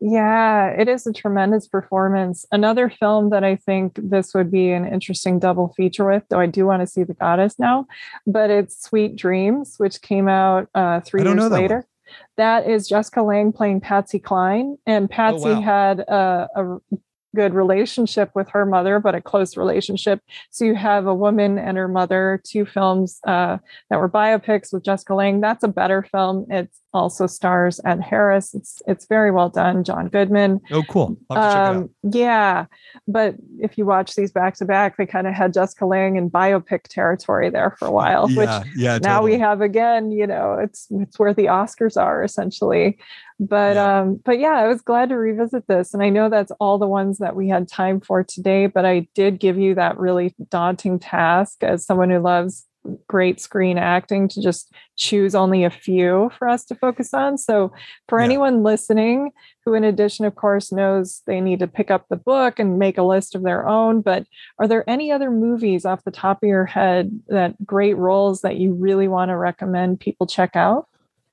Yeah, 0.00 0.66
it 0.68 0.88
is 0.88 1.06
a 1.06 1.12
tremendous 1.12 1.66
performance. 1.66 2.44
Another 2.52 2.88
film 2.88 3.30
that 3.30 3.44
I 3.44 3.56
think 3.56 3.98
this 4.00 4.34
would 4.34 4.50
be 4.50 4.70
an 4.70 4.86
interesting 4.86 5.38
double 5.38 5.72
feature 5.76 6.04
with, 6.04 6.22
though 6.28 6.38
I 6.38 6.46
do 6.46 6.66
want 6.66 6.82
to 6.82 6.86
see 6.86 7.02
The 7.02 7.14
Goddess 7.14 7.58
now, 7.58 7.86
but 8.26 8.50
it's 8.50 8.80
Sweet 8.82 9.16
Dreams, 9.16 9.74
which 9.78 10.02
came 10.02 10.28
out 10.28 10.68
uh, 10.74 11.00
three 11.00 11.22
years 11.24 11.34
that 11.36 11.50
later. 11.50 11.74
one. 11.76 11.84
That 12.36 12.68
is 12.68 12.88
Jessica 12.88 13.22
Lange 13.22 13.52
playing 13.52 13.80
Patsy 13.80 14.18
Cline, 14.18 14.76
and 14.86 15.10
Patsy 15.10 15.48
Oh, 15.48 15.54
wow. 15.54 15.60
had 15.62 16.00
a, 16.00 16.48
a 16.54 16.78
good 17.34 17.54
relationship 17.54 18.30
with 18.34 18.48
her 18.50 18.64
mother, 18.64 18.98
but 18.98 19.14
a 19.14 19.20
close 19.20 19.56
relationship. 19.56 20.20
So 20.50 20.64
you 20.64 20.74
have 20.74 21.06
a 21.06 21.14
woman 21.14 21.58
and 21.58 21.76
her 21.76 21.88
mother, 21.88 22.40
two 22.44 22.64
films 22.64 23.20
uh, 23.26 23.58
that 23.90 23.98
were 23.98 24.08
biopics 24.08 24.72
with 24.72 24.84
Jessica 24.84 25.14
Lange. 25.14 25.40
That's 25.40 25.64
a 25.64 25.68
better 25.68 26.02
film. 26.02 26.46
It 26.50 26.70
also 26.94 27.26
stars 27.26 27.80
Ed 27.84 28.00
Harris. 28.00 28.54
It's 28.54 28.80
it's 28.86 29.06
very 29.06 29.30
well 29.30 29.48
done. 29.48 29.84
John 29.84 30.08
Goodman. 30.08 30.60
Oh, 30.70 30.82
cool. 30.84 31.16
I'll 31.30 31.40
have 31.42 31.50
to 31.52 31.54
check 31.54 31.62
it 31.62 31.66
out. 31.66 31.76
Um, 31.76 31.90
yeah, 32.14 32.64
but 33.06 33.34
if 33.60 33.76
you 33.78 33.84
watch 33.86 34.14
these 34.14 34.32
back 34.32 34.54
to 34.56 34.64
back, 34.64 34.96
they 34.96 35.06
kind 35.06 35.26
of 35.26 35.34
had 35.34 35.52
Jessica 35.52 35.86
Lange 35.86 36.16
in 36.16 36.30
biopic 36.30 36.84
territory 36.84 37.50
there 37.50 37.76
for 37.78 37.86
a 37.86 37.92
while, 37.92 38.26
which 38.28 38.36
Yeah, 38.48 38.64
yeah. 38.76 38.98
now 39.02 39.22
we 39.22 39.38
have 39.38 39.60
again 39.60 40.10
you 40.10 40.26
know 40.26 40.54
it's 40.60 40.86
it's 40.90 41.18
where 41.18 41.34
the 41.34 41.46
oscars 41.46 41.96
are 42.00 42.22
essentially 42.24 42.98
but 43.40 43.76
Yeah. 43.76 44.00
um 44.00 44.20
but 44.24 44.38
yeah 44.40 44.54
i 44.54 44.66
was 44.66 44.80
glad 44.82 45.10
to 45.10 45.16
revisit 45.16 45.66
this 45.68 45.94
and 45.94 46.02
i 46.02 46.08
know 46.08 46.28
that's 46.28 46.50
all 46.58 46.76
the 46.78 46.88
ones 46.88 47.18
that 47.18 47.36
we 47.36 47.48
had 47.48 47.68
time 47.68 48.00
for 48.00 48.24
today 48.24 48.66
but 48.66 48.84
i 48.84 49.06
did 49.14 49.38
give 49.38 49.56
you 49.58 49.74
that 49.76 49.96
really 49.98 50.34
daunting 50.50 50.98
task 50.98 51.62
as 51.62 51.84
someone 51.86 52.10
who 52.10 52.18
loves 52.18 52.66
great 53.08 53.40
screen 53.40 53.78
acting 53.78 54.28
to 54.28 54.40
just 54.42 54.72
choose 54.96 55.34
only 55.34 55.64
a 55.64 55.70
few 55.70 56.30
for 56.38 56.48
us 56.48 56.64
to 56.64 56.74
focus 56.74 57.12
on 57.14 57.36
so 57.38 57.72
for 58.08 58.18
Yeah. 58.18 58.24
anyone 58.26 58.62
listening 58.62 59.30
who 59.64 59.74
in 59.74 59.84
addition 59.84 60.24
of 60.24 60.34
course 60.34 60.72
knows 60.72 61.22
they 61.26 61.40
need 61.40 61.58
to 61.58 61.66
pick 61.66 61.90
up 61.90 62.06
the 62.08 62.16
book 62.16 62.58
and 62.58 62.78
make 62.78 62.98
a 62.98 63.02
list 63.02 63.34
of 63.34 63.42
their 63.42 63.68
own 63.68 64.00
but 64.00 64.24
are 64.58 64.66
there 64.68 64.88
any 64.88 65.12
other 65.12 65.30
movies 65.30 65.84
off 65.84 66.04
the 66.04 66.10
top 66.10 66.42
of 66.42 66.48
your 66.48 66.66
head 66.66 67.10
that 67.28 67.54
great 67.64 67.96
roles 67.96 68.40
that 68.40 68.56
you 68.56 68.72
really 68.72 69.08
want 69.08 69.28
to 69.30 69.36
recommend 69.36 70.00
people 70.00 70.26
check 70.26 70.56
out? 70.56 70.86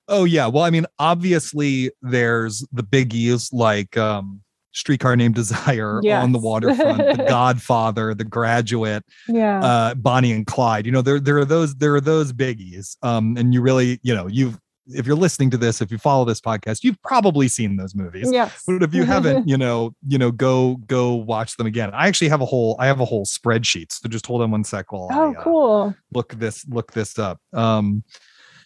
Oh 0.08 0.24
yeah. 0.24 0.46
Well, 0.46 0.64
I 0.64 0.70
mean, 0.70 0.86
obviously 1.00 1.90
there's 2.04 2.64
the 2.72 2.84
biggies 2.84 3.52
like 3.52 3.98
um 3.98 4.42
Streetcar 4.76 5.16
Named 5.16 5.34
Desire 5.34 6.02
on 6.22 6.32
the 6.34 6.40
waterfront, 6.40 6.98
The 7.18 7.26
Godfather, 7.30 8.14
The 8.14 8.26
Graduate, 8.26 9.04
Yeah. 9.28 9.64
uh 9.64 9.96
Bonnie 9.96 10.32
and 10.32 10.46
Clyde. 10.46 10.86
You 10.86 10.92
know, 10.92 11.02
there 11.02 11.20
there 11.20 11.38
are 11.38 11.46
those 11.46 11.74
there 11.76 11.96
are 11.96 12.02
those 12.02 12.32
biggies. 12.34 12.98
Um 13.02 13.36
and 13.38 13.54
you 13.54 13.62
really, 13.62 14.00
you 14.04 14.14
know, 14.14 14.28
you've 14.28 14.60
if 14.88 15.08
you're 15.08 15.16
listening 15.16 15.50
to 15.50 15.58
this, 15.58 15.82
if 15.82 15.92
you 15.92 15.98
follow 15.98 16.26
this 16.26 16.40
podcast, 16.40 16.84
you've 16.84 17.02
probably 17.02 17.48
seen 17.48 17.76
those 17.76 17.96
movies. 17.96 18.32
yes. 18.32 18.64
But 18.68 18.84
if 18.84 18.94
you 18.94 19.04
haven't, 19.14 19.48
you 19.48 19.58
know, 19.58 19.96
you 20.08 20.18
know, 20.20 20.30
go 20.30 20.76
go 20.86 21.16
watch 21.16 21.58
them 21.58 21.66
again. 21.66 21.90
I 21.94 22.08
actually 22.08 22.30
have 22.30 22.42
a 22.42 22.46
whole 22.46 22.76
I 22.78 22.86
have 22.86 23.00
a 23.00 23.06
whole 23.06 23.26
spreadsheet. 23.26 23.92
So 23.94 24.08
just 24.10 24.28
hold 24.28 24.42
on 24.44 24.52
one 24.52 24.64
sec 24.64 24.92
while 24.92 25.08
oh, 25.12 25.34
I 25.34 25.36
uh, 25.36 25.42
cool. 25.42 25.96
look 26.14 26.34
this 26.36 26.68
look 26.68 26.92
this 26.92 27.18
up 27.18 27.40
um 27.54 28.04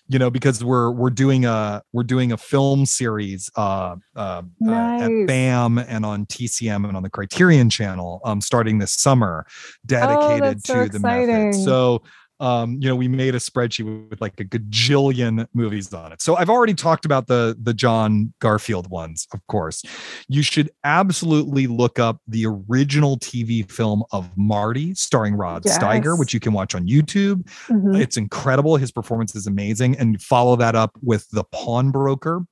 you 0.09 0.19
know 0.19 0.29
because 0.29 0.63
we're 0.63 0.91
we're 0.91 1.09
doing 1.09 1.45
a 1.45 1.81
we're 1.93 2.03
doing 2.03 2.31
a 2.31 2.37
film 2.37 2.85
series 2.85 3.49
uh, 3.55 3.95
uh, 4.15 4.41
uh 4.67 4.71
at 4.71 5.27
bam 5.27 5.77
and 5.77 6.05
on 6.05 6.25
tcm 6.25 6.87
and 6.87 6.97
on 6.97 7.03
the 7.03 7.09
criterion 7.09 7.69
channel 7.69 8.19
um 8.25 8.41
starting 8.41 8.79
this 8.79 8.93
summer 8.93 9.45
dedicated 9.85 10.57
that's 10.57 10.67
so 10.67 10.83
to 10.83 10.89
the 10.89 10.99
method. 10.99 11.55
so 11.55 12.01
um 12.39 12.77
you 12.79 12.87
know 12.87 12.95
we 12.95 13.07
made 13.07 13.35
a 13.35 13.37
spreadsheet 13.39 14.09
with 14.09 14.21
like 14.21 14.39
a 14.39 14.45
gajillion 14.45 15.45
movies 15.53 15.93
on 15.93 16.11
it 16.11 16.21
so 16.21 16.35
i've 16.37 16.49
already 16.49 16.73
talked 16.73 17.05
about 17.05 17.27
the 17.27 17.57
the 17.61 17.73
john 17.73 18.33
garfield 18.39 18.89
ones 18.89 19.27
of 19.33 19.45
course 19.47 19.83
you 20.27 20.41
should 20.41 20.69
absolutely 20.83 21.67
look 21.67 21.99
up 21.99 22.21
the 22.27 22.45
original 22.45 23.17
tv 23.19 23.69
film 23.69 24.03
of 24.11 24.29
marty 24.37 24.93
starring 24.95 25.35
rod 25.35 25.63
steiger 25.63 26.17
which 26.17 26.33
you 26.33 26.39
can 26.39 26.53
watch 26.53 26.73
on 26.75 26.87
youtube 26.87 27.43
Mhm. 27.69 27.99
it's 27.99 28.17
incredible. 28.17 28.77
His 28.77 28.91
performance 28.91 29.35
is 29.35 29.45
amazing. 29.47 29.97
And 29.97 30.21
follow 30.21 30.55
that 30.55 30.75
up 30.75 30.97
with 31.03 31.29
The 31.31 31.43
Pawnbroker. 31.43 32.45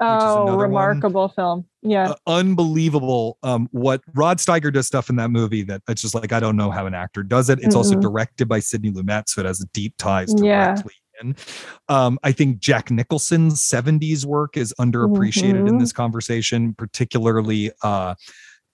Oh, 0.00 0.42
another 0.42 0.56
one. 0.56 0.58
remarkable 0.58 1.28
film. 1.28 1.64
Yeah. 1.82 2.10
Uh, 2.10 2.14
unbelievable. 2.26 3.38
Um, 3.42 3.68
what 3.72 4.02
Rod 4.14 4.38
Steiger 4.38 4.72
does 4.72 4.86
stuff 4.86 5.10
in 5.10 5.16
that 5.16 5.30
movie 5.30 5.62
that 5.64 5.82
it's 5.88 6.00
just 6.02 6.14
like, 6.14 6.32
I 6.32 6.40
don't 6.40 6.56
know 6.56 6.70
how 6.70 6.86
an 6.86 6.94
actor 6.94 7.22
does 7.22 7.50
it. 7.50 7.58
It's 7.60 7.74
also 7.74 7.96
Mhm. 7.96 8.00
directed 8.02 8.48
by 8.48 8.60
Sidney 8.60 8.92
Lumet, 8.92 9.24
so 9.28 9.40
it 9.40 9.46
has 9.46 9.58
deep 9.72 9.94
ties 9.98 10.32
Yeah. 10.40 10.74
directly 10.74 10.94
in. 11.20 11.36
Um, 11.88 12.18
I 12.22 12.32
think 12.32 12.58
Jack 12.60 12.90
Nicholson's 12.90 13.60
70s 13.60 14.24
work 14.24 14.56
is 14.56 14.72
underappreciated 14.78 15.66
in 15.68 15.74
Mhm. 15.76 15.80
this 15.80 15.92
conversation, 15.92 16.74
particularly 16.74 17.70
uh, 17.82 18.14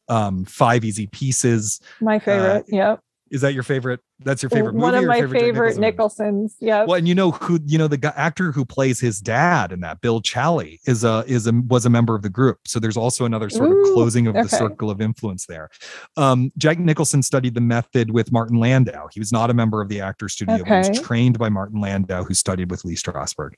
um, 0.09 0.45
Five 0.45 0.85
Easy 0.85 1.07
Pieces. 1.07 1.81
my 2.01 2.19
favorite. 2.19 2.65
yep. 2.69 3.01
Is 3.31 3.41
that 3.43 3.53
your 3.55 3.63
favorite? 3.63 4.01
That's 4.21 4.43
your 4.43 4.51
favorite 4.51 4.75
One 4.75 4.95
of 4.95 5.05
my 5.05 5.21
favorite 5.21 5.41
favorite 5.41 5.77
Nicholson? 5.79 5.81
Nicholsons. 5.81 6.57
Yep. 6.61 6.89
Well, 6.89 6.99
and 6.99 7.07
you 7.07 7.15
know 7.15 7.31
who 7.31 7.61
you 7.65 7.79
know 7.79 7.89
the 7.89 7.97
guy, 7.97 8.13
actor 8.17 8.53
who 8.53 8.65
plays 8.65 9.01
his 9.01 9.21
dad 9.21 9.73
in 9.73 9.81
that, 9.81 10.01
Bill 10.01 10.21
Challee, 10.21 10.79
is 10.87 11.05
a 11.05 11.25
is 11.27 11.47
a 11.47 11.53
was 11.69 11.87
a 11.87 11.91
member 11.91 12.15
of 12.15 12.23
the 12.23 12.29
group. 12.29 12.59
So 12.67 12.81
there's 12.81 12.97
also 12.97 13.25
another 13.25 13.49
sort 13.49 13.71
Ooh, 13.71 13.81
of 13.81 13.95
closing 13.95 14.27
of 14.27 14.35
the 14.35 14.49
circle 14.49 14.91
of 14.91 15.01
influence 15.01 15.47
there. 15.47 15.71
Um, 16.17 16.53
Jack 16.59 16.79
Nicholson 16.79 17.23
studied 17.23 17.55
the 17.55 17.61
method 17.61 18.11
with 18.11 18.33
Martin 18.33 18.59
Landau. 18.59 19.09
He 19.13 19.21
was 19.21 19.33
not 19.33 19.51
a 19.51 19.55
member 19.55 19.81
of 19.81 19.89
the 19.89 20.01
actor 20.01 20.29
studio, 20.29 20.59
but 20.59 20.85
he 20.85 20.91
was 20.91 21.01
trained 21.01 21.39
by 21.39 21.49
Martin 21.49 21.81
Landau, 21.81 22.25
who 22.25 22.35
studied 22.35 22.71
with 22.71 22.85
Lee 22.85 22.97
Strasberg. 22.97 23.53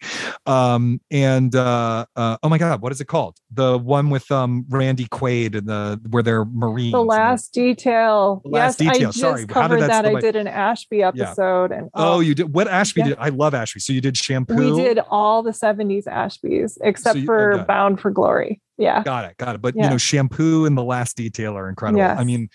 Um, 0.47 1.01
and 1.11 1.55
uh, 1.55 2.07
uh, 2.17 2.37
oh 2.43 2.49
my 2.49 2.59
God, 2.59 2.83
what 2.83 2.93
is 2.93 3.01
it 3.01 3.07
called? 3.07 3.39
The 3.53 3.79
one 3.79 4.11
with 4.11 4.31
um, 4.31 4.67
Randy 4.69 5.07
Quaid 5.07 5.57
and 5.57 5.67
the 5.67 6.01
where 6.11 6.23
they're 6.23 6.45
Marines. 6.45 6.93
the 6.93 7.03
last 7.03 7.55
detail. 7.55 8.41
The 8.45 8.51
Last 8.51 8.81
yes, 8.81 8.93
Detail, 8.95 9.09
I 9.09 9.11
just 9.11 9.19
sorry, 9.19 9.47
how 9.49 9.69
did 9.69 9.81
that 9.81 10.03
that. 10.03 10.07
I 10.07 10.21
did 10.21 10.37
an 10.37 10.47
Ashby 10.51 11.03
episode, 11.03 11.73
and 11.73 11.91
Oh, 11.95 12.21
you 12.21 12.35
did 12.35 12.53
what 12.55 12.69
Ashby 12.69 13.01
Yeah. 13.01 13.09
did? 13.09 13.17
I 13.19 13.29
love 13.31 13.55
Ashby. 13.55 13.81
So 13.81 13.93
you 13.93 14.01
did 14.01 14.17
shampoo. 14.17 14.55
we 14.77 14.83
did 14.83 14.99
all 15.11 15.43
the 15.43 15.53
'70s 15.53 16.07
Ashbys 16.07 16.77
except 16.83 17.19
you- 17.19 17.25
for 17.27 17.55
okay. 17.55 17.65
Bound 17.65 18.01
for 18.01 18.11
Glory. 18.11 18.61
Yeah. 18.79 19.03
Got 19.03 19.27
it, 19.27 19.37
got 19.37 19.55
it. 19.55 19.63
But 19.63 19.77
you 19.77 19.83
know, 19.89 19.99
shampoo 19.99 20.65
and 20.67 20.77
the 20.77 20.85
last 20.85 21.17
detail 21.17 21.57
are 21.57 21.69
incredible. 21.69 22.03
I 22.03 22.25
mean, 22.25 22.49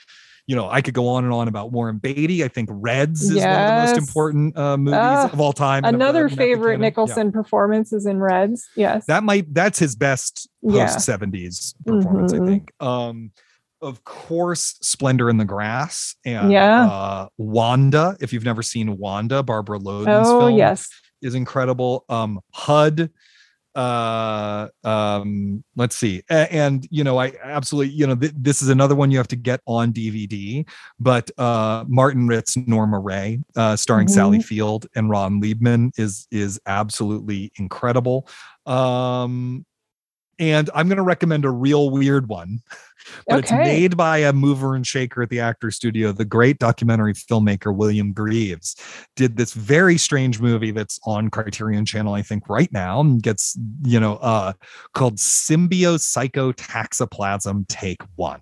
you 0.47 0.55
know, 0.55 0.69
I 0.69 0.81
could 0.81 0.93
go 0.93 1.07
on 1.07 1.23
and 1.23 1.33
on 1.33 1.47
about 1.47 1.71
Warren 1.71 1.97
Beatty. 1.97 2.43
I 2.43 2.47
think 2.49 2.69
Reds 2.71 3.23
is 3.31 3.37
one 3.43 3.49
of 3.49 3.67
the 3.67 3.85
most 3.87 3.97
important 3.97 4.55
uh, 4.57 4.77
movies 4.77 4.99
Ah, 5.01 5.29
of 5.31 5.39
all 5.41 5.53
time. 5.53 5.83
Another 5.85 6.29
favorite 6.29 6.73
canon. 6.73 6.81
Yeah. 6.81 6.87
Nicholson 6.89 7.31
performance 7.31 7.91
is 7.93 8.05
in 8.05 8.19
Reds. 8.19 8.67
Yes. 8.75 9.05
That 9.07 9.23
might 9.23 9.51
that's 9.53 9.79
his 9.79 9.95
best 9.95 10.47
post 10.67 10.99
seventies 11.01 11.73
performance, 11.85 12.31
I 12.33 12.37
Mhm. 12.37 12.47
think. 12.47 12.71
Um, 12.79 13.31
of 13.81 14.03
course, 14.03 14.77
Splendor 14.81 15.29
in 15.29 15.37
the 15.37 15.45
Grass 15.45 16.15
and 16.25 16.51
Yeah. 16.51 16.85
uh, 16.85 17.27
Wanda. 17.37 18.15
If 18.19 18.33
you've 18.33 18.45
never 18.45 18.63
seen 18.63 18.97
Wanda, 18.97 19.43
Barbara 19.43 19.79
Loden's 19.79 20.27
oh 20.27 20.39
film 20.47 20.57
yes. 20.57 20.89
is 21.21 21.35
incredible. 21.35 22.05
Um, 22.09 22.39
HUD. 22.53 23.09
Uh, 23.75 24.69
um, 24.85 25.61
let's 25.75 25.97
see. 25.97 26.23
A- 26.29 26.51
and 26.53 26.87
you 26.89 27.03
know, 27.03 27.19
I 27.19 27.33
absolutely, 27.43 27.93
you 27.93 28.07
know, 28.07 28.15
th- 28.15 28.31
this 28.35 28.61
is 28.61 28.69
another 28.69 28.95
one 28.95 29.11
you 29.11 29.17
have 29.17 29.27
to 29.27 29.35
get 29.35 29.59
on 29.67 29.91
DVD. 29.91 30.65
But 30.97 31.29
uh, 31.37 31.83
Martin 31.87 32.25
Ritt, 32.25 32.51
Norma 32.67 32.99
Rae, 32.99 33.41
uh, 33.57 33.75
starring 33.75 34.07
Sally 34.07 34.41
Field 34.41 34.87
and 34.95 35.09
Ron 35.09 35.41
Leibman, 35.41 35.91
is 35.99 36.25
is 36.31 36.57
absolutely 36.65 37.51
incredible. 37.57 38.29
Um, 38.65 39.65
and 40.39 40.69
I'm 40.73 40.87
going 40.87 40.95
to 40.97 41.03
recommend 41.03 41.43
a 41.45 41.49
real 41.49 41.89
weird 41.89 42.27
one. 42.27 42.59
but 43.27 43.37
okay. 43.37 43.39
it's 43.39 43.51
made 43.51 43.97
by 43.97 44.19
a 44.19 44.31
mover 44.33 44.75
and 44.75 44.85
shaker 44.85 45.23
at 45.23 45.29
the 45.29 45.39
actor 45.39 45.71
studio. 45.71 46.11
The 46.11 46.25
great 46.25 46.59
documentary 46.59 47.13
filmmaker 47.13 47.73
William 47.75 48.13
Greaves 48.13 48.75
did 49.15 49.37
this 49.37 49.53
very 49.53 49.97
strange 49.97 50.41
movie 50.41 50.71
that's 50.71 50.99
on 51.05 51.29
Criterion 51.29 51.85
Channel, 51.85 52.13
I 52.13 52.21
think, 52.21 52.49
right 52.49 52.71
now, 52.73 52.99
and 53.01 53.21
gets 53.21 53.57
you 53.83 53.99
know 53.99 54.15
uh, 54.17 54.53
called 54.93 55.17
Symbiopsychotaxiplasm 55.17 57.67
Take 57.67 58.01
One 58.15 58.41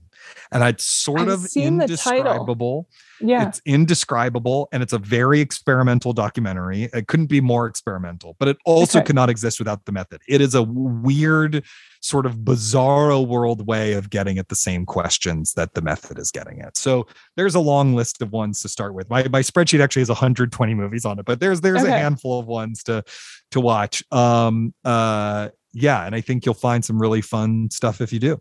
and 0.51 0.63
it's 0.63 0.85
sort 0.85 1.21
I've 1.21 1.29
of 1.29 1.47
indescribable. 1.55 2.87
Yeah. 3.19 3.47
It's 3.47 3.61
indescribable 3.65 4.69
and 4.71 4.83
it's 4.83 4.93
a 4.93 4.97
very 4.97 5.39
experimental 5.39 6.13
documentary. 6.13 6.89
It 6.93 7.07
couldn't 7.07 7.27
be 7.27 7.41
more 7.41 7.67
experimental, 7.67 8.35
but 8.39 8.47
it 8.47 8.57
also 8.65 8.99
okay. 8.99 9.07
cannot 9.07 9.29
exist 9.29 9.59
without 9.59 9.85
the 9.85 9.91
method. 9.91 10.21
It 10.27 10.41
is 10.41 10.55
a 10.55 10.63
weird, 10.63 11.63
sort 12.03 12.25
of 12.25 12.43
bizarre 12.43 13.19
world 13.21 13.65
way 13.65 13.93
of 13.93 14.09
getting 14.09 14.37
at 14.37 14.49
the 14.49 14.55
same 14.55 14.85
questions 14.85 15.53
that 15.53 15.73
the 15.73 15.81
method 15.81 16.19
is 16.19 16.31
getting 16.31 16.61
at. 16.61 16.77
So 16.77 17.07
there's 17.37 17.55
a 17.55 17.59
long 17.59 17.95
list 17.95 18.21
of 18.21 18.31
ones 18.31 18.61
to 18.61 18.69
start 18.69 18.93
with. 18.93 19.09
My 19.09 19.23
my 19.29 19.41
spreadsheet 19.41 19.79
actually 19.79 20.01
has 20.01 20.09
120 20.09 20.73
movies 20.73 21.05
on 21.05 21.17
it, 21.19 21.25
but 21.25 21.39
there's 21.39 21.61
there's 21.61 21.81
okay. 21.81 21.93
a 21.93 21.97
handful 21.97 22.39
of 22.39 22.45
ones 22.45 22.83
to 22.83 23.03
to 23.51 23.61
watch. 23.61 24.03
Um 24.11 24.73
uh 24.83 25.49
yeah, 25.73 26.05
and 26.05 26.13
I 26.13 26.21
think 26.21 26.45
you'll 26.45 26.53
find 26.53 26.83
some 26.85 27.01
really 27.01 27.21
fun 27.21 27.69
stuff 27.71 28.01
if 28.01 28.13
you 28.13 28.19
do. 28.19 28.39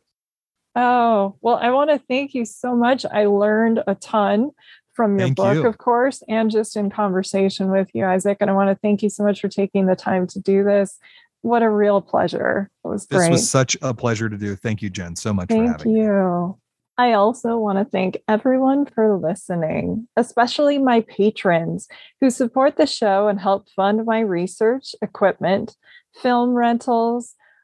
Oh, 0.75 1.37
well, 1.41 1.57
I 1.57 1.71
want 1.71 1.91
to 1.91 1.99
thank 1.99 2.35
you 2.35 2.45
so 2.45 2.75
much. 2.75 3.05
I 3.05 3.27
learned 3.27 3.83
a 3.87 3.95
ton 3.95 4.51
from 4.95 5.19
your 5.19 5.29
thank 5.29 5.37
book, 5.37 5.55
you. 5.55 5.67
of 5.67 5.79
course, 5.79 6.23
and 6.29 6.51
just 6.51 6.77
in 6.77 6.91
conversation 6.91 7.71
with 7.71 7.91
you, 7.95 8.05
Isaac. 8.05 8.39
And 8.41 8.51
I 8.51 8.55
want 8.55 8.71
to 8.71 8.77
thank 8.77 9.03
you 9.03 9.11
so 9.11 9.23
much 9.23 9.41
for 9.41 9.49
taking 9.49 9.87
the 9.87 9.97
time 9.97 10.27
to 10.29 10.41
do 10.41 10.65
this. 10.65 10.99
What 11.43 11.63
a 11.63 11.71
real 11.71 12.01
pleasure. 12.01 12.71
It 12.85 12.89
was 12.89 13.07
great. 13.07 13.21
This 13.21 13.31
was 13.31 13.51
such 13.51 13.77
a 13.83 13.93
pleasure 13.93 14.29
to 14.29 14.37
do. 14.37 14.55
Thank 14.55 14.83
you, 14.83 14.91
Jen, 14.91 15.17
so 15.17 15.33
much 15.33 15.49
thank 15.49 15.67
for 15.67 15.73
having 15.73 15.97
you. 15.97 16.49
Me. 16.49 16.63
I 16.99 17.15
also 17.15 17.57
want 17.57 17.79
to 17.79 17.85
thank 17.85 18.19
everyone 18.29 18.85
for 18.87 19.17
listening, 19.17 20.07
especially 20.17 20.79
my 20.79 21.01
patrons 21.01 21.89
who 22.21 22.31
support 22.31 22.77
the 22.77 22.87
show 22.87 23.29
and 23.29 23.41
help 23.41 23.69
fund 23.71 24.05
my 24.05 24.21
research, 24.21 24.95
equipment, 25.01 25.75
film 26.23 26.51
rentals, 26.51 27.35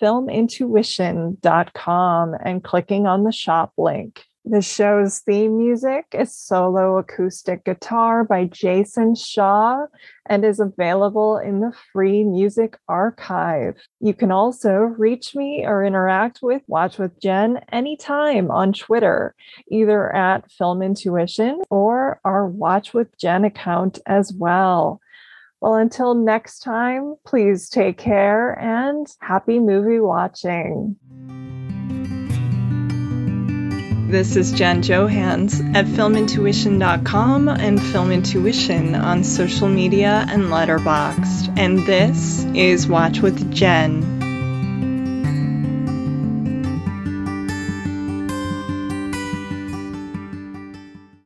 filmintuition.com 0.00 2.34
and 2.44 2.64
clicking 2.64 3.06
on 3.06 3.24
the 3.24 3.32
shop 3.32 3.72
link. 3.76 4.24
The 4.50 4.62
show's 4.62 5.18
theme 5.18 5.58
music 5.58 6.06
is 6.14 6.34
solo 6.34 6.96
acoustic 6.96 7.66
guitar 7.66 8.24
by 8.24 8.46
Jason 8.46 9.14
Shaw 9.14 9.84
and 10.24 10.42
is 10.42 10.58
available 10.58 11.36
in 11.36 11.60
the 11.60 11.74
free 11.92 12.24
music 12.24 12.78
archive. 12.88 13.74
You 14.00 14.14
can 14.14 14.32
also 14.32 14.72
reach 14.72 15.34
me 15.34 15.66
or 15.66 15.84
interact 15.84 16.38
with 16.40 16.62
Watch 16.66 16.96
with 16.96 17.20
Jen 17.20 17.60
anytime 17.70 18.50
on 18.50 18.72
Twitter, 18.72 19.34
either 19.70 20.14
at 20.16 20.50
Film 20.50 20.80
Intuition 20.80 21.60
or 21.68 22.18
our 22.24 22.46
Watch 22.46 22.94
with 22.94 23.14
Jen 23.18 23.44
account 23.44 23.98
as 24.06 24.32
well. 24.32 25.02
Well, 25.60 25.74
until 25.74 26.14
next 26.14 26.60
time, 26.60 27.16
please 27.26 27.68
take 27.68 27.98
care 27.98 28.52
and 28.52 29.06
happy 29.20 29.58
movie 29.58 29.98
watching. 29.98 30.96
This 34.08 34.36
is 34.36 34.52
Jen 34.52 34.82
Johans 34.82 35.60
at 35.74 35.84
filmintuition.com 35.84 37.48
and 37.48 37.78
filmintuition 37.78 38.98
on 38.98 39.22
social 39.22 39.68
media 39.68 40.24
and 40.30 40.44
Letterboxd. 40.44 41.58
And 41.58 41.80
this 41.80 42.44
is 42.54 42.88
Watch 42.88 43.20
with 43.20 43.52
Jen. 43.52 44.17